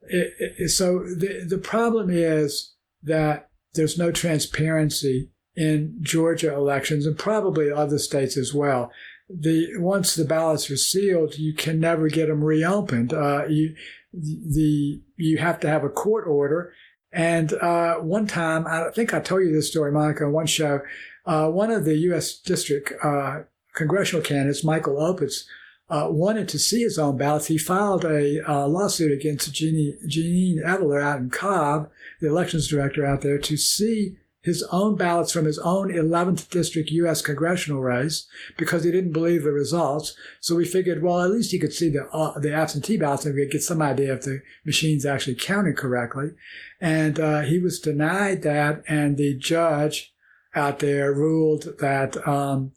it, 0.04 0.34
it, 0.40 0.70
so 0.70 1.00
the, 1.00 1.46
the 1.48 1.58
problem 1.58 2.10
is 2.10 2.74
that 3.04 3.50
there's 3.74 3.98
no 3.98 4.12
transparency 4.12 5.30
in 5.56 5.98
Georgia 6.02 6.54
elections 6.54 7.06
and 7.06 7.18
probably 7.18 7.70
other 7.70 8.00
states 8.00 8.38
as 8.38 8.54
well 8.54 8.92
the 9.40 9.78
once 9.78 10.16
the 10.16 10.26
ballots 10.26 10.70
are 10.70 10.78
sealed, 10.78 11.38
you 11.38 11.54
can 11.54 11.80
never 11.80 12.08
get 12.08 12.28
them 12.28 12.44
reopened. 12.44 13.14
Uh, 13.14 13.46
you 13.48 13.76
the 14.14 15.02
you 15.18 15.38
have 15.38 15.60
to 15.62 15.70
have 15.70 15.84
a 15.84 15.90
court 15.90 16.28
order. 16.28 16.74
And 17.14 17.54
uh, 17.54 17.96
one 17.96 18.26
time, 18.26 18.66
I 18.68 18.90
think 18.96 19.14
I 19.14 19.20
told 19.20 19.42
you 19.42 19.52
this 19.52 19.70
story, 19.70 19.92
Monica, 19.92 20.24
on 20.24 20.32
one 20.32 20.46
show. 20.46 20.82
Uh, 21.26 21.50
one 21.50 21.70
of 21.70 21.84
the 21.86 21.96
U.S. 21.98 22.38
district 22.40 22.94
uh, 23.04 23.42
congressional 23.74 24.24
candidates, 24.24 24.64
Michael 24.64 24.96
Opitz, 24.96 25.44
uh, 25.90 26.08
wanted 26.10 26.48
to 26.50 26.58
see 26.58 26.82
his 26.82 26.98
own 26.98 27.18
ballots. 27.18 27.48
He 27.48 27.58
filed 27.58 28.06
a 28.06 28.42
uh, 28.50 28.66
lawsuit 28.66 29.12
against 29.12 29.54
Jeannie, 29.54 29.98
Janine 30.08 30.66
Eveler 30.66 31.02
out 31.02 31.20
in 31.20 31.30
Cobb, 31.30 31.90
the 32.22 32.28
elections 32.28 32.70
director 32.70 33.06
out 33.06 33.22
there, 33.22 33.38
to 33.38 33.58
see 33.58 34.16
his 34.44 34.64
own 34.72 34.96
ballots 34.96 35.32
from 35.32 35.46
his 35.46 35.60
own 35.60 35.92
11th 35.92 36.50
district 36.50 36.90
U.S. 36.92 37.22
congressional 37.22 37.82
race 37.82 38.28
because 38.58 38.84
he 38.84 38.92
didn't 38.92 39.14
believe 39.14 39.44
the 39.44 39.52
results. 39.52 40.16
So 40.40 40.56
we 40.56 40.66
figured, 40.66 41.04
well, 41.04 41.22
at 41.22 41.30
least 41.30 41.52
he 41.52 41.60
could 41.60 41.74
see 41.74 41.90
the 41.90 42.08
uh, 42.08 42.40
the 42.40 42.54
absentee 42.54 42.98
ballots 42.98 43.26
and 43.26 43.36
we 43.36 43.44
could 43.44 43.52
get 43.52 43.64
some 43.64 43.82
idea 43.82 44.14
if 44.14 44.24
the 44.24 44.42
machine's 44.66 45.06
actually 45.06 45.36
counted 45.36 45.78
correctly. 45.78 46.32
And 46.80 47.20
uh, 47.20 47.42
he 47.42 47.60
was 47.60 47.80
denied 47.80 48.42
that, 48.42 48.84
and 48.88 49.18
the 49.18 49.36
judge 49.36 50.14
out 50.56 50.80
there 50.80 51.14
ruled 51.14 51.78
that 51.80 52.28
um, 52.28 52.72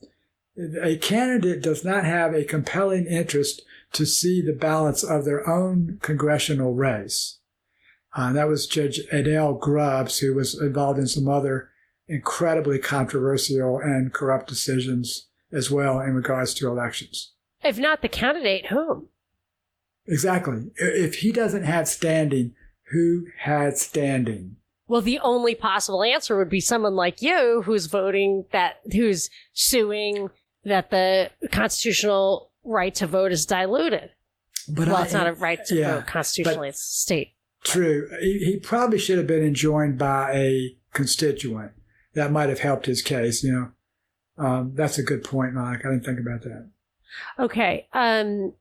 a 0.82 0.96
candidate 0.98 1.62
does 1.62 1.84
not 1.84 2.04
have 2.04 2.34
a 2.34 2.44
compelling 2.44 3.06
interest 3.06 3.62
to 3.92 4.04
see 4.04 4.42
the 4.42 4.52
ballots 4.52 5.02
of 5.02 5.24
their 5.24 5.48
own 5.48 5.98
congressional 6.02 6.74
race. 6.74 7.38
Uh, 8.14 8.32
that 8.32 8.48
was 8.48 8.66
Judge 8.66 9.00
Adele 9.10 9.54
Grubbs, 9.54 10.18
who 10.18 10.34
was 10.34 10.60
involved 10.60 10.98
in 10.98 11.06
some 11.06 11.28
other 11.28 11.70
incredibly 12.06 12.78
controversial 12.78 13.78
and 13.78 14.12
corrupt 14.12 14.46
decisions 14.46 15.26
as 15.52 15.70
well 15.70 16.00
in 16.00 16.14
regards 16.14 16.54
to 16.54 16.68
elections. 16.68 17.32
If 17.62 17.78
not 17.78 18.02
the 18.02 18.08
candidate, 18.08 18.66
whom? 18.66 19.08
Exactly. 20.06 20.70
If 20.76 21.16
he 21.16 21.32
doesn't 21.32 21.64
have 21.64 21.88
standing, 21.88 22.54
who 22.92 23.26
had 23.38 23.78
standing? 23.78 24.56
Well, 24.86 25.00
the 25.00 25.18
only 25.20 25.54
possible 25.54 26.02
answer 26.02 26.36
would 26.36 26.50
be 26.50 26.60
someone 26.60 26.94
like 26.94 27.22
you 27.22 27.62
who's 27.64 27.86
voting 27.86 28.44
that, 28.52 28.80
who's 28.92 29.30
suing 29.54 30.28
that 30.64 30.90
the 30.90 31.30
constitutional 31.50 32.50
right 32.64 32.94
to 32.96 33.06
vote 33.06 33.32
is 33.32 33.46
diluted. 33.46 34.10
But 34.68 34.88
well, 34.88 34.96
I- 34.96 35.04
it's 35.04 35.12
not 35.14 35.26
a 35.26 35.32
right 35.32 35.64
to 35.66 35.74
yeah, 35.74 35.96
vote 35.96 36.06
constitutionally; 36.06 36.68
it's 36.68 36.82
state. 36.82 37.33
True. 37.64 38.08
He, 38.20 38.38
he 38.38 38.56
probably 38.58 38.98
should 38.98 39.18
have 39.18 39.26
been 39.26 39.44
enjoined 39.44 39.98
by 39.98 40.32
a 40.32 40.76
constituent. 40.92 41.72
That 42.14 42.30
might 42.30 42.48
have 42.48 42.60
helped 42.60 42.86
his 42.86 43.02
case. 43.02 43.42
You 43.42 43.52
know, 43.52 44.44
um, 44.44 44.72
that's 44.74 44.98
a 44.98 45.02
good 45.02 45.24
point, 45.24 45.54
Mike. 45.54 45.84
I 45.84 45.90
didn't 45.90 46.04
think 46.04 46.20
about 46.20 46.42
that. 46.42 46.70
Okay. 47.38 47.88
Um, 47.92 48.52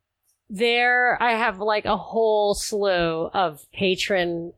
there, 0.50 1.22
I 1.22 1.32
have 1.34 1.60
like 1.60 1.86
a 1.86 1.98
whole 1.98 2.56
slew 2.56 3.28
of 3.34 3.66
patron 3.72 4.54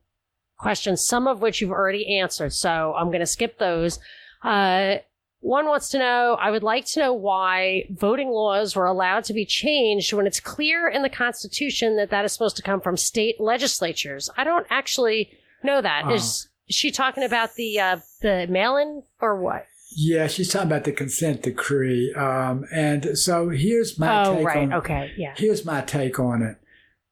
questions, 0.57 1.05
some 1.05 1.27
of 1.27 1.41
which 1.41 1.59
you've 1.59 1.71
already 1.71 2.19
answered. 2.19 2.53
So 2.53 2.93
I'm 2.95 3.07
going 3.07 3.19
to 3.19 3.25
skip 3.25 3.57
those. 3.57 3.99
Uh, 4.43 4.97
one 5.45 5.67
wants 5.67 5.89
to 5.89 5.99
know, 5.99 6.35
I 6.41 6.49
would 6.49 6.63
like 6.63 6.85
to 6.87 6.99
know 6.99 7.13
why 7.13 7.83
voting 7.91 8.29
laws 8.29 8.75
were 8.75 8.87
allowed 8.87 9.25
to 9.25 9.33
be 9.33 9.45
changed 9.45 10.11
when 10.11 10.25
it's 10.25 10.39
clear 10.39 10.87
in 10.87 11.03
the 11.03 11.09
Constitution 11.09 11.97
that 11.97 12.09
that 12.09 12.25
is 12.25 12.33
supposed 12.33 12.57
to 12.57 12.63
come 12.63 12.81
from 12.81 12.97
state 12.97 13.39
legislatures. 13.39 14.27
I 14.35 14.43
don't 14.43 14.65
actually 14.71 15.29
know 15.63 15.83
that. 15.83 16.11
Is 16.11 16.47
Oh. 16.47 16.51
she 16.71 16.89
talking 16.89 17.23
about 17.23 17.53
the, 17.53 17.79
uh, 17.79 17.97
the 18.23 18.47
mail-in 18.49 19.03
or 19.21 19.39
what? 19.39 19.67
Yeah, 19.95 20.25
she's 20.25 20.51
talking 20.51 20.67
about 20.67 20.83
the 20.83 20.91
consent 20.91 21.43
decree. 21.43 22.11
Um, 22.15 22.65
and 22.73 23.15
so 23.15 23.49
here's 23.49 23.99
my 23.99 24.25
oh, 24.25 24.37
take 24.37 24.45
right. 24.47 24.57
on 24.57 24.73
Okay. 24.73 25.11
Yeah. 25.15 25.35
Here's 25.37 25.63
my 25.63 25.81
take 25.81 26.19
on 26.19 26.41
it. 26.41 26.57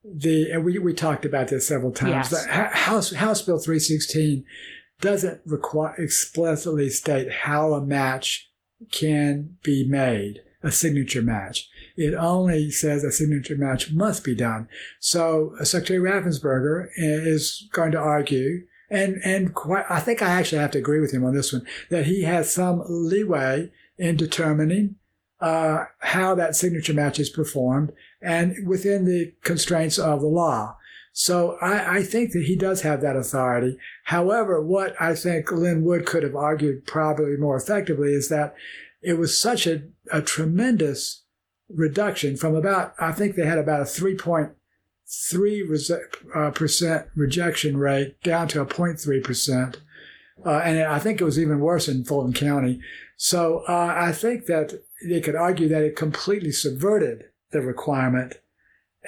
The 0.03 0.51
and 0.51 0.65
we, 0.65 0.79
we 0.79 0.93
talked 0.93 1.23
about 1.23 1.49
this 1.49 1.67
several 1.67 1.91
times. 1.91 2.31
Yes. 2.31 2.45
The 2.45 2.51
House 2.51 3.13
House 3.13 3.43
Bill 3.43 3.59
316 3.59 4.43
doesn't 5.03 5.41
require 5.45 5.93
explicitly 5.97 6.89
state 6.89 7.29
how 7.29 7.73
a 7.73 7.85
match 7.85 8.49
can 8.89 9.57
be 9.61 9.85
made, 9.85 10.39
a 10.63 10.71
signature 10.71 11.21
match. 11.21 11.69
It 11.97 12.13
only 12.13 12.71
says 12.71 13.03
a 13.03 13.11
signature 13.11 13.57
match 13.57 13.91
must 13.91 14.23
be 14.23 14.33
done. 14.33 14.69
So 15.01 15.55
uh, 15.59 15.65
Secretary 15.65 15.99
Raffensperger 15.99 16.87
is 16.95 17.67
going 17.73 17.91
to 17.91 17.99
argue, 17.99 18.65
and 18.89 19.19
and 19.25 19.53
quite, 19.53 19.85
I 19.89 19.99
think 19.99 20.21
I 20.21 20.29
actually 20.29 20.61
have 20.61 20.71
to 20.71 20.79
agree 20.79 21.01
with 21.01 21.13
him 21.13 21.25
on 21.25 21.35
this 21.35 21.51
one, 21.51 21.67
that 21.89 22.05
he 22.05 22.23
has 22.23 22.53
some 22.53 22.81
leeway 22.87 23.71
in 23.97 24.15
determining 24.15 24.95
uh, 25.41 25.85
how 25.99 26.33
that 26.35 26.55
signature 26.55 26.93
match 26.93 27.19
is 27.19 27.29
performed 27.29 27.91
and 28.21 28.65
within 28.65 29.03
the 29.03 29.33
constraints 29.43 29.99
of 29.99 30.21
the 30.21 30.27
law. 30.27 30.77
So 31.15 31.57
I, 31.61 31.97
I 31.97 32.03
think 32.03 32.31
that 32.31 32.45
he 32.45 32.55
does 32.55 32.81
have 32.81 33.01
that 33.01 33.15
authority. 33.15 33.77
However, 34.05 34.59
what 34.59 34.99
I 34.99 35.13
think 35.13 35.51
Lin 35.51 35.83
Wood 35.83 36.07
could 36.07 36.23
have 36.23 36.35
argued 36.35 36.87
probably 36.87 37.37
more 37.37 37.55
effectively 37.55 38.13
is 38.13 38.29
that 38.29 38.55
it 39.01 39.19
was 39.19 39.39
such 39.39 39.67
a, 39.67 39.83
a 40.11 40.23
tremendous 40.23 41.21
reduction 41.69 42.35
from 42.35 42.55
about, 42.55 42.95
I 42.99 43.11
think 43.11 43.35
they 43.35 43.45
had 43.45 43.59
about 43.59 43.81
a 43.81 43.85
3.3 43.85 45.69
rese- 45.69 45.91
uh, 46.35 46.51
percent 46.51 47.07
rejection 47.15 47.77
rate 47.77 48.21
down 48.23 48.47
to 48.49 48.61
a 48.61 48.65
0.3 48.65 49.23
percent. 49.23 49.81
Uh, 50.43 50.57
and 50.57 50.81
I 50.81 50.97
think 50.97 51.21
it 51.21 51.25
was 51.25 51.37
even 51.37 51.59
worse 51.59 51.87
in 51.87 52.03
Fulton 52.03 52.33
County. 52.33 52.81
So 53.17 53.63
uh, 53.69 53.93
I 53.95 54.11
think 54.11 54.47
that 54.47 54.73
they 55.07 55.21
could 55.21 55.35
argue 55.35 55.67
that 55.67 55.83
it 55.83 55.95
completely 55.95 56.51
subverted 56.51 57.25
the 57.51 57.61
requirement 57.61 58.39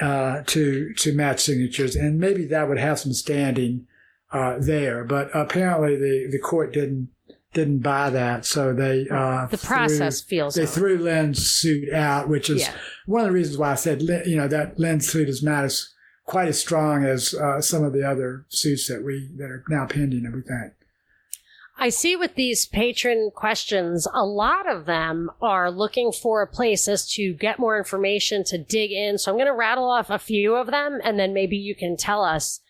uh, 0.01 0.41
to 0.47 0.93
to 0.93 1.13
match 1.13 1.41
signatures, 1.41 1.95
and 1.95 2.19
maybe 2.19 2.45
that 2.45 2.67
would 2.67 2.77
have 2.79 2.99
some 2.99 3.13
standing 3.13 3.87
uh, 4.31 4.57
there. 4.59 5.03
But 5.03 5.29
apparently, 5.33 5.95
the, 5.95 6.27
the 6.31 6.39
court 6.39 6.73
didn't 6.73 7.09
didn't 7.53 7.79
buy 7.79 8.09
that, 8.09 8.45
so 8.45 8.73
they 8.73 9.07
uh, 9.09 9.45
The 9.47 9.57
threw- 9.57 9.67
process 9.77 10.21
feels 10.21 10.55
they 10.55 10.65
threw 10.65 10.97
Lin's 10.97 11.45
suit 11.49 11.91
out, 11.93 12.27
which 12.27 12.49
is 12.49 12.61
Yeah. 12.61 12.73
one 13.05 13.21
of 13.21 13.27
the 13.27 13.33
reasons 13.33 13.57
why 13.57 13.71
I 13.71 13.75
said 13.75 14.01
you 14.01 14.35
know 14.35 14.47
that 14.49 14.77
Lin's 14.77 15.09
suit 15.09 15.29
is 15.29 15.41
not 15.41 15.63
as 15.63 15.93
quite 16.25 16.47
as 16.49 16.59
strong 16.59 17.05
as 17.05 17.33
uh, 17.33 17.61
some 17.61 17.83
of 17.83 17.93
the 17.93 18.03
other 18.05 18.45
suits 18.49 18.87
that 18.89 19.03
we 19.03 19.29
that 19.37 19.45
are 19.45 19.63
now 19.69 19.85
pending. 19.85 20.25
and 20.25 20.35
We 20.35 20.41
think. 20.41 20.73
I 21.78 21.89
see 21.89 22.15
with 22.15 22.36
these 22.36 22.65
patron 22.65 23.32
questions, 23.36 24.07
a 24.13 24.26
lot 24.26 24.69
of 24.69 24.86
them 24.86 25.30
are 25.41 25.69
looking 25.69 26.11
for 26.11 26.45
places 26.47 27.07
to 27.15 27.34
get 27.34 27.59
more 27.59 27.78
information 27.78 28.43
to 28.45 28.57
dig 28.57 28.91
in. 28.91 29.17
So 29.17 29.32
I'm 29.32 29.38
going 29.38 29.47
to 29.47 29.53
rattle 29.53 29.89
off 29.89 30.09
a 30.09 30.17
few 30.17 30.55
of 30.55 30.67
them 30.67 30.99
and 31.03 31.19
then 31.19 31.34
maybe 31.34 31.57
you 31.57 31.76
can 31.76 31.97
tell 31.97 32.23
us 32.23 32.61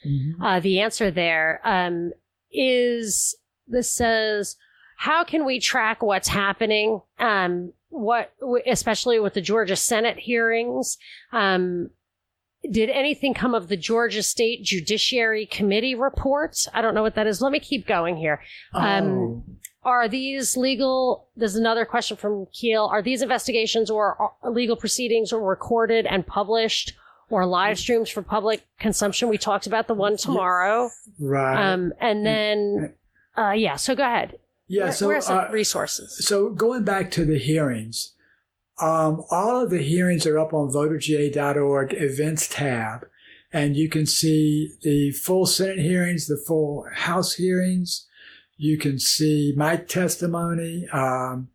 uh, 0.44 0.60
the 0.60 0.80
answer 0.80 1.12
there. 1.12 1.62
Um, 1.64 2.14
is 2.52 3.36
this 3.68 3.92
says, 3.92 4.56
how 4.98 5.24
can 5.24 5.46
we 5.46 5.60
track 5.60 6.02
what's 6.02 6.28
happening? 6.28 7.02
Um, 7.20 7.74
what, 7.90 8.34
especially 8.66 9.20
with 9.20 9.34
the 9.36 9.42
Georgia 9.42 9.76
Senate 9.76 10.18
hearings? 10.18 10.98
Um, 11.32 11.90
did 12.72 12.90
anything 12.90 13.34
come 13.34 13.54
of 13.56 13.68
the 13.68 13.78
Georgia 13.78 14.24
State 14.24 14.64
Judiciary 14.64 15.46
Committee 15.46 15.96
report? 15.96 16.58
I 16.74 16.82
don't 16.82 16.94
know 16.96 17.02
what 17.04 17.16
that 17.16 17.28
is. 17.28 17.42
Let 17.42 17.52
me 17.52 17.60
keep 17.60 17.88
going 17.88 18.18
here. 18.18 18.42
Um, 18.74 19.44
oh, 19.44 19.44
Are 19.84 20.08
these 20.08 20.58
legal? 20.58 21.28
There's 21.36 21.56
another 21.56 21.86
question 21.86 22.18
from 22.18 22.48
Keel. 22.54 22.86
Are 22.86 23.02
these 23.02 23.22
investigations 23.22 23.90
or 23.90 24.32
uh, 24.44 24.50
legal 24.50 24.76
proceedings 24.76 25.32
or 25.32 25.42
recorded 25.48 26.06
and 26.06 26.26
published 26.26 26.94
or 27.30 27.46
live 27.46 27.78
streams 27.80 28.10
for 28.10 28.22
public 28.22 28.66
consumption? 28.80 29.30
We 29.30 29.38
talked 29.38 29.68
about 29.68 29.88
the 29.88 29.94
one 29.94 30.18
tomorrow. 30.18 30.90
right. 31.20 31.72
Um, 31.74 31.94
and 32.00 32.26
then, 32.26 32.94
uh, 33.38 33.52
yeah, 33.52 33.76
so 33.76 33.96
go 33.96 34.04
ahead. 34.04 34.38
yeah. 34.68 34.94
Where- 35.02 35.22
so 35.22 35.36
uh, 35.36 35.50
resources? 35.52 36.26
So 36.26 36.50
going 36.50 36.84
back 36.84 37.12
to 37.12 37.26
the 37.26 37.38
hearings, 37.38 38.14
um, 38.80 39.24
all 39.32 39.64
of 39.64 39.70
the 39.70 39.82
hearings 39.82 40.26
are 40.26 40.38
up 40.38 40.54
on 40.54 40.70
voterga.org 40.70 41.94
events 41.94 42.48
tab, 42.48 43.08
and 43.54 43.78
you 43.78 43.88
can 43.88 44.06
see 44.06 44.74
the 44.82 45.12
full 45.12 45.46
Senate 45.46 45.80
hearings, 45.80 46.28
the 46.28 46.38
full 46.38 46.86
House 46.94 47.34
hearings. 47.34 48.08
You 48.58 48.78
can 48.78 49.00
see 49.00 49.54
my 49.56 49.78
testimony, 49.78 50.88
um, 50.90 51.50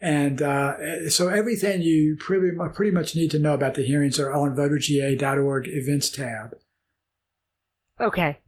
and 0.00 0.42
uh, 0.42 1.08
so 1.10 1.28
everything 1.28 1.82
you 1.82 2.16
pretty 2.18 2.56
pretty 2.74 2.92
much 2.92 3.14
need 3.14 3.30
to 3.30 3.38
know 3.38 3.54
about 3.54 3.74
the 3.74 3.82
hearings 3.82 4.18
are 4.18 4.32
on 4.32 4.56
voterga.org 4.56 5.68
events 5.68 6.10
tab. 6.10 6.56
Okay. 8.00 8.38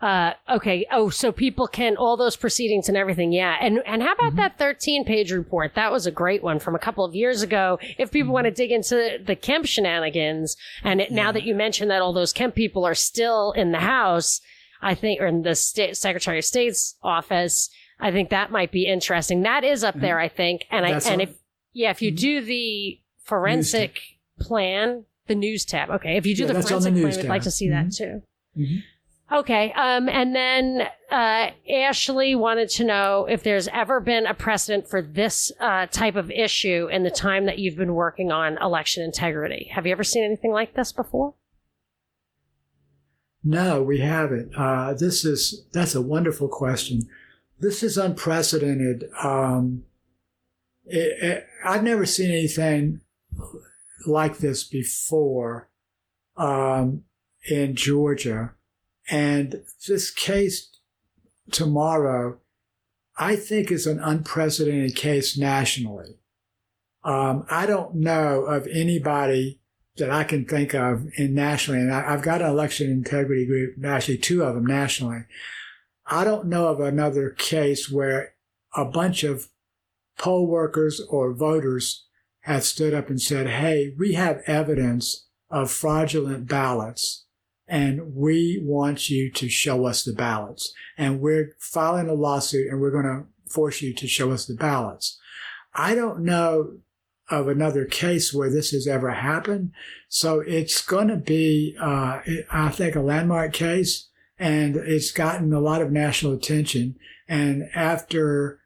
Uh, 0.00 0.32
okay. 0.48 0.86
Oh, 0.92 1.10
so 1.10 1.32
people 1.32 1.66
can 1.66 1.96
all 1.96 2.16
those 2.16 2.36
proceedings 2.36 2.88
and 2.88 2.96
everything. 2.96 3.32
Yeah. 3.32 3.56
And 3.60 3.80
and 3.84 4.00
how 4.00 4.12
about 4.12 4.28
mm-hmm. 4.28 4.36
that 4.36 4.58
13 4.58 5.04
page 5.04 5.32
report? 5.32 5.74
That 5.74 5.90
was 5.90 6.06
a 6.06 6.12
great 6.12 6.42
one 6.42 6.60
from 6.60 6.76
a 6.76 6.78
couple 6.78 7.04
of 7.04 7.16
years 7.16 7.42
ago. 7.42 7.80
If 7.98 8.12
people 8.12 8.32
want 8.32 8.44
to 8.44 8.50
mm-hmm. 8.50 8.56
dig 8.56 8.70
into 8.70 9.18
the 9.24 9.34
Kemp 9.34 9.66
shenanigans, 9.66 10.56
and 10.84 11.00
it, 11.00 11.10
now 11.10 11.32
that 11.32 11.42
you 11.42 11.54
mentioned 11.54 11.90
that 11.90 12.00
all 12.00 12.12
those 12.12 12.32
Kemp 12.32 12.54
people 12.54 12.84
are 12.84 12.94
still 12.94 13.50
in 13.52 13.72
the 13.72 13.80
House, 13.80 14.40
I 14.80 14.94
think, 14.94 15.20
or 15.20 15.26
in 15.26 15.42
the 15.42 15.56
state 15.56 15.96
Secretary 15.96 16.38
of 16.38 16.44
State's 16.44 16.96
office, 17.02 17.68
I 17.98 18.12
think 18.12 18.30
that 18.30 18.52
might 18.52 18.70
be 18.70 18.86
interesting. 18.86 19.42
That 19.42 19.64
is 19.64 19.82
up 19.82 19.98
there, 19.98 20.16
mm-hmm. 20.16 20.24
I 20.26 20.28
think. 20.28 20.64
And 20.70 20.86
I 20.86 20.90
and 21.10 21.22
if 21.22 21.34
yeah, 21.72 21.90
if 21.90 22.02
you 22.02 22.12
do 22.12 22.40
the 22.40 23.00
forensic 23.24 23.98
plan, 24.38 25.06
the 25.26 25.34
news 25.34 25.64
tab. 25.64 25.90
Okay, 25.90 26.16
if 26.16 26.24
you 26.24 26.36
do 26.36 26.42
Yeah, 26.42 26.48
the 26.48 26.52
that's 26.54 26.70
on 26.70 26.82
the 26.82 26.90
forensic 26.90 26.92
plan, 26.92 27.04
news 27.04 27.16
we'd 27.16 27.28
like 27.28 27.42
to 27.42 27.50
see 27.50 27.68
that 27.70 27.92
too. 27.92 28.22
Okay. 29.30 29.72
Um, 29.72 30.08
and 30.08 30.34
then 30.34 30.88
uh, 31.10 31.50
Ashley 31.70 32.34
wanted 32.34 32.70
to 32.70 32.84
know 32.84 33.26
if 33.28 33.42
there's 33.42 33.68
ever 33.68 34.00
been 34.00 34.26
a 34.26 34.32
precedent 34.32 34.88
for 34.88 35.02
this 35.02 35.52
uh, 35.60 35.86
type 35.86 36.16
of 36.16 36.30
issue 36.30 36.88
in 36.90 37.02
the 37.02 37.10
time 37.10 37.44
that 37.44 37.58
you've 37.58 37.76
been 37.76 37.94
working 37.94 38.32
on 38.32 38.56
election 38.62 39.02
integrity. 39.02 39.70
Have 39.74 39.86
you 39.86 39.92
ever 39.92 40.04
seen 40.04 40.24
anything 40.24 40.52
like 40.52 40.74
this 40.74 40.92
before? 40.92 41.34
No, 43.44 43.82
we 43.82 44.00
haven't. 44.00 44.54
Uh, 44.56 44.94
this 44.94 45.24
is 45.24 45.66
that's 45.72 45.94
a 45.94 46.02
wonderful 46.02 46.48
question. 46.48 47.02
This 47.60 47.82
is 47.82 47.96
unprecedented. 47.96 49.04
Um, 49.22 49.84
it, 50.84 51.22
it, 51.22 51.46
I've 51.64 51.82
never 51.82 52.06
seen 52.06 52.30
anything 52.30 53.00
like 54.06 54.38
this 54.38 54.64
before 54.64 55.68
um, 56.36 57.04
in 57.48 57.74
Georgia, 57.74 58.54
and 59.08 59.62
this 59.86 60.10
case 60.10 60.70
tomorrow, 61.50 62.38
I 63.16 63.36
think, 63.36 63.70
is 63.70 63.86
an 63.86 64.00
unprecedented 64.00 64.96
case 64.96 65.36
nationally. 65.36 66.18
Um, 67.04 67.46
I 67.50 67.66
don't 67.66 67.96
know 67.96 68.44
of 68.44 68.66
anybody 68.66 69.60
that 69.96 70.10
I 70.10 70.24
can 70.24 70.44
think 70.44 70.74
of 70.74 71.08
in 71.16 71.34
nationally, 71.34 71.80
and 71.80 71.92
I, 71.92 72.12
I've 72.12 72.22
got 72.22 72.42
an 72.42 72.48
election 72.48 72.90
integrity 72.90 73.46
group, 73.46 73.82
actually 73.84 74.18
two 74.18 74.42
of 74.42 74.54
them 74.54 74.66
nationally. 74.66 75.24
I 76.06 76.24
don't 76.24 76.46
know 76.46 76.68
of 76.68 76.80
another 76.80 77.30
case 77.30 77.90
where 77.90 78.34
a 78.74 78.84
bunch 78.84 79.24
of 79.24 79.48
poll 80.18 80.46
workers 80.46 81.00
or 81.08 81.32
voters 81.32 82.06
have 82.40 82.64
stood 82.64 82.94
up 82.94 83.08
and 83.08 83.20
said, 83.20 83.46
Hey, 83.46 83.94
we 83.98 84.14
have 84.14 84.42
evidence 84.46 85.28
of 85.50 85.70
fraudulent 85.70 86.48
ballots 86.48 87.26
and 87.68 88.14
we 88.14 88.60
want 88.62 89.10
you 89.10 89.30
to 89.30 89.48
show 89.48 89.86
us 89.86 90.04
the 90.04 90.12
ballots 90.12 90.72
and 90.96 91.20
we're 91.20 91.54
filing 91.58 92.08
a 92.08 92.14
lawsuit 92.14 92.68
and 92.68 92.80
we're 92.80 92.90
going 92.90 93.04
to 93.04 93.50
force 93.50 93.82
you 93.82 93.94
to 93.94 94.06
show 94.06 94.32
us 94.32 94.46
the 94.46 94.54
ballots. 94.54 95.18
I 95.74 95.94
don't 95.94 96.20
know 96.20 96.78
of 97.30 97.48
another 97.48 97.84
case 97.84 98.32
where 98.32 98.50
this 98.50 98.70
has 98.70 98.86
ever 98.86 99.10
happened. 99.10 99.72
So 100.08 100.40
it's 100.40 100.80
going 100.82 101.08
to 101.08 101.16
be, 101.16 101.76
uh, 101.80 102.20
I 102.50 102.70
think, 102.70 102.96
a 102.96 103.00
landmark 103.00 103.52
case, 103.52 104.08
and 104.38 104.76
it's 104.76 105.10
gotten 105.10 105.52
a 105.52 105.60
lot 105.60 105.82
of 105.82 105.92
national 105.92 106.32
attention. 106.32 106.96
And 107.28 107.68
after 107.74 108.60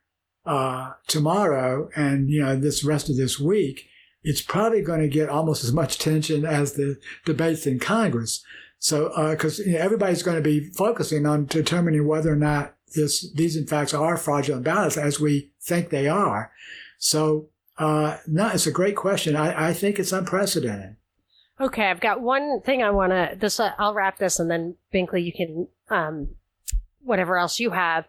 uh, 0.47 0.93
tomorrow, 1.07 1.91
and 1.97 2.31
you 2.31 2.43
know, 2.43 2.57
this 2.57 2.85
rest 2.85 3.09
of 3.09 3.17
this 3.17 3.39
week, 3.41 3.89
it's 4.23 4.43
probably 4.43 4.83
going 4.83 5.01
to 5.01 5.09
get 5.09 5.29
almost 5.29 5.65
as 5.65 5.73
much 5.73 5.97
attention 5.97 6.45
as 6.45 6.75
the 6.75 6.99
debates 7.25 7.67
in 7.67 7.81
Congress. 7.81 8.45
So, 8.83 9.31
because 9.31 9.61
uh, 9.61 9.63
you 9.63 9.73
know, 9.75 9.79
everybody's 9.79 10.25
going 10.25 10.39
to 10.39 10.43
be 10.43 10.71
focusing 10.71 11.25
on 11.25 11.47
determining 11.47 12.05
whether 12.05 12.33
or 12.33 12.37
not 12.37 12.75
this 12.97 13.33
these 13.33 13.55
in 13.55 13.65
fact 13.65 13.95
are 13.95 14.17
fraudulent 14.17 14.65
ballots, 14.65 14.97
as 14.97 15.21
we 15.21 15.53
think 15.61 15.91
they 15.91 16.09
are. 16.09 16.51
So, 16.99 17.49
uh, 17.79 18.19
no, 18.27 18.49
it's 18.49 18.67
a 18.67 18.73
great 18.73 18.97
question. 18.97 19.37
I, 19.37 19.69
I 19.69 19.73
think 19.73 20.01
it's 20.01 20.11
unprecedented. 20.11 20.97
Okay, 21.61 21.85
I've 21.85 22.01
got 22.01 22.23
one 22.23 22.61
thing 22.63 22.83
I 22.83 22.91
want 22.91 23.13
to. 23.13 23.37
This 23.39 23.61
uh, 23.61 23.71
I'll 23.79 23.95
wrap 23.95 24.19
this, 24.19 24.41
and 24.41 24.51
then 24.51 24.75
Binkley, 24.93 25.25
you 25.25 25.33
can 25.33 25.69
um, 25.89 26.31
whatever 27.03 27.39
else 27.39 27.61
you 27.61 27.71
have 27.71 28.07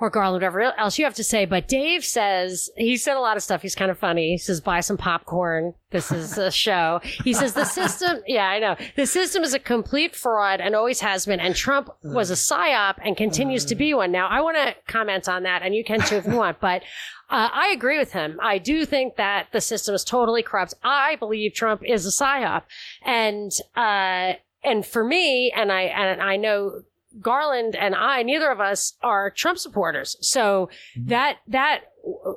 or 0.00 0.10
Garland, 0.10 0.42
whatever 0.42 0.62
else 0.62 0.98
you 0.98 1.04
have 1.04 1.14
to 1.14 1.24
say. 1.24 1.44
But 1.44 1.68
Dave 1.68 2.04
says, 2.04 2.70
he 2.76 2.96
said 2.96 3.16
a 3.16 3.20
lot 3.20 3.36
of 3.36 3.42
stuff. 3.42 3.62
He's 3.62 3.74
kind 3.74 3.90
of 3.90 3.98
funny. 3.98 4.30
He 4.30 4.38
says, 4.38 4.60
buy 4.60 4.80
some 4.80 4.96
popcorn. 4.96 5.74
This 5.90 6.10
is 6.10 6.38
a 6.38 6.50
show. 6.50 7.00
He 7.02 7.34
says, 7.34 7.52
the 7.52 7.64
system, 7.64 8.22
yeah, 8.26 8.48
I 8.48 8.58
know. 8.58 8.76
The 8.96 9.06
system 9.06 9.42
is 9.42 9.54
a 9.54 9.58
complete 9.58 10.16
fraud 10.16 10.60
and 10.60 10.74
always 10.74 11.00
has 11.00 11.26
been. 11.26 11.40
And 11.40 11.54
Trump 11.54 11.90
was 12.02 12.30
a 12.30 12.34
psyop 12.34 12.96
and 13.04 13.16
continues 13.16 13.64
to 13.66 13.74
be 13.74 13.92
one. 13.92 14.10
Now, 14.12 14.28
I 14.28 14.40
want 14.40 14.56
to 14.56 14.74
comment 14.86 15.28
on 15.28 15.42
that, 15.42 15.62
and 15.62 15.74
you 15.74 15.84
can 15.84 16.00
too 16.00 16.16
if 16.16 16.26
you 16.26 16.36
want. 16.36 16.60
But 16.60 16.82
uh, 17.28 17.48
I 17.52 17.68
agree 17.68 17.98
with 17.98 18.12
him. 18.12 18.38
I 18.42 18.58
do 18.58 18.84
think 18.84 19.16
that 19.16 19.48
the 19.52 19.60
system 19.60 19.94
is 19.94 20.04
totally 20.04 20.42
corrupt. 20.42 20.74
I 20.82 21.16
believe 21.16 21.52
Trump 21.54 21.82
is 21.84 22.06
a 22.06 22.10
psyop. 22.10 22.62
And, 23.04 23.52
uh, 23.76 24.34
and 24.64 24.84
for 24.84 25.04
me, 25.04 25.52
and 25.54 25.70
I, 25.70 25.82
and 25.82 26.20
I 26.20 26.36
know 26.36 26.82
Garland 27.20 27.74
and 27.74 27.94
I, 27.94 28.22
neither 28.22 28.50
of 28.50 28.60
us 28.60 28.94
are 29.02 29.30
Trump 29.30 29.58
supporters. 29.58 30.16
So 30.20 30.70
mm-hmm. 30.96 31.08
that, 31.08 31.38
that, 31.48 31.80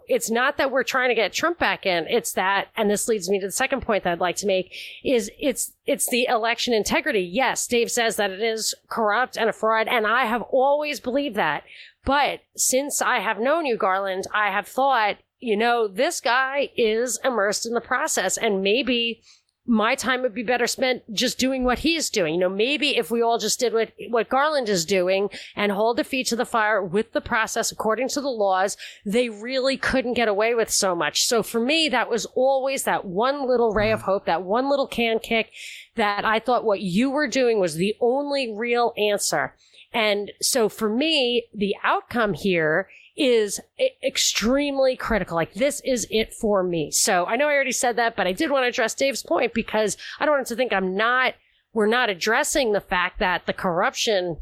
it's 0.08 0.30
not 0.30 0.58
that 0.58 0.72
we're 0.72 0.84
trying 0.84 1.10
to 1.10 1.16
get 1.16 1.32
Trump 1.32 1.58
back 1.58 1.86
in. 1.86 2.06
It's 2.10 2.34
that, 2.34 2.68
and 2.76 2.90
this 2.90 3.08
leads 3.08 3.30
me 3.30 3.40
to 3.40 3.48
the 3.48 3.52
second 3.52 3.82
point 3.82 4.04
that 4.04 4.14
I'd 4.14 4.20
like 4.20 4.36
to 4.38 4.48
make 4.48 4.76
is 5.04 5.32
it's, 5.40 5.74
it's 5.86 6.10
the 6.10 6.26
election 6.26 6.74
integrity. 6.74 7.22
Yes, 7.22 7.66
Dave 7.68 7.90
says 7.90 8.18
that 8.18 8.32
it 8.32 8.42
is 8.42 8.74
corrupt 8.90 9.38
and 9.38 9.50
a 9.50 9.54
fraud. 9.54 9.88
And 9.88 10.06
I 10.06 10.26
have 10.26 10.42
always 10.42 11.00
believed 11.00 11.36
that. 11.36 11.64
But 12.04 12.42
since 12.58 13.02
I 13.02 13.20
have 13.20 13.40
known 13.40 13.66
you, 13.66 13.78
Garland, 13.78 14.26
I 14.34 14.50
have 14.52 14.68
thought, 14.68 15.18
you 15.40 15.56
know, 15.56 15.88
this 15.88 16.20
guy 16.20 16.70
is 16.76 17.20
immersed 17.24 17.66
in 17.66 17.74
the 17.74 17.82
process 17.82 18.38
and 18.38 18.62
maybe 18.62 19.22
my 19.66 19.96
time 19.96 20.22
would 20.22 20.34
be 20.34 20.44
better 20.44 20.68
spent 20.68 21.04
just 21.14 21.40
doing 21.40 21.64
what 21.64 21.80
he's 21.80 22.10
doing. 22.10 22.34
You 22.34 22.40
know, 22.42 22.50
maybe 22.50 22.98
if 22.98 23.10
we 23.10 23.22
all 23.22 23.38
just 23.38 23.60
did 23.60 23.74
what, 23.74 23.94
what 24.10 24.28
Garland 24.30 24.68
is 24.68 24.86
doing 24.86 25.30
and 25.56 25.72
hold 25.72 25.98
the 25.98 26.04
feet 26.04 26.28
to 26.28 26.36
the 26.36 26.46
fire 26.46 26.84
with 26.84 27.14
the 27.14 27.22
process 27.22 27.72
according 27.72 28.10
to 28.10 28.22
the 28.22 28.30
laws, 28.30 28.76
they 29.06 29.30
really 29.30 29.78
couldn't 29.78 30.16
get 30.16 30.28
away 30.28 30.54
with 30.54 30.70
so 30.70 30.94
much. 30.96 31.26
So 31.26 31.42
for 31.44 31.62
me, 31.62 31.88
that 31.90 32.10
was 32.10 32.26
always 32.36 32.84
that 32.84 33.06
one 33.06 33.48
little 33.48 33.74
ray 33.74 33.92
of 33.92 34.02
mm. 34.02 34.04
hope, 34.04 34.26
that 34.26 34.44
one 34.44 34.70
little 34.70 34.88
can 34.88 35.20
kick 35.20 35.52
that 35.96 36.26
I 36.26 36.40
thought 36.40 36.66
what 36.66 36.82
you 36.82 37.10
were 37.10 37.28
doing 37.28 37.60
was 37.60 37.76
the 37.76 37.96
only 38.02 38.54
real 38.54 38.94
answer. 38.98 39.56
And 39.94 40.32
so 40.42 40.68
for 40.68 40.90
me, 40.90 41.48
the 41.54 41.76
outcome 41.84 42.34
here 42.34 42.90
is 43.16 43.60
extremely 44.04 44.96
critical. 44.96 45.36
Like 45.36 45.54
this 45.54 45.82
is 45.86 46.08
it 46.10 46.34
for 46.34 46.64
me. 46.64 46.92
So 46.92 47.26
I 47.26 47.36
know 47.36 47.48
I 47.48 47.54
already 47.54 47.72
said 47.72 47.96
that, 47.98 48.16
but 48.16 48.28
I 48.28 48.32
did 48.32 48.50
want 48.50 48.64
to 48.64 48.70
address 48.70 48.94
Dave's 48.94 49.24
point 49.24 49.54
because 49.54 49.98
I 50.20 50.26
don't 50.26 50.36
want 50.36 50.48
to 50.48 50.56
think 50.56 50.74
I'm 50.74 50.96
not, 50.96 51.36
we're 51.74 51.86
not 51.88 52.10
addressing 52.10 52.74
the 52.74 52.82
fact 52.82 53.20
that 53.20 53.46
the 53.46 53.54
corruption 53.54 54.38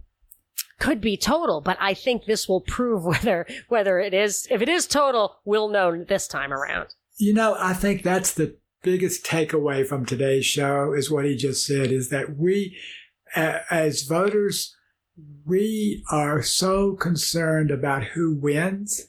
could 0.80 1.02
be 1.02 1.18
total, 1.18 1.62
but 1.62 1.78
I 1.80 1.94
think 1.94 2.26
this 2.26 2.48
will 2.48 2.62
prove 2.62 3.04
whether, 3.06 3.46
whether 3.68 4.00
it 4.00 4.14
is, 4.14 4.48
if 4.50 4.62
it 4.62 4.70
is 4.70 4.88
total, 4.88 5.38
we'll 5.46 5.70
know 5.70 6.04
this 6.04 6.28
time 6.28 6.54
around. 6.54 6.96
You 7.18 7.34
know, 7.34 7.56
I 7.60 7.74
think 7.74 8.04
that's 8.04 8.34
the 8.34 8.58
biggest 8.84 9.24
takeaway 9.24 9.86
from 9.86 10.06
today's 10.06 10.46
show 10.46 10.94
is 10.94 11.12
what 11.12 11.26
he 11.26 11.36
just 11.36 11.66
said 11.66 11.92
is 11.92 12.10
that 12.10 12.38
we, 12.38 12.78
as 13.36 14.04
voters, 14.04 14.76
we 15.46 16.04
are 16.12 16.42
so 16.42 16.94
concerned 16.94 17.72
about 17.72 18.04
who 18.04 18.34
wins, 18.34 19.08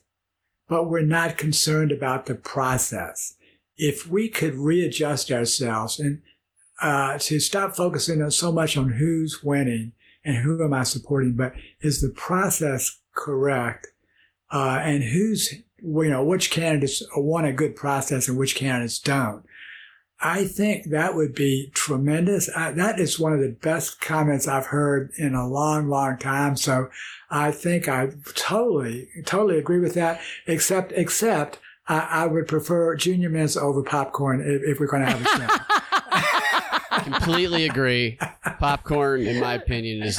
but 0.69 0.89
we're 0.89 1.03
not 1.03 1.39
concerned 1.39 1.93
about 1.93 2.27
the 2.27 2.35
process. 2.35 3.35
If 3.77 4.07
we 4.07 4.29
could 4.29 4.55
readjust 4.55 5.31
ourselves 5.31 5.99
and 5.99 6.23
uh, 6.81 7.19
to 7.19 7.39
stop 7.39 7.77
focusing 7.77 8.23
on 8.23 8.31
so 8.31 8.51
much 8.51 8.77
on 8.77 8.91
who's 8.91 9.43
winning 9.43 9.93
and 10.25 10.37
who 10.37 10.63
am 10.65 10.75
I 10.75 10.83
supporting, 10.83 11.35
but 11.35 11.55
is 11.81 12.01
the 12.01 12.11
process 12.11 12.99
correct? 13.15 13.89
Uh, 14.51 14.81
and 14.83 15.03
who's, 15.03 15.55
you 15.79 16.11
know, 16.11 16.25
which 16.25 16.51
candidates 16.51 17.03
want 17.17 17.47
a 17.47 17.53
good 17.53 17.75
process 17.77 18.29
and 18.29 18.37
which 18.37 18.55
candidates 18.55 18.99
don't. 18.99 19.45
I 20.23 20.45
think 20.45 20.91
that 20.91 21.17
would 21.17 21.35
be 21.35 21.71
tremendous. 21.75 22.49
I, 22.55 22.71
that 22.73 23.01
is 23.01 23.19
one 23.19 23.33
of 23.33 23.41
the 23.41 23.57
best 23.61 24.01
comments 24.01 24.47
I've 24.47 24.67
heard 24.67 25.11
in 25.19 25.35
a 25.35 25.49
long, 25.49 25.89
long 25.89 26.17
time. 26.17 26.57
So 26.57 26.91
I 27.29 27.51
think 27.51 27.89
I 27.89 28.11
totally, 28.35 29.09
totally 29.27 29.59
agree 29.59 29.81
with 29.81 29.95
that. 29.95 30.21
Except, 30.47 30.93
except 30.93 31.59
I, 31.89 31.99
I 31.99 32.27
would 32.27 32.47
prefer 32.47 32.95
junior 32.95 33.31
mints 33.31 33.57
over 33.57 33.83
popcorn 33.83 34.41
if, 34.41 34.63
if 34.63 34.81
we're 34.81 34.87
going 34.87 35.05
to 35.05 35.11
have 35.11 35.21
a 35.21 35.29
snack. 35.29 37.03
Completely 37.05 37.67
agree. 37.67 38.19
Popcorn, 38.61 39.23
in 39.23 39.41
my 39.41 39.55
opinion, 39.55 40.03
is 40.03 40.17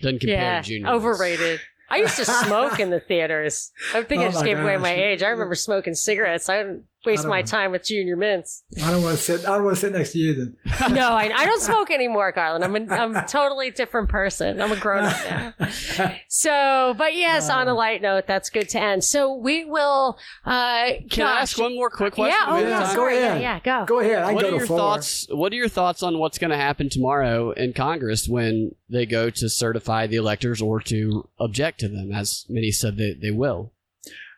doesn't 0.00 0.20
compare 0.20 0.36
yeah, 0.36 0.60
to 0.60 0.68
junior. 0.68 0.88
Overrated. 0.88 1.40
Mints. 1.40 1.64
I 1.90 1.96
used 1.98 2.16
to 2.16 2.24
smoke 2.24 2.78
in 2.78 2.90
the 2.90 3.00
theaters. 3.00 3.72
I 3.94 4.02
think 4.02 4.22
oh 4.22 4.26
I 4.26 4.30
just 4.30 4.44
gave 4.44 4.56
gosh. 4.56 4.64
away 4.64 4.76
my 4.76 4.94
age. 4.94 5.22
I 5.22 5.28
remember 5.28 5.54
smoking 5.54 5.94
cigarettes. 5.94 6.48
I 6.48 6.58
didn't 6.58 6.84
waste 7.04 7.26
my 7.26 7.42
time 7.42 7.70
with 7.70 7.84
junior 7.84 8.16
mints. 8.16 8.64
I 8.82 8.90
don't 8.90 9.02
want 9.02 9.16
to 9.16 9.22
sit. 9.22 9.46
I 9.46 9.56
don't 9.56 9.64
want 9.64 9.76
to 9.76 9.80
sit 9.80 9.92
next 9.92 10.12
to 10.12 10.18
you 10.18 10.34
then. 10.34 10.56
no, 10.94 11.10
I, 11.10 11.30
I 11.34 11.46
don't 11.46 11.60
smoke 11.62 11.90
anymore, 11.90 12.32
Garland. 12.32 12.64
I'm 12.64 12.76
a, 12.76 12.94
I'm 12.94 13.16
a 13.16 13.26
totally 13.26 13.70
different 13.70 14.08
person. 14.08 14.60
I'm 14.60 14.72
a 14.72 14.76
grown 14.76 15.04
up 15.04 15.16
now. 15.28 15.54
So, 16.28 16.94
but 16.98 17.14
yes, 17.14 17.48
on 17.48 17.68
a 17.68 17.72
uh. 17.72 17.74
light 17.74 18.02
note, 18.02 18.26
that's 18.26 18.50
good 18.50 18.68
to 18.70 18.80
end. 18.80 19.04
So 19.04 19.34
we 19.34 19.64
will. 19.64 20.18
Uh, 20.44 20.86
Can 21.08 21.08
gosh, 21.08 21.20
I 21.20 21.40
ask 21.42 21.58
one 21.58 21.74
more 21.74 21.90
quick 21.90 22.14
question? 22.14 22.36
Yeah, 22.38 22.52
oh, 22.52 22.58
yeah, 22.58 22.96
go 22.96 23.08
ahead. 23.08 23.40
Yeah, 23.40 23.54
yeah, 23.56 23.60
go. 23.60 23.84
Go 23.86 24.00
ahead. 24.00 24.22
I 24.22 24.32
what 24.32 24.44
are 24.44 24.50
your 24.50 24.66
thoughts? 24.66 25.26
What 25.30 25.52
are 25.52 25.56
your 25.56 25.68
thoughts 25.68 26.02
on 26.02 26.18
what's 26.18 26.38
going 26.38 26.50
to 26.50 26.56
happen 26.56 26.88
tomorrow 26.88 27.52
in 27.52 27.72
Congress 27.72 28.28
when 28.28 28.74
they 28.88 29.06
go 29.06 29.30
to 29.30 29.48
certify 29.48 30.06
the 30.06 30.16
electors 30.16 30.60
or 30.60 30.80
to 30.80 31.28
object 31.38 31.80
to 31.80 31.88
them, 31.88 32.12
as 32.12 32.44
many 32.48 32.70
said 32.70 32.96
they, 32.96 33.14
they 33.14 33.30
will? 33.30 33.72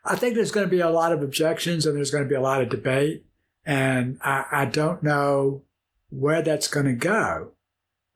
I 0.07 0.17
think 0.17 0.35
there's 0.35 0.53
going 0.53 0.67
to 0.67 0.71
be 0.71 0.81
a 0.81 0.91
lot 0.91 1.13
of 1.13 1.23
objections 1.23 1.85
and 1.85 1.97
there's 1.97 2.11
going 2.11 2.23
to 2.23 2.29
be 2.29 2.37
a 2.37 2.41
lot 2.41 2.63
of 2.63 2.69
debate. 2.69 3.25
And 3.65 4.19
I, 4.23 4.45
I 4.53 4.65
don't 4.67 5.03
know 5.03 5.63
where 6.11 6.43
that's 6.43 6.69
going 6.69 6.87
to 6.87 6.93
go. 6.93 7.53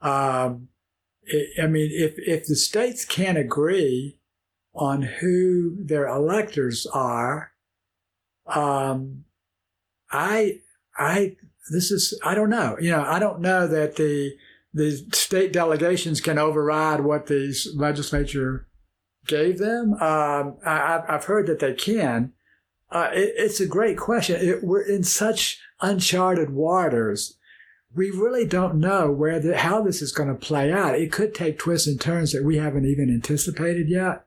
Um, 0.01 0.69
it, 1.25 1.63
I 1.63 1.67
mean, 1.67 1.91
if, 1.93 2.15
if 2.19 2.47
the 2.47 2.55
states 2.55 3.05
can't 3.05 3.37
agree 3.37 4.19
on 4.73 5.03
who 5.03 5.85
their 5.85 6.07
electors 6.07 6.87
are, 6.87 7.53
um, 8.47 9.25
I, 10.13 10.61
I, 10.97 11.37
this 11.73 11.91
is, 11.91 12.19
I 12.25 12.35
don't 12.35 12.51
know. 12.51 12.77
You 12.81 12.93
know, 12.93 13.03
I 13.03 13.19
don't 13.19 13.41
know 13.41 13.67
that 13.67 13.97
the, 13.97 14.37
the 14.73 14.93
state 15.13 15.53
delegations 15.53 16.21
can 16.21 16.39
override 16.39 17.01
what 17.01 17.27
the 17.27 17.53
legislature 17.75 18.69
gave 19.31 19.59
them. 19.59 19.95
Um, 19.95 20.57
I, 20.67 21.03
have 21.09 21.25
heard 21.25 21.47
that 21.47 21.61
they 21.61 21.73
can. 21.73 22.33
Uh, 22.91 23.09
it, 23.13 23.33
it's 23.37 23.61
a 23.61 23.67
great 23.67 23.97
question. 23.97 24.37
It, 24.41 24.63
we're 24.63 24.83
in 24.83 25.05
such 25.05 25.59
uncharted 25.81 26.51
waters. 26.51 27.39
We 27.95 28.11
really 28.11 28.45
don't 28.45 28.79
know 28.79 29.11
where 29.11 29.41
the, 29.41 29.57
how 29.57 29.83
this 29.83 30.03
is 30.03 30.13
going 30.13 30.29
to 30.29 30.35
play 30.35 30.73
out. 30.73 30.97
It 30.97 31.13
could 31.13 31.35
take 31.35 31.59
twists 31.59 31.87
and 31.87 32.01
turns 32.01 32.33
that 32.33 32.45
we 32.45 32.59
haven't 32.59 32.85
even 32.85 33.09
anticipated 33.09 33.89
yet. 33.89 34.25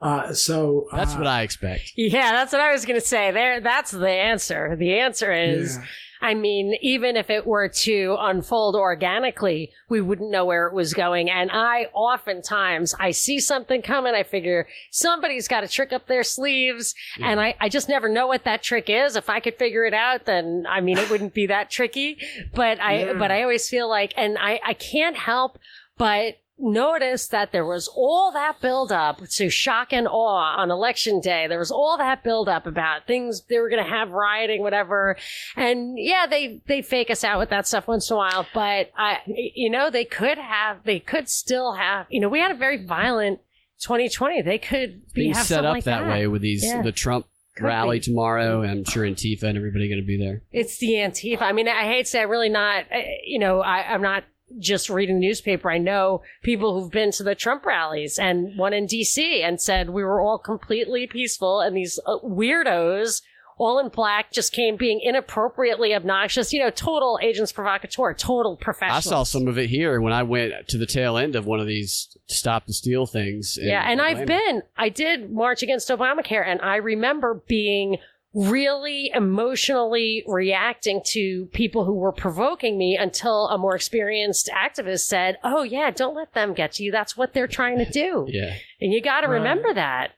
Uh, 0.00 0.32
so 0.32 0.88
that's 0.90 1.14
uh, 1.14 1.18
what 1.18 1.26
I 1.28 1.42
expect. 1.42 1.92
Yeah, 1.96 2.32
that's 2.32 2.52
what 2.52 2.60
I 2.60 2.72
was 2.72 2.84
going 2.84 3.00
to 3.00 3.06
say. 3.06 3.30
There, 3.30 3.60
that's 3.60 3.92
the 3.92 4.08
answer. 4.08 4.74
The 4.74 4.98
answer 4.98 5.32
is 5.32 5.76
yeah. 5.76 5.84
I 6.22 6.34
mean, 6.34 6.76
even 6.80 7.16
if 7.16 7.28
it 7.30 7.46
were 7.46 7.68
to 7.68 8.16
unfold 8.20 8.76
organically, 8.76 9.72
we 9.88 10.00
wouldn't 10.00 10.30
know 10.30 10.44
where 10.44 10.68
it 10.68 10.72
was 10.72 10.94
going. 10.94 11.28
And 11.28 11.50
I 11.52 11.88
oftentimes, 11.92 12.94
I 12.98 13.10
see 13.10 13.40
something 13.40 13.82
coming. 13.82 14.14
I 14.14 14.22
figure 14.22 14.68
somebody's 14.92 15.48
got 15.48 15.64
a 15.64 15.68
trick 15.68 15.92
up 15.92 16.06
their 16.06 16.22
sleeves 16.22 16.94
yeah. 17.18 17.30
and 17.30 17.40
I, 17.40 17.56
I 17.60 17.68
just 17.68 17.88
never 17.88 18.08
know 18.08 18.28
what 18.28 18.44
that 18.44 18.62
trick 18.62 18.88
is. 18.88 19.16
If 19.16 19.28
I 19.28 19.40
could 19.40 19.56
figure 19.56 19.84
it 19.84 19.94
out, 19.94 20.24
then 20.26 20.64
I 20.68 20.80
mean, 20.80 20.96
it 20.96 21.10
wouldn't 21.10 21.34
be 21.34 21.46
that 21.48 21.70
tricky, 21.70 22.18
but 22.54 22.80
I, 22.80 23.06
yeah. 23.06 23.12
but 23.14 23.32
I 23.32 23.42
always 23.42 23.68
feel 23.68 23.88
like, 23.88 24.14
and 24.16 24.38
I, 24.38 24.60
I 24.64 24.74
can't 24.74 25.16
help 25.16 25.58
but 25.98 26.38
noticed 26.62 27.30
that 27.32 27.52
there 27.52 27.66
was 27.66 27.88
all 27.94 28.32
that 28.32 28.60
buildup 28.60 29.20
to 29.28 29.50
shock 29.50 29.92
and 29.92 30.06
awe 30.08 30.56
on 30.56 30.70
election 30.70 31.20
day. 31.20 31.46
There 31.48 31.58
was 31.58 31.70
all 31.70 31.98
that 31.98 32.22
buildup 32.22 32.66
about 32.66 33.06
things 33.06 33.42
they 33.48 33.58
were 33.58 33.68
going 33.68 33.82
to 33.84 33.90
have 33.90 34.10
rioting, 34.10 34.62
whatever. 34.62 35.16
And 35.56 35.98
yeah, 35.98 36.26
they, 36.28 36.60
they 36.66 36.80
fake 36.82 37.10
us 37.10 37.24
out 37.24 37.38
with 37.38 37.50
that 37.50 37.66
stuff 37.66 37.88
once 37.88 38.08
in 38.10 38.14
a 38.14 38.16
while, 38.18 38.46
but 38.54 38.90
I, 38.96 39.18
you 39.26 39.68
know, 39.70 39.90
they 39.90 40.04
could 40.04 40.38
have, 40.38 40.84
they 40.84 41.00
could 41.00 41.28
still 41.28 41.74
have, 41.74 42.06
you 42.08 42.20
know, 42.20 42.28
we 42.28 42.38
had 42.38 42.50
a 42.52 42.56
very 42.56 42.84
violent 42.84 43.40
2020. 43.80 44.42
They 44.42 44.58
could 44.58 45.12
be 45.12 45.34
set 45.34 45.64
up 45.64 45.74
like 45.74 45.84
that, 45.84 46.06
way 46.06 46.26
with 46.28 46.42
these 46.42 46.64
Yeah. 46.64 46.82
the 46.82 46.92
Trump 46.92 47.26
Could 47.56 47.64
rally 47.66 47.98
be. 47.98 48.04
tomorrow. 48.04 48.62
I'm 48.62 48.84
sure 48.84 49.04
Antifa 49.04 49.42
and 49.42 49.58
everybody 49.58 49.88
going 49.88 50.00
to 50.00 50.06
be 50.06 50.16
there. 50.16 50.42
It's 50.52 50.78
the 50.78 50.92
Antifa. 50.92 51.42
I 51.42 51.52
mean, 51.52 51.66
I 51.68 51.84
hate 51.84 52.04
to 52.04 52.10
say, 52.10 52.22
I'm 52.22 52.30
really 52.30 52.48
not, 52.48 52.84
uh, 52.94 52.98
you 53.24 53.38
know, 53.40 53.60
I, 53.60 53.92
I'm 53.92 54.00
not 54.02 54.22
just 54.58 54.88
reading 54.88 55.20
the 55.20 55.26
newspaper. 55.26 55.70
I 55.70 55.78
know 55.78 56.22
people 56.42 56.78
who've 56.78 56.90
been 56.90 57.10
to 57.12 57.22
the 57.22 57.34
Trump 57.34 57.64
rallies 57.64 58.18
and 58.18 58.56
one 58.58 58.72
in 58.72 58.86
DC 58.86 59.42
and 59.42 59.60
said 59.60 59.90
we 59.90 60.04
were 60.04 60.20
all 60.20 60.38
completely 60.38 61.06
peaceful 61.06 61.60
and 61.60 61.76
these 61.76 61.98
uh, 62.06 62.18
weirdos 62.18 63.22
all 63.58 63.78
in 63.78 63.88
black 63.88 64.32
just 64.32 64.52
came 64.52 64.76
being 64.76 65.00
inappropriately 65.00 65.94
obnoxious, 65.94 66.52
you 66.52 66.58
know, 66.58 66.70
total 66.70 67.18
agents 67.22 67.52
provocateur, 67.52 68.14
total 68.14 68.56
professional. 68.56 68.96
I 68.96 69.00
saw 69.00 69.22
some 69.22 69.46
of 69.46 69.58
it 69.58 69.68
here 69.68 70.00
when 70.00 70.12
I 70.12 70.22
went 70.22 70.68
to 70.68 70.78
the 70.78 70.86
tail 70.86 71.16
end 71.16 71.36
of 71.36 71.46
one 71.46 71.60
of 71.60 71.66
these 71.66 72.16
stop 72.26 72.66
and 72.66 72.74
steal 72.74 73.06
things. 73.06 73.58
Yeah, 73.60 73.88
and 73.88 74.00
I've 74.00 74.26
been, 74.26 74.62
I 74.76 74.88
did 74.88 75.30
march 75.30 75.62
against 75.62 75.88
Obamacare, 75.90 76.44
and 76.44 76.60
I 76.60 76.76
remember 76.76 77.42
being 77.46 77.98
really 78.34 79.10
emotionally 79.14 80.24
reacting 80.26 81.02
to 81.04 81.46
people 81.52 81.84
who 81.84 81.94
were 81.94 82.12
provoking 82.12 82.78
me 82.78 82.96
until 82.96 83.48
a 83.48 83.58
more 83.58 83.76
experienced 83.76 84.48
activist 84.54 85.00
said, 85.06 85.38
Oh, 85.44 85.62
yeah, 85.62 85.90
don't 85.90 86.14
let 86.14 86.32
them 86.32 86.54
get 86.54 86.72
to 86.72 86.82
you. 86.82 86.90
That's 86.90 87.16
what 87.16 87.34
they're 87.34 87.46
trying 87.46 87.78
to 87.78 87.90
do. 87.90 88.26
Yeah. 88.28 88.54
And 88.80 88.92
you 88.92 89.00
got 89.02 89.20
to 89.22 89.28
Right. 89.28 89.34
remember 89.34 89.74
that. 89.74 90.12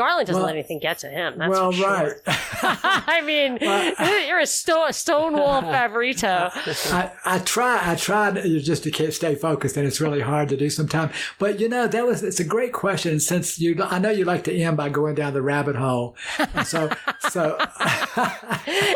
Garland 0.00 0.26
doesn't 0.26 0.40
Well- 0.40 0.46
let 0.46 0.54
anything 0.56 0.78
get 0.78 0.98
to 1.00 1.08
him. 1.08 1.36
That's 1.38 1.50
well, 1.50 1.72
sure. 1.72 1.88
right. 1.90 2.12
I 2.26 3.20
mean, 3.24 3.58
Well- 3.60 4.26
you're 4.28 4.38
a 4.40 4.46
sto- 4.46 4.90
stonewall 4.90 5.60
favorito. 5.62 6.50
I, 6.92 7.12
I 7.24 7.38
try 7.40 7.78
I 7.92 7.94
try 7.96 8.30
to, 8.32 8.60
just 8.60 8.82
to 8.84 8.90
keep, 8.90 9.12
stay 9.12 9.34
focused, 9.34 9.76
and 9.76 9.86
it's 9.86 10.00
really 10.00 10.20
hard 10.22 10.48
to 10.50 10.56
do 10.56 10.70
sometimes. 10.70 11.12
But 11.38 11.60
you 11.60 11.68
know, 11.68 11.86
that 11.86 12.06
was 12.06 12.22
it's 12.22 12.40
a 12.40 12.44
great 12.44 12.72
question. 12.72 13.20
Since 13.20 13.58
you, 13.60 13.76
I 13.82 13.98
know 13.98 14.10
you 14.10 14.24
like 14.24 14.44
to 14.44 14.52
end 14.52 14.76
by 14.76 14.88
going 14.88 15.14
down 15.16 15.34
the 15.34 15.42
rabbit 15.42 15.76
hole. 15.76 16.16
And 16.54 16.66
so, 16.66 16.90
so 17.28 17.58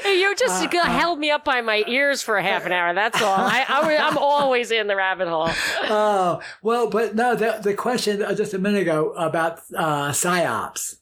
You 0.04 0.34
just 0.36 0.64
Uh, 0.74 0.84
held 0.86 1.18
me 1.18 1.30
up 1.30 1.44
by 1.44 1.60
my 1.60 1.84
ears 1.86 2.22
for 2.22 2.36
a 2.36 2.42
half 2.42 2.64
an 2.66 2.72
hour. 2.72 2.94
That's 2.94 3.20
all. 3.22 3.34
I, 3.34 3.64
I, 3.68 3.96
I'm 3.98 4.18
always 4.18 4.70
in 4.70 4.86
the 4.86 4.96
rabbit 4.96 5.28
hole. 5.28 5.50
oh 5.84 6.40
well, 6.62 6.88
but 6.88 7.14
no, 7.14 7.34
the 7.34 7.58
the 7.62 7.74
question 7.74 8.22
uh, 8.22 8.34
just 8.34 8.54
a 8.54 8.58
minute 8.58 8.82
ago 8.82 9.12
about 9.16 9.60
uh, 9.76 10.10
psyops. 10.10 10.93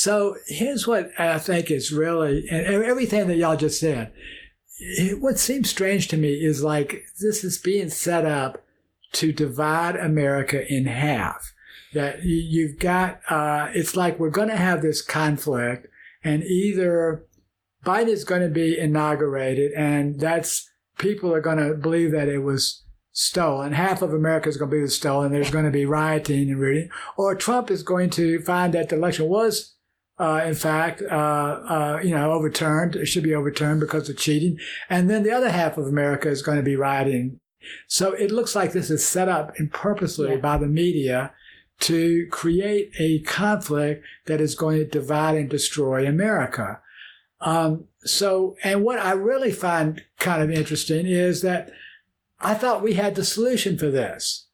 So 0.00 0.36
here's 0.46 0.86
what 0.86 1.10
I 1.18 1.40
think 1.40 1.72
is 1.72 1.90
really, 1.90 2.48
and 2.48 2.84
everything 2.84 3.26
that 3.26 3.36
y'all 3.36 3.56
just 3.56 3.80
said. 3.80 4.12
What 5.18 5.40
seems 5.40 5.70
strange 5.70 6.06
to 6.08 6.16
me 6.16 6.34
is 6.34 6.62
like 6.62 7.02
this 7.20 7.42
is 7.42 7.58
being 7.58 7.88
set 7.90 8.24
up 8.24 8.62
to 9.14 9.32
divide 9.32 9.96
America 9.96 10.64
in 10.72 10.86
half. 10.86 11.52
That 11.94 12.22
you- 12.22 12.36
you've 12.36 12.78
got, 12.78 13.20
uh, 13.28 13.70
it's 13.74 13.96
like 13.96 14.20
we're 14.20 14.30
going 14.30 14.50
to 14.50 14.56
have 14.56 14.82
this 14.82 15.02
conflict, 15.02 15.88
and 16.22 16.44
either 16.44 17.24
Biden 17.84 18.06
is 18.06 18.22
going 18.22 18.42
to 18.42 18.48
be 18.48 18.78
inaugurated, 18.78 19.72
and 19.72 20.20
that's 20.20 20.70
people 20.96 21.34
are 21.34 21.40
going 21.40 21.58
to 21.58 21.74
believe 21.74 22.12
that 22.12 22.28
it 22.28 22.44
was 22.44 22.84
stolen. 23.10 23.72
Half 23.72 24.02
of 24.02 24.14
America 24.14 24.48
is 24.48 24.58
going 24.58 24.70
to 24.70 24.80
be 24.80 24.86
stolen. 24.88 25.32
There's 25.32 25.50
going 25.50 25.64
to 25.64 25.72
be 25.72 25.86
rioting 25.86 26.50
and 26.50 26.60
rooting, 26.60 26.88
or 27.16 27.34
Trump 27.34 27.68
is 27.68 27.82
going 27.82 28.10
to 28.10 28.40
find 28.42 28.72
that 28.74 28.90
the 28.90 28.96
election 28.96 29.26
was. 29.26 29.74
Uh, 30.18 30.42
in 30.44 30.54
fact, 30.54 31.00
uh, 31.02 31.14
uh, 31.14 32.00
you 32.02 32.10
know, 32.10 32.32
overturned. 32.32 32.96
It 32.96 33.06
should 33.06 33.22
be 33.22 33.34
overturned 33.34 33.80
because 33.80 34.08
of 34.08 34.16
cheating. 34.16 34.58
And 34.90 35.08
then 35.08 35.22
the 35.22 35.30
other 35.30 35.50
half 35.50 35.78
of 35.78 35.86
America 35.86 36.28
is 36.28 36.42
going 36.42 36.56
to 36.58 36.62
be 36.64 36.74
rioting. 36.76 37.38
So 37.86 38.12
it 38.12 38.30
looks 38.32 38.56
like 38.56 38.72
this 38.72 38.90
is 38.90 39.06
set 39.06 39.28
up 39.28 39.52
and 39.58 39.72
purposely 39.72 40.30
Yeah. 40.30 40.36
by 40.38 40.58
the 40.58 40.66
media 40.66 41.32
to 41.80 42.26
create 42.30 42.90
a 42.98 43.20
conflict 43.20 44.04
that 44.26 44.40
is 44.40 44.56
going 44.56 44.78
to 44.78 44.84
divide 44.84 45.36
and 45.36 45.48
destroy 45.48 46.04
America. 46.06 46.80
Um, 47.40 47.84
so, 48.00 48.56
and 48.64 48.82
what 48.82 48.98
I 48.98 49.12
really 49.12 49.52
find 49.52 50.02
kind 50.18 50.42
of 50.42 50.50
interesting 50.50 51.06
is 51.06 51.42
that 51.42 51.70
I 52.40 52.54
thought 52.54 52.82
we 52.82 52.94
had 52.94 53.14
the 53.14 53.24
solution 53.24 53.78
for 53.78 53.90
this. 53.90 54.46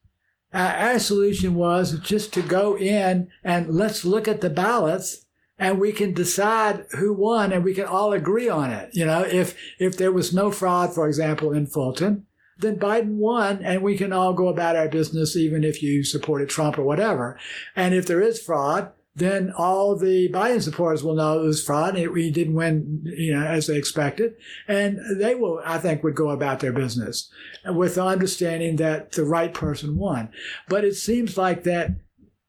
Uh, 0.52 0.74
our 0.76 0.98
solution 0.98 1.54
was 1.54 1.98
just 2.00 2.32
to 2.34 2.42
go 2.42 2.76
in 2.76 3.28
and 3.42 3.74
let's 3.74 4.04
look 4.04 4.28
at 4.28 4.40
the 4.40 4.50
ballots 4.50 5.23
and 5.64 5.80
we 5.80 5.92
can 5.92 6.12
decide 6.12 6.84
who 6.90 7.14
won 7.14 7.50
and 7.50 7.64
we 7.64 7.72
can 7.72 7.86
all 7.86 8.12
agree 8.12 8.50
on 8.50 8.70
it. 8.70 8.90
You 8.92 9.06
know, 9.06 9.22
if, 9.22 9.56
if 9.78 9.96
there 9.96 10.12
was 10.12 10.34
no 10.34 10.50
fraud, 10.50 10.94
for 10.94 11.08
example, 11.08 11.54
in 11.54 11.66
Fulton, 11.66 12.26
then 12.58 12.78
Biden 12.78 13.14
won 13.14 13.64
and 13.64 13.82
we 13.82 13.96
can 13.96 14.12
all 14.12 14.34
go 14.34 14.48
about 14.48 14.76
our 14.76 14.88
business, 14.88 15.36
even 15.36 15.64
if 15.64 15.82
you 15.82 16.04
supported 16.04 16.50
Trump 16.50 16.76
or 16.76 16.82
whatever. 16.82 17.38
And 17.74 17.94
if 17.94 18.04
there 18.04 18.20
is 18.20 18.42
fraud, 18.42 18.92
then 19.16 19.54
all 19.56 19.96
the 19.96 20.28
Biden 20.28 20.60
supporters 20.60 21.02
will 21.02 21.14
know 21.14 21.40
it 21.40 21.46
was 21.46 21.64
fraud 21.64 21.96
and 21.96 22.12
we 22.12 22.30
didn't 22.30 22.56
win, 22.56 23.00
you 23.04 23.32
know, 23.32 23.46
as 23.46 23.66
they 23.66 23.78
expected. 23.78 24.34
And 24.68 25.00
they 25.18 25.34
will, 25.34 25.62
I 25.64 25.78
think, 25.78 26.04
would 26.04 26.14
go 26.14 26.28
about 26.28 26.60
their 26.60 26.74
business 26.74 27.30
with 27.64 27.94
the 27.94 28.04
understanding 28.04 28.76
that 28.76 29.12
the 29.12 29.24
right 29.24 29.54
person 29.54 29.96
won. 29.96 30.28
But 30.68 30.84
it 30.84 30.96
seems 30.96 31.38
like 31.38 31.64
that 31.64 31.92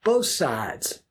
both 0.04 0.26
sides 0.26 1.02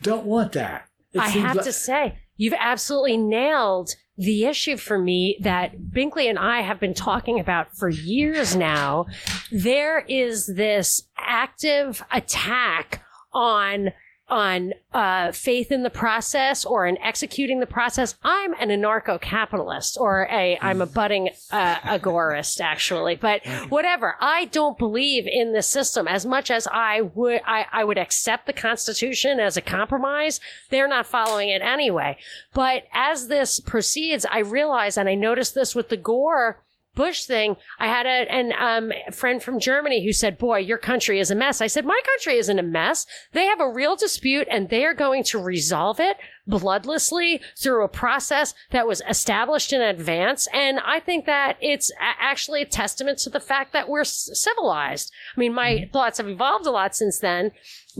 don't 0.00 0.24
want 0.24 0.52
that. 0.52 0.87
It 1.12 1.20
I 1.20 1.28
have 1.28 1.56
like- 1.56 1.64
to 1.64 1.72
say, 1.72 2.18
you've 2.36 2.54
absolutely 2.58 3.16
nailed 3.16 3.94
the 4.16 4.46
issue 4.46 4.76
for 4.76 4.98
me 4.98 5.38
that 5.42 5.78
Binkley 5.78 6.28
and 6.28 6.38
I 6.38 6.62
have 6.62 6.80
been 6.80 6.94
talking 6.94 7.38
about 7.38 7.76
for 7.76 7.88
years 7.88 8.56
now. 8.56 9.06
There 9.52 10.00
is 10.08 10.46
this 10.46 11.02
active 11.16 12.02
attack 12.12 13.02
on 13.32 13.92
on 14.28 14.74
uh, 14.92 15.32
faith 15.32 15.70
in 15.72 15.82
the 15.82 15.90
process 15.90 16.64
or 16.64 16.86
in 16.86 16.98
executing 16.98 17.60
the 17.60 17.66
process. 17.66 18.16
I'm 18.22 18.54
an 18.54 18.68
anarcho-capitalist 18.68 19.96
or 20.00 20.28
a 20.30 20.58
I'm 20.60 20.80
a 20.80 20.86
budding 20.86 21.30
uh, 21.50 21.76
agorist 21.76 22.60
actually, 22.60 23.16
but 23.16 23.46
whatever. 23.68 24.16
I 24.20 24.46
don't 24.46 24.78
believe 24.78 25.26
in 25.26 25.52
the 25.52 25.62
system 25.62 26.08
as 26.08 26.26
much 26.26 26.50
as 26.50 26.66
I 26.66 27.02
would. 27.02 27.40
I, 27.46 27.66
I 27.72 27.84
would 27.84 27.98
accept 27.98 28.46
the 28.46 28.52
Constitution 28.52 29.40
as 29.40 29.56
a 29.56 29.62
compromise. 29.62 30.40
They're 30.70 30.88
not 30.88 31.06
following 31.06 31.48
it 31.48 31.62
anyway. 31.62 32.18
But 32.54 32.84
as 32.92 33.28
this 33.28 33.60
proceeds, 33.60 34.26
I 34.26 34.40
realize, 34.40 34.96
and 34.96 35.08
I 35.08 35.14
noticed 35.14 35.54
this 35.54 35.74
with 35.74 35.88
the 35.88 35.96
Gore 35.96 36.62
Bush 36.98 37.26
thing, 37.26 37.54
I 37.78 37.86
had 37.86 38.06
a 38.06 38.28
an, 38.28 38.52
um, 38.58 38.92
friend 39.12 39.40
from 39.40 39.60
Germany 39.60 40.04
who 40.04 40.12
said, 40.12 40.36
Boy, 40.36 40.58
your 40.58 40.78
country 40.78 41.20
is 41.20 41.30
a 41.30 41.36
mess. 41.36 41.60
I 41.60 41.68
said, 41.68 41.84
My 41.84 42.00
country 42.04 42.38
isn't 42.38 42.58
a 42.58 42.62
mess. 42.64 43.06
They 43.30 43.44
have 43.44 43.60
a 43.60 43.72
real 43.72 43.94
dispute 43.94 44.48
and 44.50 44.68
they 44.68 44.84
are 44.84 44.94
going 44.94 45.22
to 45.24 45.38
resolve 45.38 46.00
it 46.00 46.16
bloodlessly 46.48 47.40
through 47.56 47.84
a 47.84 47.88
process 47.88 48.52
that 48.70 48.88
was 48.88 49.00
established 49.08 49.72
in 49.72 49.80
advance. 49.80 50.48
And 50.52 50.80
I 50.80 50.98
think 50.98 51.26
that 51.26 51.56
it's 51.60 51.92
actually 52.00 52.62
a 52.62 52.66
testament 52.66 53.18
to 53.20 53.30
the 53.30 53.38
fact 53.38 53.72
that 53.74 53.88
we're 53.88 54.02
civilized. 54.02 55.12
I 55.36 55.40
mean, 55.40 55.54
my 55.54 55.88
thoughts 55.92 56.18
have 56.18 56.28
evolved 56.28 56.66
a 56.66 56.72
lot 56.72 56.96
since 56.96 57.20
then, 57.20 57.52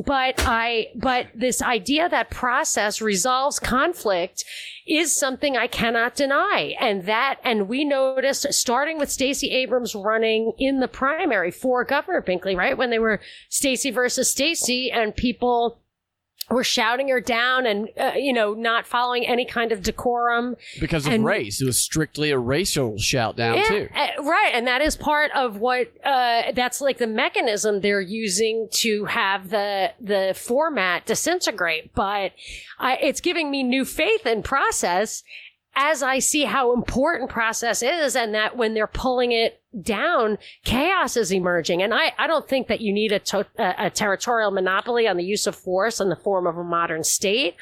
but 0.07 0.35
I, 0.47 0.89
but 0.95 1.27
this 1.35 1.61
idea 1.61 2.09
that 2.09 2.31
process 2.31 3.01
resolves 3.01 3.59
conflict 3.59 4.45
is 4.87 5.15
something 5.15 5.57
I 5.57 5.67
cannot 5.67 6.15
deny. 6.15 6.77
And 6.81 7.05
that, 7.07 7.41
and 7.45 7.69
we 7.69 7.85
noticed 7.85 8.53
starting 8.53 8.99
with 8.99 9.11
Stacey 9.11 9.51
Abrams 9.51 9.95
running 9.95 10.53
in 10.59 10.81
the 10.81 10.89
primary 10.89 11.51
for 11.51 11.85
Governor 11.85 12.23
Binkley, 12.23 12.57
right? 12.57 12.79
When 12.79 12.91
they 12.91 12.99
were 12.99 13.21
Stacey 13.49 13.91
versus 13.91 14.31
Stacey 14.31 14.91
and 14.91 15.15
people 15.15 15.81
were 16.51 16.65
shouting 16.65 17.09
her 17.09 17.21
down 17.21 17.67
and, 17.67 17.89
uh, 17.99 18.13
you 18.17 18.33
know, 18.33 18.55
not 18.55 18.87
following 18.87 19.27
any 19.27 19.45
kind 19.45 19.71
of 19.73 19.83
decorum. 19.83 20.57
Because 20.81 21.07
of 21.07 21.13
And- 21.13 21.25
race. 21.25 21.61
It 21.61 21.67
was 21.67 21.79
strictly 21.79 22.31
a 22.31 22.39
racial 22.39 22.97
shout 22.99 23.37
down, 23.37 23.57
Yeah, 23.59 23.69
too. 23.69 23.89
uh, 23.95 24.23
right. 24.23 24.51
And 24.55 24.67
that 24.67 24.81
is 24.81 24.97
part 24.97 25.31
of 25.35 25.59
what, 25.59 25.89
uh, 26.05 26.53
that's 26.53 26.81
like 26.81 26.99
the 26.99 27.07
mechanism 27.07 27.81
they're 27.81 28.01
using 28.01 28.69
to 28.73 29.05
have 29.07 29.51
the, 29.51 29.93
the 30.01 30.35
format 30.37 31.05
disintegrate. 31.07 31.95
But 31.95 32.33
I, 32.79 32.97
it's 32.97 33.21
giving 33.21 33.51
me 33.51 33.63
new 33.63 33.85
faith 33.85 34.25
in 34.27 34.43
process 34.43 35.23
as 35.75 36.03
I 36.03 36.19
see 36.19 36.45
how 36.45 36.75
important 36.75 37.31
process 37.31 37.83
is 37.83 38.17
and 38.17 38.35
that 38.35 38.57
when 38.57 38.75
they're 38.75 38.87
pulling 38.89 39.33
it 39.33 39.61
down, 39.81 40.39
chaos 40.65 41.17
is 41.17 41.33
emerging. 41.33 41.83
And 41.83 41.95
I, 41.95 42.13
I 42.19 42.27
don't 42.27 42.49
think 42.49 42.67
that 42.67 42.81
you 42.81 42.93
need 42.93 43.13
a, 43.13 43.21
to, 43.21 43.47
a, 43.59 43.87
a 43.87 43.91
territorial 43.91 44.51
monopoly 44.51 45.07
on 45.07 45.17
the 45.17 45.25
use 45.25 45.47
of 45.47 45.55
force 45.55 46.01
in 46.01 46.09
the 46.09 46.17
form 46.17 46.47
of 46.47 46.57
a 46.57 46.65
modern 46.65 47.05
state. 47.05 47.55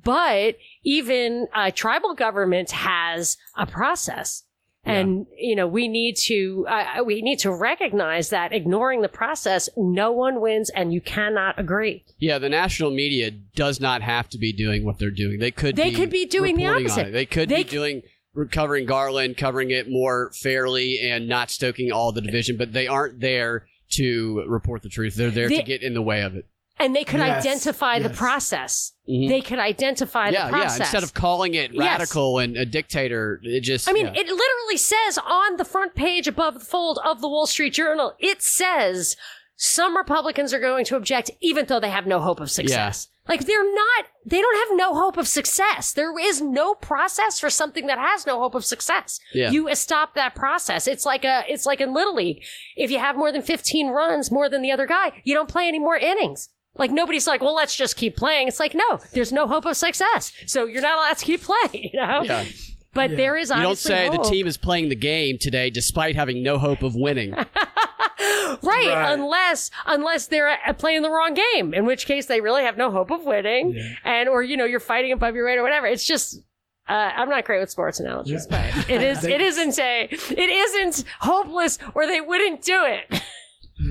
But 0.00 0.56
even 0.84 1.48
uh, 1.52 1.72
tribal 1.74 2.14
government 2.14 2.70
has 2.70 3.36
a 3.56 3.66
process. 3.66 4.43
And 4.86 5.26
you 5.38 5.56
know 5.56 5.66
we 5.66 5.88
need 5.88 6.16
to 6.26 6.66
uh, 6.68 7.02
we 7.04 7.22
need 7.22 7.38
to 7.40 7.50
recognize 7.52 8.28
that 8.30 8.52
ignoring 8.52 9.00
the 9.02 9.08
process, 9.08 9.68
no 9.76 10.12
one 10.12 10.40
wins, 10.40 10.68
and 10.70 10.92
you 10.92 11.00
cannot 11.00 11.58
agree. 11.58 12.04
Yeah, 12.18 12.38
the 12.38 12.48
national 12.50 12.90
media 12.90 13.30
does 13.30 13.80
not 13.80 14.02
have 14.02 14.28
to 14.30 14.38
be 14.38 14.52
doing 14.52 14.84
what 14.84 14.98
they're 14.98 15.10
doing. 15.10 15.38
They 15.38 15.50
could 15.50 15.76
They 15.76 15.90
be 15.90 15.96
could 15.96 16.10
be 16.10 16.26
doing 16.26 16.56
the 16.56 16.66
opposite. 16.66 17.08
it. 17.08 17.12
They 17.12 17.26
could 17.26 17.48
They 17.48 17.62
be 17.62 17.68
c- 17.70 17.76
doing 17.76 18.02
covering 18.50 18.84
Garland, 18.84 19.36
covering 19.36 19.70
it 19.70 19.88
more 19.88 20.30
fairly, 20.34 20.98
and 21.00 21.28
not 21.28 21.50
stoking 21.50 21.90
all 21.92 22.12
the 22.12 22.20
division. 22.20 22.56
But 22.56 22.72
they 22.72 22.86
aren't 22.86 23.20
there 23.20 23.66
to 23.92 24.44
report 24.48 24.82
the 24.82 24.88
truth. 24.88 25.14
They're 25.14 25.30
there 25.30 25.48
They- 25.48 25.58
to 25.58 25.62
get 25.62 25.82
in 25.82 25.94
the 25.94 26.02
way 26.02 26.20
of 26.22 26.34
it. 26.36 26.46
And 26.78 26.94
they 26.94 27.04
could 27.04 27.20
Yes, 27.20 27.44
identify 27.46 28.00
the 28.00 28.08
yes. 28.08 28.18
process. 28.18 28.92
Mhm. 29.08 29.28
They 29.28 29.40
could 29.40 29.58
identify 29.60 30.30
yeah, 30.30 30.46
the 30.46 30.52
process. 30.52 30.78
yeah. 30.78 30.84
Instead 30.84 31.02
of 31.04 31.14
calling 31.14 31.54
it 31.54 31.72
Yes. 31.72 31.78
radical 31.80 32.38
and 32.38 32.56
a 32.56 32.66
dictator, 32.66 33.40
it 33.44 33.60
just. 33.60 33.88
I 33.88 33.92
mean, 33.92 34.06
yeah. 34.06 34.20
it 34.20 34.26
literally 34.26 34.76
says 34.76 35.18
on 35.18 35.56
the 35.56 35.64
front 35.64 35.94
page 35.94 36.26
above 36.26 36.54
the 36.54 36.64
fold 36.64 36.98
of 37.04 37.20
the 37.20 37.28
Wall 37.28 37.46
Street 37.46 37.74
Journal, 37.74 38.14
it 38.18 38.42
says 38.42 39.16
some 39.56 39.96
Republicans 39.96 40.52
are 40.52 40.58
going 40.58 40.84
to 40.86 40.96
object 40.96 41.30
even 41.40 41.66
though 41.66 41.78
they 41.78 41.90
have 41.90 42.06
no 42.08 42.20
hope 42.20 42.40
of 42.40 42.50
success. 42.50 43.08
Like 43.26 43.46
they're 43.46 43.72
not, 43.74 44.06
they 44.26 44.40
don't 44.40 44.68
have 44.68 44.76
no 44.76 44.94
hope 44.94 45.16
of 45.16 45.26
success. 45.26 45.92
There 45.94 46.18
is 46.18 46.42
no 46.42 46.74
process 46.74 47.40
for 47.40 47.48
something 47.48 47.86
that 47.86 47.98
has 47.98 48.26
no 48.26 48.38
hope 48.40 48.54
of 48.54 48.64
success. 48.66 49.18
Yeah. 49.32 49.50
You 49.50 49.74
stop 49.76 50.14
that 50.14 50.34
process. 50.34 50.86
It's 50.86 51.06
like 51.06 51.24
a, 51.24 51.44
it's 51.48 51.64
like 51.64 51.80
in 51.80 51.94
Little 51.94 52.14
League. 52.16 52.42
If 52.76 52.90
you 52.90 52.98
have 52.98 53.16
more 53.16 53.32
than 53.32 53.40
15 53.40 53.88
runs 53.88 54.30
more 54.30 54.50
than 54.50 54.60
the 54.60 54.72
other 54.72 54.86
guy, 54.86 55.22
you 55.24 55.34
don't 55.34 55.48
play 55.48 55.68
any 55.68 55.78
more 55.78 55.96
innings. 55.96 56.50
Like 56.76 56.90
nobody's 56.90 57.26
like, 57.26 57.40
well, 57.40 57.54
let's 57.54 57.76
just 57.76 57.96
keep 57.96 58.16
playing. 58.16 58.48
It's 58.48 58.58
like, 58.60 58.74
no, 58.74 58.98
there's 59.12 59.32
no 59.32 59.46
hope 59.46 59.64
of 59.64 59.76
success. 59.76 60.32
So 60.46 60.64
you're 60.66 60.82
not 60.82 60.98
allowed 60.98 61.16
to 61.18 61.24
keep 61.24 61.40
playing, 61.50 61.90
you 61.92 62.00
know? 62.00 62.22
Yeah. 62.22 62.44
But 62.92 63.10
Yeah. 63.10 63.16
there 63.16 63.36
is 63.36 63.48
You 63.50 63.56
don't 63.56 63.64
obviously 63.66 63.88
say 63.90 64.08
the 64.08 64.18
team 64.22 64.46
is 64.46 64.56
playing 64.56 64.88
the 64.88 64.96
game 64.96 65.38
today 65.38 65.70
despite 65.70 66.14
having 66.16 66.42
no 66.42 66.58
hope 66.58 66.82
of 66.82 66.94
winning. 66.94 67.32
right, 67.34 68.58
Right. 68.62 69.12
unless 69.12 69.70
unless 69.86 70.26
they're 70.28 70.48
uh, 70.66 70.72
playing 70.74 71.02
the 71.02 71.10
wrong 71.10 71.34
game, 71.34 71.74
in 71.74 71.84
which 71.86 72.06
case 72.06 72.26
they 72.26 72.40
really 72.40 72.62
have 72.62 72.76
no 72.76 72.90
hope 72.90 73.10
of 73.10 73.24
winning, 73.24 73.72
Yeah. 73.74 73.94
and 74.04 74.28
or 74.28 74.42
you 74.42 74.56
know 74.56 74.64
you're 74.64 74.80
fighting 74.80 75.12
above 75.12 75.34
your 75.34 75.46
weight 75.46 75.58
or 75.58 75.62
whatever. 75.62 75.86
It's 75.86 76.04
just. 76.06 76.40
Uh, 76.86 76.92
I'm 77.16 77.30
not 77.30 77.46
great 77.46 77.60
with 77.60 77.70
sports 77.70 77.98
analogies, 77.98 78.46
Yeah. 78.50 78.72
but 78.74 78.90
it 78.90 79.02
is. 79.02 79.20
They- 79.22 79.34
it 79.34 79.40
isn't 79.40 79.78
a. 79.78 80.04
It 80.10 80.38
isn't 80.38 81.04
hopeless, 81.20 81.78
or 81.94 82.06
they 82.06 82.20
wouldn't 82.20 82.60
do 82.62 82.84
it 82.84 83.22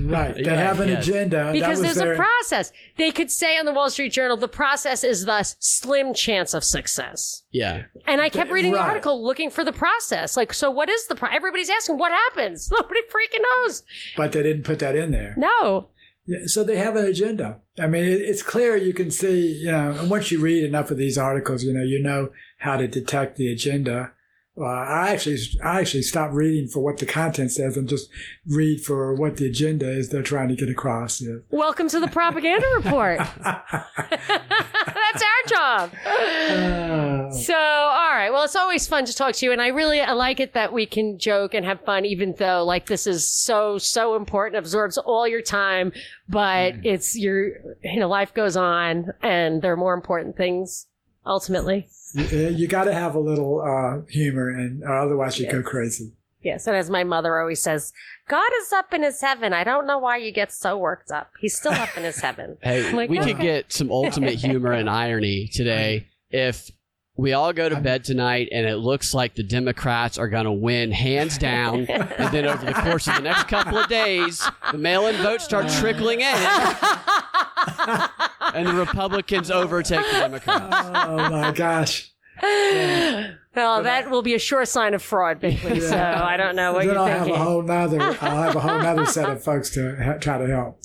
Right. 0.02 0.34
They 0.34 0.42
Yeah, 0.44 0.54
have 0.56 0.80
an 0.80 0.88
yes. 0.88 1.06
agenda. 1.06 1.52
because 1.52 1.60
that 1.60 1.68
was 1.70 1.80
there's 1.82 1.96
their, 1.96 2.12
a 2.14 2.16
process. 2.16 2.72
They 2.96 3.10
could 3.10 3.30
say 3.30 3.58
on 3.58 3.66
the 3.66 3.72
Wall 3.72 3.90
Street 3.90 4.12
Journal, 4.12 4.36
the 4.36 4.48
process 4.48 5.04
is 5.04 5.24
thus 5.26 5.56
slim 5.60 6.14
chance 6.14 6.54
of 6.54 6.64
success. 6.64 7.42
yeah. 7.52 7.82
And 8.06 8.20
I 8.20 8.28
kept 8.30 8.50
reading 8.50 8.72
the 8.72 8.78
article 8.80 9.22
looking 9.24 9.50
for 9.50 9.64
the 9.64 9.72
process. 9.72 10.36
Like, 10.36 10.52
so 10.54 10.70
what 10.70 10.88
is 10.88 11.06
the? 11.06 11.14
Pro- 11.14 11.28
Everybody's 11.30 11.68
asking, 11.70 11.98
what 11.98 12.12
happens? 12.12 12.70
Nobody 12.72 13.00
freaking 13.02 13.42
knows. 13.56 13.82
but 14.16 14.32
they 14.32 14.42
didn't 14.42 14.64
put 14.64 14.78
that 14.78 14.96
in 14.96 15.10
there. 15.10 15.34
No. 15.36 15.88
Yeah, 16.26 16.46
so 16.46 16.64
they 16.64 16.76
have 16.78 16.96
an 16.96 17.04
agenda. 17.04 17.60
I 17.78 17.86
mean, 17.86 18.04
it, 18.04 18.22
it's 18.22 18.42
clear 18.42 18.76
you 18.76 18.94
can 18.94 19.10
see, 19.10 19.58
you 19.62 19.70
know, 19.70 19.90
and 19.98 20.08
once 20.10 20.30
you 20.30 20.40
read 20.40 20.64
enough 20.64 20.90
of 20.90 20.96
these 20.96 21.18
articles, 21.18 21.62
you 21.62 21.74
know, 21.74 21.82
you 21.82 22.02
know 22.02 22.30
how 22.58 22.78
to 22.78 22.88
detect 22.88 23.36
the 23.36 23.52
agenda. 23.52 24.12
Uh, 24.56 24.64
I 24.66 25.10
actually, 25.10 25.38
I 25.64 25.80
actually 25.80 26.02
stop 26.02 26.30
reading 26.32 26.68
for 26.68 26.78
what 26.78 26.98
the 26.98 27.06
content 27.06 27.50
says 27.50 27.76
and 27.76 27.88
just 27.88 28.08
read 28.46 28.82
for 28.82 29.12
what 29.12 29.36
the 29.36 29.46
agenda 29.46 29.90
is 29.90 30.10
they're 30.10 30.22
trying 30.22 30.48
to 30.48 30.54
get 30.54 30.68
across. 30.68 31.20
Yeah. 31.20 31.38
Welcome 31.50 31.88
to 31.88 31.98
the 31.98 32.06
propaganda 32.06 32.66
report. 32.76 33.18
That's 33.44 35.22
our 35.22 35.48
job. 35.48 35.92
Uh, 36.06 37.30
So, 37.32 37.54
all 37.56 38.10
right. 38.10 38.30
Well, 38.30 38.44
it's 38.44 38.54
always 38.54 38.86
fun 38.86 39.04
to 39.06 39.14
talk 39.14 39.34
to 39.34 39.46
you, 39.46 39.50
and 39.50 39.60
I 39.60 39.68
really 39.68 40.00
I 40.00 40.12
like 40.12 40.38
it 40.38 40.54
that 40.54 40.72
we 40.72 40.86
can 40.86 41.18
joke 41.18 41.52
and 41.54 41.66
have 41.66 41.80
fun, 41.80 42.04
even 42.04 42.34
though 42.38 42.64
like 42.64 42.86
this 42.86 43.08
is 43.08 43.28
so 43.28 43.76
so 43.78 44.14
important, 44.14 44.56
absorbs 44.58 44.98
all 44.98 45.26
your 45.26 45.42
time. 45.42 45.92
But 46.28 46.74
it's 46.84 47.18
your 47.18 47.48
you 47.82 47.98
know 47.98 48.08
life 48.08 48.32
goes 48.34 48.56
on, 48.56 49.12
and 49.20 49.62
there 49.62 49.72
are 49.72 49.76
more 49.76 49.94
important 49.94 50.36
things 50.36 50.86
ultimately. 51.26 51.88
you 52.14 52.48
you 52.48 52.68
got 52.68 52.84
to 52.84 52.94
have 52.94 53.14
a 53.14 53.20
little 53.20 53.60
uh, 53.60 54.02
humor, 54.10 54.48
and 54.50 54.82
or 54.82 54.98
otherwise 54.98 55.38
you 55.38 55.50
go 55.50 55.62
crazy. 55.62 56.12
Yes, 56.42 56.66
and 56.66 56.76
as 56.76 56.90
my 56.90 57.04
mother 57.04 57.40
always 57.40 57.62
says, 57.62 57.90
God 58.28 58.50
is 58.60 58.70
up 58.72 58.92
in 58.92 59.02
his 59.02 59.20
heaven. 59.22 59.54
I 59.54 59.64
don't 59.64 59.86
know 59.86 59.98
why 59.98 60.18
you 60.18 60.30
get 60.30 60.52
so 60.52 60.76
worked 60.76 61.10
up. 61.10 61.30
He's 61.40 61.56
still 61.56 61.72
up 61.72 61.96
in 61.96 62.04
his 62.04 62.20
heaven. 62.20 62.58
Hey, 62.62 62.92
Like, 62.92 63.08
we 63.08 63.18
could 63.18 63.38
get 63.38 63.72
some 63.72 63.90
ultimate 63.90 64.34
humor 64.46 64.72
and 64.72 64.88
irony 64.90 65.48
today 65.48 66.06
if 66.30 66.70
we 67.16 67.32
all 67.32 67.52
go 67.52 67.68
to 67.68 67.80
bed 67.80 68.04
tonight 68.04 68.48
and 68.50 68.66
it 68.66 68.76
looks 68.76 69.14
like 69.14 69.34
the 69.34 69.42
Democrats 69.42 70.18
are 70.18 70.28
going 70.28 70.46
to 70.46 70.52
win 70.52 70.90
hands 70.90 71.38
down. 71.38 71.86
and 71.86 72.34
then 72.34 72.46
over 72.46 72.66
the 72.66 72.72
course 72.72 73.06
of 73.06 73.16
the 73.16 73.22
next 73.22 73.44
couple 73.44 73.78
of 73.78 73.88
days, 73.88 74.44
the 74.72 74.78
mail 74.78 75.06
in 75.06 75.14
votes 75.16 75.44
start 75.44 75.66
uh. 75.66 75.80
trickling 75.80 76.20
in 76.20 76.26
and 78.54 78.66
the 78.66 78.74
Republicans 78.74 79.50
overtake 79.50 80.04
the 80.06 80.12
Democrats. 80.18 80.88
Oh 81.08 81.30
my 81.30 81.52
gosh! 81.52 82.10
Well, 83.54 83.84
that 83.84 84.10
will 84.10 84.22
be 84.22 84.34
a 84.34 84.38
sure 84.40 84.64
sign 84.64 84.94
of 84.94 85.02
fraud, 85.02 85.40
Binkley. 85.40 85.80
So 85.80 85.96
I 85.96 86.36
don't 86.36 86.56
know 86.56 86.72
what 86.72 86.86
then 86.86 86.94
you're 86.94 86.98
I'll 86.98 87.06
have 87.06 87.28
a 87.28 87.36
whole 87.36 87.62
nother. 87.62 88.00
I'll 88.20 88.42
have 88.42 88.56
a 88.56 88.60
whole 88.60 88.78
nother 88.78 89.06
set 89.06 89.30
of 89.30 89.44
folks 89.44 89.70
to 89.70 89.94
ha- 89.94 90.14
try 90.14 90.38
to 90.38 90.46
help. 90.48 90.82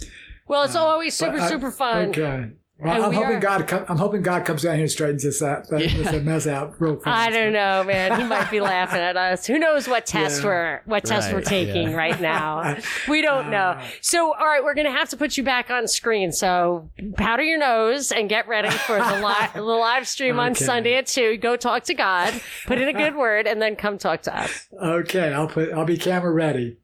well, 0.48 0.62
it's 0.62 0.76
uh, 0.76 0.84
always 0.84 1.16
super, 1.16 1.40
I- 1.40 1.50
super 1.50 1.72
fun. 1.72 2.10
Okay. 2.10 2.52
Well, 2.82 3.04
I'm 3.04 3.10
we 3.10 3.16
hoping 3.18 3.36
are- 3.36 3.40
God. 3.42 3.68
Come, 3.68 3.86
I'm 3.90 3.98
hoping 3.98 4.22
God 4.22 4.46
comes 4.46 4.62
down 4.62 4.76
here 4.76 4.84
and 4.84 4.92
straightens 4.92 5.24
this 5.24 5.42
out, 5.42 5.68
this 5.70 6.24
mess 6.24 6.48
out 6.48 6.76
real 6.80 6.96
quick. 6.96 7.08
I 7.14 7.30
don't 7.30 7.52
know, 7.52 7.84
man. 7.84 8.18
He 8.18 8.26
might 8.26 8.50
be 8.50 8.62
laughing 8.62 9.02
at 9.02 9.18
us. 9.18 9.46
Who 9.46 9.60
knows 9.60 9.88
what 9.90 10.06
test 10.06 10.40
Yeah. 10.42 10.46
we're 10.48 10.82
what 10.86 11.04
test 11.04 11.28
Right, 11.28 11.36
we're 11.36 11.42
taking 11.42 11.90
yeah. 11.90 11.96
right 11.98 12.22
now? 12.22 12.78
We 13.10 13.22
don't 13.22 13.50
know. 13.50 13.74
Ah. 13.78 13.88
So, 14.00 14.34
all 14.34 14.46
right, 14.48 14.64
we're 14.64 14.76
gonna 14.76 14.92
have 14.92 15.10
to 15.10 15.18
put 15.18 15.36
you 15.36 15.44
back 15.44 15.70
on 15.70 15.88
screen. 15.90 16.32
So, 16.32 16.90
powder 17.18 17.44
your 17.44 17.60
nose 17.60 18.14
and 18.14 18.30
get 18.30 18.48
ready 18.48 18.70
for 18.70 18.96
the 18.96 19.20
live 19.20 19.54
the 19.54 19.62
live 19.62 20.08
stream 20.08 20.40
on 20.40 20.56
Sunday 20.56 20.96
at 20.96 21.06
two. 21.08 21.36
Go 21.36 21.58
talk 21.58 21.84
to 21.84 21.94
God, 21.94 22.34
put 22.66 22.78
in 22.80 22.88
a 22.88 22.94
good 22.94 23.16
word, 23.16 23.46
and 23.46 23.62
then 23.62 23.76
come 23.76 23.98
talk 23.98 24.22
to 24.22 24.38
us. 24.40 24.70
Okay, 24.82 25.34
I'll 25.34 25.48
put. 25.48 25.74
I'll 25.74 25.84
be 25.86 25.98
camera 25.98 26.32
ready. 26.32 26.78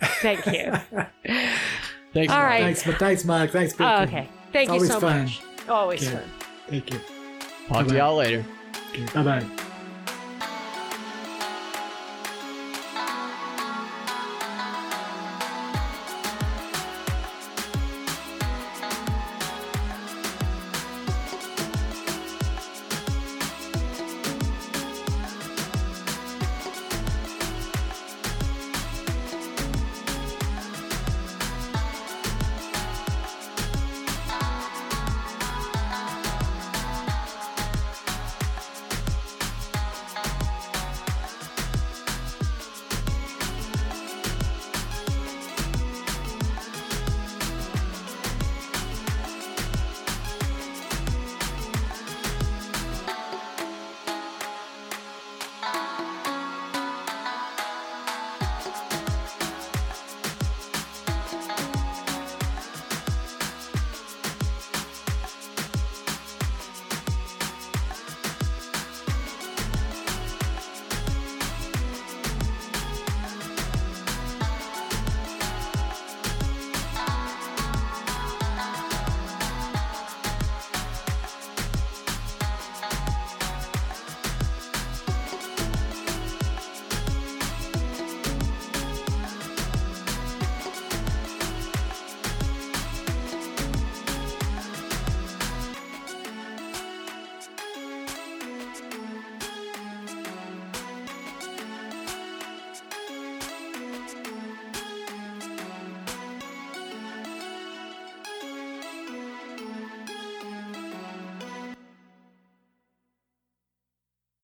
Thank 0.00 0.46
you. 0.46 0.72
Thanks. 2.12 2.32
All 2.32 2.38
Mark. 2.38 2.50
right. 2.50 2.76
Thanks, 2.76 2.98
thanks, 2.98 3.24
Mike. 3.24 3.50
Thanks, 3.52 3.74
Oh, 3.78 4.02
okay. 4.02 4.28
Thank 4.52 4.70
It's 4.70 4.82
you 4.82 4.86
so 4.86 5.00
fun. 5.00 5.24
much. 5.24 5.42
Always 5.68 6.06
Okay. 6.06 6.16
fun. 6.16 6.30
Thank 6.68 6.92
you. 6.92 7.00
Talk 7.68 7.86
to 7.86 7.94
y'all 7.96 8.16
later. 8.16 8.44
Bye 9.14 9.22
bye. 9.22 9.46